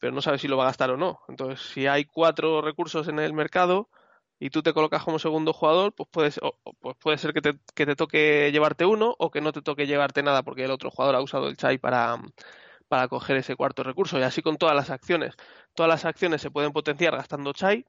pero 0.00 0.12
no 0.12 0.22
sabes 0.22 0.40
si 0.40 0.48
lo 0.48 0.56
va 0.56 0.64
a 0.64 0.66
gastar 0.68 0.90
o 0.90 0.96
no. 0.96 1.20
Entonces, 1.28 1.60
si 1.60 1.86
hay 1.86 2.04
cuatro 2.06 2.62
recursos 2.62 3.08
en 3.08 3.18
el 3.20 3.32
mercado 3.34 3.90
y 4.40 4.50
tú 4.50 4.62
te 4.62 4.72
colocas 4.72 5.04
como 5.04 5.18
segundo 5.18 5.52
jugador, 5.52 5.94
pues, 5.94 6.08
puedes, 6.10 6.40
pues 6.80 6.96
puede 6.98 7.18
ser 7.18 7.32
que 7.34 7.42
te, 7.42 7.58
que 7.74 7.86
te, 7.86 7.96
toque 7.96 8.50
llevarte 8.52 8.86
uno 8.86 9.14
o 9.18 9.30
que 9.30 9.40
no 9.42 9.52
te 9.52 9.62
toque 9.62 9.86
llevarte 9.86 10.22
nada 10.22 10.42
porque 10.42 10.64
el 10.64 10.70
otro 10.72 10.90
jugador 10.90 11.16
ha 11.16 11.22
usado 11.22 11.48
el 11.48 11.56
chai 11.56 11.78
para, 11.78 12.18
para 12.88 13.08
coger 13.08 13.36
ese 13.38 13.56
cuarto 13.56 13.82
recurso. 13.84 14.18
Y 14.18 14.22
así 14.22 14.42
con 14.42 14.56
todas 14.58 14.74
las 14.76 14.90
acciones. 14.90 15.34
Todas 15.74 15.90
las 15.90 16.04
acciones 16.04 16.42
se 16.42 16.50
pueden 16.50 16.72
potenciar 16.72 17.14
gastando 17.16 17.52
chai 17.52 17.84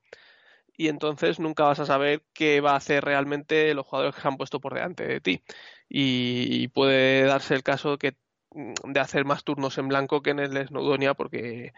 y 0.77 0.87
entonces 0.89 1.39
nunca 1.39 1.63
vas 1.63 1.79
a 1.79 1.85
saber 1.85 2.23
qué 2.33 2.61
va 2.61 2.71
a 2.73 2.77
hacer 2.77 3.03
realmente 3.05 3.73
los 3.73 3.85
jugadores 3.85 4.15
que 4.15 4.21
se 4.21 4.27
han 4.27 4.37
puesto 4.37 4.59
por 4.59 4.73
delante 4.73 5.05
de 5.07 5.21
ti. 5.21 5.43
Y 5.89 6.69
puede 6.69 7.23
darse 7.23 7.55
el 7.55 7.63
caso 7.63 7.97
que 7.97 8.15
de 8.53 8.99
hacer 8.99 9.25
más 9.25 9.43
turnos 9.43 9.77
en 9.77 9.87
blanco 9.87 10.21
que 10.21 10.31
en 10.31 10.39
el 10.39 10.67
Snowdonia 10.67 11.13
porque 11.13 11.73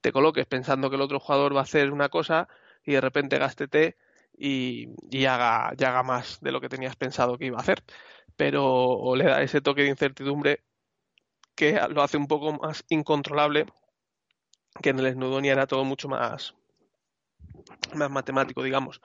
te 0.00 0.12
coloques 0.12 0.46
pensando 0.46 0.90
que 0.90 0.96
el 0.96 1.02
otro 1.02 1.20
jugador 1.20 1.54
va 1.54 1.60
a 1.60 1.64
hacer 1.64 1.92
una 1.92 2.08
cosa 2.08 2.48
y 2.84 2.92
de 2.92 3.00
repente 3.00 3.38
gastete 3.38 3.96
y, 4.36 4.88
y 5.10 5.24
haga, 5.26 5.68
haga 5.68 6.02
más 6.02 6.40
de 6.40 6.52
lo 6.52 6.60
que 6.60 6.68
tenías 6.68 6.96
pensado 6.96 7.38
que 7.38 7.46
iba 7.46 7.58
a 7.58 7.62
hacer. 7.62 7.82
Pero 8.36 9.14
le 9.16 9.24
da 9.24 9.42
ese 9.42 9.60
toque 9.60 9.82
de 9.82 9.88
incertidumbre 9.88 10.62
que 11.54 11.80
lo 11.88 12.02
hace 12.02 12.16
un 12.16 12.28
poco 12.28 12.52
más 12.52 12.84
incontrolable 12.88 13.66
que 14.82 14.90
en 14.90 15.00
el 15.00 15.12
Snowdonia 15.12 15.52
era 15.52 15.66
todo 15.66 15.84
mucho 15.84 16.08
más, 16.08 16.54
más 17.94 18.10
matemático, 18.10 18.62
digamos. 18.62 19.00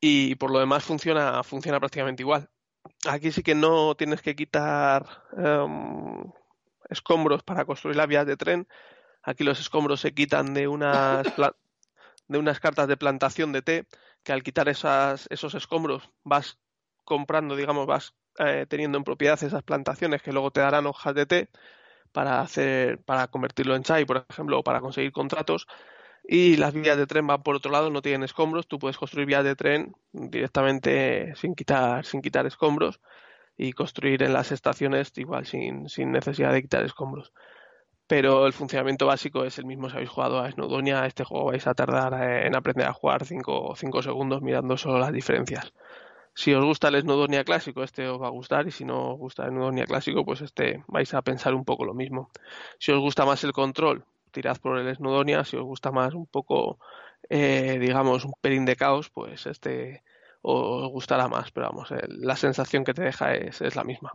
Y 0.00 0.34
por 0.36 0.50
lo 0.50 0.58
demás 0.58 0.84
funciona, 0.84 1.42
funciona 1.42 1.80
prácticamente 1.80 2.22
igual. 2.22 2.48
Aquí 3.08 3.32
sí 3.32 3.42
que 3.42 3.54
no 3.54 3.94
tienes 3.94 4.22
que 4.22 4.36
quitar 4.36 5.06
em, 5.36 6.22
escombros 6.90 7.42
para 7.42 7.64
construir 7.64 7.96
las 7.96 8.08
vías 8.08 8.26
de 8.26 8.36
tren. 8.36 8.68
Aquí 9.22 9.44
los 9.44 9.60
escombros 9.60 10.00
se 10.00 10.12
quitan 10.12 10.54
de 10.54 10.68
unas, 10.68 11.26
de 12.28 12.38
unas 12.38 12.60
cartas 12.60 12.88
de 12.88 12.96
plantación 12.96 13.52
de 13.52 13.62
té, 13.62 13.86
que 14.22 14.32
al 14.32 14.42
quitar 14.42 14.68
esas, 14.68 15.26
esos 15.30 15.54
escombros 15.54 16.10
vas 16.24 16.58
comprando, 17.04 17.56
digamos, 17.56 17.86
vas 17.86 18.14
eh, 18.38 18.66
teniendo 18.68 18.98
en 18.98 19.04
propiedad 19.04 19.42
esas 19.42 19.62
plantaciones 19.62 20.22
que 20.22 20.32
luego 20.32 20.50
te 20.50 20.60
darán 20.60 20.86
hojas 20.86 21.14
de 21.14 21.26
té 21.26 21.48
para 22.12 22.40
hacer, 22.40 22.98
para 23.04 23.28
convertirlo 23.28 23.76
en 23.76 23.82
chai, 23.82 24.04
por 24.04 24.26
ejemplo, 24.28 24.58
o 24.58 24.64
para 24.64 24.80
conseguir 24.80 25.12
contratos. 25.12 25.66
Y 26.24 26.56
las 26.56 26.74
vías 26.74 26.96
de 26.96 27.06
tren 27.06 27.26
van 27.26 27.42
por 27.42 27.56
otro 27.56 27.72
lado, 27.72 27.90
no 27.90 28.02
tienen 28.02 28.22
escombros. 28.22 28.68
Tú 28.68 28.78
puedes 28.78 28.98
construir 28.98 29.26
vías 29.26 29.44
de 29.44 29.56
tren 29.56 29.94
directamente 30.12 31.34
sin 31.36 31.54
quitar, 31.54 32.04
sin 32.04 32.20
quitar 32.22 32.46
escombros 32.46 33.00
y 33.62 33.74
construir 33.74 34.22
en 34.22 34.32
las 34.32 34.52
estaciones 34.52 35.12
igual 35.16 35.44
sin, 35.44 35.86
sin 35.90 36.12
necesidad 36.12 36.50
de 36.52 36.62
quitar 36.62 36.82
escombros. 36.82 37.30
Pero 38.06 38.46
el 38.46 38.54
funcionamiento 38.54 39.06
básico 39.06 39.44
es 39.44 39.58
el 39.58 39.66
mismo 39.66 39.90
si 39.90 39.96
habéis 39.96 40.08
jugado 40.08 40.38
a 40.40 40.50
Snowdonia. 40.50 41.04
Este 41.04 41.24
juego 41.24 41.46
vais 41.46 41.66
a 41.66 41.74
tardar 41.74 42.14
eh, 42.14 42.46
en 42.46 42.56
aprender 42.56 42.86
a 42.86 42.94
jugar 42.94 43.26
5 43.26 43.74
segundos 43.76 44.40
mirando 44.40 44.78
solo 44.78 44.98
las 44.98 45.12
diferencias. 45.12 45.74
Si 46.32 46.54
os 46.54 46.64
gusta 46.64 46.88
el 46.88 47.02
Snowdonia 47.02 47.44
clásico, 47.44 47.82
este 47.82 48.08
os 48.08 48.20
va 48.20 48.28
a 48.28 48.30
gustar. 48.30 48.66
Y 48.66 48.70
si 48.70 48.86
no 48.86 49.12
os 49.12 49.18
gusta 49.18 49.44
el 49.44 49.50
Snowdonia 49.50 49.84
clásico, 49.84 50.24
pues 50.24 50.40
este 50.40 50.82
vais 50.88 51.12
a 51.12 51.20
pensar 51.20 51.52
un 51.54 51.66
poco 51.66 51.84
lo 51.84 51.92
mismo. 51.92 52.30
Si 52.78 52.92
os 52.92 52.98
gusta 52.98 53.26
más 53.26 53.44
el 53.44 53.52
control, 53.52 54.06
tirad 54.30 54.56
por 54.56 54.78
el 54.78 54.96
Snowdonia. 54.96 55.44
Si 55.44 55.58
os 55.58 55.64
gusta 55.64 55.92
más 55.92 56.14
un 56.14 56.26
poco, 56.26 56.78
eh, 57.28 57.76
digamos, 57.78 58.24
un 58.24 58.32
pelín 58.40 58.64
de 58.64 58.76
caos, 58.76 59.10
pues 59.10 59.44
este 59.44 60.02
os 60.42 60.88
gustará 60.90 61.28
más, 61.28 61.50
pero 61.50 61.66
vamos, 61.66 61.88
la 62.08 62.36
sensación 62.36 62.84
que 62.84 62.94
te 62.94 63.02
deja 63.02 63.34
es, 63.34 63.60
es 63.60 63.76
la 63.76 63.84
misma. 63.84 64.12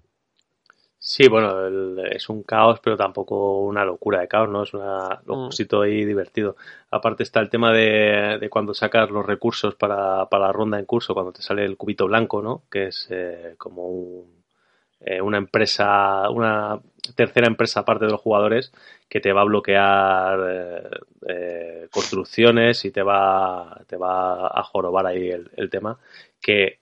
Sí, 1.07 1.27
bueno, 1.27 1.67
es 2.07 2.29
un 2.29 2.41
caos, 2.41 2.79
pero 2.81 2.97
tampoco 2.97 3.59
una 3.59 3.85
locura 3.85 4.21
de 4.21 4.27
caos, 4.27 4.49
¿no? 4.49 4.63
Es 4.63 4.73
una, 4.73 5.21
lo 5.27 5.49
mm. 5.49 5.81
ahí 5.83 6.03
divertido. 6.03 6.55
Aparte 6.89 7.21
está 7.21 7.41
el 7.41 7.51
tema 7.51 7.71
de, 7.71 8.39
de 8.39 8.49
cuando 8.49 8.73
sacas 8.73 9.11
los 9.11 9.23
recursos 9.23 9.75
para, 9.75 10.27
para, 10.29 10.47
la 10.47 10.51
ronda 10.51 10.79
en 10.79 10.85
curso, 10.85 11.13
cuando 11.13 11.31
te 11.31 11.43
sale 11.43 11.63
el 11.63 11.77
cubito 11.77 12.07
blanco, 12.07 12.41
¿no? 12.41 12.63
Que 12.71 12.87
es 12.87 13.07
eh, 13.11 13.53
como 13.59 13.87
un, 13.87 14.34
eh, 15.07 15.21
una 15.21 15.37
empresa, 15.37 16.27
una 16.31 16.79
tercera 17.15 17.45
empresa 17.45 17.81
aparte 17.81 18.05
de 18.05 18.11
los 18.11 18.21
jugadores 18.21 18.73
que 19.07 19.19
te 19.19 19.31
va 19.31 19.41
a 19.41 19.45
bloquear 19.45 20.39
eh, 20.49 20.89
eh, 21.27 21.87
construcciones 21.91 22.83
y 22.85 22.91
te 22.91 23.03
va, 23.03 23.81
te 23.85 23.97
va 23.97 24.47
a 24.47 24.63
jorobar 24.63 25.05
ahí 25.05 25.29
el, 25.29 25.69
tema 25.69 25.99
que 26.41 26.79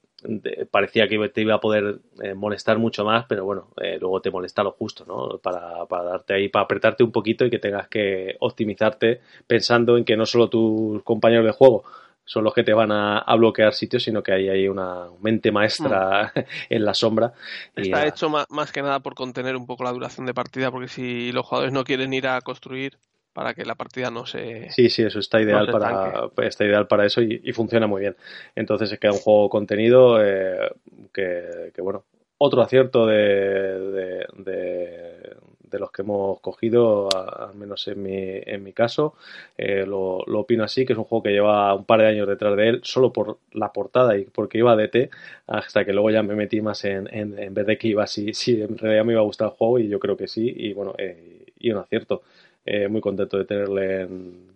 parecía 0.71 1.09
que 1.09 1.27
te 1.27 1.41
iba 1.41 1.55
a 1.55 1.59
poder 1.59 1.99
molestar 2.33 2.77
mucho 2.77 3.03
más, 3.03 3.25
pero 3.27 3.43
bueno, 3.43 3.67
luego 3.99 4.21
te 4.21 4.31
molesta 4.31 4.63
lo 4.63 4.71
justo, 4.71 5.03
¿no? 5.05 5.37
Para, 5.39 5.85
para 5.85 6.03
darte 6.03 6.33
ahí, 6.33 6.47
para 6.47 6.63
apretarte 6.63 7.03
un 7.03 7.11
poquito 7.11 7.45
y 7.45 7.49
que 7.49 7.59
tengas 7.59 7.89
que 7.89 8.37
optimizarte 8.39 9.19
pensando 9.47 9.97
en 9.97 10.05
que 10.05 10.15
no 10.15 10.25
solo 10.25 10.47
tus 10.47 11.03
compañeros 11.03 11.45
de 11.45 11.51
juego 11.51 11.83
son 12.25 12.43
los 12.43 12.53
que 12.53 12.63
te 12.63 12.73
van 12.73 12.91
a, 12.91 13.35
bloquear 13.35 13.73
sitios, 13.73 14.03
sino 14.03 14.23
que 14.23 14.31
hay 14.31 14.49
ahí 14.49 14.67
una 14.67 15.07
mente 15.21 15.51
maestra 15.51 16.31
mm. 16.35 16.39
en 16.69 16.85
la 16.85 16.93
sombra. 16.93 17.33
Está 17.75 18.07
hecho 18.07 18.29
más, 18.29 18.71
que 18.71 18.81
nada 18.81 18.99
por 19.01 19.15
contener 19.15 19.55
un 19.55 19.65
poco 19.65 19.83
la 19.83 19.91
duración 19.91 20.25
de 20.25 20.33
partida, 20.33 20.71
porque 20.71 20.87
si 20.87 21.31
los 21.31 21.45
jugadores 21.45 21.73
no 21.73 21.83
quieren 21.83 22.13
ir 22.13 22.27
a 22.27 22.41
construir 22.41 22.97
para 23.33 23.53
que 23.53 23.65
la 23.65 23.75
partida 23.75 24.11
no 24.11 24.25
se. 24.25 24.69
Sí, 24.71 24.89
sí, 24.89 25.03
eso 25.03 25.19
está 25.19 25.41
ideal, 25.41 25.67
para, 25.71 26.29
está 26.43 26.65
ideal 26.65 26.87
para 26.87 27.05
eso 27.05 27.21
y, 27.21 27.51
funciona 27.51 27.87
muy 27.87 28.01
bien. 28.01 28.15
Entonces 28.55 28.89
se 28.89 28.99
queda 28.99 29.11
un 29.11 29.19
juego 29.19 29.49
contenido 29.49 30.23
eh, 30.23 30.69
que, 31.11 31.71
bueno, 31.79 32.05
otro 32.37 32.61
acierto 32.61 33.07
de, 33.07 34.25
de 34.37 35.37
los 35.79 35.91
que 35.91 36.01
hemos 36.01 36.39
cogido, 36.39 37.09
al 37.15 37.55
menos 37.55 37.87
en 37.87 38.01
mi, 38.01 38.15
en 38.15 38.63
mi 38.63 38.73
caso. 38.73 39.15
Eh, 39.57 39.85
lo, 39.85 40.17
opino 40.17 40.63
así, 40.63 40.85
que 40.85 40.93
es 40.93 40.99
un 40.99 41.05
juego 41.05 41.23
que 41.23 41.31
lleva 41.31 41.73
un 41.75 41.85
par 41.85 42.01
de 42.01 42.07
años 42.07 42.27
detrás 42.27 42.55
de 42.57 42.69
él, 42.69 42.81
solo 42.83 43.13
por 43.13 43.39
la 43.51 43.71
portada 43.71 44.17
y 44.17 44.25
porque 44.25 44.57
iba 44.59 44.75
de 44.75 44.87
T, 44.87 45.09
hasta 45.47 45.85
que 45.85 45.93
luego 45.93 46.11
ya 46.11 46.23
me 46.23 46.35
metí 46.35 46.61
más 46.61 46.85
en, 46.85 47.07
en, 47.13 47.53
vez 47.53 47.65
de 47.65 47.77
que 47.77 47.87
iba 47.89 48.07
si, 48.07 48.33
si 48.33 48.61
en 48.61 48.77
realidad 48.77 49.05
me 49.05 49.13
iba 49.13 49.21
a 49.21 49.25
gustar 49.25 49.49
el 49.49 49.53
juego 49.55 49.79
y 49.79 49.87
yo 49.89 49.99
creo 49.99 50.17
que 50.17 50.27
sí, 50.27 50.53
y 50.55 50.73
bueno, 50.73 50.95
eh, 50.97 51.45
y 51.57 51.71
un 51.71 51.77
acierto. 51.79 52.23
Eh, 52.65 52.87
muy 52.87 53.01
contento 53.01 53.37
de 53.37 53.45
tenerle 53.45 54.01
en, 54.01 54.53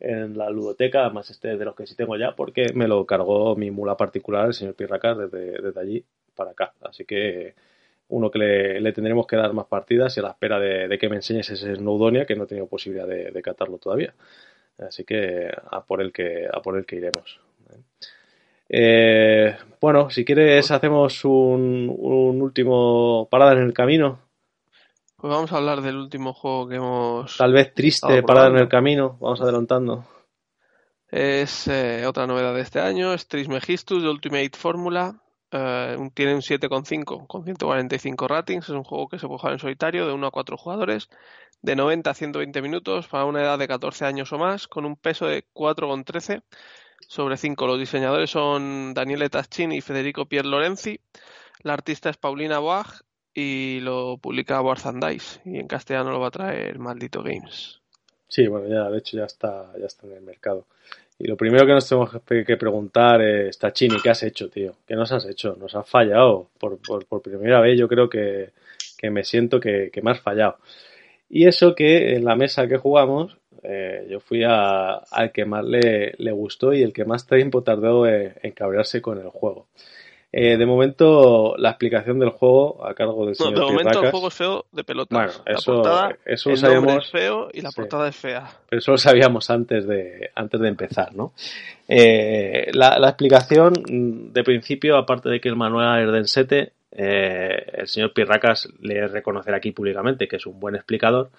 en 0.00 0.36
la 0.36 0.50
ludoteca, 0.50 1.04
además 1.06 1.30
este 1.30 1.56
de 1.56 1.64
los 1.64 1.74
que 1.74 1.86
sí 1.86 1.94
tengo 1.94 2.16
ya, 2.16 2.34
porque 2.36 2.72
me 2.74 2.88
lo 2.88 3.06
cargó 3.06 3.56
mi 3.56 3.70
mula 3.70 3.96
particular, 3.96 4.46
el 4.46 4.54
señor 4.54 4.74
Pirracas, 4.74 5.18
desde, 5.18 5.62
desde 5.62 5.80
allí 5.80 6.04
para 6.34 6.50
acá. 6.52 6.74
Así 6.82 7.04
que 7.04 7.54
uno 8.08 8.30
que 8.30 8.38
le, 8.38 8.92
tendremos 8.92 9.26
que 9.26 9.36
dar 9.36 9.52
más 9.52 9.66
partidas 9.66 10.16
y 10.16 10.20
a 10.20 10.24
la 10.24 10.30
espera 10.30 10.58
de, 10.58 10.98
que 10.98 11.08
me 11.08 11.16
enseñes 11.16 11.50
ese 11.50 11.74
Snowdonia 11.74 12.26
que 12.26 12.36
no 12.36 12.44
he 12.44 12.46
tenido 12.46 12.66
posibilidad 12.66 13.06
de, 13.06 13.42
catarlo 13.42 13.78
todavía. 13.78 14.14
Así 14.78 15.04
que 15.04 15.50
a 15.70 15.82
por 15.84 16.00
el 16.00 16.12
que, 16.12 16.46
a 16.52 16.60
por 16.60 16.76
el 16.76 16.84
que 16.84 16.96
iremos. 16.96 17.40
Eh, 18.68 19.56
bueno, 19.80 20.10
si 20.10 20.24
quieres 20.24 20.70
hacemos 20.70 21.24
un, 21.24 21.88
último 22.40 23.28
parada 23.30 23.52
en 23.52 23.62
el 23.62 23.72
camino. 23.72 24.20
Pues 25.16 25.32
vamos 25.32 25.52
a 25.52 25.56
hablar 25.56 25.80
del 25.80 25.96
último 25.96 26.34
juego 26.34 26.68
que 26.68 26.76
hemos... 26.76 27.36
Tal 27.36 27.52
vez 27.52 27.72
triste 27.74 28.22
parada 28.22 28.48
en 28.48 28.58
el 28.58 28.68
camino, 28.68 29.16
vamos 29.20 29.40
adelantando. 29.40 30.04
Es 31.08 31.68
eh, 31.68 32.04
otra 32.06 32.26
novedad 32.26 32.54
de 32.54 32.60
este 32.60 32.80
año, 32.80 33.14
es 33.14 33.26
Trismegistus 33.26 34.02
de 34.02 34.10
Ultimate 34.10 34.50
Formula. 34.54 35.14
Eh, 35.56 36.10
tiene 36.12 36.34
un 36.34 36.42
7,5 36.42 37.26
con 37.26 37.44
145 37.44 38.28
ratings. 38.28 38.64
Es 38.64 38.70
un 38.70 38.84
juego 38.84 39.08
que 39.08 39.18
se 39.18 39.26
puede 39.26 39.38
jugar 39.38 39.52
en 39.54 39.58
solitario 39.58 40.06
de 40.06 40.12
1 40.12 40.26
a 40.26 40.30
4 40.30 40.56
jugadores, 40.56 41.08
de 41.62 41.76
90 41.76 42.10
a 42.10 42.14
120 42.14 42.62
minutos 42.62 43.08
para 43.08 43.24
una 43.24 43.40
edad 43.42 43.58
de 43.58 43.66
14 43.66 44.04
años 44.04 44.32
o 44.32 44.38
más, 44.38 44.68
con 44.68 44.84
un 44.84 44.96
peso 44.96 45.26
de 45.26 45.44
4,13 45.54 46.42
sobre 47.08 47.36
5. 47.36 47.66
Los 47.66 47.78
diseñadores 47.78 48.30
son 48.30 48.92
Daniele 48.92 49.30
Taschini 49.30 49.78
y 49.78 49.80
Federico 49.80 50.26
Pier 50.26 50.44
Lorenzi. 50.44 51.00
La 51.62 51.72
artista 51.72 52.10
es 52.10 52.18
Paulina 52.18 52.58
Boag 52.58 52.86
y 53.32 53.80
lo 53.80 54.18
publica 54.18 54.60
Warzandais. 54.60 55.40
Y 55.44 55.58
en 55.58 55.68
castellano 55.68 56.10
lo 56.10 56.20
va 56.20 56.28
a 56.28 56.32
traer 56.32 56.78
Maldito 56.78 57.22
Games. 57.22 57.80
Sí, 58.28 58.46
bueno, 58.46 58.68
ya 58.68 58.90
de 58.90 58.98
hecho 58.98 59.16
ya 59.16 59.24
está, 59.24 59.72
ya 59.78 59.86
está 59.86 60.06
en 60.06 60.14
el 60.14 60.22
mercado. 60.22 60.66
Y 61.18 61.26
lo 61.26 61.36
primero 61.36 61.66
que 61.66 61.72
nos 61.72 61.88
tenemos 61.88 62.10
que 62.28 62.56
preguntar 62.56 63.22
es, 63.22 63.58
Tachini, 63.58 63.96
¿qué 64.02 64.10
has 64.10 64.22
hecho, 64.22 64.50
tío? 64.50 64.76
¿Qué 64.86 64.94
nos 64.94 65.10
has 65.12 65.24
hecho? 65.26 65.56
Nos 65.58 65.74
has 65.74 65.88
fallado. 65.88 66.50
Por, 66.58 66.78
por, 66.78 67.22
primera 67.22 67.60
vez 67.60 67.78
yo 67.78 67.88
creo 67.88 68.08
que, 68.08 68.50
me 69.10 69.24
siento 69.24 69.58
que, 69.58 69.90
me 70.02 70.10
has 70.10 70.20
fallado. 70.20 70.58
Y 71.30 71.46
eso 71.46 71.74
que 71.74 72.14
en 72.14 72.24
la 72.24 72.36
mesa 72.36 72.68
que 72.68 72.76
jugamos, 72.76 73.38
eh, 73.62 74.06
yo 74.10 74.20
fui 74.20 74.44
al 74.44 75.32
que 75.32 75.46
más 75.46 75.64
le, 75.64 76.14
le, 76.18 76.32
gustó 76.32 76.74
y 76.74 76.82
el 76.82 76.92
que 76.92 77.04
más 77.06 77.26
tiempo 77.26 77.62
tardó 77.62 78.06
en 78.06 78.52
cabrearse 78.52 79.00
con 79.00 79.18
el 79.18 79.28
juego. 79.28 79.68
Eh, 80.38 80.58
de 80.58 80.66
momento, 80.66 81.54
la 81.56 81.70
explicación 81.70 82.18
del 82.18 82.28
juego 82.28 82.86
a 82.86 82.92
cargo 82.92 83.24
del 83.24 83.34
señor 83.34 83.54
no, 83.54 83.66
De 83.68 83.72
momento, 83.72 84.02
el 84.02 84.10
juego 84.10 84.28
es 84.28 84.34
feo 84.34 84.66
de 84.70 84.84
pelotas. 84.84 85.16
Bueno, 85.16 85.32
eso, 85.46 85.72
la 85.72 85.82
portada, 85.82 86.16
eso 86.26 86.50
lo 86.50 86.56
sabíamos. 86.58 87.04
Es 87.04 87.10
feo 87.10 87.48
y 87.54 87.62
la 87.62 87.70
portada 87.70 88.08
es 88.08 88.16
fea. 88.16 88.46
Pero 88.68 88.80
eso 88.80 88.90
lo 88.90 88.98
sabíamos 88.98 89.48
antes 89.48 89.86
de, 89.86 90.30
antes 90.34 90.60
de 90.60 90.68
empezar, 90.68 91.14
¿no? 91.14 91.32
Eh, 91.88 92.70
la, 92.74 92.98
la, 92.98 93.08
explicación, 93.08 93.72
mm, 93.88 94.32
de 94.34 94.44
principio, 94.44 94.98
aparte 94.98 95.30
de 95.30 95.40
que 95.40 95.48
el 95.48 95.56
manual 95.56 96.04
es 96.04 96.12
densete, 96.12 96.72
eh, 96.92 97.64
el 97.72 97.88
señor 97.88 98.12
Pirracas 98.12 98.68
le 98.82 99.08
reconocer 99.08 99.54
aquí 99.54 99.72
públicamente 99.72 100.28
que 100.28 100.36
es 100.36 100.44
un 100.44 100.60
buen 100.60 100.74
explicador 100.74 101.30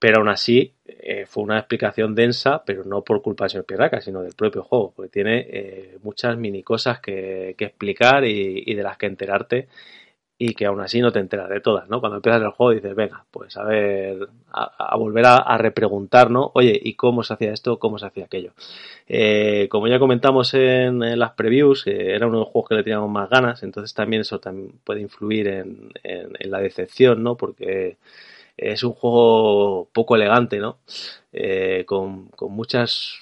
pero 0.00 0.18
aún 0.18 0.30
así 0.30 0.72
eh, 0.86 1.26
fue 1.26 1.44
una 1.44 1.58
explicación 1.58 2.14
densa, 2.14 2.64
pero 2.64 2.84
no 2.84 3.02
por 3.04 3.20
culpa 3.22 3.44
del 3.44 3.50
señor 3.50 3.66
Pirraca, 3.66 4.00
sino 4.00 4.22
del 4.22 4.32
propio 4.32 4.62
juego, 4.64 4.92
porque 4.96 5.10
tiene 5.10 5.46
eh, 5.50 5.98
muchas 6.02 6.36
mini 6.38 6.62
cosas 6.62 7.00
que, 7.00 7.54
explicar 7.58 8.24
y, 8.24 8.74
de 8.74 8.82
las 8.82 8.96
que 8.96 9.06
enterarte 9.06 9.68
y 10.38 10.54
que 10.54 10.64
aún 10.64 10.80
así 10.80 11.00
no 11.02 11.12
te 11.12 11.18
enteras 11.18 11.50
de 11.50 11.60
todas, 11.60 11.86
¿no? 11.90 12.00
Cuando 12.00 12.16
empiezas 12.16 12.40
el 12.40 12.48
juego 12.48 12.72
dices, 12.72 12.94
venga, 12.94 13.26
pues 13.30 13.58
a 13.58 13.64
ver, 13.64 14.26
a, 14.50 14.96
volver 14.96 15.26
a, 15.26 15.58
repreguntar, 15.58 16.30
¿no? 16.30 16.50
Oye, 16.54 16.80
¿y 16.82 16.94
cómo 16.94 17.22
se 17.22 17.34
hacía 17.34 17.52
esto? 17.52 17.78
¿Cómo 17.78 17.98
se 17.98 18.06
hacía 18.06 18.24
aquello? 18.24 18.52
Eh, 19.06 19.68
como 19.70 19.86
ya 19.86 19.98
comentamos 19.98 20.54
en, 20.54 21.18
las 21.18 21.32
previews, 21.32 21.86
era 21.86 22.26
uno 22.26 22.38
de 22.38 22.44
los 22.44 22.48
juegos 22.48 22.70
que 22.70 22.74
le 22.76 22.82
teníamos 22.84 23.10
más 23.10 23.28
ganas, 23.28 23.62
entonces 23.62 23.92
también 23.92 24.22
eso 24.22 24.40
también 24.40 24.72
puede 24.82 25.02
influir 25.02 25.48
en, 25.48 25.90
en 26.02 26.50
la 26.50 26.60
decepción, 26.60 27.22
¿no? 27.22 27.36
Porque 27.36 27.98
es 28.60 28.84
un 28.84 28.92
juego 28.92 29.88
poco 29.92 30.16
elegante, 30.16 30.58
¿no? 30.58 30.78
Eh, 31.32 31.84
con, 31.86 32.30
muchas, 32.50 33.14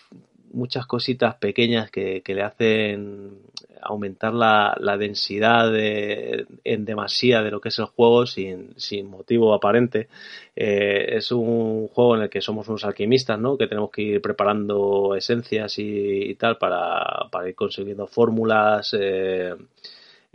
muchas 0.52 0.86
cositas 0.86 1.36
pequeñas 1.36 1.90
que, 1.90 2.23
le 2.27 2.43
hacen 2.43 3.39
aumentar 3.81 4.35
la, 4.35 4.97
densidad 4.98 5.73
en 5.77 6.85
demasía 6.85 7.43
de 7.43 7.52
lo 7.52 7.60
que 7.60 7.69
es 7.69 7.78
el 7.78 7.85
juego 7.85 8.27
sin, 8.27 8.74
motivo 9.05 9.55
aparente. 9.55 10.09
Eh, 10.56 11.16
es 11.16 11.31
un 11.31 11.86
juego 11.86 12.16
en 12.16 12.23
el 12.23 12.31
que 12.31 12.43
somos 12.43 12.66
unos 12.69 12.85
alquimistas, 12.85 13.39
¿no? 13.39 13.56
Que 13.56 13.69
tenemos 13.69 13.90
que 13.93 14.02
ir 14.02 14.20
preparando 14.20 15.15
esencias 15.15 15.78
y, 15.78 16.35
tal 16.35 16.59
para, 16.59 17.28
ir 17.47 17.55
consiguiendo 17.55 18.09
fórmulas. 18.09 18.93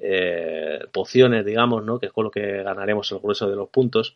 Eh, 0.06 0.80
pociones, 0.92 1.46
digamos, 1.46 1.84
¿no? 1.86 2.00
que 2.00 2.08
es 2.08 2.12
con 2.12 2.26
lo 2.26 2.32
que 2.32 2.64
ganaremos 2.64 3.10
el 3.12 3.20
grueso 3.20 3.48
de 3.48 3.56
los 3.56 3.70
puntos 3.70 4.16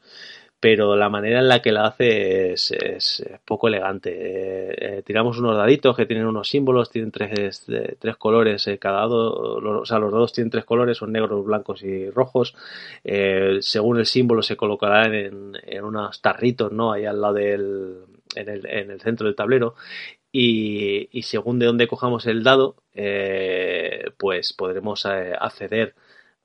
pero 0.59 0.95
la 0.95 1.09
manera 1.09 1.39
en 1.39 1.47
la 1.47 1.61
que 1.61 1.71
la 1.71 1.85
hace 1.85 2.53
es, 2.53 2.71
es, 2.71 3.23
poco 3.45 3.67
elegante. 3.67 4.09
Eh, 4.11 4.97
eh, 4.97 5.01
tiramos 5.03 5.37
unos 5.37 5.55
daditos 5.55 5.95
que 5.95 6.07
tienen 6.07 6.25
unos 6.25 6.49
símbolos, 6.49 6.89
tienen 6.89 7.11
tres, 7.11 7.65
tres 7.99 8.17
colores 8.17 8.67
eh, 8.67 8.79
cada 8.79 9.01
dado, 9.01 9.57
o 9.57 9.85
sea, 9.85 9.99
los 9.99 10.11
dados 10.11 10.33
tienen 10.33 10.49
tres 10.49 10.65
colores, 10.65 10.97
son 10.97 11.11
negros, 11.11 11.45
blancos 11.45 11.83
y 11.83 12.09
rojos. 12.09 12.55
según 13.61 13.99
el 13.99 14.05
símbolo 14.07 14.41
se 14.41 14.57
colocarán 14.57 15.13
en, 15.13 15.57
en, 15.63 15.83
unos 15.83 16.21
tarritos, 16.21 16.71
¿no? 16.71 16.91
Ahí 16.91 17.05
al 17.05 17.21
lado 17.21 17.35
del, 17.35 17.97
en 18.35 18.49
el, 18.49 18.65
en 18.65 18.91
el 18.91 19.01
centro 19.01 19.27
del 19.27 19.35
tablero. 19.35 19.75
Y, 20.31 21.09
y 21.11 21.23
según 21.23 21.59
de 21.59 21.67
dónde 21.67 21.87
cojamos 21.87 22.25
el 22.27 22.43
dado, 22.43 22.75
pues 24.17 24.53
podremos 24.53 25.05
acceder 25.05 25.95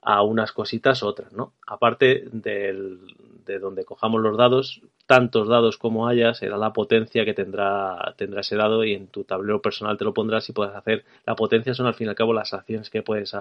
a 0.02 0.22
unas 0.22 0.52
cositas 0.52 1.02
otras, 1.02 1.32
¿no? 1.32 1.54
Aparte 1.66 2.24
del, 2.32 3.00
de 3.44 3.58
donde 3.58 3.84
cojamos 3.84 4.20
los 4.20 4.36
dados, 4.36 4.82
tantos 5.06 5.48
dados 5.48 5.78
como 5.78 6.08
haya, 6.08 6.34
será 6.34 6.56
la 6.56 6.72
potencia 6.72 7.24
que 7.24 7.34
tendrá, 7.34 8.14
tendrá 8.16 8.40
ese 8.40 8.56
dado 8.56 8.84
y 8.84 8.94
en 8.94 9.08
tu 9.08 9.24
tablero 9.24 9.60
personal 9.60 9.98
te 9.98 10.04
lo 10.04 10.14
pondrás 10.14 10.48
y 10.48 10.52
puedes 10.52 10.74
hacer. 10.74 11.04
La 11.26 11.34
potencia 11.34 11.74
son 11.74 11.86
al 11.86 11.94
fin 11.94 12.06
y 12.06 12.10
al 12.10 12.16
cabo 12.16 12.32
las 12.32 12.54
acciones 12.54 12.90
que 12.90 13.02
puedes 13.02 13.34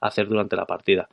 hacer 0.00 0.28
durante 0.28 0.56
la 0.56 0.66
partida. 0.66 1.08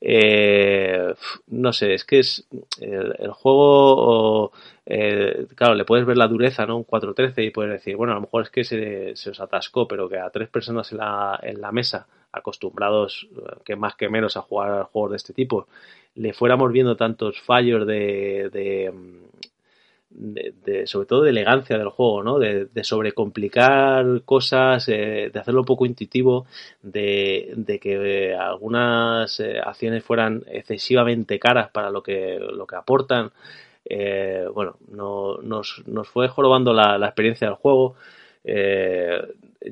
Eh, 0.00 1.14
no 1.48 1.72
sé, 1.72 1.94
es 1.94 2.04
que 2.04 2.18
es 2.20 2.46
el, 2.80 3.32
juego. 3.32 4.52
Eh, 4.86 5.46
claro, 5.54 5.74
le 5.74 5.84
puedes 5.84 6.06
ver 6.06 6.16
la 6.16 6.28
dureza, 6.28 6.66
¿no? 6.66 6.76
Un 6.76 6.86
4-13 6.86 7.46
y 7.46 7.50
puedes 7.50 7.72
decir, 7.72 7.96
bueno, 7.96 8.12
a 8.12 8.16
lo 8.16 8.22
mejor 8.22 8.42
es 8.42 8.50
que 8.50 8.64
se, 8.64 9.16
se 9.16 9.30
os 9.30 9.40
atascó, 9.40 9.86
pero 9.86 10.08
que 10.08 10.18
a 10.18 10.30
tres 10.30 10.48
personas 10.48 10.90
en 10.92 10.98
la, 10.98 11.38
en 11.42 11.60
la 11.60 11.72
mesa, 11.72 12.06
acostumbrados 12.34 13.28
eh, 13.36 13.56
que 13.64 13.76
más 13.76 13.94
que 13.96 14.08
menos 14.08 14.36
a 14.36 14.42
jugar 14.42 14.84
juegos 14.84 15.12
de 15.12 15.16
este 15.16 15.32
tipo, 15.32 15.66
le 16.14 16.32
fuéramos 16.32 16.72
viendo 16.72 16.96
tantos 16.96 17.40
fallos 17.40 17.86
de, 17.86 18.48
de, 20.10 20.86
sobre 20.86 21.06
todo 21.06 21.22
de 21.22 21.30
elegancia 21.30 21.76
del 21.76 21.88
juego, 21.88 22.22
¿no? 22.22 22.38
De, 22.38 22.68
sobrecomplicar 22.84 24.22
cosas, 24.24 24.88
eh, 24.88 25.30
de 25.32 25.40
hacerlo 25.40 25.64
poco 25.64 25.86
intuitivo, 25.86 26.46
de, 26.82 27.78
que 27.82 28.34
algunas 28.34 29.40
eh, 29.40 29.58
acciones 29.58 30.04
fueran 30.04 30.44
excesivamente 30.46 31.38
caras 31.38 31.70
para 31.70 31.90
lo 31.90 32.02
que, 32.02 32.38
lo 32.38 32.66
que 32.66 32.76
aportan. 32.76 33.32
Bueno, 34.54 34.76
no, 34.88 35.38
nos, 35.38 35.82
nos 35.86 36.08
fue 36.08 36.28
jorobando 36.28 36.72
la, 36.72 36.96
experiencia 37.06 37.48
del 37.48 37.56
juego. 37.56 37.96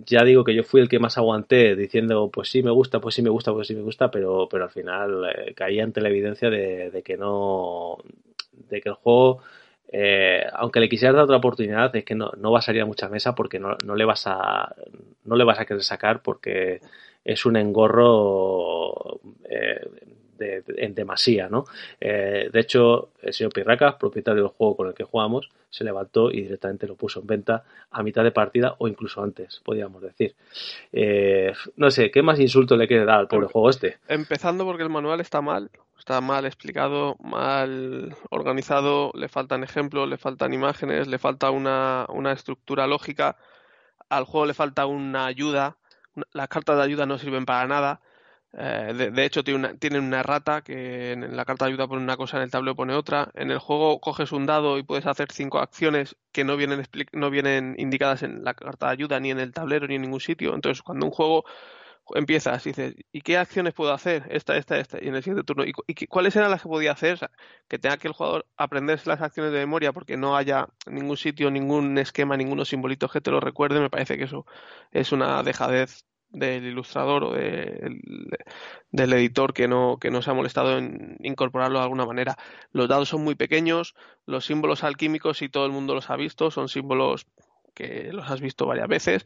Ya 0.06 0.24
digo 0.24 0.44
que 0.44 0.54
yo 0.54 0.64
fui 0.64 0.80
el 0.80 0.88
que 0.88 0.98
más 0.98 1.18
aguanté 1.18 1.76
diciendo 1.76 2.30
pues 2.32 2.50
sí 2.50 2.62
me 2.62 2.70
gusta, 2.70 3.00
pues 3.00 3.14
sí 3.14 3.22
me 3.22 3.30
gusta, 3.30 3.52
pues 3.52 3.68
sí 3.68 3.74
me 3.74 3.82
gusta, 3.82 4.10
pero, 4.10 4.48
pero 4.50 4.64
al 4.64 4.70
final 4.70 5.24
eh, 5.34 5.54
caí 5.54 5.80
ante 5.80 6.00
la 6.00 6.08
evidencia 6.08 6.50
de, 6.50 7.02
que 7.04 7.16
no, 7.16 7.98
de 8.68 8.80
que 8.80 8.88
el 8.88 8.94
juego 8.96 9.40
eh, 9.94 10.44
aunque 10.54 10.80
le 10.80 10.88
quisieras 10.88 11.14
dar 11.16 11.24
otra 11.24 11.36
oportunidad, 11.36 11.94
es 11.94 12.04
que 12.04 12.14
no, 12.14 12.30
va 12.50 12.58
a 12.58 12.62
salir 12.62 12.80
a 12.82 12.86
mucha 12.86 13.08
mesa 13.10 13.34
porque 13.34 13.58
no, 13.58 13.76
no, 13.84 13.94
le 13.94 14.06
vas 14.06 14.26
a 14.26 14.74
no 15.24 15.36
le 15.36 15.44
vas 15.44 15.60
a 15.60 15.66
querer 15.66 15.82
sacar 15.82 16.22
porque 16.22 16.80
es 17.24 17.44
un 17.44 17.56
engorro 17.56 19.20
eh, 19.44 19.86
en 20.42 20.94
demasía, 20.94 21.48
¿no? 21.48 21.64
Eh, 22.00 22.48
de 22.52 22.60
hecho, 22.60 23.10
el 23.22 23.32
señor 23.32 23.52
Pirracas, 23.52 23.94
propietario 23.94 24.42
del 24.42 24.52
juego 24.52 24.76
con 24.76 24.88
el 24.88 24.94
que 24.94 25.04
jugamos, 25.04 25.50
se 25.70 25.84
levantó 25.84 26.30
y 26.30 26.42
directamente 26.42 26.86
lo 26.86 26.96
puso 26.96 27.20
en 27.20 27.26
venta 27.26 27.64
a 27.90 28.02
mitad 28.02 28.22
de 28.22 28.30
partida 28.30 28.76
o 28.78 28.88
incluso 28.88 29.22
antes, 29.22 29.60
podríamos 29.64 30.02
decir. 30.02 30.34
Eh, 30.92 31.52
no 31.76 31.90
sé, 31.90 32.10
¿qué 32.10 32.22
más 32.22 32.38
insulto 32.38 32.76
le 32.76 32.86
quiere 32.86 33.04
dar 33.04 33.20
al 33.20 33.28
pobre 33.28 33.46
juego 33.46 33.70
este? 33.70 33.98
Empezando 34.06 34.64
porque 34.64 34.82
el 34.82 34.90
manual 34.90 35.20
está 35.20 35.40
mal, 35.40 35.70
está 35.98 36.20
mal 36.20 36.44
explicado, 36.44 37.16
mal 37.22 38.14
organizado, 38.30 39.12
le 39.14 39.28
faltan 39.28 39.64
ejemplos, 39.64 40.08
le 40.08 40.18
faltan 40.18 40.52
imágenes, 40.52 41.08
le 41.08 41.18
falta 41.18 41.50
una, 41.50 42.06
una 42.10 42.32
estructura 42.32 42.86
lógica, 42.86 43.36
al 44.10 44.24
juego 44.24 44.46
le 44.46 44.54
falta 44.54 44.84
una 44.84 45.24
ayuda, 45.24 45.78
las 46.32 46.48
cartas 46.48 46.76
de 46.76 46.82
ayuda 46.82 47.06
no 47.06 47.18
sirven 47.18 47.46
para 47.46 47.66
nada 47.66 48.02
eh, 48.54 49.10
de, 49.12 49.24
hecho, 49.24 49.42
tiene 49.42 49.58
una, 49.60 49.74
tiene 49.74 49.98
una 49.98 50.22
rata 50.22 50.62
que 50.62 51.12
en 51.12 51.36
la 51.36 51.44
carta 51.44 51.64
de 51.64 51.70
ayuda 51.70 51.88
pone 51.88 52.02
una 52.02 52.16
cosa, 52.16 52.36
en 52.36 52.42
el 52.42 52.50
tablero 52.50 52.76
pone 52.76 52.94
otra. 52.94 53.30
En 53.34 53.50
el 53.50 53.58
juego 53.58 54.00
coges 54.00 54.32
un 54.32 54.46
dado 54.46 54.78
y 54.78 54.82
puedes 54.82 55.06
hacer 55.06 55.32
cinco 55.32 55.58
acciones 55.60 56.16
que 56.32 56.44
no 56.44 56.56
vienen, 56.56 56.86
no 57.12 57.30
vienen 57.30 57.74
indicadas 57.78 58.22
en 58.22 58.44
la 58.44 58.54
carta 58.54 58.86
de 58.86 58.92
ayuda, 58.92 59.20
ni 59.20 59.30
en 59.30 59.40
el 59.40 59.52
tablero, 59.52 59.86
ni 59.86 59.94
en 59.96 60.02
ningún 60.02 60.20
sitio. 60.20 60.54
Entonces, 60.54 60.82
cuando 60.82 61.06
un 61.06 61.12
juego 61.12 61.44
empiezas 62.14 62.66
y 62.66 62.70
dices, 62.70 62.94
¿y 63.12 63.20
qué 63.22 63.38
acciones 63.38 63.74
puedo 63.74 63.92
hacer? 63.92 64.26
Esta, 64.30 64.56
esta, 64.56 64.78
esta. 64.78 64.98
Y 65.02 65.08
en 65.08 65.14
el 65.14 65.22
siguiente 65.22 65.44
turno, 65.44 65.64
¿y, 65.64 65.72
cuáles 66.06 66.36
eran 66.36 66.50
las 66.50 66.62
que 66.62 66.68
podía 66.68 66.92
hacer? 66.92 67.18
que 67.68 67.78
tenga 67.78 67.96
que 67.96 68.08
el 68.08 68.14
jugador 68.14 68.46
aprenderse 68.56 69.08
las 69.08 69.22
acciones 69.22 69.52
de 69.52 69.58
memoria 69.60 69.92
porque 69.92 70.16
no 70.16 70.36
haya 70.36 70.68
ningún 70.86 71.16
sitio, 71.16 71.50
ningún 71.50 71.96
esquema, 71.98 72.36
ningunos 72.36 72.68
simbolitos 72.68 73.12
que 73.12 73.20
te 73.20 73.30
lo 73.30 73.40
recuerde, 73.40 73.80
me 73.80 73.90
parece 73.90 74.18
que 74.18 74.24
eso 74.24 74.46
es 74.90 75.12
una 75.12 75.42
dejadez 75.42 76.04
del 76.32 76.64
ilustrador 76.64 77.24
o 77.24 77.32
del 77.32 79.12
editor 79.12 79.52
que 79.52 79.68
no, 79.68 79.98
que 80.00 80.10
no 80.10 80.22
se 80.22 80.30
ha 80.30 80.34
molestado 80.34 80.78
en 80.78 81.16
incorporarlo 81.20 81.78
de 81.78 81.84
alguna 81.84 82.06
manera. 82.06 82.36
Los 82.72 82.88
dados 82.88 83.08
son 83.08 83.22
muy 83.22 83.34
pequeños, 83.34 83.94
los 84.26 84.46
símbolos 84.46 84.84
alquímicos, 84.84 85.42
y 85.42 85.48
todo 85.48 85.66
el 85.66 85.72
mundo 85.72 85.94
los 85.94 86.10
ha 86.10 86.16
visto, 86.16 86.50
son 86.50 86.68
símbolos 86.68 87.26
que 87.74 88.12
los 88.12 88.30
has 88.30 88.40
visto 88.40 88.66
varias 88.66 88.88
veces 88.88 89.24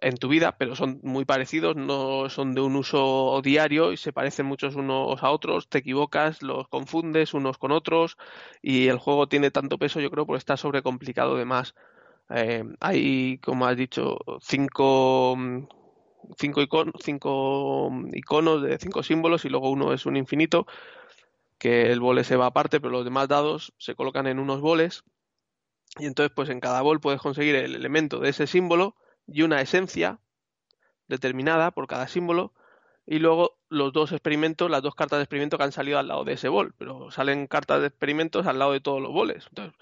en 0.00 0.16
tu 0.16 0.28
vida, 0.28 0.56
pero 0.58 0.74
son 0.74 1.00
muy 1.02 1.24
parecidos, 1.24 1.76
no 1.76 2.28
son 2.28 2.54
de 2.54 2.60
un 2.60 2.76
uso 2.76 3.40
diario 3.42 3.92
y 3.92 3.96
se 3.96 4.12
parecen 4.12 4.46
muchos 4.46 4.74
unos 4.74 5.22
a 5.22 5.30
otros, 5.30 5.68
te 5.68 5.78
equivocas, 5.78 6.42
los 6.42 6.68
confundes 6.68 7.34
unos 7.34 7.56
con 7.56 7.70
otros 7.70 8.16
y 8.62 8.88
el 8.88 8.98
juego 8.98 9.28
tiene 9.28 9.50
tanto 9.50 9.78
peso, 9.78 10.00
yo 10.00 10.10
creo, 10.10 10.26
por 10.26 10.36
estar 10.36 10.58
sobrecomplicado 10.58 11.36
de 11.36 11.44
más. 11.44 11.74
Eh, 12.30 12.64
hay, 12.80 13.38
como 13.38 13.66
has 13.66 13.76
dicho, 13.76 14.18
cinco 14.40 15.36
cinco, 16.38 16.62
cinco 17.00 17.90
iconos 18.12 18.62
de 18.62 18.78
cinco 18.78 19.02
símbolos 19.02 19.44
y 19.44 19.48
luego 19.48 19.70
uno 19.70 19.92
es 19.92 20.06
un 20.06 20.16
infinito, 20.16 20.66
que 21.58 21.92
el 21.92 22.00
bole 22.00 22.24
se 22.24 22.36
va 22.36 22.46
aparte, 22.46 22.80
pero 22.80 22.90
los 22.90 23.04
demás 23.04 23.28
dados 23.28 23.72
se 23.78 23.94
colocan 23.94 24.26
en 24.26 24.38
unos 24.38 24.60
boles. 24.60 25.04
Y 25.98 26.06
entonces, 26.06 26.32
pues 26.34 26.48
en 26.48 26.58
cada 26.60 26.82
bol 26.82 27.00
puedes 27.00 27.20
conseguir 27.20 27.54
el 27.54 27.76
elemento 27.76 28.18
de 28.18 28.30
ese 28.30 28.46
símbolo 28.46 28.96
y 29.26 29.42
una 29.42 29.60
esencia 29.60 30.18
determinada 31.06 31.70
por 31.70 31.86
cada 31.86 32.08
símbolo. 32.08 32.52
Y 33.06 33.18
luego 33.18 33.58
los 33.68 33.92
dos 33.92 34.10
experimentos, 34.10 34.70
las 34.70 34.82
dos 34.82 34.94
cartas 34.94 35.18
de 35.18 35.24
experimento 35.24 35.58
que 35.58 35.64
han 35.64 35.72
salido 35.72 35.98
al 35.98 36.08
lado 36.08 36.24
de 36.24 36.32
ese 36.32 36.48
bol. 36.48 36.74
Pero 36.78 37.10
salen 37.10 37.46
cartas 37.46 37.80
de 37.80 37.88
experimentos 37.88 38.46
al 38.46 38.58
lado 38.58 38.72
de 38.72 38.80
todos 38.80 39.00
los 39.00 39.12
boles. 39.12 39.46
Entonces, 39.48 39.74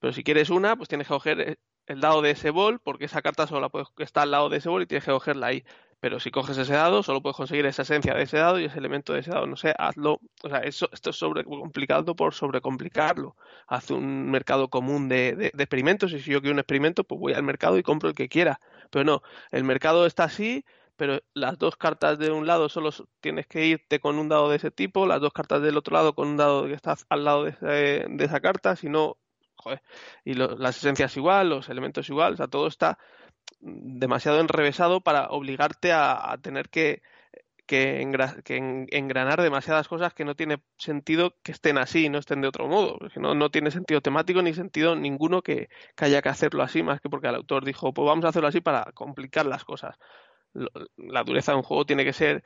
pero 0.00 0.12
si 0.12 0.24
quieres 0.24 0.50
una, 0.50 0.76
pues 0.76 0.88
tienes 0.88 1.06
que 1.06 1.14
coger 1.14 1.58
el 1.86 2.00
dado 2.00 2.22
de 2.22 2.32
ese 2.32 2.50
bol, 2.50 2.80
porque 2.80 3.06
esa 3.06 3.22
carta 3.22 3.46
solo 3.46 3.70
puede, 3.70 3.86
está 3.98 4.22
al 4.22 4.30
lado 4.30 4.48
de 4.48 4.58
ese 4.58 4.68
bol 4.68 4.82
y 4.82 4.86
tienes 4.86 5.04
que 5.04 5.12
cogerla 5.12 5.48
ahí. 5.48 5.64
Pero 6.00 6.20
si 6.20 6.30
coges 6.30 6.56
ese 6.58 6.74
dado, 6.74 7.02
solo 7.02 7.22
puedes 7.22 7.36
conseguir 7.36 7.66
esa 7.66 7.82
esencia 7.82 8.14
de 8.14 8.22
ese 8.22 8.38
dado 8.38 8.60
y 8.60 8.64
ese 8.66 8.78
elemento 8.78 9.12
de 9.12 9.20
ese 9.20 9.30
dado. 9.30 9.46
No 9.46 9.56
sé, 9.56 9.74
hazlo. 9.76 10.20
O 10.44 10.48
sea, 10.48 10.58
eso, 10.60 10.88
esto 10.92 11.10
es 11.10 11.16
sobre 11.16 11.44
complicado 11.44 12.14
por 12.14 12.34
sobrecomplicarlo. 12.34 13.36
Haz 13.66 13.90
un 13.90 14.30
mercado 14.30 14.68
común 14.68 15.08
de, 15.08 15.34
de, 15.34 15.46
experimentos 15.48 16.12
y 16.12 16.20
si 16.20 16.30
yo 16.30 16.40
quiero 16.40 16.54
un 16.54 16.60
experimento, 16.60 17.04
pues 17.04 17.20
voy 17.20 17.32
al 17.32 17.42
mercado 17.42 17.78
y 17.78 17.82
compro 17.82 18.08
el 18.08 18.14
que 18.14 18.28
quiera. 18.28 18.60
Pero 18.90 19.04
no, 19.04 19.22
el 19.50 19.64
mercado 19.64 20.06
está 20.06 20.24
así, 20.24 20.64
pero 20.96 21.20
las 21.34 21.58
dos 21.58 21.76
cartas 21.76 22.18
de 22.18 22.30
un 22.30 22.46
lado 22.46 22.68
solo 22.68 22.90
tienes 23.20 23.46
que 23.46 23.66
irte 23.66 24.00
con 24.00 24.18
un 24.18 24.28
dado 24.28 24.50
de 24.50 24.56
ese 24.56 24.70
tipo, 24.70 25.06
las 25.06 25.20
dos 25.20 25.32
cartas 25.32 25.62
del 25.62 25.76
otro 25.76 25.94
lado 25.94 26.14
con 26.14 26.28
un 26.28 26.36
dado 26.36 26.66
que 26.66 26.74
está 26.74 26.96
al 27.08 27.24
lado 27.24 27.44
de, 27.44 28.06
de 28.08 28.24
esa 28.24 28.40
carta, 28.40 28.76
si 28.76 28.88
no, 28.88 29.16
joder, 29.56 29.82
y 30.24 30.34
las 30.34 30.76
esencias 30.76 31.16
igual, 31.16 31.50
los 31.50 31.68
elementos 31.68 32.08
igual, 32.08 32.34
o 32.34 32.36
sea, 32.36 32.48
todo 32.48 32.66
está 32.66 32.98
demasiado 33.60 34.40
enrevesado 34.40 35.00
para 35.00 35.28
obligarte 35.30 35.92
a, 35.92 36.36
tener 36.42 36.68
que, 36.68 37.02
que, 37.66 38.00
engranar 38.00 39.42
demasiadas 39.42 39.88
cosas 39.88 40.14
que 40.14 40.24
no 40.24 40.34
tiene 40.36 40.62
sentido 40.78 41.36
que 41.42 41.52
estén 41.52 41.78
así 41.78 42.06
y 42.06 42.08
no 42.08 42.18
estén 42.18 42.40
de 42.40 42.48
otro 42.48 42.68
modo. 42.68 42.98
No, 43.16 43.34
no 43.34 43.50
tiene 43.50 43.70
sentido 43.70 44.00
temático 44.00 44.42
ni 44.42 44.54
sentido 44.54 44.96
ninguno 44.96 45.42
que, 45.42 45.68
haya 45.96 46.22
que 46.22 46.28
hacerlo 46.28 46.62
así, 46.62 46.82
más 46.82 47.00
que 47.00 47.10
porque 47.10 47.28
el 47.28 47.34
autor 47.34 47.64
dijo, 47.64 47.92
pues 47.92 48.06
vamos 48.06 48.24
a 48.24 48.28
hacerlo 48.28 48.48
así 48.48 48.60
para 48.60 48.92
complicar 48.92 49.46
las 49.46 49.64
cosas. 49.64 49.96
La 50.96 51.24
dureza 51.24 51.52
de 51.52 51.58
un 51.58 51.62
juego 51.62 51.86
tiene 51.86 52.04
que 52.04 52.12
ser 52.12 52.42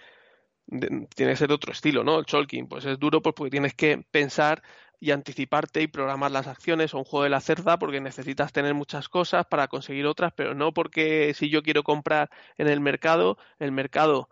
tiene 0.69 1.33
que 1.33 1.37
ser 1.37 1.53
otro 1.53 1.73
estilo, 1.73 2.05
¿no? 2.05 2.19
El 2.19 2.27
Cholking, 2.27 2.69
pues 2.69 2.85
es 2.85 2.99
duro 2.99 3.23
pues 3.23 3.35
porque 3.35 3.51
tienes 3.51 3.75
que 3.75 4.05
pensar 4.11 4.63
y 5.01 5.11
anticiparte 5.11 5.83
y 5.83 5.89
programar 5.89 6.31
las 6.31 6.47
acciones 6.47 6.95
o 6.95 6.99
un 6.99 7.05
juego 7.05 7.25
de 7.25 7.31
la 7.31 7.41
cerda 7.41 7.79
porque 7.79 8.01
necesitas 8.01 8.53
tener 8.53 8.75
muchas 8.75 9.09
cosas 9.09 9.47
para 9.47 9.69
conseguir 9.69 10.07
otras, 10.07 10.33
pero 10.37 10.55
no 10.55 10.73
porque 10.73 11.35
si 11.35 11.51
yo 11.51 11.63
quiero 11.63 11.83
comprar 11.83 12.31
en 12.57 12.69
el 12.69 12.81
mercado, 12.81 13.37
el 13.59 13.73
mercado 13.73 14.29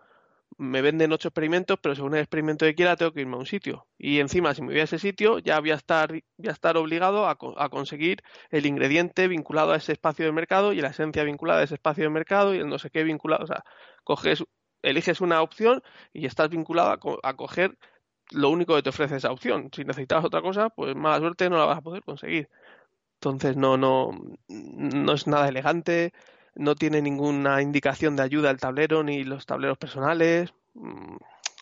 me 0.59 0.83
venden 0.83 1.13
ocho 1.13 1.29
experimentos, 1.29 1.79
pero 1.83 1.95
según 1.95 2.15
el 2.15 2.21
experimento 2.21 2.67
que 2.67 2.75
quiera 2.75 2.97
tengo 2.97 3.13
que 3.13 3.23
irme 3.23 3.35
a 3.37 3.39
un 3.39 3.47
sitio. 3.47 3.87
Y 3.99 4.21
encima, 4.21 4.55
si 4.55 4.63
me 4.63 4.69
voy 4.69 4.81
a 4.81 4.85
ese 4.85 4.99
sitio, 4.99 5.39
ya 5.39 5.59
voy 5.59 5.71
a 5.71 5.75
estar, 5.75 6.11
voy 6.11 6.49
a 6.49 6.53
estar 6.53 6.77
obligado 6.77 7.27
a, 7.27 7.33
a, 7.33 7.69
conseguir 7.71 8.23
el 8.51 8.67
ingrediente 8.67 9.27
vinculado 9.29 9.73
a 9.73 9.77
ese 9.77 9.93
espacio 9.93 10.27
de 10.27 10.33
mercado 10.33 10.73
y 10.73 10.81
la 10.81 10.89
esencia 10.89 11.25
vinculada 11.25 11.61
a 11.61 11.65
ese 11.65 11.75
espacio 11.75 12.05
de 12.05 12.11
mercado 12.11 12.55
y 12.55 12.59
el 12.59 12.69
no 12.69 12.79
sé 12.79 12.91
qué 12.91 13.05
vinculado. 13.05 13.45
O 13.45 13.47
sea, 13.47 13.65
coges, 14.05 14.45
eliges 14.83 15.21
una 15.21 15.43
opción 15.43 15.83
y 16.13 16.27
estás 16.27 16.49
vinculado 16.49 16.91
a, 16.91 17.29
a 17.29 17.37
coger 17.37 17.79
lo 18.31 18.51
único 18.51 18.75
que 18.75 18.83
te 18.83 18.91
ofrece 18.91 19.17
esa 19.17 19.33
opción. 19.33 19.71
Si 19.75 19.85
necesitas 19.85 20.25
otra 20.25 20.43
cosa, 20.43 20.71
pues 20.71 20.95
mala 20.95 21.19
suerte 21.19 21.51
no 21.51 21.59
la 21.59 21.65
vas 21.65 21.79
a 21.79 21.83
poder 21.83 22.03
conseguir. 22.03 22.49
Entonces 23.15 23.57
no, 23.57 23.77
no, 23.77 24.13
no 24.49 25.13
es 25.13 25.27
nada 25.27 25.49
elegante, 25.49 26.13
no 26.55 26.75
tiene 26.75 27.03
ninguna 27.03 27.61
indicación 27.63 28.17
de 28.17 28.23
ayuda 28.23 28.51
al 28.51 28.59
tablero 28.59 29.03
ni 29.03 29.25
los 29.25 29.47
tableros 29.47 29.79
personales. 29.79 30.55
Mm, 30.75 31.17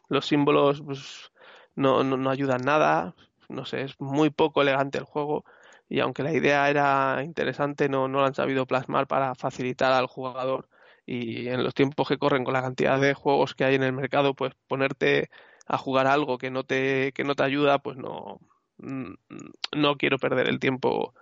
los 0.08 0.26
símbolos 0.26 0.82
pues, 0.82 1.32
no, 1.74 2.04
no, 2.04 2.16
no 2.16 2.30
ayudan 2.30 2.62
nada. 2.62 3.14
No 3.48 3.64
sé, 3.64 3.82
es 3.82 4.00
muy 4.00 4.30
poco 4.30 4.62
elegante 4.62 4.98
el 4.98 5.04
juego. 5.04 5.44
Y 5.88 6.00
aunque 6.00 6.22
la 6.22 6.32
idea 6.32 6.68
era 6.68 7.22
interesante, 7.24 7.88
no, 7.88 8.08
no 8.08 8.20
lo 8.20 8.26
han 8.26 8.34
sabido 8.34 8.66
plasmar 8.66 9.06
para 9.06 9.34
facilitar 9.34 9.92
al 9.92 10.06
jugador. 10.06 10.68
Y 11.10 11.48
en 11.48 11.64
los 11.64 11.72
tiempos 11.72 12.06
que 12.06 12.18
corren 12.18 12.44
con 12.44 12.52
la 12.52 12.60
cantidad 12.60 13.00
de 13.00 13.14
juegos 13.14 13.54
que 13.54 13.64
hay 13.64 13.76
en 13.76 13.82
el 13.82 13.94
mercado, 13.94 14.34
pues 14.34 14.52
ponerte 14.66 15.30
a 15.66 15.78
jugar 15.78 16.06
algo 16.06 16.36
que 16.36 16.50
no 16.50 16.64
te, 16.64 17.12
que 17.12 17.24
no 17.24 17.34
te 17.34 17.44
ayuda, 17.44 17.78
pues 17.78 17.96
no, 17.96 18.40
no 18.76 19.96
quiero 19.96 20.18
perder 20.18 20.48
el 20.48 20.58
tiempo 20.60 21.14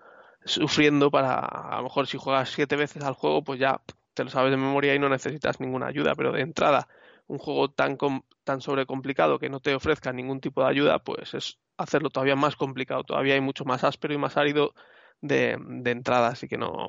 sufriendo 0.45 1.13
para, 1.13 1.39
a 1.39 1.77
lo 1.77 1.85
mejor 1.85 2.09
si 2.09 2.19
juegas 2.19 2.51
siete 2.51 2.75
veces 2.75 3.05
al 3.05 3.15
juego, 3.15 3.45
pues 3.45 3.61
ya 3.61 3.81
te 4.13 4.25
lo 4.25 4.31
sabes 4.31 4.51
de 4.51 4.57
memoria 4.57 4.93
y 4.93 4.99
no 4.99 5.09
necesitas 5.09 5.61
ninguna 5.61 5.87
ayuda, 5.87 6.17
pero 6.17 6.33
de 6.33 6.41
entrada, 6.41 6.89
un 7.29 7.39
juego 7.39 7.71
tan, 7.71 7.97
tan 8.43 8.61
sobrecomplicado 8.61 9.39
que 9.39 9.49
no 9.49 9.61
te 9.61 9.73
ofrezca 9.73 10.13
ningún 10.13 10.41
tipo 10.41 10.65
de 10.65 10.71
ayuda, 10.71 10.99
pues 10.99 11.33
es 11.33 11.61
hacerlo 11.77 12.11
todavía 12.11 12.35
más 12.35 12.57
complicado, 12.57 13.05
todavía 13.05 13.35
hay 13.35 13.41
mucho 13.41 13.65
más 13.65 13.85
áspero 13.85 14.15
y 14.15 14.19
más 14.19 14.37
árido 14.37 14.75
de, 15.21 15.57
de 15.61 15.91
entrada, 15.93 16.27
así 16.27 16.49
que 16.49 16.59
no, 16.59 16.89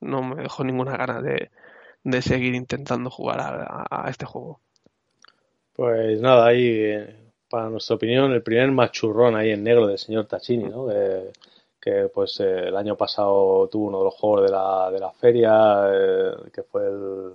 no 0.00 0.22
me 0.22 0.42
dejo 0.42 0.64
ninguna 0.64 0.96
gana 0.96 1.20
de, 1.20 1.50
de 2.04 2.22
seguir 2.22 2.54
intentando 2.54 3.10
jugar 3.10 3.40
a 3.90 4.08
este 4.08 4.26
juego. 4.26 4.60
Pues 5.80 6.20
nada, 6.20 6.46
ahí, 6.46 6.66
eh, 6.66 7.16
para 7.48 7.70
nuestra 7.70 7.96
opinión, 7.96 8.32
el 8.32 8.42
primer 8.42 8.70
machurrón 8.70 9.34
ahí 9.34 9.50
en 9.50 9.64
negro 9.64 9.86
del 9.86 9.98
señor 9.98 10.26
Tachini, 10.26 10.64
¿no? 10.64 10.88
que 11.80 12.10
pues 12.12 12.38
eh, 12.40 12.68
el 12.68 12.76
año 12.76 12.96
pasado 12.96 13.66
tuvo 13.68 13.86
uno 13.86 13.98
de 14.00 14.04
los 14.04 14.14
juegos 14.14 14.42
de 14.42 14.50
la, 14.50 14.90
de 14.90 15.00
la 15.00 15.10
feria, 15.12 15.90
eh, 15.90 16.32
que 16.52 16.62
fue 16.64 16.86
el 16.86 17.32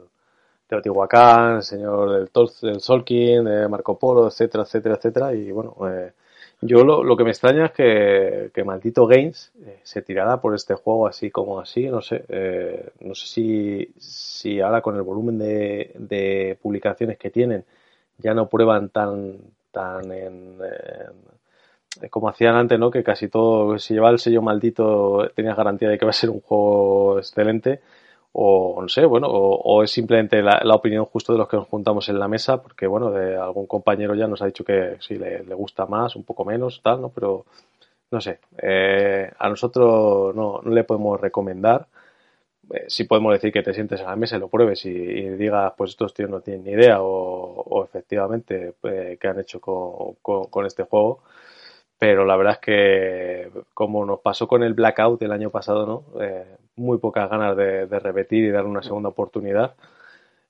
Teotihuacán, 0.68 1.56
el 1.56 1.64
señor 1.64 2.12
del, 2.12 2.30
Tol 2.30 2.52
del 2.62 2.80
Solkin, 2.82 3.44
de 3.46 3.68
Marco 3.68 3.98
Polo, 3.98 4.28
etcétera, 4.28 4.64
etcétera, 4.64 4.96
etcétera. 4.96 5.34
Y 5.34 5.52
bueno, 5.52 5.76
yo 6.61 6.84
lo, 6.84 7.03
lo, 7.03 7.18
que 7.18 7.23
me 7.23 7.32
extraña 7.32 7.65
es 7.65 7.72
que, 7.72 8.52
que 8.53 8.64
Maldito 8.64 9.07
Games 9.07 9.52
se 9.84 10.02
tirara 10.02 10.41
por 10.41 10.56
este 10.56 10.73
juego 10.76 11.07
así 11.07 11.30
como 11.32 11.60
así, 11.60 11.88
no 11.88 12.02
sé, 12.02 12.26
no 13.02 13.15
sé 13.15 13.27
si, 13.27 13.94
si 13.98 14.61
ahora 14.61 14.82
con 14.82 14.95
el 14.95 15.02
volumen 15.03 15.38
de, 15.38 15.91
de 15.98 16.57
publicaciones 16.61 17.18
que 17.18 17.30
tienen, 17.30 17.65
ya 18.18 18.34
no 18.34 18.48
prueban 18.48 18.90
tan, 18.90 19.38
tan 19.72 20.11
en, 20.11 20.57
como 22.10 22.30
hacían 22.30 22.56
antes, 22.56 22.80
¿no? 22.80 22.91
Que 22.91 23.03
casi 23.03 23.27
todo, 23.30 23.80
si 23.80 23.94
lleva 23.94 24.10
el 24.10 24.19
sello 24.19 24.41
maldito, 24.41 25.30
tenías 25.36 25.57
garantía 25.57 25.90
de 25.90 25.98
que 25.98 26.06
va 26.06 26.11
a 26.11 26.14
ser 26.14 26.30
un 26.30 26.41
juego 26.41 27.19
excelente. 27.19 27.82
O 28.38 28.82
no 28.82 28.90
sé, 28.90 29.06
bueno, 29.06 29.28
o, 29.30 29.82
es 29.84 29.91
simplemente 29.91 30.41
la, 30.41 30.76
opinión 30.76 31.06
justo 31.06 31.32
de 31.32 31.40
los 31.40 31.48
que 31.48 31.56
nos 31.56 31.70
juntamos 31.70 32.10
en 32.10 32.20
la 32.20 32.28
mesa, 32.28 32.62
porque 32.62 32.86
bueno, 32.86 33.10
de 33.12 33.38
algún 33.38 33.66
compañero 33.66 34.14
ya 34.14 34.28
nos 34.28 34.41
ha 34.41 34.45
dicho 34.48 34.66
que 34.66 34.98
sí 34.99 35.16
le, 35.16 35.41
gusta 35.56 35.86
más, 35.86 36.18
un 36.18 36.24
poco 36.26 36.44
menos, 36.44 36.82
tal, 36.84 37.02
¿no? 37.02 37.10
Pero 37.10 37.45
no 38.12 38.20
sé, 38.22 38.40
eh, 38.62 39.32
a 39.40 39.49
nosotros 39.49 40.36
no, 40.36 40.60
no, 40.62 40.72
le 40.72 40.84
podemos 40.84 41.20
recomendar. 41.20 41.88
Eh, 42.74 42.86
sí 42.90 43.06
podemos 43.06 43.34
decir 43.34 43.53
que 43.53 43.64
te 43.64 43.74
sientes 43.74 44.02
en 44.02 44.07
la 44.07 44.16
mesa 44.18 44.38
y 44.38 44.40
lo 44.40 44.49
pruebes 44.49 44.86
y, 44.86 44.94
digas, 44.94 45.74
pues 45.78 45.91
estos 45.91 46.14
tíos 46.14 46.30
no 46.30 46.41
tienen 46.41 46.66
ni 46.66 46.72
idea 46.72 46.98
o, 47.02 47.86
efectivamente 47.86 48.76
eh, 48.84 49.18
qué 49.20 49.28
han 49.30 49.40
hecho 49.40 49.62
con, 49.62 50.16
con, 50.22 50.66
este 50.66 50.84
juego. 50.84 51.22
Pero 51.98 52.26
la 52.26 52.36
verdad 52.36 52.53
es 52.56 52.60
que, 52.60 53.52
como 53.74 54.06
nos 54.06 54.20
pasó 54.20 54.48
con 54.48 54.64
el 54.64 54.74
Blackout 54.74 55.22
el 55.22 55.32
año 55.32 55.49
pasado, 55.52 55.86
¿no? 55.86 56.03
Muy 56.76 56.97
pocas 56.99 57.30
ganas 57.30 57.56
de, 57.57 57.88
de, 57.88 57.99
repetir 57.99 58.45
y 58.45 58.52
dar 58.52 58.65
una 58.65 58.84
segunda 58.84 59.10
oportunidad. 59.10 59.76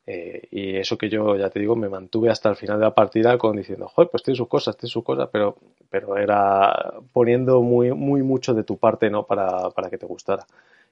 y 0.08 0.76
eso 0.78 0.98
que 0.98 1.10
yo, 1.10 1.36
ya 1.36 1.50
te 1.50 1.60
digo, 1.60 1.76
me 1.76 1.90
mantuve 1.90 2.30
hasta 2.30 2.50
el 2.50 2.56
final 2.56 2.80
de 2.80 2.86
la 2.86 2.94
partida 2.94 3.38
con 3.38 3.58
diciendo, 3.58 3.88
joder, 3.88 4.10
pues 4.12 4.24
tiene 4.24 4.38
sus 4.38 4.48
cosas, 4.48 4.78
tiene 4.78 4.92
sus 4.92 5.04
cosas, 5.04 5.30
pero 5.32 5.58
pero 5.96 6.18
era 6.18 6.94
poniendo 7.14 7.62
muy, 7.62 7.94
muy 7.94 8.22
mucho 8.22 8.54
de 8.54 8.66
tu 8.66 8.78
parte 8.78 9.10
¿no? 9.10 9.26
para, 9.26 9.70
para 9.70 9.90
que 9.90 9.98
te 9.98 10.06
gustara. 10.06 10.46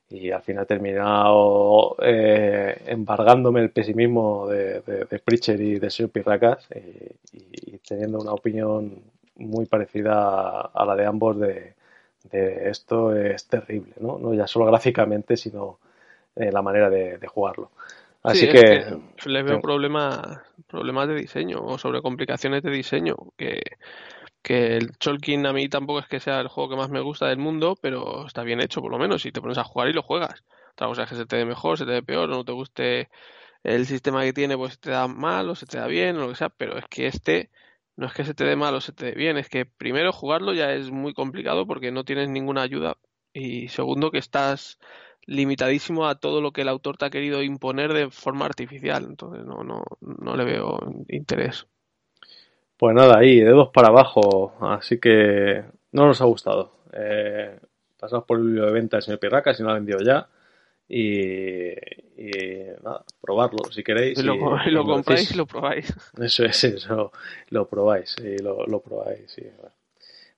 Y 0.10 0.32
al 0.32 0.42
final 0.42 0.64
he 0.64 0.68
terminado 0.68 1.98
eh, 2.02 2.82
embargándome 2.86 3.60
el 3.60 3.72
pesimismo 3.72 4.48
de, 4.48 4.80
de, 4.80 5.04
de 5.04 5.20
Preacher 5.20 5.60
y 5.60 5.78
de 5.78 5.90
Sir 5.90 6.10
Pirracas 6.10 6.68
y, 6.74 7.78
teniendo 7.80 8.20
una 8.20 8.32
opinión 8.32 8.94
muy 9.36 9.66
parecida 9.66 10.62
a 10.62 10.86
la 10.86 10.96
de 10.96 11.06
ambos 11.06 11.38
de, 11.38 11.74
de 12.24 12.70
esto 12.70 13.16
es 13.16 13.48
terrible, 13.48 13.94
¿no? 14.00 14.18
no 14.18 14.34
ya 14.34 14.48
solo 14.48 14.66
gráficamente, 14.66 15.38
sino 15.38 15.80
eh, 16.36 16.52
la 16.52 16.62
manera 16.62 16.90
de, 16.90 17.20
jugarlo. 17.28 17.72
Así 18.24 18.48
que, 18.48 18.86
que, 19.18 19.30
le 19.30 19.44
veo 19.44 19.60
problemas, 19.60 20.40
problemas 20.68 21.08
de 21.10 21.16
diseño 21.16 21.62
o 21.62 21.78
sobre 21.78 22.02
complicaciones 22.02 22.64
de 22.64 22.72
diseño 22.72 23.16
que 23.38 23.62
que 24.44 24.76
el 24.76 24.92
Cholkin 24.98 25.46
a 25.48 25.54
mí 25.54 25.70
tampoco 25.70 26.00
es 26.00 26.08
que 26.08 26.20
sea 26.20 26.42
el 26.42 26.50
juego 26.50 26.72
que 26.72 26.76
más 26.76 26.90
me 26.90 27.00
gusta 27.00 27.28
del 27.28 27.38
mundo, 27.38 27.78
pero 27.82 28.28
está 28.28 28.44
bien 28.44 28.62
hecho 28.62 28.82
por 28.82 28.92
lo 28.92 29.00
menos 29.00 29.26
y 29.26 29.32
te 29.32 29.42
pones 29.42 29.58
a 29.58 29.64
jugar 29.64 29.88
y 29.88 29.94
lo 29.94 30.04
juegas. 30.04 30.44
Otra 30.74 30.88
cosa 30.88 31.04
es 31.04 31.10
que 31.10 31.16
se 31.16 31.26
te 31.26 31.38
dé 31.38 31.46
mejor, 31.46 31.78
se 31.78 31.86
te 31.86 31.94
dé 31.94 32.04
peor, 32.04 32.30
o 32.30 32.36
no 32.36 32.44
te 32.44 32.52
guste 32.52 33.10
el 33.64 33.86
sistema 33.86 34.24
que 34.24 34.34
tiene, 34.34 34.58
pues 34.58 34.74
se 34.74 34.80
te 34.80 34.92
da 34.92 35.08
mal 35.08 35.50
o 35.50 35.56
se 35.56 35.66
te 35.66 35.78
da 35.78 35.88
bien 35.88 36.18
o 36.18 36.22
lo 36.22 36.30
que 36.30 36.36
sea, 36.36 36.50
pero 36.50 36.78
es 36.78 36.86
que 36.90 37.08
este 37.08 37.50
no 37.96 38.08
es 38.08 38.14
que 38.14 38.26
se 38.26 38.34
te 38.34 38.44
dé 38.44 38.56
mal 38.56 38.76
o 38.76 38.82
se 38.82 38.94
te 38.94 39.08
dé 39.08 39.12
bien, 39.14 39.38
es 39.38 39.50
que 39.50 39.66
primero 39.66 40.12
jugarlo 40.12 40.54
ya 40.54 40.74
es 40.74 40.92
muy 40.92 41.14
complicado 41.14 41.68
porque 41.68 41.92
no 41.92 42.04
tienes 42.04 42.30
ninguna 42.30 42.62
ayuda 42.62 42.98
y 43.34 43.68
segundo 43.70 44.12
que 44.12 44.20
estás 44.20 44.80
limitadísimo 45.26 46.08
a 46.08 46.16
todo 46.16 46.42
lo 46.42 46.52
que 46.52 46.62
el 46.62 46.70
autor 46.70 46.98
te 46.98 47.06
ha 47.06 47.10
querido 47.10 47.44
imponer 47.44 47.94
de 47.94 48.10
forma 48.10 48.46
artificial, 48.46 49.06
entonces 49.06 49.46
no 49.46 49.64
no 49.64 49.84
no 50.02 50.36
le 50.36 50.44
veo 50.44 50.80
interés. 51.08 51.68
Pues 52.78 52.96
nada, 52.96 53.20
ahí, 53.20 53.40
dedos 53.40 53.70
para 53.70 53.88
abajo, 53.88 54.56
así 54.60 55.00
que 55.00 55.64
no 55.94 56.06
nos 56.06 56.22
ha 56.22 56.26
gustado. 56.26 56.72
Eh, 56.92 57.58
pasamos 57.98 58.26
por 58.26 58.40
el 58.40 58.48
libro 58.48 58.66
de 58.66 58.74
venta 58.74 58.98
del 58.98 59.04
señor 59.04 59.20
Pirraca, 59.20 59.54
si 59.54 59.62
no 59.62 59.70
lo 59.70 59.72
ha 59.72 59.76
vendido 59.76 60.00
ya. 60.00 60.28
Y, 60.96 61.74
nada, 62.84 63.04
probarlo 63.22 63.64
si 63.72 63.84
queréis. 63.84 64.20
Y 64.20 64.24
lo, 64.24 64.38
compráis 64.38 65.32
y 65.32 65.36
lo 65.36 65.46
probáis. 65.46 65.94
Eso 66.22 66.46
es, 66.46 66.64
eso, 66.64 67.12
lo 67.50 67.68
probáis 67.68 68.16
y 68.20 68.38
lo, 68.38 68.80
probáis. 68.82 69.36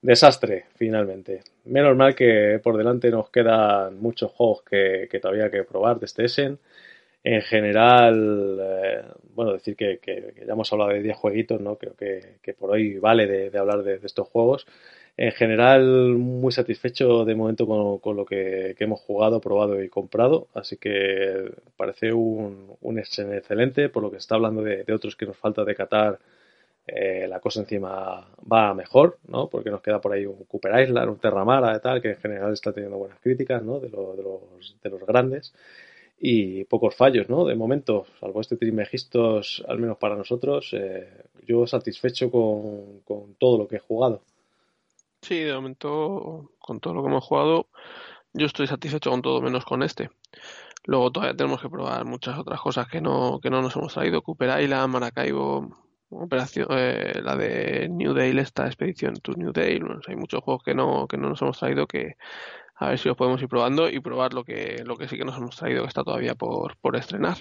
Desastre, 0.01 0.65
finalmente. 0.75 1.41
Menos 1.65 1.97
mal 1.97 2.15
que 2.15 2.59
por 2.63 2.77
delante 2.77 3.09
nos 3.09 3.29
quedan 3.29 3.99
muchos 3.99 4.31
juegos 4.31 4.63
que, 4.63 5.07
que 5.09 5.19
todavía 5.19 5.45
hay 5.45 5.51
que 5.51 5.63
probar 5.63 5.99
de 5.99 6.05
este 6.05 6.25
Essen 6.25 6.59
en 7.25 7.41
general, 7.41 8.59
eh, 8.61 9.01
bueno, 9.33 9.53
decir 9.53 9.75
que, 9.75 9.99
ya 10.45 10.53
hemos 10.53 10.71
hablado 10.71 10.91
de 10.91 11.01
10 11.01 11.17
jueguitos, 11.17 11.59
¿no? 11.59 11.75
Creo 11.75 11.95
que, 11.95 12.53
por 12.53 12.69
hoy 12.69 12.99
vale 12.99 13.25
de, 13.25 13.57
hablar 13.57 13.81
de, 13.81 13.99
estos 14.03 14.27
juegos. 14.27 14.67
En 15.17 15.31
general, 15.31 15.83
muy 16.17 16.51
satisfecho 16.51 17.23
de 17.23 17.35
momento 17.35 17.65
con, 18.01 18.17
lo 18.17 18.25
que, 18.25 18.75
hemos 18.79 18.99
jugado, 18.99 19.39
probado 19.39 19.81
y 19.81 19.87
comprado. 19.89 20.47
Así 20.53 20.77
que 20.77 21.53
parece 21.77 22.11
un, 22.11 22.75
un 22.81 22.99
excelente, 22.99 23.87
por 23.89 24.03
lo 24.03 24.11
que 24.11 24.17
está 24.17 24.35
hablando 24.35 24.61
de, 24.61 24.83
otros 24.93 25.15
que 25.15 25.25
nos 25.25 25.37
falta 25.37 25.63
de 25.63 25.75
Qatar. 25.75 26.19
Eh, 26.87 27.27
la 27.27 27.39
cosa 27.39 27.61
encima 27.61 28.27
va 28.51 28.73
mejor, 28.75 29.17
¿no? 29.27 29.49
Porque 29.49 29.71
nos 29.71 29.81
queda 29.81 30.01
por 30.01 30.13
ahí 30.13 30.25
un 30.25 30.43
Cooper 30.45 30.83
Island, 30.83 31.09
un 31.09 31.19
Terramara 31.19 31.75
y 31.75 31.79
tal, 31.79 32.01
que 32.01 32.11
en 32.11 32.17
general 32.17 32.53
está 32.53 32.73
teniendo 32.73 32.97
buenas 32.97 33.19
críticas, 33.21 33.63
¿no? 33.63 33.79
De, 33.79 33.89
de, 33.89 33.95
los, 33.95 34.77
de 34.83 34.89
los 34.89 35.01
grandes 35.05 35.53
y 36.19 36.63
pocos 36.65 36.95
fallos, 36.95 37.29
¿no? 37.29 37.45
De 37.45 37.55
momento, 37.55 38.05
salvo 38.19 38.41
este 38.41 38.57
Trismegistos, 38.57 39.63
al 39.67 39.79
menos 39.79 39.97
para 39.97 40.15
nosotros, 40.15 40.71
eh, 40.73 41.07
yo 41.45 41.67
satisfecho 41.67 42.31
con, 42.31 43.01
con, 43.01 43.35
todo 43.35 43.57
lo 43.57 43.67
que 43.67 43.77
he 43.77 43.79
jugado. 43.79 44.21
Sí, 45.25 45.39
de 45.39 45.55
momento, 45.55 46.51
con 46.59 46.79
todo 46.79 46.93
lo 46.93 47.01
que 47.01 47.09
hemos 47.09 47.23
jugado, 47.23 47.69
yo 48.33 48.45
estoy 48.45 48.67
satisfecho 48.67 49.09
con 49.09 49.23
todo 49.23 49.41
menos 49.41 49.65
con 49.65 49.81
este. 49.81 50.11
Luego 50.83 51.11
todavía 51.11 51.35
tenemos 51.35 51.59
que 51.59 51.67
probar 51.69 52.05
muchas 52.05 52.37
otras 52.37 52.61
cosas 52.61 52.87
que 52.87 53.01
no, 53.01 53.39
que 53.41 53.49
no 53.49 53.63
nos 53.63 53.75
hemos 53.75 53.91
traído. 53.91 54.21
Cooper 54.21 54.61
Island, 54.61 54.93
Maracaibo, 54.93 55.75
operación, 56.11 56.67
eh, 56.69 57.21
la 57.23 57.35
de 57.37 57.89
New 57.89 58.13
Dale, 58.13 58.39
esta 58.39 58.67
expedición 58.67 59.15
to 59.15 59.33
New 59.33 59.51
Dale. 59.51 59.81
hay 60.07 60.15
muchos 60.15 60.43
juegos 60.43 60.61
que 60.63 60.75
no, 60.75 61.07
que 61.07 61.17
no 61.17 61.29
nos 61.29 61.41
hemos 61.41 61.57
traído 61.57 61.87
que 61.87 62.17
a 62.75 62.89
ver 62.89 62.99
si 62.99 63.07
los 63.07 63.17
podemos 63.17 63.41
ir 63.41 63.49
probando 63.49 63.89
y 63.89 63.99
probar 64.01 64.35
lo 64.35 64.43
que, 64.43 64.83
lo 64.85 64.95
que 64.95 65.07
sí 65.07 65.17
que 65.17 65.25
nos 65.25 65.37
hemos 65.37 65.55
traído 65.55 65.81
que 65.81 65.87
está 65.87 66.03
todavía 66.03 66.35
por, 66.35 66.77
por 66.77 66.95
estrenar. 66.97 67.37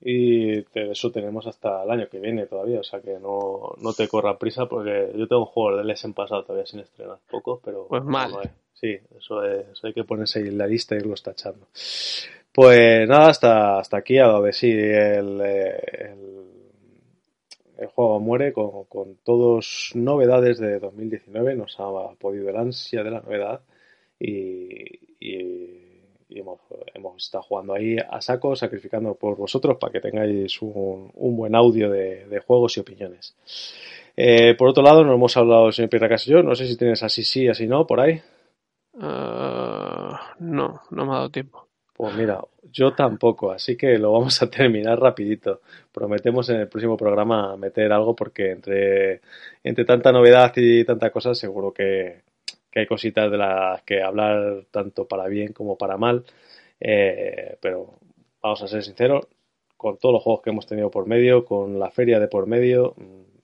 Y 0.00 0.62
de 0.62 0.92
eso 0.92 1.10
tenemos 1.10 1.46
hasta 1.46 1.82
el 1.82 1.90
año 1.90 2.08
que 2.08 2.20
viene 2.20 2.46
todavía, 2.46 2.80
o 2.80 2.84
sea 2.84 3.00
que 3.00 3.18
no, 3.18 3.74
no 3.82 3.92
te 3.92 4.06
corra 4.06 4.38
prisa 4.38 4.66
porque 4.66 5.12
yo 5.16 5.26
tengo 5.26 5.42
un 5.42 5.46
juego 5.46 5.76
de 5.76 5.94
en 6.02 6.14
pasado 6.14 6.44
todavía 6.44 6.66
sin 6.66 6.80
estrenar, 6.80 7.18
pocos, 7.28 7.60
pero... 7.64 7.86
Pues 7.88 8.04
mal. 8.04 8.32
sí, 8.74 8.96
eso, 9.16 9.44
es, 9.44 9.84
hay 9.84 9.92
que 9.92 10.04
ponerse 10.04 10.38
ahí 10.38 10.48
en 10.48 10.58
la 10.58 10.68
lista 10.68 10.94
e 10.94 10.98
irlos 10.98 11.22
tachando. 11.22 11.66
Pues 12.52 13.08
nada, 13.08 13.28
hasta, 13.28 13.78
hasta 13.78 13.96
aquí 13.96 14.18
a 14.18 14.26
donde 14.26 14.52
sí 14.52 14.70
el, 14.70 15.40
el, 15.40 16.44
el, 17.76 17.86
juego 17.88 18.20
muere 18.20 18.52
con, 18.52 18.84
con 18.84 19.16
todos 19.24 19.90
novedades 19.94 20.58
de 20.58 20.78
2019, 20.78 21.56
nos 21.56 21.78
ha 21.80 21.88
podido 22.18 22.48
el 22.50 22.56
ansia 22.56 23.02
de 23.02 23.10
la 23.10 23.20
novedad 23.20 23.60
y, 24.20 25.87
hemos, 26.30 26.60
estado 27.16 27.42
jugando 27.42 27.74
ahí 27.74 27.96
a 27.98 28.20
saco, 28.20 28.54
sacrificando 28.54 29.14
por 29.14 29.36
vosotros 29.36 29.76
para 29.78 29.92
que 29.92 30.00
tengáis 30.00 30.60
un, 30.60 31.10
buen 31.14 31.54
audio 31.54 31.90
de, 31.90 32.42
juegos 32.46 32.76
y 32.76 32.80
opiniones. 32.80 33.34
Eh, 34.16 34.54
por 34.56 34.68
otro 34.68 34.82
lado, 34.82 35.04
no 35.04 35.14
hemos 35.14 35.36
hablado, 35.36 35.70
señor 35.72 35.90
Pirracas 35.90 36.26
y 36.26 36.32
yo, 36.32 36.42
no 36.42 36.54
sé 36.54 36.66
si 36.66 36.76
tienes 36.76 37.02
así 37.02 37.22
sí, 37.22 37.48
así 37.48 37.66
no, 37.66 37.86
por 37.86 38.00
ahí. 38.00 38.20
Ah, 39.00 40.34
no, 40.40 40.82
no 40.90 41.06
me 41.06 41.12
ha 41.12 41.16
dado 41.16 41.30
tiempo. 41.30 41.68
Pues 41.94 42.14
mira, 42.14 42.40
yo 42.70 42.94
tampoco, 42.94 43.50
así 43.50 43.76
que 43.76 43.98
lo 43.98 44.12
vamos 44.12 44.40
a 44.42 44.50
terminar 44.50 45.00
rapidito. 45.00 45.62
Prometemos 45.92 46.48
en 46.50 46.60
el 46.60 46.68
próximo 46.68 46.96
programa 46.96 47.56
meter 47.56 47.92
algo 47.92 48.14
porque 48.14 48.52
entre, 48.52 49.20
entre 49.64 49.84
tanta 49.84 50.12
novedad 50.12 50.52
y 50.56 50.84
tanta 50.84 51.10
cosa 51.10 51.34
seguro 51.34 51.72
que, 51.72 52.22
que 52.70 52.80
hay 52.80 52.86
cositas 52.86 53.30
de 53.30 53.38
las 53.38 53.82
que 53.82 54.02
hablar 54.02 54.66
tanto 54.70 55.06
para 55.06 55.26
bien 55.28 55.52
como 55.52 55.76
para 55.76 55.96
mal, 55.96 56.24
eh, 56.80 57.56
pero 57.60 57.98
vamos 58.42 58.62
a 58.62 58.68
ser 58.68 58.82
sinceros, 58.82 59.26
con 59.76 59.98
todos 59.98 60.12
los 60.14 60.22
juegos 60.22 60.42
que 60.42 60.50
hemos 60.50 60.66
tenido 60.66 60.90
por 60.90 61.06
medio, 61.06 61.44
con 61.44 61.78
la 61.78 61.90
feria 61.90 62.20
de 62.20 62.28
por 62.28 62.46
medio, 62.46 62.94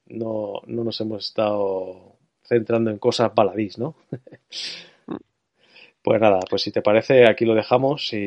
no, 0.07 0.61
no 0.67 0.85
nos 0.85 1.01
hemos 1.01 1.27
estado 1.27 2.17
centrando 2.43 2.91
en 2.91 2.99
cosas 2.99 3.35
baladís, 3.35 3.79
¿no? 3.79 3.97
Pues 6.05 6.21
nada, 6.21 6.41
pues 6.51 6.61
si 6.61 6.71
te 6.71 6.83
parece, 6.83 7.27
aquí 7.27 7.47
lo 7.47 7.55
dejamos 7.55 8.13
y 8.13 8.19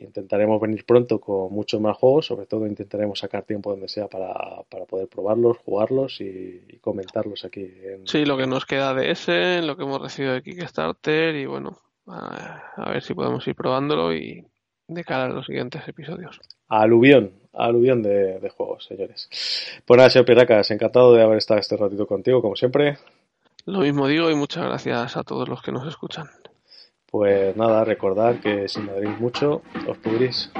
intentaremos 0.00 0.60
venir 0.60 0.84
pronto 0.84 1.20
con 1.20 1.52
muchos 1.52 1.80
más 1.80 1.96
juegos. 1.96 2.26
Sobre 2.26 2.46
todo 2.46 2.66
intentaremos 2.66 3.20
sacar 3.20 3.44
tiempo 3.44 3.70
donde 3.70 3.86
sea 3.86 4.08
para, 4.08 4.34
poder 4.88 5.06
probarlos, 5.06 5.58
jugarlos 5.58 6.20
y, 6.20 6.60
comentarlos 6.80 7.44
aquí. 7.44 7.70
Sí, 8.04 8.24
lo 8.24 8.36
que 8.36 8.48
nos 8.48 8.66
queda 8.66 8.94
de 8.94 9.12
ese, 9.12 9.62
lo 9.62 9.76
que 9.76 9.84
hemos 9.84 10.02
recibido 10.02 10.34
de 10.34 10.42
Kickstarter 10.42 11.36
y 11.36 11.46
bueno, 11.46 11.78
a, 12.08 12.90
ver 12.90 13.04
si 13.04 13.14
podemos 13.14 13.46
ir 13.46 13.54
probándolo 13.54 14.12
y 14.12 14.44
de 14.88 15.04
cara 15.04 15.26
a 15.26 15.28
los 15.28 15.46
siguientes 15.46 15.86
episodios. 15.86 16.40
Aluvión, 16.66 17.30
aluvión 17.52 18.02
de, 18.02 18.40
de 18.40 18.50
juegos, 18.50 18.86
señores. 18.86 19.28
Pues 19.86 19.98
nada, 19.98 20.10
señor 20.10 20.26
Piracas, 20.26 20.68
encantado 20.72 21.14
de 21.14 21.22
haber 21.22 21.38
estado 21.38 21.60
este 21.60 21.76
ratito 21.76 22.08
contigo, 22.08 22.42
como 22.42 22.56
siempre. 22.56 22.98
Lo 23.66 23.80
mismo 23.80 24.08
digo 24.08 24.32
y 24.32 24.34
muchas 24.34 24.64
gracias 24.64 25.16
a 25.16 25.22
todos 25.22 25.48
los 25.48 25.62
que 25.62 25.70
nos 25.70 25.86
escuchan. 25.86 26.26
Pues 27.10 27.56
nada, 27.56 27.84
recordad 27.84 28.38
que 28.40 28.68
si 28.68 28.80
me 28.80 28.92
mucho, 29.18 29.62
os 29.86 29.96
pudrís. 29.98 30.50